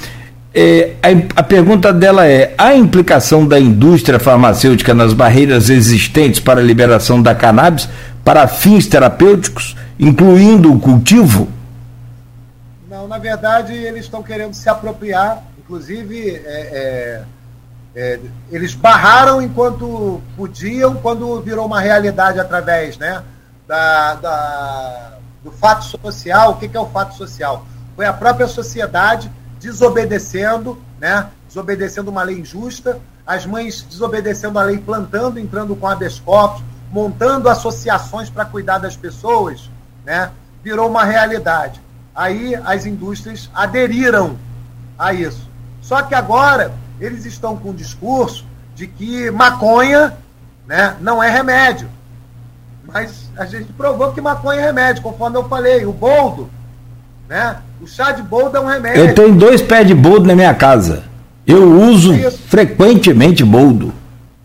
É, 0.53 0.93
a, 1.03 1.41
a, 1.41 1.43
pergunta 1.43 1.93
dela 1.93 2.27
é: 2.27 2.53
a 2.57 2.75
implicação 2.75 3.47
da 3.47 3.59
indústria 3.59 4.19
farmacêutica 4.19 4.93
nas 4.93 5.13
barreiras 5.13 5.69
existentes 5.69 6.39
para 6.39 6.59
a 6.59 6.63
liberação 6.63 7.21
da 7.21 7.35
cannabis 7.35 7.87
para 8.23 8.47
fins 8.47 8.87
terapêuticos, 8.87 9.75
incluindo 9.99 10.73
o 10.73 10.79
cultivo? 10.79 11.47
Não, 12.89 13.07
na 13.07 13.17
verdade, 13.17 13.73
eles 13.73 14.05
estão 14.05 14.23
querendo 14.23 14.53
se 14.53 14.67
apropriar, 14.67 15.43
inclusive. 15.59 16.41
É, 16.45 17.21
é 17.23 17.37
é, 17.99 18.19
eles 18.51 18.75
barraram 18.75 19.41
enquanto 19.41 20.21
podiam, 20.35 20.93
quando 20.93 21.41
virou 21.41 21.65
uma 21.65 21.81
realidade 21.81 22.39
através 22.39 22.95
né, 22.95 23.23
da, 23.67 24.13
da 24.13 25.16
do 25.47 25.51
fato 25.51 25.85
social. 25.85 26.51
O 26.51 26.55
que, 26.57 26.67
que 26.67 26.75
é 26.75 26.79
o 26.79 26.87
fato 26.87 27.15
social? 27.15 27.65
Foi 27.95 28.05
a 28.05 28.13
própria 28.13 28.47
sociedade 28.47 29.31
desobedecendo, 29.59 30.77
né, 30.99 31.27
desobedecendo 31.47 32.11
uma 32.11 32.21
lei 32.21 32.39
injusta, 32.39 32.99
as 33.25 33.45
mães 33.45 33.81
desobedecendo 33.81 34.59
a 34.59 34.63
lei, 34.63 34.77
plantando, 34.77 35.39
entrando 35.39 35.75
com 35.75 35.87
habeas 35.87 36.19
corpus, 36.19 36.63
montando 36.91 37.49
associações 37.49 38.29
para 38.29 38.45
cuidar 38.45 38.77
das 38.77 38.95
pessoas, 38.95 39.69
né, 40.05 40.31
virou 40.63 40.89
uma 40.89 41.03
realidade. 41.03 41.81
Aí 42.13 42.53
as 42.55 42.85
indústrias 42.85 43.49
aderiram 43.53 44.37
a 44.97 45.13
isso. 45.13 45.47
Só 45.81 46.01
que 46.01 46.13
agora 46.13 46.73
eles 46.99 47.25
estão 47.25 47.55
com 47.55 47.69
o 47.69 47.73
discurso 47.73 48.45
de 48.75 48.87
que 48.87 49.31
maconha 49.31 50.17
né, 50.65 50.95
não 50.99 51.23
é 51.23 51.29
remédio. 51.29 51.89
Mas 52.97 53.29
a 53.37 53.45
gente 53.45 53.71
provou 53.73 54.11
que 54.11 54.19
maconha 54.19 54.59
é 54.59 54.65
remédio, 54.65 55.03
conforme 55.03 55.37
eu 55.37 55.47
falei. 55.47 55.85
O 55.85 55.93
boldo, 55.93 56.49
né? 57.29 57.57
O 57.79 57.85
chá 57.85 58.11
de 58.11 58.23
boldo 58.23 58.57
é 58.57 58.59
um 58.59 58.65
remédio. 58.65 59.05
Eu 59.05 59.13
tenho 59.13 59.35
dois 59.35 59.61
pés 59.61 59.85
de 59.85 59.93
boldo 59.93 60.25
na 60.25 60.33
minha 60.33 60.55
casa. 60.55 61.03
Eu 61.45 61.79
uso 61.79 62.11
é 62.15 62.31
frequentemente 62.31 63.43
boldo. 63.43 63.93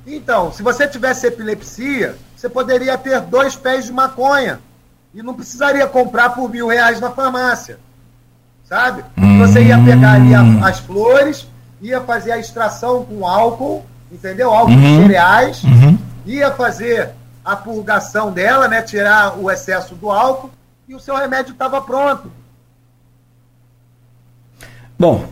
Então, 0.07 0.53
se 0.53 0.63
você 0.63 0.87
tivesse 0.87 1.27
epilepsia, 1.27 2.15
você 2.37 2.47
poderia 2.47 2.99
ter 2.99 3.23
dois 3.23 3.57
pés 3.57 3.87
de 3.87 3.93
maconha. 3.93 4.61
E 5.15 5.23
não 5.23 5.33
precisaria 5.33 5.87
comprar 5.87 6.31
por 6.31 6.51
mil 6.51 6.69
reais 6.69 7.01
na 7.01 7.11
farmácia. 7.11 7.79
Sabe? 8.65 9.03
Hum. 9.17 9.39
Você 9.39 9.63
ia 9.63 9.79
pegar 9.83 10.13
ali 10.13 10.35
as 10.63 10.79
flores, 10.79 11.49
ia 11.81 12.03
fazer 12.03 12.33
a 12.33 12.39
extração 12.39 13.03
com 13.05 13.27
álcool, 13.27 13.83
entendeu? 14.11 14.51
Álcool 14.51 14.73
uhum. 14.73 14.81
de 14.81 15.03
cereais, 15.03 15.65
uhum. 15.65 15.99
ia 16.27 16.51
fazer 16.51 17.15
a 17.45 17.57
purgação 17.57 18.31
dela, 18.31 18.69
né? 18.69 18.83
Tirar 18.83 19.39
o 19.39 19.51
excesso 19.51 19.95
do 19.95 20.11
álcool, 20.11 20.51
e 20.89 20.95
o 20.95 21.01
seu 21.01 21.17
remédio 21.17 21.53
estava 21.53 21.81
pronto. 21.81 22.31
Bom, 24.99 25.27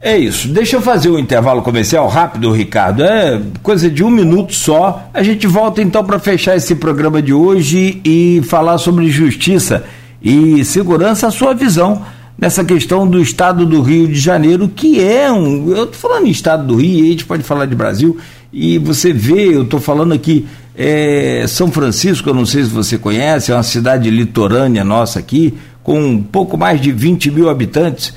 é 0.00 0.16
isso. 0.16 0.48
Deixa 0.48 0.76
eu 0.76 0.82
fazer 0.82 1.10
um 1.10 1.18
intervalo 1.18 1.62
comercial 1.62 2.06
rápido, 2.08 2.52
Ricardo. 2.52 3.02
É 3.02 3.40
coisa 3.62 3.90
de 3.90 4.04
um 4.04 4.10
minuto 4.10 4.54
só. 4.54 5.08
A 5.12 5.22
gente 5.22 5.46
volta 5.46 5.82
então 5.82 6.04
para 6.04 6.18
fechar 6.18 6.56
esse 6.56 6.74
programa 6.76 7.20
de 7.20 7.32
hoje 7.32 8.00
e 8.04 8.40
falar 8.44 8.78
sobre 8.78 9.08
justiça 9.08 9.84
e 10.22 10.64
segurança, 10.64 11.26
a 11.26 11.30
sua 11.30 11.54
visão 11.54 12.04
nessa 12.38 12.64
questão 12.64 13.06
do 13.06 13.20
estado 13.20 13.66
do 13.66 13.82
Rio 13.82 14.06
de 14.06 14.18
Janeiro, 14.18 14.68
que 14.68 15.02
é 15.02 15.30
um. 15.32 15.70
Eu 15.70 15.84
estou 15.84 16.10
falando 16.10 16.26
em 16.26 16.30
estado 16.30 16.66
do 16.66 16.76
Rio, 16.76 17.04
a 17.04 17.08
gente 17.08 17.24
pode 17.24 17.42
falar 17.42 17.66
de 17.66 17.74
Brasil, 17.74 18.16
e 18.52 18.78
você 18.78 19.12
vê, 19.12 19.54
eu 19.54 19.62
estou 19.62 19.80
falando 19.80 20.12
aqui, 20.12 20.46
é, 20.76 21.44
São 21.48 21.70
Francisco, 21.70 22.28
eu 22.28 22.34
não 22.34 22.46
sei 22.46 22.64
se 22.64 22.70
você 22.70 22.96
conhece, 22.96 23.52
é 23.52 23.54
uma 23.54 23.62
cidade 23.62 24.10
litorânea 24.10 24.84
nossa 24.84 25.18
aqui, 25.18 25.54
com 25.82 26.00
um 26.00 26.22
pouco 26.22 26.56
mais 26.56 26.80
de 26.80 26.92
20 26.92 27.30
mil 27.30 27.48
habitantes 27.48 28.14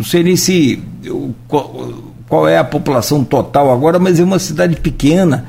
não 0.00 0.04
sei 0.04 0.22
nem 0.22 0.36
se 0.36 0.82
qual, 1.48 2.48
é 2.48 2.56
a 2.56 2.64
população 2.64 3.24
total 3.24 3.72
agora, 3.72 3.98
mas 3.98 4.20
é 4.20 4.24
uma 4.24 4.38
cidade 4.38 4.76
pequena 4.76 5.46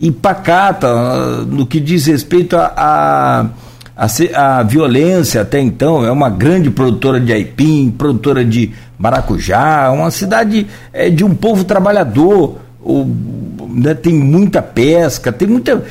e 0.00 0.10
pacata 0.10 1.44
no 1.44 1.66
que 1.66 1.80
diz 1.80 2.06
respeito 2.06 2.56
a, 2.56 2.72
a, 2.76 3.46
a, 3.96 4.58
a, 4.58 4.62
violência 4.62 5.42
até 5.42 5.60
então. 5.60 6.04
É 6.04 6.10
uma 6.10 6.30
grande 6.30 6.70
produtora 6.70 7.20
de 7.20 7.32
aipim, 7.32 7.90
produtora 7.90 8.44
de 8.44 8.72
maracujá, 8.96 9.90
uma 9.90 10.10
cidade 10.10 10.66
é, 10.92 11.10
de 11.10 11.24
um 11.24 11.34
povo 11.34 11.64
trabalhador. 11.64 12.58
O, 12.82 13.06
né, 13.68 13.94
tem 13.94 14.14
muita 14.14 14.62
pesca, 14.62 15.30
tem 15.30 15.46
muita. 15.46 15.84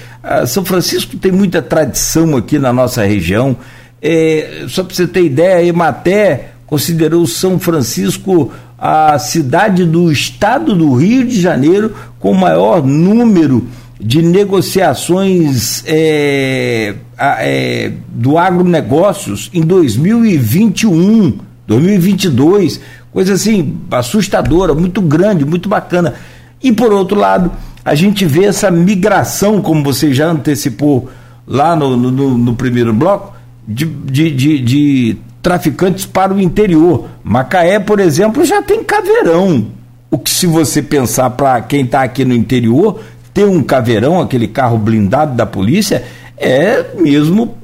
São 0.47 0.65
Francisco 0.65 1.17
tem 1.17 1.31
muita 1.31 1.61
tradição 1.61 2.35
aqui 2.35 2.57
na 2.57 2.73
nossa 2.73 3.03
região. 3.03 3.55
É, 4.01 4.65
só 4.67 4.83
para 4.83 4.95
você 4.95 5.07
ter 5.07 5.23
ideia, 5.23 5.65
Ematé 5.65 6.51
considerou 6.65 7.25
São 7.25 7.59
Francisco 7.59 8.51
a 8.77 9.19
cidade 9.19 9.85
do 9.85 10.11
estado 10.11 10.75
do 10.75 10.93
Rio 10.93 11.25
de 11.25 11.41
Janeiro 11.41 11.93
com 12.19 12.33
maior 12.33 12.85
número 12.85 13.67
de 13.99 14.21
negociações 14.21 15.83
é, 15.85 16.95
é, 17.17 17.91
do 18.07 18.37
agronegócios 18.37 19.49
em 19.53 19.61
2021, 19.61 21.39
2022, 21.67 22.79
coisa 23.11 23.33
assim 23.33 23.77
assustadora, 23.91 24.73
muito 24.73 25.01
grande, 25.01 25.43
muito 25.43 25.67
bacana. 25.67 26.13
E 26.61 26.71
por 26.71 26.91
outro 26.91 27.17
lado, 27.17 27.51
a 27.83 27.95
gente 27.95 28.25
vê 28.25 28.45
essa 28.45 28.69
migração, 28.69 29.61
como 29.61 29.83
você 29.83 30.13
já 30.13 30.27
antecipou 30.27 31.09
lá 31.47 31.75
no, 31.75 31.95
no, 31.95 32.37
no 32.37 32.55
primeiro 32.55 32.93
bloco, 32.93 33.33
de, 33.67 33.85
de, 33.85 34.31
de, 34.31 34.59
de 34.59 35.17
traficantes 35.41 36.05
para 36.05 36.33
o 36.33 36.39
interior. 36.39 37.07
Macaé, 37.23 37.79
por 37.79 37.99
exemplo, 37.99 38.43
já 38.45 38.61
tem 38.61 38.83
caveirão. 38.83 39.67
O 40.11 40.17
que, 40.17 40.29
se 40.29 40.47
você 40.47 40.81
pensar 40.81 41.29
para 41.31 41.61
quem 41.61 41.85
está 41.85 42.03
aqui 42.03 42.25
no 42.25 42.33
interior, 42.33 42.99
ter 43.33 43.45
um 43.45 43.61
caveirão, 43.61 44.19
aquele 44.19 44.47
carro 44.47 44.77
blindado 44.77 45.35
da 45.35 45.45
polícia, 45.45 46.03
é 46.37 46.85
mesmo 46.99 47.55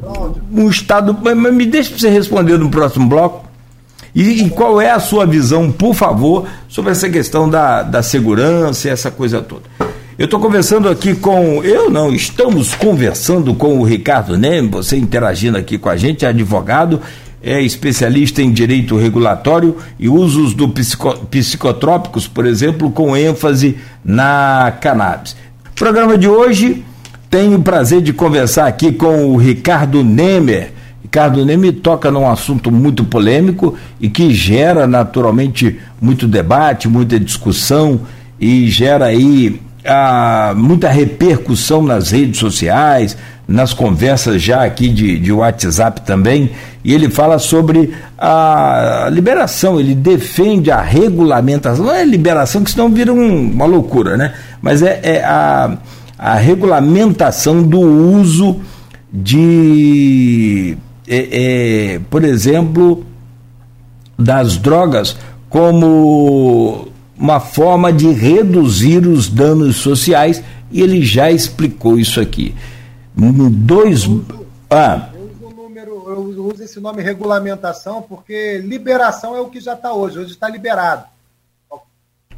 um 0.52 0.70
estado. 0.70 1.18
Mas 1.22 1.54
me 1.54 1.66
deixe 1.66 1.98
você 1.98 2.10
responder 2.10 2.58
no 2.58 2.70
próximo 2.70 3.08
bloco. 3.08 3.45
E, 4.16 4.44
e, 4.46 4.50
qual 4.50 4.80
é 4.80 4.92
a 4.92 5.00
sua 5.00 5.26
visão, 5.26 5.70
por 5.70 5.94
favor, 5.94 6.48
sobre 6.70 6.92
essa 6.92 7.10
questão 7.10 7.50
da, 7.50 7.84
da 7.84 8.02
segurança 8.02 8.88
e 8.88 8.92
essa 8.92 9.12
coisa 9.12 9.42
toda? 9.42 9.64
Eu 10.18 10.24
estou 10.26 10.40
conversando 10.40 10.88
aqui 10.88 11.14
com. 11.14 11.62
Eu 11.62 11.90
não, 11.90 12.14
estamos 12.14 12.74
conversando 12.74 13.54
com 13.54 13.78
o 13.78 13.84
Ricardo 13.84 14.38
Nem, 14.38 14.70
você 14.70 14.96
interagindo 14.96 15.58
aqui 15.58 15.78
com 15.78 15.90
a 15.90 15.98
gente, 15.98 16.26
advogado 16.26 17.02
é 17.46 17.62
especialista 17.62 18.42
em 18.42 18.52
direito 18.52 18.98
regulatório 18.98 19.78
e 20.00 20.10
usos 20.10 20.56
do 20.56 20.68
psico, 20.68 21.16
psicotrópicos, 21.28 22.28
por 22.28 22.44
exemplo, 22.44 22.90
com 22.90 23.16
ênfase 23.16 23.78
na 24.04 24.74
cannabis. 24.82 25.36
programa 25.76 26.18
de 26.18 26.28
hoje 26.28 26.84
tenho 27.30 27.60
o 27.60 27.62
prazer 27.62 28.02
de 28.02 28.12
conversar 28.14 28.66
aqui 28.66 28.92
com 28.92 29.28
o 29.28 29.38
Ricardo 29.38 30.04
Nemer. 30.04 30.72
Ricardo 31.16 31.46
Nemer 31.46 31.76
toca 31.76 32.12
num 32.12 32.30
assunto 32.30 32.70
muito 32.70 33.06
polêmico 33.06 33.74
e 34.02 34.10
que 34.10 34.34
gera 34.34 34.86
naturalmente 34.86 35.80
muito 36.02 36.28
debate, 36.28 36.90
muita 36.90 37.18
discussão 37.18 38.02
e 38.38 38.68
gera 38.68 39.06
aí 39.06 39.62
ah, 39.86 40.54
muita 40.58 40.90
repercussão 40.90 41.82
nas 41.82 42.12
redes 42.12 42.38
sociais, 42.38 43.16
nas 43.48 43.72
conversas 43.72 44.42
já 44.42 44.66
aqui 44.66 44.90
de, 44.90 45.18
de 45.18 45.32
WhatsApp 45.32 46.02
também, 46.02 46.52
e 46.84 46.94
ele 46.94 47.10
fala 47.10 47.40
sobre 47.40 47.94
a 48.18 49.08
liberação, 49.10 49.80
ele 49.80 49.96
defende 49.96 50.70
a 50.70 50.82
regulamentação, 50.82 51.86
não 51.86 51.94
é 51.94 52.04
liberação, 52.04 52.62
que 52.62 52.72
senão 52.72 52.90
vira 52.90 53.14
um, 53.14 53.52
uma 53.52 53.66
loucura, 53.66 54.18
né? 54.18 54.34
Mas 54.62 54.82
é, 54.82 55.00
é 55.02 55.24
a, 55.24 55.78
a 56.20 56.36
regulamentação 56.36 57.64
do 57.64 57.80
uso 57.80 58.60
de, 59.14 60.78
é, 61.07 61.94
é, 61.95 61.99
por 62.10 62.23
exemplo, 62.23 63.06
das 64.18 64.57
drogas 64.57 65.15
como 65.49 66.88
uma 67.18 67.40
forma 67.40 67.94
de 67.94 68.11
reduzir 68.11 69.07
os 69.07 69.30
danos 69.30 69.77
sociais, 69.77 70.44
e 70.72 70.82
ele 70.82 71.03
já 71.03 71.32
explicou 71.32 71.98
isso 71.98 72.19
aqui 72.19 72.53
dois. 73.15 74.10
Ah. 74.69 75.10
Eu 75.14 75.22
uso, 75.22 75.45
o 75.45 75.64
número, 75.64 76.03
eu 76.07 76.45
uso 76.45 76.64
esse 76.64 76.80
nome 76.80 77.02
regulamentação 77.02 78.02
porque 78.02 78.60
liberação 78.60 79.36
é 79.36 79.41
o 79.41 79.48
que 79.48 79.60
já 79.60 79.73
está 79.73 79.94
hoje. 79.94 80.19
Hoje 80.19 80.32
está 80.32 80.49
liberado. 80.49 81.06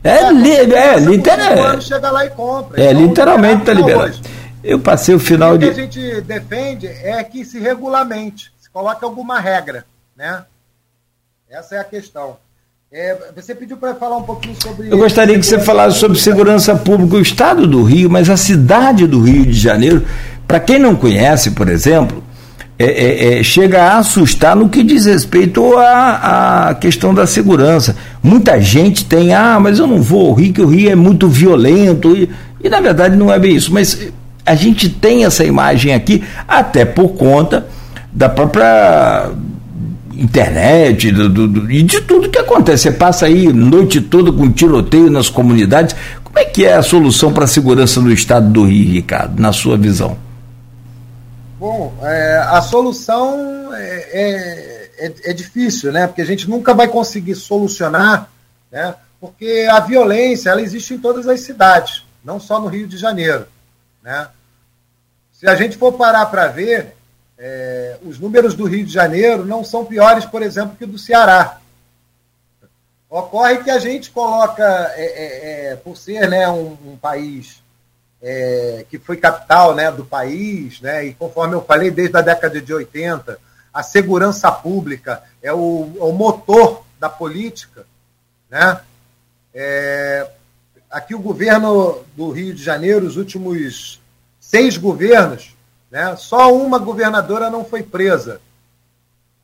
É, 0.03 0.26
é, 0.26 0.31
li, 0.31 0.52
é 0.52 0.99
literalmente. 0.99 1.85
chega 1.85 2.11
lá 2.11 2.26
e 2.26 2.30
compra. 2.30 2.81
É, 2.81 2.91
então, 2.91 3.02
literalmente 3.02 3.61
está 3.61 3.73
liberado. 3.73 4.14
Tá 4.14 4.30
eu 4.64 4.80
passei 4.80 5.15
o 5.15 5.19
final 5.19 5.57
de. 5.57 5.65
O 5.65 5.73
que 5.73 5.80
a 5.80 5.84
gente 5.84 6.22
defende 6.22 6.88
é 6.88 7.23
que 7.23 7.44
se 7.44 7.60
regulamente, 7.60 8.52
coloque 8.78 9.04
alguma 9.04 9.40
regra, 9.40 9.86
né? 10.16 10.44
Essa 11.49 11.78
é 11.78 11.80
a 11.80 11.84
questão. 11.84 12.38
É, 12.91 13.18
você 13.36 13.56
pediu 13.56 13.76
para 13.76 13.95
falar 13.95 14.18
um 14.18 14.22
pouquinho 14.22 14.56
sobre. 14.62 14.91
Eu 14.91 14.99
gostaria 14.99 15.36
que 15.36 15.44
você 15.44 15.58
falasse 15.58 15.98
sobre 15.98 16.20
segurança 16.20 16.76
pública, 16.76 17.16
o 17.16 17.22
estado 17.22 17.66
do 17.66 17.82
Rio, 17.82 18.08
mas 18.08 18.30
a 18.30 18.38
cidade 18.38 19.08
do 19.08 19.20
Rio 19.20 19.48
de 19.48 19.54
Janeiro. 19.54 20.06
Para 20.48 20.60
quem 20.60 20.78
não 20.78 20.95
conhece, 20.95 21.52
por 21.52 21.68
exemplo, 21.70 22.24
é, 22.78 22.86
é, 22.86 23.40
é, 23.40 23.44
chega 23.44 23.82
a 23.82 23.98
assustar 23.98 24.56
no 24.56 24.70
que 24.70 24.84
diz 24.84 25.06
respeito 25.06 25.76
à, 25.76 26.70
à 26.70 26.76
questão 26.76 27.16
da 27.16 27.26
segurança. 27.26 27.95
Muita 28.22 28.62
gente 28.62 29.06
tem, 29.06 29.34
ah, 29.34 29.60
mas 29.60 29.80
eu 29.80 29.88
não 29.88 30.04
vou 30.04 30.28
ao 30.28 30.34
Rio, 30.36 30.54
que 30.54 30.62
o 30.62 30.68
Rio 30.68 30.91
é 30.91 30.95
muito 30.95 31.28
violento. 31.28 32.16
E, 32.16 32.30
e 32.64 32.70
na 32.70 32.80
verdade 32.80 33.16
não 33.16 33.34
é 33.34 33.40
bem 33.40 33.56
isso. 33.56 33.74
Mas 33.74 34.08
a 34.45 34.54
gente 34.54 34.88
tem 34.88 35.26
essa 35.26 35.44
imagem 35.44 35.95
aqui, 35.95 36.24
até 36.48 36.86
por 36.86 37.10
conta 37.16 37.66
da 38.12 38.30
própria 38.30 39.32
internet 40.14 41.12
do, 41.12 41.30
do, 41.30 41.48
do, 41.48 41.72
e 41.72 41.84
de 41.84 42.02
tudo 42.02 42.30
que 42.30 42.40
acontece. 42.40 42.84
Você 42.84 42.92
passa 42.92 43.26
aí 43.28 43.52
noite 43.54 44.02
toda 44.02 44.32
com 44.32 44.52
tiroteio 44.52 45.10
nas 45.10 45.30
comunidades. 45.30 45.96
Como 46.24 46.40
é 46.40 46.46
que 46.46 46.66
é 46.66 46.74
a 46.74 46.82
solução 46.82 47.32
para 47.32 47.44
a 47.46 47.48
segurança 47.48 48.02
no 48.02 48.12
estado 48.12 48.50
do 48.50 48.66
Rio, 48.66 48.94
Ricardo, 48.94 49.40
na 49.40 49.54
sua 49.54 49.78
visão? 49.78 50.18
Bom, 51.60 51.96
é, 52.04 52.38
a 52.50 52.62
solução 52.62 53.74
é, 53.74 54.10
é, 54.12 54.90
é, 55.08 55.14
é, 55.32 55.34
difícil, 55.34 55.92
né? 55.92 56.06
Porque 56.06 56.22
a 56.22 56.26
gente 56.26 56.50
nunca 56.50 56.74
vai 56.74 56.88
conseguir 56.88 57.36
solucionar, 57.36 58.30
né? 58.72 58.94
Porque 59.20 59.68
a 59.72 59.80
violência 59.80 60.52
ela 60.52 60.62
existe 60.62 60.94
em 60.94 61.00
todas 61.00 61.28
as 61.28 61.40
cidades, 61.42 62.06
não 62.24 62.40
só 62.40 62.60
no 62.60 62.68
Rio 62.68 62.88
de 62.88 62.98
Janeiro, 62.98 63.48
né? 64.04 64.28
Se 65.32 65.48
a 65.48 65.56
gente 65.56 65.78
for 65.78 65.94
parar 65.94 66.28
para 66.28 66.48
ver, 66.48 66.97
é, 67.38 67.98
os 68.04 68.20
números 68.20 68.56
do 68.56 68.66
Rio 68.66 68.86
de 68.86 68.92
Janeiro 68.92 69.46
não 69.46 69.64
são 69.64 69.86
piores, 69.86 70.26
por 70.26 70.42
exemplo, 70.42 70.76
que 70.76 70.86
do 70.86 70.98
Ceará. 70.98 71.60
Ocorre 73.10 73.64
que 73.64 73.70
a 73.70 73.80
gente 73.80 74.10
coloca, 74.12 74.64
é, 74.96 75.06
é, 75.06 75.72
é 75.72 75.76
por 75.76 75.96
ser 75.96 76.28
né, 76.30 76.50
um, 76.50 76.78
um 76.86 76.98
país 76.98 77.62
é, 78.22 78.86
que 78.90 78.98
foi 78.98 79.18
capital 79.18 79.76
né, 79.76 79.92
do 79.92 80.04
país, 80.04 80.82
né, 80.82 81.06
e 81.06 81.14
conforme 81.14 81.54
eu 81.54 81.62
falei, 81.62 81.92
desde 81.92 82.18
a 82.18 82.22
década 82.22 82.60
de 82.60 82.74
80, 82.74 83.40
a 83.74 83.84
segurança 83.84 84.52
pública 84.52 85.24
é 85.42 85.54
o, 85.54 85.92
é 85.98 86.04
o 86.04 86.12
motor 86.12 86.84
da 87.00 87.10
política. 87.10 87.86
Né? 88.50 88.82
Aqui 90.90 91.14
o 91.14 91.20
governo 91.20 92.04
do 92.16 92.32
Rio 92.32 92.54
de 92.54 92.64
Janeiro, 92.64 93.06
os 93.06 93.18
últimos 93.18 94.02
seis 94.40 94.78
governos, 94.78 95.57
né, 95.92 96.16
só 96.18 96.54
uma 96.54 96.78
governadora 96.78 97.50
não 97.50 97.64
foi 97.64 97.82
presa. 97.82 98.42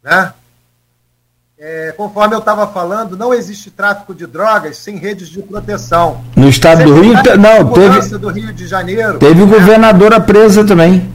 Né? 0.03 0.33
É, 1.57 1.93
conforme 1.95 2.35
eu 2.35 2.39
estava 2.39 2.67
falando, 2.67 3.15
não 3.15 3.33
existe 3.33 3.71
tráfico 3.71 4.13
de 4.13 4.27
drogas 4.27 4.77
sem 4.77 4.97
redes 4.97 5.29
de 5.29 5.41
proteção. 5.41 6.21
No 6.35 6.49
estado 6.49 6.83
do 6.83 6.99
Rio, 6.99 7.13
não, 7.39 7.71
teve. 7.71 8.17
do 8.17 8.29
Rio 8.29 8.51
de 8.51 8.67
Janeiro. 8.67 9.17
Teve 9.19 9.45
né? 9.45 9.57
governadora 9.57 10.19
presa 10.19 10.65
também. 10.65 11.09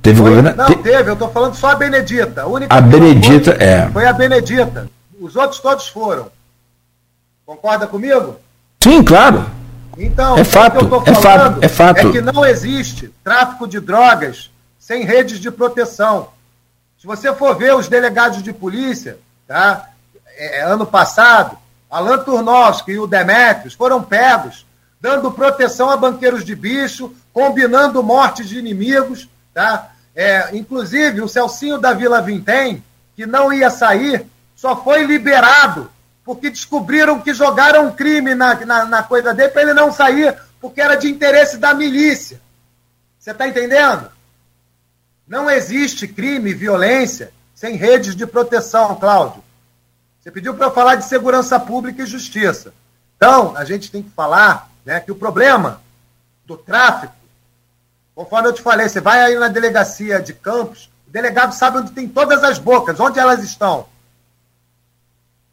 Teve 0.00 0.22
governadora. 0.22 0.70
Não, 0.70 0.82
teve, 0.82 1.10
eu 1.10 1.12
estou 1.12 1.28
falando 1.30 1.54
só 1.54 1.72
a 1.72 1.74
Benedita. 1.74 2.42
A, 2.42 2.46
única 2.46 2.74
a 2.74 2.80
Benedita, 2.80 3.54
foi, 3.54 3.62
é. 3.62 3.90
Foi 3.92 4.06
a 4.06 4.12
Benedita. 4.12 4.88
Os 5.20 5.36
outros 5.36 5.60
todos 5.60 5.88
foram. 5.88 6.28
Concorda 7.44 7.86
comigo? 7.86 8.36
Sim, 8.80 9.02
claro. 9.02 9.44
Então, 9.98 10.38
é 10.38 10.44
fato, 10.44 10.78
é 11.06 11.14
fato, 11.14 11.58
é 11.62 11.68
fato. 11.68 12.08
É 12.08 12.12
que 12.12 12.20
não 12.20 12.46
existe 12.46 13.12
tráfico 13.22 13.66
de 13.66 13.80
drogas 13.80 14.50
sem 14.78 15.04
redes 15.04 15.40
de 15.40 15.50
proteção. 15.50 16.28
Se 16.98 17.06
você 17.06 17.34
for 17.34 17.56
ver 17.56 17.74
os 17.74 17.88
delegados 17.88 18.42
de 18.42 18.52
polícia, 18.52 19.18
Tá? 19.48 19.88
É, 20.36 20.58
é, 20.58 20.62
ano 20.62 20.86
passado, 20.86 21.56
Alan 21.90 22.18
Turnovski 22.18 22.92
e 22.92 22.98
o 22.98 23.06
Demetrios 23.06 23.72
foram 23.72 24.02
pegos, 24.02 24.66
dando 25.00 25.32
proteção 25.32 25.88
a 25.88 25.96
banqueiros 25.96 26.44
de 26.44 26.54
bicho, 26.54 27.14
combinando 27.32 28.02
mortes 28.02 28.46
de 28.46 28.58
inimigos. 28.58 29.26
Tá? 29.54 29.90
É, 30.14 30.54
inclusive, 30.54 31.22
o 31.22 31.28
Celcinho 31.28 31.78
da 31.78 31.94
Vila 31.94 32.20
Vintém, 32.20 32.84
que 33.16 33.24
não 33.24 33.50
ia 33.50 33.70
sair, 33.70 34.26
só 34.54 34.76
foi 34.76 35.04
liberado 35.04 35.90
porque 36.28 36.50
descobriram 36.50 37.22
que 37.22 37.32
jogaram 37.32 37.90
crime 37.90 38.34
na, 38.34 38.54
na, 38.66 38.84
na 38.84 39.02
coisa 39.02 39.32
dele 39.32 39.48
para 39.48 39.62
ele 39.62 39.72
não 39.72 39.90
sair, 39.90 40.36
porque 40.60 40.78
era 40.78 40.94
de 40.94 41.08
interesse 41.08 41.56
da 41.56 41.72
milícia. 41.72 42.38
Você 43.18 43.30
está 43.30 43.48
entendendo? 43.48 44.10
Não 45.26 45.50
existe 45.50 46.06
crime 46.06 46.52
violência 46.52 47.32
sem 47.54 47.76
redes 47.76 48.14
de 48.14 48.26
proteção, 48.26 48.96
Cláudio. 48.96 49.42
Você 50.20 50.30
pediu 50.30 50.52
para 50.52 50.66
eu 50.66 50.70
falar 50.70 50.96
de 50.96 51.06
segurança 51.06 51.58
pública 51.58 52.02
e 52.02 52.06
justiça. 52.06 52.74
Então, 53.16 53.56
a 53.56 53.64
gente 53.64 53.90
tem 53.90 54.02
que 54.02 54.10
falar 54.10 54.70
né, 54.84 55.00
que 55.00 55.10
o 55.10 55.16
problema 55.16 55.80
do 56.44 56.58
tráfico, 56.58 57.14
conforme 58.14 58.48
eu 58.48 58.52
te 58.52 58.60
falei, 58.60 58.86
você 58.86 59.00
vai 59.00 59.22
aí 59.22 59.34
na 59.36 59.48
delegacia 59.48 60.20
de 60.20 60.34
Campos, 60.34 60.90
o 61.08 61.10
delegado 61.10 61.54
sabe 61.54 61.78
onde 61.78 61.92
tem 61.92 62.06
todas 62.06 62.44
as 62.44 62.58
bocas, 62.58 63.00
onde 63.00 63.18
elas 63.18 63.42
estão. 63.42 63.86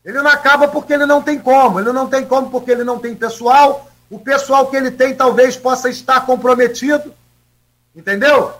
Ele 0.05 0.21
não 0.21 0.29
acaba 0.29 0.67
porque 0.67 0.93
ele 0.93 1.07
não 1.07 1.21
tem 1.21 1.39
como. 1.39 1.79
Ele 1.79 1.91
não 1.91 2.07
tem 2.07 2.23
como 2.23 2.51
porque 2.51 2.69
ele 2.69 2.83
não 2.83 2.99
tem 2.99 3.15
pessoal. 3.15 3.91
O 4.09 4.19
pessoal 4.19 4.67
que 4.67 4.75
ele 4.77 4.91
tem 4.91 5.15
talvez 5.15 5.57
possa 5.57 5.89
estar 5.89 6.25
comprometido. 6.27 7.11
Entendeu? 7.95 8.53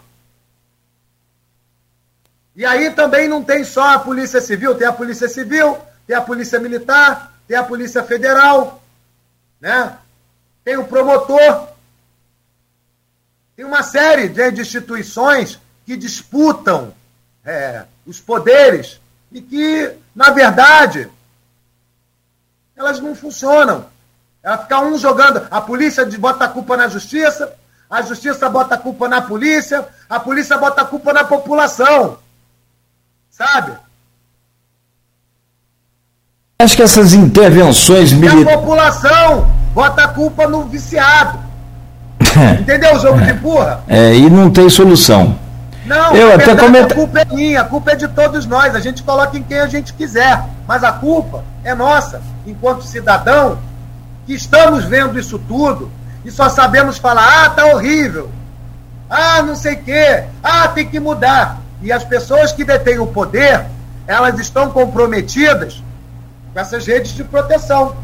E 2.56 2.66
aí 2.66 2.90
também 2.92 3.28
não 3.28 3.44
tem 3.44 3.64
só 3.64 3.94
a 3.94 4.00
Polícia 4.00 4.42
Civil, 4.42 4.76
tem 4.76 4.88
a 4.88 4.94
Polícia 4.94 5.28
Civil, 5.28 5.78
tem 6.08 6.16
a 6.16 6.22
Polícia 6.22 6.60
Militar, 6.60 7.34
tem 7.48 7.58
a 7.58 7.64
Polícia 7.64 8.02
Federal, 8.02 8.82
né? 9.60 9.98
tem 10.64 10.78
o 10.78 10.86
promotor. 10.86 11.68
Tem 13.56 13.64
uma 13.64 13.84
série 13.84 14.30
de 14.30 14.62
instituições 14.62 15.60
que 15.86 15.96
disputam 15.96 16.94
é, 17.46 17.86
os 18.06 18.20
poderes 18.20 19.00
e 19.32 19.42
que, 19.42 19.94
na 20.16 20.32
verdade, 20.32 21.10
elas 22.78 23.00
não 23.00 23.16
funcionam. 23.16 23.86
Ela 24.44 24.58
fica 24.60 24.80
um 24.82 24.98
jogando. 24.98 25.48
A 25.50 25.62
polícia 25.62 26.06
bota 26.20 26.46
a 26.46 26.48
culpa 26.48 26.78
na 26.78 26.88
justiça, 26.88 27.54
a 27.90 28.02
justiça 28.02 28.50
bota 28.50 28.76
a 28.76 28.78
culpa 28.78 29.08
na 29.08 29.22
polícia, 29.22 29.86
a 30.10 30.20
polícia 30.20 30.58
bota 30.58 30.82
a 30.82 30.86
culpa 30.86 31.14
na 31.14 31.24
população. 31.24 32.18
Sabe? 33.30 33.74
Acho 36.60 36.76
que 36.76 36.84
essas 36.84 37.14
intervenções 37.14 38.14
militares. 38.14 38.48
a 38.48 38.58
população 38.58 39.52
bota 39.74 40.04
a 40.04 40.08
culpa 40.10 40.48
no 40.48 40.64
viciado. 40.66 41.40
Entendeu 42.62 42.96
o 42.96 43.00
jogo 43.00 43.20
é. 43.20 43.26
de 43.26 43.34
burra? 43.34 43.84
É, 43.88 44.16
e 44.16 44.30
não 44.30 44.50
tem 44.50 44.70
solução. 44.70 45.38
Não, 45.86 46.16
eu 46.16 46.34
até 46.34 46.56
comenta... 46.56 46.94
a 46.94 46.96
culpa 46.96 47.20
é 47.20 47.26
minha, 47.26 47.62
a 47.62 47.64
culpa 47.64 47.92
é 47.92 47.96
de 47.96 48.08
todos 48.08 48.46
nós. 48.46 48.74
A 48.74 48.80
gente 48.80 49.04
coloca 49.04 49.38
em 49.38 49.44
quem 49.44 49.60
a 49.60 49.68
gente 49.68 49.94
quiser. 49.94 50.44
Mas 50.68 50.84
a 50.84 50.92
culpa 50.92 51.44
é 51.66 51.74
nossa, 51.74 52.22
enquanto 52.46 52.84
cidadão, 52.84 53.58
que 54.26 54.34
estamos 54.34 54.86
vendo 54.86 55.20
isso 55.20 55.40
tudo 55.40 55.92
e 56.24 56.30
só 56.32 56.48
sabemos 56.48 56.98
falar: 56.98 57.46
ah, 57.46 57.50
tá 57.50 57.66
horrível. 57.66 58.30
Ah, 59.10 59.42
não 59.42 59.56
sei 59.56 59.74
o 59.74 59.84
quê. 59.84 60.24
Ah, 60.44 60.68
tem 60.68 60.88
que 60.88 61.00
mudar. 61.00 61.60
E 61.82 61.92
as 61.92 62.04
pessoas 62.04 62.52
que 62.52 62.64
detêm 62.64 63.00
o 63.00 63.08
poder, 63.08 63.66
elas 64.08 64.40
estão 64.40 64.70
comprometidas 64.70 65.84
com 66.54 66.60
essas 66.60 66.86
redes 66.86 67.14
de 67.14 67.24
proteção. 67.24 67.96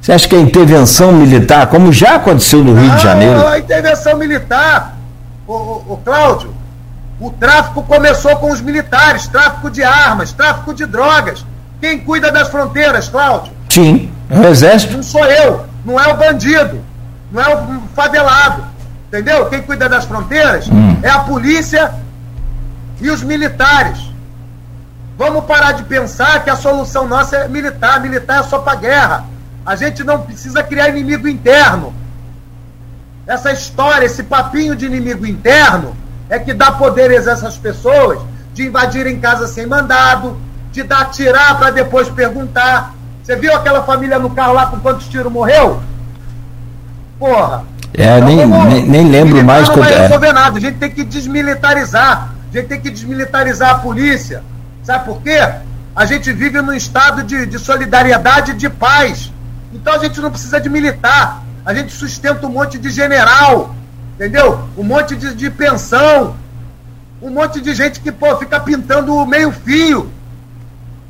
Você 0.00 0.12
acha 0.12 0.28
que 0.28 0.36
a 0.36 0.40
intervenção 0.40 1.10
militar, 1.10 1.66
como 1.66 1.92
já 1.92 2.16
aconteceu 2.16 2.62
no 2.62 2.74
Rio 2.74 2.90
de 2.96 3.02
Janeiro? 3.02 3.46
A 3.46 3.58
intervenção 3.58 4.16
militar, 4.16 4.96
o, 5.46 5.52
o, 5.52 5.84
o 5.94 6.00
Cláudio, 6.04 6.54
o 7.18 7.30
tráfico 7.30 7.82
começou 7.82 8.36
com 8.36 8.50
os 8.50 8.60
militares, 8.60 9.26
tráfico 9.26 9.70
de 9.70 9.82
armas, 9.82 10.32
tráfico 10.32 10.74
de 10.74 10.84
drogas. 10.84 11.44
Quem 11.80 11.98
cuida 11.98 12.30
das 12.30 12.48
fronteiras, 12.48 13.08
Cláudio? 13.08 13.52
Sim, 13.70 14.10
é 14.28 14.38
o 14.38 14.46
exército. 14.48 14.94
Não 14.94 15.02
sou 15.02 15.24
eu, 15.24 15.66
não 15.84 15.98
é 15.98 16.12
o 16.12 16.16
bandido, 16.16 16.80
não 17.32 17.42
é 17.42 17.54
o 17.54 17.82
favelado. 17.94 18.64
Entendeu? 19.08 19.46
Quem 19.46 19.62
cuida 19.62 19.88
das 19.88 20.04
fronteiras 20.04 20.68
hum. 20.68 20.98
é 21.02 21.08
a 21.08 21.20
polícia 21.20 21.94
e 23.00 23.08
os 23.08 23.22
militares. 23.22 23.98
Vamos 25.16 25.44
parar 25.44 25.72
de 25.72 25.84
pensar 25.84 26.44
que 26.44 26.50
a 26.50 26.56
solução 26.56 27.08
nossa 27.08 27.36
é 27.36 27.48
militar. 27.48 28.00
Militar 28.00 28.40
é 28.40 28.42
só 28.42 28.58
para 28.58 28.74
guerra. 28.74 29.24
A 29.64 29.74
gente 29.74 30.04
não 30.04 30.20
precisa 30.20 30.62
criar 30.62 30.88
inimigo 30.90 31.26
interno. 31.26 31.94
Essa 33.26 33.50
história, 33.52 34.04
esse 34.04 34.22
papinho 34.22 34.76
de 34.76 34.86
inimigo 34.86 35.26
interno, 35.26 35.96
é 36.28 36.38
que 36.38 36.52
dá 36.52 36.72
poderes 36.72 37.28
a 37.28 37.32
essas 37.32 37.56
pessoas 37.56 38.18
de 38.52 38.66
invadirem 38.66 39.20
casa 39.20 39.46
sem 39.46 39.66
mandado, 39.66 40.36
de 40.72 40.82
dar 40.82 41.10
tirar 41.10 41.58
para 41.58 41.70
depois 41.70 42.08
perguntar. 42.08 42.94
Você 43.22 43.36
viu 43.36 43.54
aquela 43.54 43.82
família 43.82 44.18
no 44.18 44.30
carro 44.30 44.54
lá 44.54 44.66
com 44.66 44.78
quantos 44.80 45.08
tiros 45.08 45.32
morreu? 45.32 45.80
Porra, 47.18 47.64
é, 47.94 48.18
então, 48.18 48.26
nem, 48.28 48.46
nem, 48.46 48.84
nem, 48.84 49.08
lembro 49.10 49.42
mais. 49.42 49.68
Não 49.68 49.76
vai 49.76 49.94
é. 49.94 50.02
resolver 50.02 50.28
é. 50.28 50.32
nada. 50.32 50.58
A 50.58 50.60
gente 50.60 50.76
tem 50.78 50.90
que 50.90 51.02
desmilitarizar. 51.02 52.34
A 52.50 52.56
gente 52.56 52.68
tem 52.68 52.80
que 52.80 52.90
desmilitarizar 52.90 53.70
a 53.70 53.78
polícia. 53.78 54.42
Sabe 54.82 55.06
por 55.06 55.22
quê? 55.22 55.38
A 55.94 56.04
gente 56.04 56.30
vive 56.32 56.60
num 56.60 56.74
estado 56.74 57.22
de, 57.22 57.46
de 57.46 57.58
solidariedade 57.58 58.52
e 58.52 58.54
de 58.54 58.68
paz. 58.68 59.32
Então 59.72 59.94
a 59.94 59.98
gente 59.98 60.20
não 60.20 60.30
precisa 60.30 60.60
de 60.60 60.68
militar. 60.68 61.42
A 61.64 61.72
gente 61.72 61.92
sustenta 61.92 62.46
um 62.46 62.50
monte 62.50 62.78
de 62.78 62.90
general. 62.90 63.74
Entendeu? 64.16 64.60
Um 64.76 64.82
monte 64.82 65.14
de, 65.14 65.34
de 65.34 65.50
pensão. 65.50 66.34
Um 67.22 67.30
monte 67.30 67.60
de 67.60 67.74
gente 67.74 68.00
que 68.00 68.10
pô, 68.10 68.36
fica 68.36 68.58
pintando 68.58 69.14
o 69.14 69.26
meio-fio. 69.26 70.10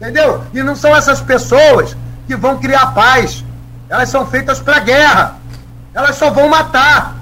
Entendeu? 0.01 0.43
E 0.53 0.63
não 0.63 0.77
são 0.77 0.95
essas 0.95 1.21
pessoas 1.21 1.97
que 2.27 2.37
vão 2.37 2.59
criar 2.59 2.89
paz. 2.89 3.45
Elas 3.89 4.09
são 4.09 4.27
feitas 4.27 4.61
para 4.61 4.81
guerra. 4.81 5.37
Elas 5.95 6.17
só 6.17 6.31
vão 6.31 6.49
matar. 6.49 7.17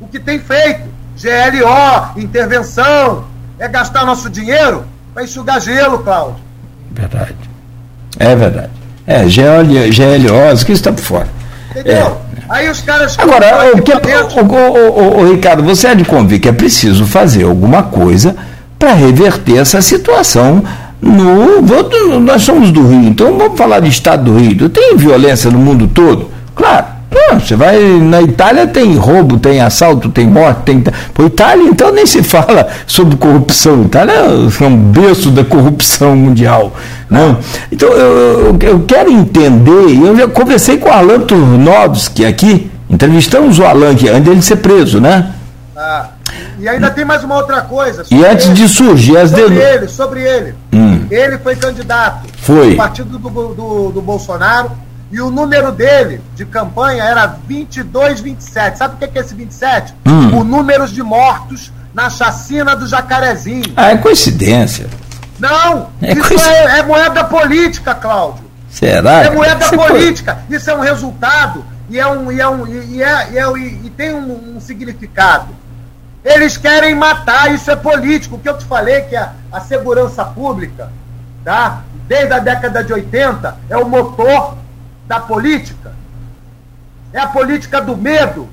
O 0.00 0.06
que 0.06 0.20
tem 0.20 0.38
feito? 0.38 0.88
GLO, 1.16 2.20
intervenção, 2.20 3.24
é 3.58 3.66
gastar 3.66 4.04
nosso 4.04 4.28
dinheiro 4.28 4.84
para 5.12 5.24
enxugar 5.24 5.60
gelo, 5.60 6.00
Cláudio. 6.00 6.44
Verdade. 6.92 7.36
É 8.18 8.36
verdade. 8.36 8.70
É, 9.06 9.26
GL, 9.28 9.90
GLOS, 9.90 10.64
que 10.64 10.72
está 10.72 10.92
por 10.92 11.02
fora. 11.02 11.28
Entendeu? 11.80 12.06
É. 12.06 12.42
Aí 12.48 12.70
os 12.70 12.80
caras. 12.80 13.18
Agora, 13.18 13.72
o 13.74 13.82
que, 13.82 13.92
o, 13.92 14.44
o, 14.44 15.20
o, 15.20 15.32
Ricardo, 15.32 15.62
você 15.62 15.88
é 15.88 15.94
de 15.94 16.04
convir 16.04 16.40
que 16.40 16.48
é 16.48 16.52
preciso 16.52 17.04
fazer 17.04 17.44
alguma 17.44 17.82
coisa 17.82 18.36
para 18.78 18.92
reverter 18.92 19.58
essa 19.58 19.82
situação 19.82 20.62
no. 21.00 21.60
Nós 22.20 22.42
somos 22.42 22.70
do 22.70 22.86
Rio, 22.86 23.08
então 23.08 23.36
vamos 23.36 23.58
falar 23.58 23.80
de 23.80 23.88
Estado 23.88 24.32
do 24.32 24.38
Rio. 24.38 24.68
Tem 24.68 24.96
violência 24.96 25.50
no 25.50 25.58
mundo 25.58 25.88
todo? 25.88 26.30
Claro. 26.54 26.95
Você 27.34 27.56
vai 27.56 27.78
na 28.00 28.22
Itália 28.22 28.66
tem 28.66 28.96
roubo, 28.96 29.38
tem 29.38 29.60
assalto, 29.60 30.08
tem 30.10 30.26
morte, 30.26 30.62
tem. 30.62 30.84
Por 31.12 31.26
Itália, 31.26 31.64
então, 31.68 31.92
nem 31.92 32.06
se 32.06 32.22
fala 32.22 32.68
sobre 32.86 33.16
corrupção. 33.16 33.82
Itália 33.82 34.14
é 34.14 34.64
um 34.64 34.76
berço 34.76 35.30
da 35.30 35.44
corrupção 35.44 36.16
mundial. 36.16 36.72
Não? 37.10 37.32
Né? 37.32 37.38
Então, 37.72 37.88
eu, 37.88 38.56
eu 38.60 38.80
quero 38.86 39.10
entender, 39.10 39.98
eu 40.02 40.16
já 40.16 40.28
conversei 40.28 40.78
com 40.78 40.88
o 40.88 40.92
Alan 40.92 41.20
Turnovski 41.20 42.24
aqui, 42.24 42.70
entrevistamos 42.88 43.58
o 43.58 43.64
Alan 43.64 43.92
aqui, 43.92 44.08
antes 44.08 44.24
dele 44.24 44.42
ser 44.42 44.56
preso, 44.56 45.00
né? 45.00 45.32
Ah, 45.76 46.08
e 46.58 46.68
ainda 46.68 46.90
tem 46.90 47.04
mais 47.04 47.22
uma 47.22 47.36
outra 47.36 47.60
coisa. 47.62 48.04
E 48.10 48.24
antes 48.24 48.46
ele, 48.46 48.54
de 48.54 48.68
surgir 48.68 49.16
as 49.16 49.30
Sobre 49.30 49.54
ele, 49.54 49.88
sobre 49.88 50.22
ele. 50.22 50.54
Hum. 50.72 51.06
Ele 51.10 51.38
foi 51.38 51.54
candidato 51.54 52.26
foi. 52.38 52.70
do 52.70 52.76
partido 52.76 53.18
do, 53.18 53.28
do, 53.28 53.90
do 53.90 54.00
Bolsonaro 54.00 54.70
e 55.10 55.20
o 55.20 55.30
número 55.30 55.70
dele 55.70 56.20
de 56.34 56.44
campanha 56.44 57.04
era 57.04 57.26
22, 57.26 58.20
27. 58.20 58.78
Sabe 58.78 58.94
o 58.94 59.08
que 59.08 59.18
é 59.18 59.22
esse 59.22 59.34
27? 59.34 59.94
Hum. 60.04 60.30
Por 60.30 60.44
números 60.44 60.90
de 60.90 61.02
mortos 61.02 61.72
na 61.94 62.10
chacina 62.10 62.74
do 62.74 62.86
Jacarezinho. 62.86 63.72
Ah, 63.76 63.90
é 63.90 63.96
coincidência. 63.96 64.88
Não, 65.38 65.90
é 66.02 66.12
isso 66.12 66.50
é, 66.50 66.78
é, 66.78 66.82
moeda 66.82 67.24
política, 67.24 67.94
Cláudio. 67.94 68.44
Será? 68.70 69.24
É 69.24 69.30
moeda 69.30 69.68
política. 69.70 70.38
Isso 70.50 70.70
é 70.70 70.74
um 70.74 70.80
resultado 70.80 71.64
e, 71.88 71.98
é 71.98 72.06
um, 72.06 72.32
e, 72.32 72.40
é 72.40 72.48
um, 72.48 72.66
e, 72.66 73.02
é, 73.02 73.30
e, 73.32 73.38
é, 73.38 73.58
e 73.58 73.90
tem 73.96 74.14
um, 74.14 74.56
um, 74.56 74.60
significado. 74.60 75.54
Eles 76.24 76.56
querem 76.56 76.94
matar, 76.94 77.54
isso 77.54 77.70
é 77.70 77.76
político. 77.76 78.36
O 78.36 78.38
que 78.38 78.48
eu 78.48 78.58
te 78.58 78.64
falei 78.64 79.02
que 79.02 79.14
a, 79.14 79.32
a 79.52 79.60
segurança 79.60 80.24
pública, 80.24 80.90
tá? 81.44 81.82
desde 82.08 82.32
a 82.32 82.38
década 82.38 82.82
de 82.82 82.92
80, 82.92 83.56
é 83.68 83.76
o 83.76 83.88
motor 83.88 84.56
da 85.06 85.20
política. 85.20 85.92
É 87.12 87.20
a 87.20 87.26
política 87.26 87.80
do 87.80 87.96
medo. 87.96 88.48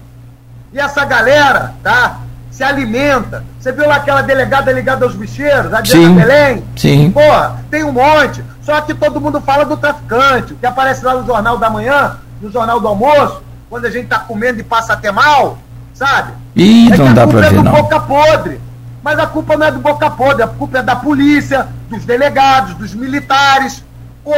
E 0.71 0.79
essa 0.79 1.03
galera, 1.05 1.73
tá? 1.83 2.19
Se 2.49 2.63
alimenta. 2.63 3.43
Você 3.59 3.71
viu 3.71 3.87
lá 3.87 3.95
aquela 3.95 4.21
delegada 4.21 4.71
ligada 4.71 5.05
aos 5.05 5.15
bicheiros, 5.15 5.73
a 5.73 5.81
Diana 5.81 6.21
Belém? 6.21 6.63
Sim. 6.75 7.11
Porra, 7.11 7.59
tem 7.69 7.83
um 7.83 7.91
monte. 7.91 8.43
Só 8.61 8.79
que 8.81 8.93
todo 8.93 9.19
mundo 9.19 9.41
fala 9.41 9.65
do 9.65 9.75
traficante, 9.75 10.53
que 10.53 10.65
aparece 10.65 11.03
lá 11.03 11.15
no 11.15 11.25
Jornal 11.25 11.57
da 11.57 11.69
Manhã, 11.69 12.17
no 12.41 12.51
Jornal 12.51 12.79
do 12.79 12.87
Almoço, 12.87 13.41
quando 13.69 13.85
a 13.85 13.89
gente 13.89 14.07
tá 14.07 14.19
comendo 14.19 14.59
e 14.59 14.63
passa 14.63 14.93
até 14.93 15.11
mal, 15.11 15.57
sabe? 15.93 16.31
Ih, 16.55 16.93
é 16.93 16.97
não 16.97 17.13
dá 17.13 17.27
pra 17.27 17.39
ver, 17.41 17.47
é 17.47 17.51
do 17.51 17.63
não. 17.63 17.71
boca 17.71 17.99
podre. 17.99 18.61
Mas 19.01 19.19
a 19.19 19.27
culpa 19.27 19.57
não 19.57 19.67
é 19.67 19.71
do 19.71 19.79
boca 19.79 20.09
podre, 20.11 20.43
a 20.43 20.47
culpa 20.47 20.77
é 20.77 20.83
da 20.83 20.95
polícia, 20.95 21.67
dos 21.89 22.05
delegados, 22.05 22.75
dos 22.75 22.93
militares. 22.93 23.83
Pô, 24.23 24.33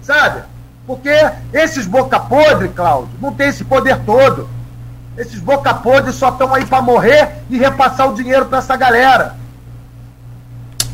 sabe? 0.00 0.40
Porque 0.86 1.10
esses 1.52 1.86
boca 1.86 2.20
podre, 2.20 2.68
Cláudio, 2.68 3.10
não 3.20 3.32
tem 3.32 3.48
esse 3.48 3.64
poder 3.64 3.98
todo. 4.06 4.48
Esses 5.18 5.40
boca 5.40 5.74
podre 5.74 6.12
só 6.12 6.28
estão 6.28 6.54
aí 6.54 6.64
para 6.64 6.82
morrer 6.82 7.42
e 7.50 7.58
repassar 7.58 8.08
o 8.10 8.14
dinheiro 8.14 8.46
para 8.46 8.58
essa 8.58 8.76
galera. 8.76 9.34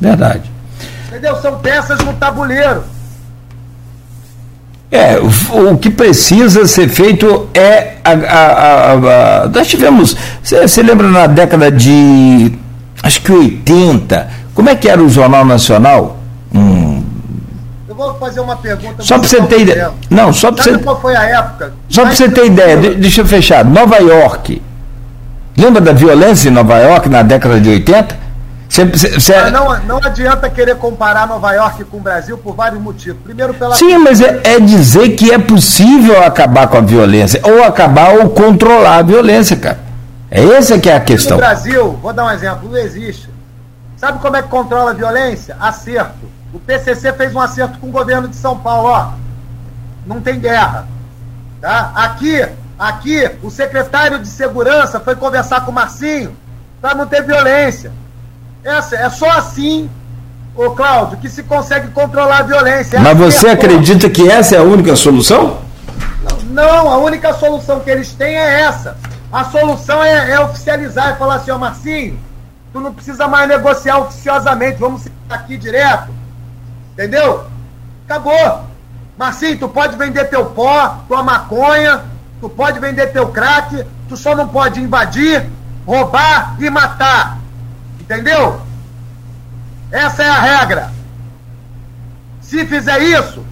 Verdade. 0.00 0.50
Entendeu? 1.08 1.36
São 1.36 1.58
peças 1.58 1.98
no 2.00 2.14
tabuleiro. 2.14 2.84
É, 4.90 5.18
o, 5.18 5.72
o 5.72 5.78
que 5.78 5.90
precisa 5.90 6.66
ser 6.66 6.88
feito 6.88 7.48
é. 7.54 7.94
A, 8.04 8.10
a, 8.12 8.92
a, 8.92 9.48
nós 9.48 9.66
tivemos. 9.66 10.16
Você 10.42 10.82
lembra 10.82 11.08
na 11.08 11.26
década 11.26 11.70
de. 11.70 12.52
Acho 13.02 13.22
que 13.22 13.32
80. 13.32 14.28
Como 14.54 14.68
é 14.68 14.76
que 14.76 14.88
era 14.88 15.02
o 15.02 15.08
Jornal 15.08 15.44
Nacional? 15.44 16.18
Hum, 16.54 16.81
vou 17.94 18.14
fazer 18.14 18.40
uma 18.40 18.56
pergunta. 18.56 19.02
Só 19.02 19.18
para 19.18 19.28
você 19.28 19.42
ter 19.42 19.60
ideia. 19.60 19.90
Não, 20.10 20.32
só 20.32 20.52
para 20.52 20.64
você. 20.64 20.78
Qual 20.78 21.00
foi 21.00 21.16
a 21.16 21.22
época? 21.24 21.72
Só 21.88 22.02
para 22.02 22.14
você 22.14 22.28
ter 22.28 22.46
ideia, 22.46 22.76
deixa 22.76 23.20
eu 23.20 23.26
fechar. 23.26 23.64
Nova 23.64 23.98
York. 23.98 24.62
Lembra 25.56 25.80
da 25.80 25.92
violência 25.92 26.48
em 26.48 26.52
Nova 26.52 26.78
York 26.78 27.08
na 27.08 27.22
década 27.22 27.60
de 27.60 27.68
80? 27.68 28.22
Cê, 28.68 28.90
cê, 28.96 29.20
cê... 29.20 29.34
Ah, 29.34 29.50
não, 29.50 29.78
não 29.80 29.98
adianta 29.98 30.48
querer 30.48 30.76
comparar 30.76 31.26
Nova 31.26 31.52
York 31.52 31.84
com 31.84 31.98
o 31.98 32.00
Brasil 32.00 32.38
por 32.38 32.54
vários 32.54 32.80
motivos. 32.80 33.20
Primeiro, 33.22 33.52
pela. 33.52 33.74
Sim, 33.74 33.98
mas 33.98 34.22
é, 34.22 34.40
é, 34.44 34.58
dizer 34.58 35.10
que 35.10 35.30
é 35.30 35.38
possível 35.38 36.24
acabar 36.24 36.66
com 36.68 36.78
a 36.78 36.80
violência. 36.80 37.38
Ou 37.44 37.62
acabar 37.62 38.14
ou 38.14 38.30
controlar 38.30 38.96
a 38.96 39.02
violência, 39.02 39.56
cara. 39.58 39.78
É 40.30 40.42
essa 40.42 40.78
que 40.78 40.88
é 40.88 40.96
a 40.96 41.00
questão. 41.00 41.36
No 41.36 41.42
Brasil, 41.42 41.98
vou 42.00 42.14
dar 42.14 42.24
um 42.24 42.30
exemplo, 42.30 42.70
não 42.70 42.78
existe. 42.78 43.28
Sabe 43.98 44.20
como 44.20 44.36
é 44.36 44.42
que 44.42 44.48
controla 44.48 44.92
a 44.92 44.94
violência? 44.94 45.54
Acerto. 45.60 46.26
O 46.52 46.60
PCC 46.60 47.12
fez 47.14 47.34
um 47.34 47.40
acerto 47.40 47.78
com 47.78 47.88
o 47.88 47.92
governo 47.92 48.28
de 48.28 48.36
São 48.36 48.58
Paulo, 48.58 48.88
ó. 48.88 49.12
Não 50.06 50.20
tem 50.20 50.38
guerra. 50.38 50.86
Tá? 51.60 51.92
Aqui, 51.94 52.46
aqui, 52.78 53.30
o 53.42 53.50
secretário 53.50 54.18
de 54.18 54.28
segurança 54.28 55.00
foi 55.00 55.16
conversar 55.16 55.64
com 55.64 55.70
o 55.70 55.74
Marcinho 55.74 56.36
para 56.80 56.94
não 56.94 57.06
ter 57.06 57.22
violência. 57.22 57.90
Essa, 58.62 58.96
é 58.96 59.08
só 59.08 59.30
assim, 59.30 59.88
ô 60.54 60.70
Cláudio, 60.72 61.18
que 61.18 61.28
se 61.28 61.42
consegue 61.42 61.88
controlar 61.88 62.38
a 62.38 62.42
violência. 62.42 63.00
Mas 63.00 63.16
você 63.16 63.48
acredita 63.48 64.10
que 64.10 64.30
essa 64.30 64.56
é 64.56 64.58
a 64.58 64.62
única 64.62 64.94
solução? 64.94 65.58
Não, 66.50 66.90
a 66.90 66.98
única 66.98 67.32
solução 67.32 67.80
que 67.80 67.90
eles 67.90 68.12
têm 68.12 68.34
é 68.36 68.60
essa. 68.60 68.98
A 69.32 69.44
solução 69.44 70.04
é, 70.04 70.32
é 70.32 70.40
oficializar 70.40 71.14
e 71.14 71.18
falar 71.18 71.36
assim, 71.36 71.50
ó, 71.50 71.56
Marcinho, 71.56 72.18
tu 72.74 72.80
não 72.80 72.92
precisa 72.92 73.26
mais 73.26 73.48
negociar 73.48 73.98
oficiosamente, 74.00 74.78
vamos 74.78 75.04
aqui 75.30 75.56
direto 75.56 76.21
Entendeu? 76.92 77.46
Acabou. 78.04 78.66
Marcinho, 79.16 79.58
tu 79.58 79.68
pode 79.68 79.96
vender 79.96 80.24
teu 80.26 80.46
pó, 80.46 80.98
tua 81.08 81.22
maconha, 81.22 82.02
tu 82.40 82.48
pode 82.48 82.78
vender 82.80 83.08
teu 83.08 83.28
crack, 83.28 83.86
tu 84.08 84.16
só 84.16 84.34
não 84.34 84.48
pode 84.48 84.80
invadir, 84.80 85.48
roubar 85.86 86.56
e 86.58 86.68
matar. 86.68 87.38
Entendeu? 88.00 88.60
Essa 89.90 90.22
é 90.22 90.28
a 90.28 90.40
regra. 90.40 90.92
Se 92.40 92.66
fizer 92.66 93.00
isso, 93.00 93.44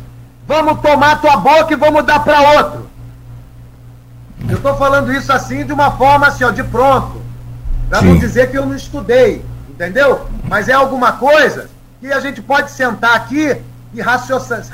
vamos 0.46 0.80
tomar 0.80 1.20
tua 1.20 1.36
boca 1.36 1.72
e 1.72 1.76
vamos 1.76 2.04
dar 2.04 2.20
para 2.20 2.40
outro. 2.40 2.90
Eu 4.48 4.56
estou 4.56 4.76
falando 4.76 5.12
isso 5.12 5.32
assim 5.32 5.64
de 5.64 5.72
uma 5.72 5.92
forma 5.92 6.26
assim, 6.26 6.44
ó, 6.44 6.50
de 6.50 6.64
pronto. 6.64 7.20
Para 7.88 8.02
não 8.02 8.18
dizer 8.18 8.50
que 8.50 8.56
eu 8.56 8.66
não 8.66 8.74
estudei, 8.74 9.44
entendeu? 9.68 10.26
Mas 10.44 10.68
é 10.68 10.72
alguma 10.72 11.12
coisa 11.12 11.68
que 12.00 12.12
a 12.12 12.20
gente 12.20 12.40
pode 12.40 12.70
sentar 12.70 13.14
aqui 13.14 13.56
e 13.92 14.00
raciocinar. 14.00 14.64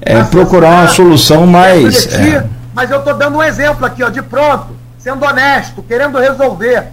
É, 0.00 0.22
procurar 0.24 0.82
uma 0.82 0.88
solução 0.88 1.46
mais. 1.46 2.06
É. 2.12 2.46
Mas 2.74 2.90
eu 2.90 2.98
estou 2.98 3.14
dando 3.14 3.38
um 3.38 3.42
exemplo 3.42 3.84
aqui, 3.84 4.02
ó, 4.02 4.08
de 4.08 4.22
pronto, 4.22 4.76
sendo 4.98 5.24
honesto, 5.24 5.82
querendo 5.82 6.18
resolver. 6.18 6.88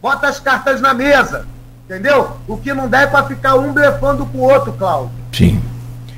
Bota 0.00 0.28
as 0.28 0.38
cartas 0.38 0.80
na 0.80 0.94
mesa. 0.94 1.46
Entendeu? 1.84 2.36
O 2.48 2.56
que 2.56 2.74
não 2.74 2.88
dá 2.88 3.02
é 3.02 3.06
para 3.06 3.24
ficar 3.24 3.54
um 3.54 3.72
blefando 3.72 4.26
com 4.26 4.38
o 4.38 4.42
outro, 4.42 4.72
Cláudio. 4.72 5.10
Sim. 5.32 5.62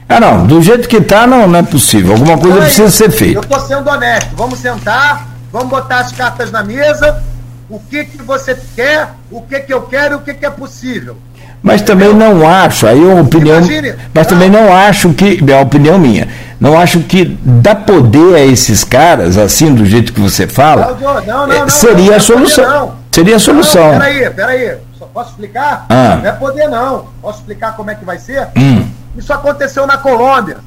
Ah, 0.08 0.18
não, 0.18 0.46
do 0.46 0.62
jeito 0.62 0.88
que 0.88 0.96
está 0.96 1.26
não, 1.26 1.46
não 1.46 1.58
é 1.58 1.62
possível. 1.62 2.12
Alguma 2.12 2.38
coisa 2.38 2.56
então 2.56 2.62
é 2.62 2.66
precisa 2.66 2.90
ser 2.90 3.10
feita. 3.10 3.38
Eu 3.38 3.42
estou 3.42 3.60
sendo 3.60 3.90
honesto. 3.90 4.34
Vamos 4.34 4.58
sentar, 4.58 5.28
vamos 5.52 5.68
botar 5.68 6.00
as 6.00 6.12
cartas 6.12 6.50
na 6.50 6.64
mesa. 6.64 7.22
O 7.68 7.78
que, 7.78 8.06
que 8.06 8.22
você 8.22 8.58
quer, 8.74 9.10
o 9.30 9.42
que, 9.42 9.60
que 9.60 9.72
eu 9.72 9.82
quero 9.82 10.14
e 10.14 10.16
o 10.16 10.20
que, 10.20 10.32
que 10.32 10.46
é 10.46 10.50
possível. 10.50 11.18
Mas 11.62 11.82
também 11.82 12.14
não 12.14 12.48
acho, 12.48 12.86
aí 12.86 13.02
é 13.02 13.06
uma 13.06 13.22
opinião. 13.22 13.58
Imagine, 13.58 13.94
mas 14.14 14.26
também 14.26 14.48
não 14.48 14.72
acho 14.72 15.12
que, 15.12 15.44
é 15.46 15.58
a 15.58 15.60
opinião 15.60 15.98
minha, 15.98 16.28
não 16.60 16.78
acho 16.78 17.00
que 17.00 17.24
dar 17.42 17.74
poder 17.74 18.36
a 18.36 18.44
esses 18.44 18.84
caras, 18.84 19.36
assim, 19.36 19.74
do 19.74 19.84
jeito 19.84 20.12
que 20.12 20.20
você 20.20 20.46
fala, 20.46 20.96
não, 21.00 21.24
não, 21.24 21.46
não, 21.46 21.68
seria 21.68 22.16
a 22.16 22.20
solução. 22.20 22.94
Seria 23.10 23.36
a 23.36 23.40
solução. 23.40 23.90
peraí, 23.92 24.30
peraí. 24.30 24.76
Só 24.98 25.06
posso 25.06 25.30
explicar? 25.30 25.86
Ah. 25.88 26.16
Não 26.22 26.28
é 26.28 26.32
poder, 26.32 26.68
não. 26.68 27.06
Posso 27.20 27.38
explicar 27.38 27.74
como 27.74 27.90
é 27.90 27.94
que 27.94 28.04
vai 28.04 28.18
ser? 28.18 28.48
Hum. 28.56 28.88
Isso 29.16 29.32
aconteceu 29.32 29.86
na 29.86 29.96
Colômbia. 29.96 30.58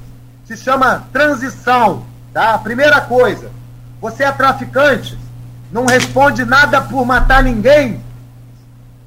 Se 0.45 0.57
chama 0.57 1.03
transição. 1.13 2.03
Tá? 2.34 2.57
Primeira 2.57 3.01
coisa, 3.01 3.51
você 4.01 4.23
é 4.23 4.31
traficante, 4.31 5.18
não 5.72 5.85
responde 5.85 6.45
nada 6.45 6.80
por 6.81 7.05
matar 7.05 7.43
ninguém, 7.43 8.01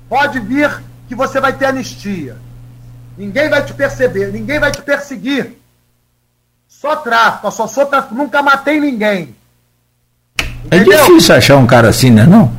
pode 0.09 0.39
vir 0.41 0.71
que 1.09 1.15
você 1.15 1.41
vai 1.41 1.53
ter 1.53 1.67
anistia. 1.67 2.37
Ninguém 3.17 3.49
vai 3.49 3.65
te 3.65 3.73
perceber, 3.73 4.33
ninguém 4.33 4.59
vai 4.59 4.73
te 4.73 4.83
perseguir. 4.83 5.57
Só 6.67 6.97
tráfico, 6.97 7.51
só 7.51 7.67
sou 7.67 7.87
tráfico, 7.87 8.15
nunca 8.15 8.43
matei 8.43 8.81
ninguém. 8.81 9.35
É 10.71 10.77
Entendeu? 10.77 10.99
É 10.99 11.03
difícil 11.03 11.35
achar 11.35 11.57
um 11.57 11.67
cara 11.67 11.89
assim, 11.89 12.11
né? 12.11 12.25
Não? 12.25 12.53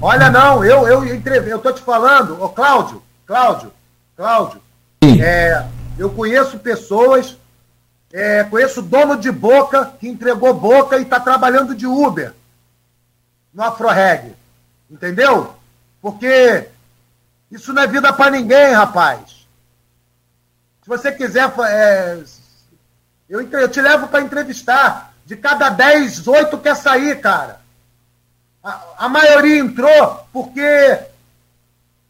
Olha, 0.00 0.30
não, 0.30 0.64
eu, 0.64 0.86
eu 0.88 1.14
entrevei, 1.14 1.52
eu 1.52 1.58
tô 1.58 1.72
te 1.72 1.82
falando, 1.82 2.42
ô 2.42 2.48
Cláudio, 2.48 3.02
Cláudio, 3.26 3.72
Cláudio, 4.16 4.60
É, 5.20 5.66
eu 5.98 6.08
conheço 6.10 6.58
pessoas, 6.58 7.36
é, 8.12 8.44
conheço 8.44 8.80
dono 8.80 9.16
de 9.16 9.30
boca 9.30 9.92
que 10.00 10.08
entregou 10.08 10.54
boca 10.54 10.96
e 10.96 11.02
está 11.02 11.20
trabalhando 11.20 11.74
de 11.74 11.86
Uber 11.86 12.32
no 13.52 13.62
Afroreg. 13.62 14.32
Entendeu? 14.90 15.54
Porque 16.00 16.68
isso 17.50 17.72
não 17.72 17.82
é 17.82 17.86
vida 17.86 18.12
para 18.12 18.30
ninguém, 18.30 18.72
rapaz. 18.72 19.46
Se 20.82 20.88
você 20.88 21.12
quiser, 21.12 21.52
é, 21.68 22.22
eu, 23.28 23.40
eu 23.40 23.68
te 23.68 23.80
levo 23.80 24.08
para 24.08 24.22
entrevistar. 24.22 25.14
De 25.24 25.34
cada 25.34 25.68
10, 25.70 26.28
8 26.28 26.58
quer 26.58 26.76
sair, 26.76 27.20
cara. 27.20 27.60
A, 28.62 28.80
a 28.98 29.08
maioria 29.08 29.58
entrou 29.58 30.26
porque 30.32 31.00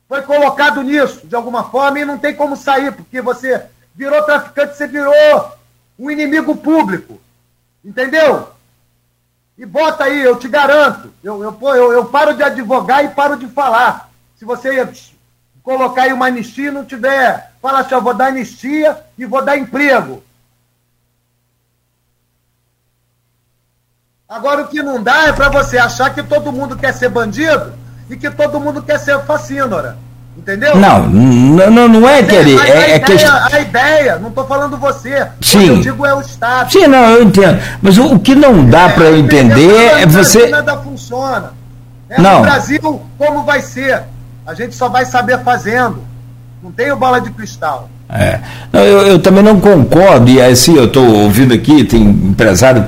foi 0.07 0.21
colocado 0.23 0.83
nisso, 0.83 1.27
de 1.27 1.35
alguma 1.35 1.71
forma, 1.71 1.99
e 1.99 2.05
não 2.05 2.19
tem 2.19 2.35
como 2.35 2.57
sair, 2.57 2.93
porque 2.93 3.23
você 3.23 3.65
virou 3.95 4.23
traficante, 4.25 4.77
você 4.77 4.87
virou 4.87 5.53
um 5.99 6.11
inimigo 6.11 6.55
público. 6.57 7.19
Entendeu? 7.83 8.51
E 9.57 9.65
bota 9.65 10.05
aí, 10.05 10.21
eu 10.21 10.39
te 10.39 10.49
garanto. 10.49 11.11
Eu, 11.25 11.43
eu, 11.43 11.59
eu, 11.75 11.93
eu 11.93 12.05
paro 12.07 12.35
de 12.35 12.43
advogar 12.43 13.03
e 13.05 13.09
paro 13.09 13.37
de 13.37 13.49
falar. 13.49 14.11
Se 14.37 14.45
você 14.45 14.87
colocar 15.67 16.03
aí 16.03 16.13
uma 16.13 16.27
anistia 16.27 16.69
e 16.69 16.71
não 16.71 16.85
tiver, 16.85 17.51
fala 17.61 17.81
assim, 17.81 17.93
eu 17.93 18.01
vou 18.01 18.15
dar 18.15 18.27
anistia 18.27 18.99
e 19.19 19.27
vou 19.27 19.45
dar 19.45 19.59
emprego. 19.59 20.23
Agora 24.29 24.63
o 24.63 24.69
que 24.69 24.81
não 24.81 25.03
dá 25.03 25.27
é 25.27 25.33
para 25.33 25.49
você 25.49 25.77
achar 25.77 26.15
que 26.15 26.23
todo 26.23 26.53
mundo 26.53 26.77
quer 26.77 26.95
ser 26.95 27.09
bandido 27.09 27.73
e 28.09 28.17
que 28.17 28.31
todo 28.31 28.61
mundo 28.61 28.81
quer 28.81 28.99
ser 29.01 29.21
fascínora. 29.25 29.99
Entendeu? 30.37 30.77
Não, 30.77 31.09
não, 31.09 31.89
não 31.89 32.09
é 32.09 32.23
querer. 32.23 32.59
É, 32.59 32.73
a, 32.73 32.91
é 32.91 32.97
ideia, 32.97 33.33
a 33.33 33.61
ideia, 33.61 34.19
não 34.19 34.29
estou 34.29 34.47
falando 34.47 34.77
você. 34.77 35.27
Sim. 35.41 35.59
O 35.59 35.63
que 35.63 35.71
eu 35.71 35.81
digo 35.81 36.07
é 36.07 36.15
o 36.15 36.21
Estado. 36.21 36.71
Sim, 36.71 36.87
não, 36.87 37.11
eu 37.11 37.23
entendo. 37.25 37.59
Mas 37.83 37.99
o, 37.99 38.15
o 38.15 38.21
que 38.21 38.35
não 38.35 38.69
dá 38.69 38.83
é, 38.83 38.93
para 38.93 39.05
eu 39.07 39.17
entender 39.17 40.01
é 40.01 40.07
você. 40.07 40.47
Nada 40.49 40.77
funciona. 40.77 41.55
É, 42.09 42.21
não. 42.21 42.37
No 42.37 42.43
Brasil, 42.43 43.03
como 43.19 43.45
vai 43.45 43.63
ser? 43.63 44.05
A 44.47 44.55
gente 44.55 44.75
só 44.75 44.89
vai 44.89 45.05
saber 45.05 45.43
fazendo. 45.43 46.05
Não 46.63 46.71
tenho 46.71 46.97
bola 46.97 47.21
de 47.21 47.31
cristal. 47.31 47.91
É. 48.09 48.39
Não, 48.73 48.81
eu, 48.81 49.07
eu, 49.07 49.19
também 49.19 49.43
não 49.43 49.61
concordo, 49.61 50.31
e 50.31 50.41
assim, 50.41 50.77
eu 50.77 50.85
estou 50.85 51.05
ouvindo 51.05 51.53
aqui, 51.53 51.83
tem 51.83 52.03
empresário 52.03 52.87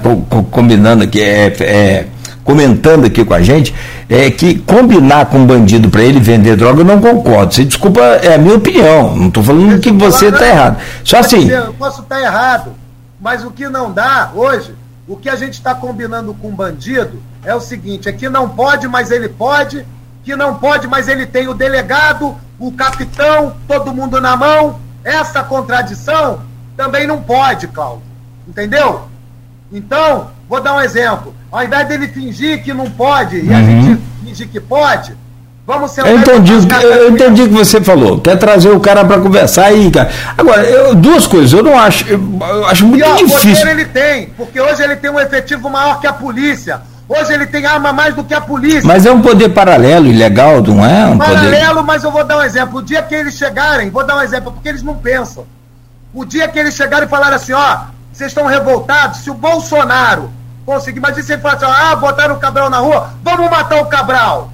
combinando 0.51 1.03
aqui, 1.03 1.21
é, 1.21 1.47
é, 1.61 2.07
comentando 2.45 3.07
aqui 3.07 3.25
com 3.25 3.35
a 3.35 3.43
gente, 3.43 3.75
é 4.09 4.31
que 4.31 4.61
combinar 4.61 5.27
com 5.27 5.39
um 5.39 5.47
bandido 5.47 5.91
para 5.91 6.03
ele 6.03 6.21
vender 6.21 6.57
droga, 6.57 6.83
eu 6.83 6.85
não 6.85 7.01
concordo. 7.01 7.53
Você 7.53 7.65
desculpa, 7.65 8.01
é 8.01 8.35
a 8.35 8.39
minha 8.39 8.55
opinião. 8.55 9.17
Não 9.17 9.27
estou 9.27 9.43
falando 9.43 9.81
que 9.81 9.91
você 9.91 10.29
está 10.29 10.47
errado. 10.47 10.81
Só 11.03 11.19
assim. 11.19 11.51
Eu 11.51 11.75
posso 11.75 12.03
estar 12.03 12.17
tá 12.17 12.23
errado, 12.23 12.75
mas 13.21 13.45
o 13.45 13.51
que 13.51 13.69
não 13.69 13.93
dá 13.93 14.31
hoje, 14.35 14.73
o 15.09 15.17
que 15.17 15.29
a 15.29 15.35
gente 15.35 15.55
está 15.55 15.75
combinando 15.75 16.33
com 16.35 16.49
um 16.49 16.55
bandido 16.55 17.21
é 17.45 17.55
o 17.55 17.61
seguinte: 17.61 18.09
é 18.09 18.13
que 18.13 18.29
não 18.29 18.49
pode, 18.49 18.87
mas 18.87 19.11
ele 19.11 19.29
pode, 19.29 19.85
que 20.29 20.37
não 20.37 20.57
pode, 20.57 20.87
mas 20.87 21.09
ele 21.09 21.25
tem 21.25 21.49
o 21.49 21.55
delegado, 21.55 22.37
o 22.59 22.71
capitão, 22.71 23.55
todo 23.67 23.95
mundo 23.95 24.21
na 24.21 24.37
mão. 24.37 24.79
Essa 25.03 25.43
contradição 25.43 26.41
também 26.77 27.07
não 27.07 27.23
pode, 27.23 27.67
Cláudio. 27.69 28.03
Entendeu? 28.47 29.09
Então, 29.73 30.29
vou 30.47 30.61
dar 30.61 30.75
um 30.75 30.83
exemplo. 30.83 31.35
Ao 31.51 31.65
invés 31.65 31.89
dele 31.89 32.09
fingir 32.09 32.63
que 32.63 32.75
não 32.75 32.91
pode 32.91 33.37
e 33.37 33.49
uhum. 33.49 33.57
a 33.57 33.63
gente 33.63 34.03
fingir 34.23 34.49
que 34.49 34.61
pode, 34.61 35.17
vamos 35.67 35.93
sentar 35.93 36.13
eu 36.13 36.19
entendi, 36.19 36.53
eu 36.53 37.11
entendi 37.11 37.43
o 37.45 37.49
que 37.49 37.55
você 37.55 37.81
falou. 37.81 38.21
Quer 38.21 38.37
trazer 38.37 38.69
o 38.69 38.81
cara 38.81 39.03
para 39.07 39.23
conversar 39.23 39.65
aí, 39.65 39.91
cara. 39.91 40.11
Agora, 40.37 40.63
eu, 40.63 40.95
duas 40.95 41.27
coisas, 41.27 41.55
eu 41.55 41.63
não 41.63 41.79
acho. 41.79 42.07
Eu 42.07 42.67
acho 42.67 42.85
muito 42.85 43.01
e, 43.01 43.03
ó, 43.03 43.17
difícil. 43.17 43.67
ele 43.67 43.87
tem, 43.87 44.27
porque 44.37 44.61
hoje 44.61 44.83
ele 44.83 44.97
tem 44.97 45.11
um 45.11 45.19
efetivo 45.19 45.71
maior 45.71 45.99
que 46.01 46.07
a 46.07 46.13
polícia. 46.13 46.83
Hoje 47.09 47.33
ele 47.33 47.47
tem 47.47 47.65
arma 47.65 47.91
mais 47.91 48.15
do 48.15 48.23
que 48.23 48.35
a 48.35 48.41
polícia. 48.41 48.83
Mas 48.85 49.07
é 49.07 49.11
um 49.11 49.23
poder 49.23 49.49
paralelo, 49.49 50.07
ilegal, 50.07 50.63
não 50.63 50.85
é? 50.85 51.07
Um 51.07 51.17
paralelo, 51.17 51.77
poder... 51.77 51.87
mas 51.87 52.05
eu 52.05 52.11
vou 52.11 52.23
dar 52.23 52.37
um 52.37 52.43
exemplo. 52.43 52.81
O 52.81 52.83
dia 52.83 53.03
que 53.03 53.15
eles 53.15 53.35
chegarem, 53.35 53.89
vou 53.89 54.05
dar 54.05 54.17
um 54.19 54.23
exemplo, 54.23 54.53
porque 54.53 54.69
eles 54.69 54.83
não 54.83 54.95
pensam. 54.95 55.47
O 56.13 56.25
dia 56.25 56.47
que 56.49 56.59
eles 56.59 56.75
chegarem 56.75 57.07
e 57.07 57.11
falarem 57.11 57.37
assim, 57.37 57.55
ó, 57.55 57.79
vocês 58.13 58.31
estão 58.31 58.47
revoltados, 58.47 59.21
se 59.21 59.31
o 59.31 59.35
Bolsonaro 59.35 60.31
conseguir, 60.67 60.99
imagina 60.99 61.23
se 61.23 61.33
ele 61.33 61.41
falar 61.41 61.55
assim, 61.55 61.67
ah, 61.67 61.97
botaram 61.97 62.35
o 62.35 62.39
Cabral 62.39 62.69
na 62.69 62.79
rua, 62.79 63.11
vamos 63.23 63.51
matar 63.51 63.81
o 63.81 63.87
Cabral. 63.87 64.53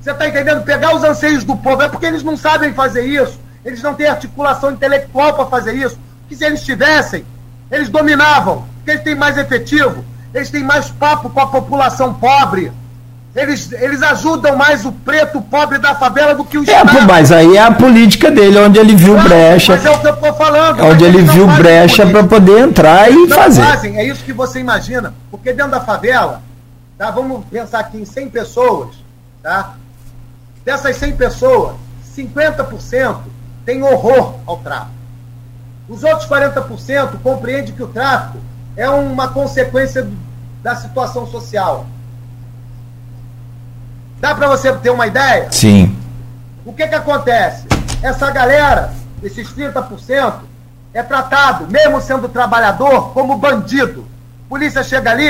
Você 0.00 0.10
está 0.10 0.28
entendendo? 0.28 0.62
Pegar 0.64 0.94
os 0.94 1.02
anseios 1.02 1.44
do 1.44 1.56
povo, 1.56 1.82
é 1.82 1.88
porque 1.88 2.04
eles 2.04 2.22
não 2.22 2.36
sabem 2.36 2.74
fazer 2.74 3.04
isso, 3.04 3.40
eles 3.64 3.82
não 3.82 3.94
têm 3.94 4.06
articulação 4.06 4.72
intelectual 4.72 5.32
para 5.32 5.46
fazer 5.46 5.72
isso, 5.74 5.98
que 6.28 6.36
se 6.36 6.44
eles 6.44 6.62
tivessem, 6.62 7.24
eles 7.70 7.88
dominavam, 7.88 8.64
porque 8.76 8.90
eles 8.90 9.02
têm 9.02 9.14
mais 9.14 9.38
efetivo, 9.38 10.04
eles 10.34 10.50
têm 10.50 10.62
mais 10.62 10.90
papo 10.90 11.30
com 11.30 11.40
a 11.40 11.46
população 11.46 12.12
pobre. 12.14 12.72
Eles, 13.34 13.70
eles 13.72 14.02
ajudam 14.02 14.56
mais 14.56 14.84
o 14.84 14.90
preto 14.90 15.40
pobre 15.40 15.78
da 15.78 15.94
favela 15.94 16.34
do 16.34 16.44
que 16.44 16.58
o 16.58 16.62
Estado. 16.62 16.98
É, 16.98 17.00
mas 17.02 17.30
aí 17.30 17.56
é 17.56 17.62
a 17.62 17.70
política 17.70 18.30
dele, 18.30 18.58
onde 18.58 18.78
ele 18.78 18.96
viu 18.96 19.14
claro, 19.14 19.28
brecha. 19.28 19.72
Mas 19.76 19.84
é 19.84 19.90
o 19.90 20.00
que 20.00 20.06
eu 20.08 20.14
estou 20.14 20.34
falando. 20.34 20.84
Onde 20.84 21.04
ele 21.04 21.22
viu 21.22 21.46
brecha 21.46 22.06
para 22.06 22.24
poder 22.24 22.60
entrar 22.60 23.10
e 23.10 23.28
fazer. 23.28 23.62
Fazem, 23.62 23.96
é 23.96 24.04
isso 24.04 24.24
que 24.24 24.32
você 24.32 24.58
imagina. 24.58 25.14
Porque 25.30 25.52
dentro 25.52 25.72
da 25.72 25.80
favela, 25.80 26.42
tá, 26.96 27.10
vamos 27.10 27.44
pensar 27.46 27.80
aqui 27.80 27.98
em 27.98 28.04
100 28.04 28.30
pessoas, 28.30 28.88
tá? 29.42 29.74
Dessas 30.64 30.96
100 30.96 31.16
pessoas, 31.16 31.76
50% 32.16 33.18
tem 33.64 33.82
horror 33.82 34.34
ao 34.46 34.56
tráfico. 34.56 34.90
Os 35.88 36.02
outros 36.02 36.28
40% 36.28 37.20
compreendem 37.22 37.72
que 37.72 37.82
o 37.82 37.86
tráfico 37.86 38.38
é 38.78 38.88
uma 38.88 39.26
consequência 39.28 40.08
da 40.62 40.76
situação 40.76 41.26
social. 41.26 41.84
Dá 44.20 44.36
para 44.36 44.46
você 44.46 44.72
ter 44.74 44.90
uma 44.90 45.08
ideia? 45.08 45.48
Sim. 45.50 45.96
O 46.64 46.72
que 46.72 46.86
que 46.86 46.94
acontece? 46.94 47.66
Essa 48.00 48.30
galera, 48.30 48.92
esses 49.20 49.48
30%, 49.52 50.34
é 50.94 51.02
tratado, 51.02 51.66
mesmo 51.66 52.00
sendo 52.00 52.28
trabalhador, 52.28 53.12
como 53.12 53.36
bandido. 53.36 54.06
Polícia 54.48 54.84
chega 54.84 55.10
ali, 55.10 55.28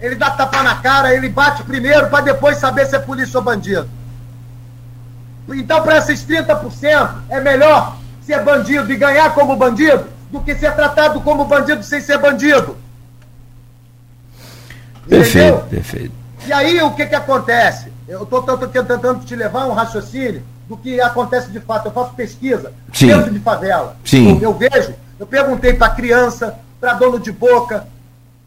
ele 0.00 0.14
dá 0.14 0.30
tapa 0.30 0.62
na 0.62 0.76
cara, 0.76 1.12
ele 1.12 1.28
bate 1.28 1.64
primeiro 1.64 2.08
para 2.08 2.24
depois 2.24 2.58
saber 2.58 2.86
se 2.86 2.94
é 2.94 3.00
polícia 3.00 3.38
ou 3.38 3.44
bandido. 3.44 3.88
Então, 5.48 5.82
para 5.82 5.98
esses 5.98 6.24
30%, 6.24 7.10
é 7.28 7.40
melhor 7.40 7.96
ser 8.22 8.42
bandido 8.44 8.90
e 8.92 8.96
ganhar 8.96 9.34
como 9.34 9.56
bandido 9.56 10.06
do 10.30 10.40
que 10.40 10.54
ser 10.54 10.72
tratado 10.74 11.20
como 11.20 11.44
bandido 11.44 11.82
sem 11.82 12.00
ser 12.00 12.18
bandido. 12.18 12.83
Perfeito, 15.08 15.46
Entendeu? 15.46 15.66
perfeito. 15.70 16.12
E 16.46 16.52
aí 16.52 16.82
o 16.82 16.90
que, 16.92 17.06
que 17.06 17.14
acontece? 17.14 17.92
Eu 18.06 18.22
estou 18.22 18.42
tentando 18.42 19.24
te 19.24 19.34
levar 19.34 19.66
um 19.66 19.72
raciocínio 19.72 20.42
do 20.68 20.76
que 20.76 21.00
acontece 21.00 21.50
de 21.50 21.60
fato. 21.60 21.86
Eu 21.86 21.92
faço 21.92 22.14
pesquisa 22.14 22.72
Sim. 22.92 23.08
dentro 23.08 23.30
de 23.30 23.40
favela. 23.40 23.96
Sim. 24.04 24.36
Eu, 24.36 24.50
eu 24.50 24.54
vejo, 24.54 24.94
eu 25.18 25.26
perguntei 25.26 25.74
para 25.74 25.90
criança, 25.90 26.54
para 26.80 26.94
dono 26.94 27.18
de 27.18 27.32
boca, 27.32 27.86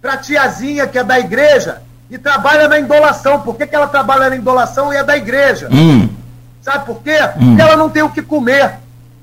para 0.01 0.17
tiazinha 0.17 0.88
que 0.88 0.97
é 0.97 1.03
da 1.03 1.19
igreja 1.19 1.81
e 2.09 2.17
trabalha 2.17 2.67
na 2.67 2.79
indolação. 2.79 3.41
Por 3.41 3.55
que, 3.55 3.65
que 3.65 3.75
ela 3.75 3.88
trabalha 3.88 4.29
na 4.29 4.35
indolação 4.35 4.93
e 4.93 4.97
é 4.97 5.03
da 5.03 5.17
igreja? 5.17 5.67
Hum. 5.71 6.09
Sabe 6.61 6.85
por 6.85 7.01
quê? 7.01 7.17
Hum. 7.38 7.49
Porque 7.49 7.61
ela 7.61 7.75
não 7.75 7.89
tem 7.89 8.03
o 8.03 8.09
que 8.09 8.21
comer. 8.21 8.75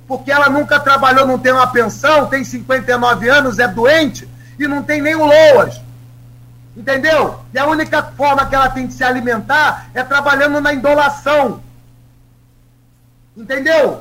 Porque 0.06 0.30
ela 0.30 0.48
nunca 0.50 0.78
trabalhou, 0.78 1.26
não 1.26 1.38
tem 1.38 1.52
uma 1.52 1.66
pensão, 1.66 2.26
tem 2.26 2.44
59 2.44 3.28
anos, 3.28 3.58
é 3.58 3.66
doente 3.66 4.28
e 4.58 4.66
não 4.66 4.82
tem 4.82 5.00
nem 5.00 5.14
o 5.14 5.24
LOAS. 5.24 5.80
Entendeu? 6.76 7.36
E 7.52 7.58
a 7.58 7.66
única 7.66 8.02
forma 8.02 8.46
que 8.46 8.54
ela 8.54 8.68
tem 8.68 8.86
de 8.86 8.94
se 8.94 9.04
alimentar 9.04 9.90
é 9.94 10.02
trabalhando 10.02 10.60
na 10.60 10.74
indolação. 10.74 11.60
Entendeu? 13.36 14.00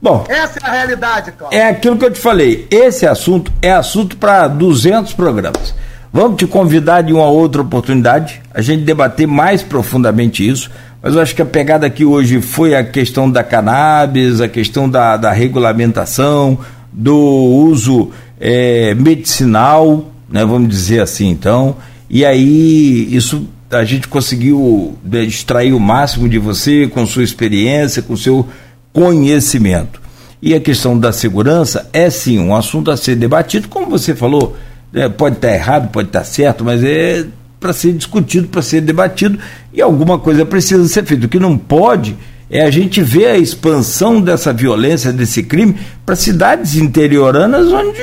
Bom, 0.00 0.24
essa 0.28 0.60
é 0.62 0.68
a 0.68 0.72
realidade, 0.72 1.32
Cláudio. 1.32 1.58
É 1.58 1.68
aquilo 1.68 1.96
que 1.96 2.04
eu 2.04 2.12
te 2.12 2.20
falei. 2.20 2.66
Esse 2.70 3.06
assunto 3.06 3.52
é 3.60 3.72
assunto 3.72 4.16
para 4.16 4.46
200 4.46 5.12
programas. 5.14 5.74
Vamos 6.12 6.36
te 6.36 6.46
convidar 6.46 7.02
de 7.02 7.12
uma 7.12 7.26
outra 7.26 7.62
oportunidade, 7.62 8.40
a 8.54 8.62
gente 8.62 8.84
debater 8.84 9.26
mais 9.26 9.62
profundamente 9.62 10.48
isso. 10.48 10.70
Mas 11.02 11.14
eu 11.14 11.20
acho 11.20 11.34
que 11.34 11.42
a 11.42 11.46
pegada 11.46 11.86
aqui 11.86 12.04
hoje 12.04 12.40
foi 12.40 12.74
a 12.74 12.84
questão 12.84 13.30
da 13.30 13.42
cannabis, 13.42 14.40
a 14.40 14.48
questão 14.48 14.88
da, 14.88 15.16
da 15.16 15.32
regulamentação, 15.32 16.58
do 16.92 17.16
uso 17.16 18.10
é, 18.40 18.94
medicinal 18.94 20.04
né, 20.28 20.44
vamos 20.44 20.68
dizer 20.68 21.00
assim, 21.00 21.28
então. 21.28 21.76
E 22.08 22.24
aí, 22.24 23.08
isso 23.14 23.48
a 23.70 23.84
gente 23.84 24.06
conseguiu 24.08 24.96
né, 25.04 25.24
extrair 25.24 25.72
o 25.72 25.80
máximo 25.80 26.28
de 26.28 26.38
você 26.38 26.86
com 26.86 27.06
sua 27.06 27.24
experiência, 27.24 28.02
com 28.02 28.16
seu 28.16 28.46
conhecimento. 28.92 30.00
E 30.40 30.54
a 30.54 30.60
questão 30.60 30.98
da 30.98 31.12
segurança 31.12 31.88
é 31.92 32.08
sim 32.10 32.38
um 32.38 32.54
assunto 32.54 32.90
a 32.90 32.96
ser 32.96 33.16
debatido, 33.16 33.68
como 33.68 33.90
você 33.90 34.14
falou, 34.14 34.56
né, 34.92 35.08
pode 35.08 35.36
estar 35.36 35.52
errado, 35.52 35.90
pode 35.90 36.08
estar 36.08 36.24
certo, 36.24 36.64
mas 36.64 36.84
é 36.84 37.26
para 37.58 37.72
ser 37.72 37.92
discutido, 37.94 38.48
para 38.48 38.62
ser 38.62 38.80
debatido, 38.82 39.38
e 39.72 39.80
alguma 39.80 40.18
coisa 40.18 40.44
precisa 40.44 40.86
ser 40.86 41.04
feita. 41.04 41.26
O 41.26 41.28
que 41.28 41.38
não 41.38 41.58
pode 41.58 42.16
é 42.50 42.62
a 42.62 42.70
gente 42.70 43.02
ver 43.02 43.26
a 43.26 43.38
expansão 43.38 44.20
dessa 44.20 44.52
violência, 44.52 45.12
desse 45.12 45.42
crime, 45.42 45.76
para 46.04 46.14
cidades 46.14 46.76
interioranas 46.76 47.72
onde 47.72 48.00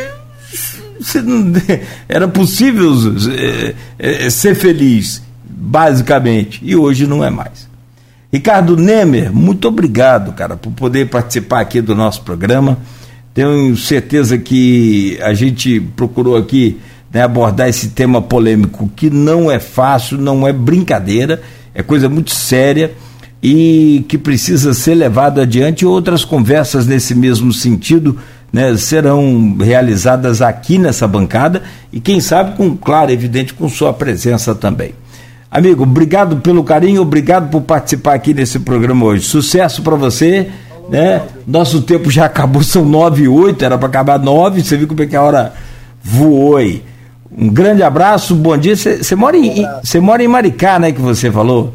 era 2.07 2.27
possível 2.27 2.93
é, 3.38 3.75
é, 3.97 4.30
ser 4.30 4.55
feliz, 4.55 5.21
basicamente, 5.43 6.59
e 6.63 6.75
hoje 6.75 7.05
não 7.07 7.23
é 7.23 7.30
mais. 7.30 7.67
Ricardo 8.31 8.75
Nemer, 8.75 9.31
muito 9.31 9.67
obrigado, 9.67 10.34
cara, 10.34 10.55
por 10.57 10.71
poder 10.71 11.07
participar 11.09 11.59
aqui 11.61 11.81
do 11.81 11.93
nosso 11.93 12.23
programa. 12.23 12.80
Tenho 13.34 13.75
certeza 13.77 14.38
que 14.38 15.19
a 15.21 15.34
gente 15.34 15.80
procurou 15.95 16.35
aqui 16.35 16.80
né, 17.13 17.21
abordar 17.21 17.69
esse 17.69 17.89
tema 17.89 18.21
polêmico 18.21 18.91
que 18.95 19.09
não 19.09 19.51
é 19.51 19.59
fácil, 19.59 20.17
não 20.17 20.47
é 20.47 20.51
brincadeira, 20.51 21.41
é 21.75 21.84
coisa 21.84 22.09
muito 22.09 22.31
séria 22.31 22.91
e 23.41 24.05
que 24.07 24.17
precisa 24.17 24.73
ser 24.73 24.95
levado 24.95 25.39
adiante. 25.39 25.85
Outras 25.85 26.25
conversas 26.25 26.88
nesse 26.88 27.13
mesmo 27.13 27.53
sentido 27.53 28.17
né, 28.53 28.77
serão 28.77 29.57
realizadas 29.59 30.39
aqui 30.39 30.77
nessa 30.77 31.07
bancada 31.07 31.63
e, 31.91 31.99
quem 31.99 32.21
sabe, 32.21 32.55
com, 32.55 32.77
claro, 32.77 33.11
evidente, 33.11 33.51
com 33.51 33.67
sua 33.67 33.91
presença 33.91 34.53
também. 34.53 34.93
Amigo, 35.49 35.81
obrigado 35.84 36.38
pelo 36.38 36.63
carinho, 36.63 37.01
obrigado 37.01 37.49
por 37.49 37.61
participar 37.61 38.13
aqui 38.13 38.31
desse 38.31 38.59
programa 38.59 39.05
hoje. 39.05 39.25
Sucesso 39.25 39.81
para 39.81 39.95
você. 39.95 40.49
Né? 40.89 41.21
Nosso 41.47 41.81
tempo 41.81 42.11
já 42.11 42.25
acabou, 42.25 42.61
são 42.61 42.84
nove 42.85 43.23
e 43.23 43.27
oito, 43.27 43.63
era 43.63 43.77
para 43.77 43.88
acabar 43.88 44.19
nove, 44.19 44.61
você 44.61 44.75
viu 44.75 44.88
como 44.88 45.01
é 45.01 45.05
que 45.05 45.15
a 45.15 45.21
hora 45.21 45.53
voou 46.03 46.57
aí. 46.57 46.84
Um 47.35 47.49
grande 47.49 47.81
abraço, 47.81 48.35
bom 48.35 48.55
dia. 48.57 48.75
Você 48.75 49.15
mora, 49.15 49.38
em, 49.38 49.65
um 49.65 50.01
mora 50.01 50.23
em 50.23 50.27
Maricá, 50.27 50.77
né? 50.77 50.91
Que 50.91 51.01
você 51.01 51.31
falou? 51.31 51.73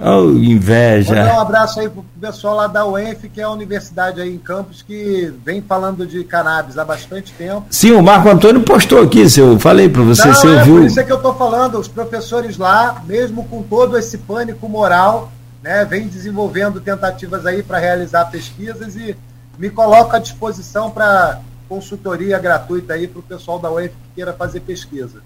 Oh, 0.00 0.30
inveja. 0.30 1.14
Mandar 1.14 1.36
um 1.36 1.40
abraço 1.40 1.80
aí 1.80 1.88
pro 1.88 2.04
pessoal 2.20 2.56
lá 2.56 2.66
da 2.66 2.86
UENF, 2.86 3.28
que 3.28 3.40
é 3.40 3.44
a 3.44 3.50
universidade 3.50 4.20
aí 4.20 4.34
em 4.34 4.38
Campos, 4.38 4.82
que 4.82 5.32
vem 5.44 5.62
falando 5.62 6.06
de 6.06 6.24
cannabis 6.24 6.76
há 6.76 6.84
bastante 6.84 7.32
tempo. 7.32 7.66
Sim, 7.70 7.92
o 7.92 8.02
Marco 8.02 8.28
Antônio 8.28 8.62
postou 8.62 9.02
aqui, 9.02 9.28
se 9.28 9.40
eu 9.40 9.58
falei 9.58 9.88
para 9.88 10.02
você, 10.02 10.26
Não, 10.26 10.34
você 10.34 10.46
é, 10.46 10.58
ouviu. 10.58 10.76
Por 10.76 10.84
isso 10.84 11.00
é 11.00 11.04
que 11.04 11.12
eu 11.12 11.16
estou 11.16 11.34
falando, 11.34 11.78
os 11.78 11.88
professores 11.88 12.58
lá, 12.58 13.02
mesmo 13.06 13.44
com 13.44 13.62
todo 13.62 13.96
esse 13.96 14.18
pânico 14.18 14.68
moral, 14.68 15.30
né, 15.62 15.84
vem 15.84 16.08
desenvolvendo 16.08 16.80
tentativas 16.80 17.46
aí 17.46 17.62
para 17.62 17.78
realizar 17.78 18.26
pesquisas 18.26 18.96
e 18.96 19.16
me 19.58 19.70
coloco 19.70 20.14
à 20.14 20.18
disposição 20.18 20.90
para 20.90 21.40
consultoria 21.68 22.38
gratuita 22.38 22.94
aí 22.94 23.06
para 23.06 23.20
o 23.20 23.22
pessoal 23.22 23.58
da 23.58 23.70
UEF 23.70 23.94
que 23.94 24.14
queira 24.16 24.32
fazer 24.32 24.60
pesquisa. 24.60 25.22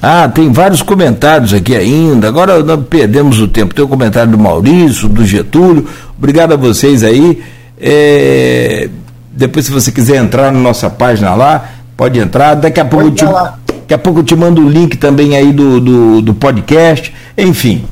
Ah, 0.00 0.28
tem 0.28 0.52
vários 0.52 0.80
comentários 0.82 1.52
aqui 1.52 1.74
ainda. 1.74 2.28
Agora 2.28 2.62
perdemos 2.78 3.40
o 3.40 3.48
tempo. 3.48 3.74
Tem 3.74 3.84
o 3.84 3.88
comentário 3.88 4.30
do 4.30 4.38
Maurício, 4.38 5.08
do 5.08 5.24
Getúlio. 5.26 5.88
Obrigado 6.16 6.52
a 6.52 6.56
vocês 6.56 7.02
aí. 7.02 7.42
É... 7.80 8.88
Depois, 9.32 9.66
se 9.66 9.72
você 9.72 9.90
quiser 9.90 10.16
entrar 10.16 10.52
na 10.52 10.58
nossa 10.58 10.88
página 10.88 11.34
lá, 11.34 11.68
pode 11.96 12.18
entrar. 12.18 12.54
Daqui 12.54 12.80
a 12.80 12.84
pouco, 12.84 13.06
eu 13.06 13.10
te... 13.10 13.24
Daqui 13.24 13.94
a 13.94 13.98
pouco 13.98 14.20
eu 14.20 14.24
te 14.24 14.36
mando 14.36 14.60
o 14.60 14.68
link 14.68 14.96
também 14.98 15.36
aí 15.36 15.52
do, 15.52 15.80
do, 15.80 16.22
do 16.22 16.34
podcast. 16.34 17.14
Enfim, 17.36 17.86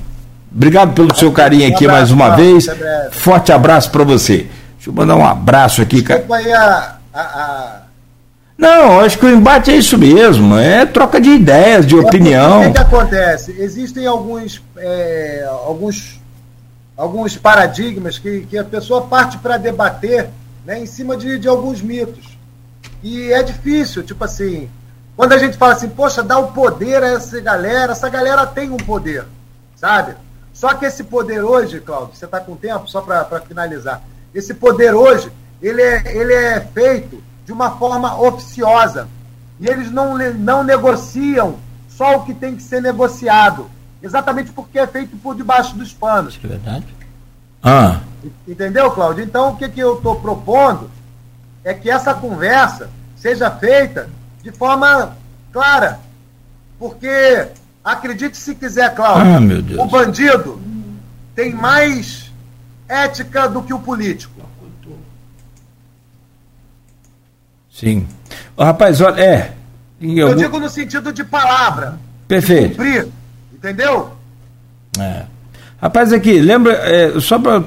obrigado 0.54 0.92
pelo 0.92 1.14
seu 1.16 1.32
carinho 1.32 1.66
aqui 1.68 1.86
mais 1.86 2.10
uma 2.10 2.36
vez. 2.36 2.66
Forte 3.12 3.50
abraço 3.50 3.90
para 3.90 4.04
você. 4.04 4.46
Deixa 4.76 4.90
eu 4.90 4.92
mandar 4.92 5.16
um 5.16 5.24
abraço 5.24 5.80
aqui, 5.80 6.02
cara. 6.02 6.24
a, 6.28 6.96
a, 7.14 7.20
a 7.20 7.85
não, 8.58 9.00
acho 9.00 9.18
que 9.18 9.26
o 9.26 9.30
embate 9.30 9.70
é 9.70 9.76
isso 9.76 9.98
mesmo, 9.98 10.56
é 10.56 10.86
troca 10.86 11.20
de 11.20 11.28
ideias, 11.28 11.86
de 11.86 11.94
é 11.94 11.98
opinião. 11.98 12.60
O 12.60 12.64
que, 12.64 12.72
que, 12.72 12.78
acontece? 12.78 13.54
Existem 13.58 14.06
alguns, 14.06 14.62
é, 14.78 15.46
alguns, 15.66 16.20
alguns 16.96 17.36
paradigmas 17.36 18.18
que, 18.18 18.46
que 18.46 18.56
a 18.56 18.64
pessoa 18.64 19.02
parte 19.02 19.36
para 19.38 19.58
debater 19.58 20.30
né, 20.64 20.80
em 20.80 20.86
cima 20.86 21.18
de, 21.18 21.38
de 21.38 21.46
alguns 21.46 21.82
mitos. 21.82 22.38
E 23.02 23.30
é 23.30 23.42
difícil, 23.42 24.02
tipo 24.02 24.24
assim, 24.24 24.70
quando 25.14 25.34
a 25.34 25.38
gente 25.38 25.58
fala 25.58 25.74
assim, 25.74 25.90
poxa, 25.90 26.22
dá 26.22 26.38
o 26.38 26.52
poder 26.52 27.02
a 27.02 27.08
essa 27.08 27.38
galera, 27.40 27.92
essa 27.92 28.08
galera 28.08 28.46
tem 28.46 28.70
um 28.70 28.78
poder, 28.78 29.26
sabe? 29.76 30.14
Só 30.54 30.72
que 30.72 30.86
esse 30.86 31.04
poder 31.04 31.42
hoje, 31.42 31.80
Cláudio, 31.80 32.16
você 32.16 32.24
está 32.24 32.40
com 32.40 32.56
tempo, 32.56 32.88
só 32.88 33.02
para 33.02 33.40
finalizar, 33.46 34.02
esse 34.34 34.54
poder 34.54 34.94
hoje, 34.94 35.30
ele 35.60 35.82
é, 35.82 36.02
ele 36.16 36.32
é 36.32 36.60
feito 36.60 37.22
de 37.46 37.52
uma 37.52 37.70
forma 37.70 38.20
oficiosa. 38.20 39.08
E 39.58 39.68
eles 39.68 39.90
não, 39.90 40.18
não 40.34 40.62
negociam 40.62 41.56
só 41.88 42.16
o 42.16 42.24
que 42.24 42.34
tem 42.34 42.56
que 42.56 42.62
ser 42.62 42.82
negociado. 42.82 43.70
Exatamente 44.02 44.52
porque 44.52 44.78
é 44.78 44.86
feito 44.86 45.16
por 45.16 45.34
debaixo 45.34 45.74
dos 45.76 45.92
panos. 45.92 46.38
É 46.42 46.46
verdade. 46.46 46.86
Ah. 47.62 48.00
Entendeu, 48.46 48.90
Cláudio? 48.90 49.24
Então, 49.24 49.52
o 49.52 49.56
que, 49.56 49.68
que 49.68 49.80
eu 49.80 49.96
estou 49.96 50.16
propondo 50.16 50.90
é 51.64 51.72
que 51.72 51.90
essa 51.90 52.12
conversa 52.12 52.90
seja 53.16 53.50
feita 53.50 54.10
de 54.42 54.52
forma 54.52 55.16
clara. 55.52 56.00
Porque, 56.78 57.48
acredite 57.82 58.36
se 58.36 58.54
quiser, 58.54 58.94
Cláudio, 58.94 59.78
ah, 59.78 59.82
o 59.82 59.86
bandido 59.86 60.60
tem 61.34 61.52
mais 61.52 62.30
ética 62.88 63.48
do 63.48 63.62
que 63.62 63.72
o 63.72 63.78
político. 63.78 64.35
Sim. 67.78 68.06
Rapaz, 68.58 69.02
olha, 69.02 69.20
é. 69.20 69.52
Eu 70.00 70.28
algum... 70.28 70.40
digo 70.40 70.58
no 70.58 70.68
sentido 70.68 71.12
de 71.12 71.22
palavra. 71.22 71.98
Perfeito. 72.26 72.68
De 72.70 72.74
cumprir, 72.74 73.08
entendeu? 73.52 74.10
É. 74.98 75.22
Rapaz, 75.80 76.10
aqui, 76.10 76.40
lembra, 76.40 76.72
é, 76.72 77.20
só 77.20 77.38
para. 77.38 77.58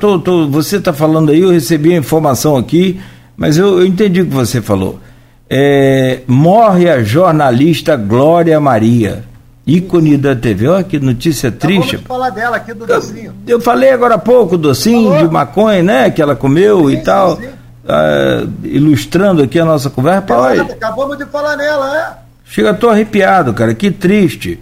você 0.49 0.77
está 0.77 0.91
falando 0.91 1.31
aí, 1.31 1.41
eu 1.41 1.51
recebi 1.51 1.93
a 1.93 1.97
informação 1.97 2.57
aqui, 2.57 2.99
mas 3.37 3.57
eu, 3.57 3.79
eu 3.79 3.85
entendi 3.85 4.21
o 4.21 4.25
que 4.25 4.33
você 4.33 4.61
falou. 4.61 4.99
É, 5.47 6.21
morre 6.25 6.89
a 6.89 7.03
jornalista 7.03 7.95
Glória 7.95 8.59
Maria, 8.59 9.23
ícone 9.65 10.17
da 10.17 10.35
TV. 10.35 10.67
Olha 10.67 10.83
que 10.83 10.99
notícia 10.99 11.51
triste. 11.51 11.97
Vamos 11.97 12.07
falar 12.07 12.31
dela 12.31 12.57
aqui 12.57 12.73
do 12.73 12.87
docinho. 12.87 13.33
Eu, 13.45 13.57
eu 13.57 13.61
falei 13.61 13.91
agora 13.91 14.15
há 14.15 14.19
pouco, 14.19 14.57
docinho 14.57 15.11
Falou. 15.11 15.27
de 15.27 15.33
maconha, 15.33 15.83
né? 15.83 16.09
Que 16.09 16.19
ela 16.19 16.35
comeu 16.35 16.89
sim, 16.89 16.95
e 16.95 17.03
tal. 17.03 17.35
Sim, 17.35 17.43
sim 17.43 17.58
uh, 17.89 18.49
ilustrando 18.63 19.41
aqui 19.41 19.59
a 19.59 19.65
nossa 19.65 19.89
conversa. 19.89 20.21
Pai, 20.21 20.59
acabamos 20.59 21.17
de 21.17 21.25
falar 21.25 21.57
nela, 21.57 21.97
é? 21.97 22.29
Chega, 22.45 22.73
tô 22.73 22.89
arrepiado, 22.89 23.53
cara, 23.53 23.73
que 23.73 23.91
triste. 23.91 24.59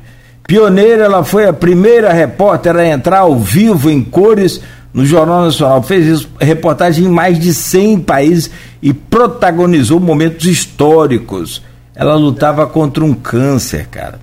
Pioneira, 0.47 1.03
ela 1.03 1.23
foi 1.23 1.45
a 1.45 1.53
primeira 1.53 2.11
repórter 2.13 2.75
a 2.75 2.85
entrar 2.85 3.19
ao 3.19 3.37
vivo 3.37 3.89
em 3.89 4.01
cores 4.01 4.61
no 4.93 5.05
Jornal 5.05 5.43
Nacional. 5.43 5.83
Fez 5.83 6.05
isso, 6.05 6.29
reportagem 6.39 7.05
em 7.05 7.09
mais 7.09 7.37
de 7.37 7.53
100 7.53 7.99
países 8.01 8.49
e 8.81 8.93
protagonizou 8.93 9.99
momentos 9.99 10.45
históricos. 10.45 11.61
Ela 11.93 12.15
lutava 12.15 12.65
contra 12.65 13.03
um 13.03 13.13
câncer, 13.13 13.87
cara. 13.87 14.19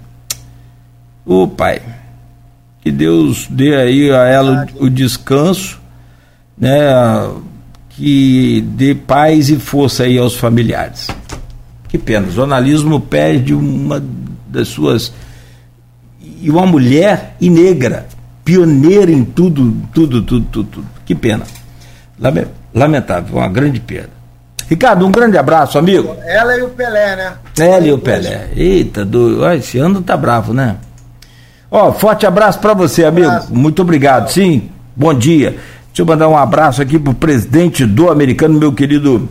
Ô 1.27 1.47
pai, 1.47 1.83
que 2.81 2.91
Deus 2.91 3.47
dê 3.51 3.75
aí 3.75 4.11
a 4.11 4.25
ela 4.27 4.67
o, 4.77 4.85
o 4.85 4.91
descanso, 4.91 5.81
né? 6.57 6.81
Que 7.97 8.61
dê 8.61 8.95
paz 8.95 9.51
e 9.51 9.57
força 9.57 10.05
aí 10.05 10.19
aos 10.19 10.35
familiares. 10.35 11.09
Que 11.89 11.99
pena, 11.99 12.27
o 12.27 12.31
jornalismo 12.31 13.01
perde 13.01 13.55
uma 13.55 14.03
das 14.49 14.69
suas. 14.69 15.13
E 16.41 16.51
uma 16.51 16.67
mulher 16.67 17.37
e 17.41 17.49
negra, 17.49 18.07
pioneira 18.45 19.11
em 19.11 19.25
tudo, 19.25 19.77
tudo, 19.95 20.23
tudo, 20.23 20.47
tudo, 20.51 20.69
tudo. 20.71 20.87
Que 21.07 21.15
pena. 21.15 21.45
Lamentável, 22.75 23.37
uma 23.37 23.49
grande 23.49 23.81
perda. 23.81 24.11
Ricardo, 24.69 25.07
um 25.07 25.13
grande 25.13 25.37
abraço, 25.37 25.79
amigo. 25.79 26.17
Ela 26.25 26.57
e 26.57 26.63
o 26.63 26.71
Pelé, 26.71 27.17
né? 27.17 27.33
Ela 27.59 27.87
e 27.87 27.93
o 27.93 27.99
Pelé. 27.99 28.49
Eita, 28.57 29.05
do... 29.05 29.47
esse 29.53 29.79
ano 29.79 30.01
tá 30.03 30.17
bravo, 30.17 30.53
né? 30.53 30.77
Ó, 31.71 31.93
forte 31.93 32.27
abraço 32.27 32.59
para 32.59 32.73
você, 32.73 33.05
amigo. 33.05 33.31
Muito 33.51 33.83
obrigado. 33.83 34.31
Sim, 34.31 34.71
bom 34.97 35.13
dia. 35.13 35.59
Deixa 35.95 36.03
eu 36.03 36.07
mandar 36.07 36.29
um 36.29 36.37
abraço 36.37 36.83
aqui 36.83 36.99
pro 36.99 37.15
presidente 37.15 37.87
do 37.87 38.11
americano, 38.11 38.59
meu 38.59 38.73
querido 38.73 39.29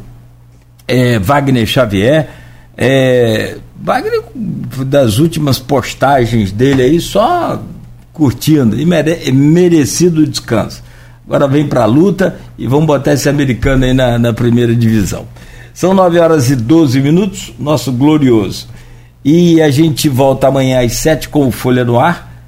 é, 0.88 1.20
Wagner 1.20 1.66
Xavier. 1.68 2.30
É, 2.78 3.58
Wagner, 3.82 4.24
das 4.86 5.18
últimas 5.20 5.60
postagens 5.60 6.54
dele 6.54 6.84
aí, 6.84 7.02
só 7.02 7.62
curtindo 8.14 8.80
e 8.80 8.86
mere, 8.86 9.30
merecido 9.34 10.26
descanso. 10.26 10.82
Agora 11.28 11.50
vem 11.50 11.68
para 11.68 11.84
a 11.84 11.86
luta 11.86 12.40
e 12.58 12.66
vamos 12.66 12.86
botar 12.86 13.12
esse 13.12 13.28
americano 13.28 13.84
aí 13.84 13.94
na, 13.94 14.18
na 14.18 14.32
primeira 14.32 14.74
divisão. 14.74 15.28
São 15.74 15.94
9 15.94 16.18
horas 16.18 16.50
e 16.50 16.56
12 16.56 17.02
minutos, 17.02 17.54
nosso 17.60 17.92
glorioso. 17.92 18.70
E 19.26 19.62
a 19.62 19.70
gente 19.70 20.08
volta 20.08 20.48
amanhã 20.48 20.82
às 20.82 20.94
7 20.94 21.28
com 21.28 21.46
o 21.46 21.52
Folha 21.52 21.84
no 21.84 22.00
Ar 22.00 22.33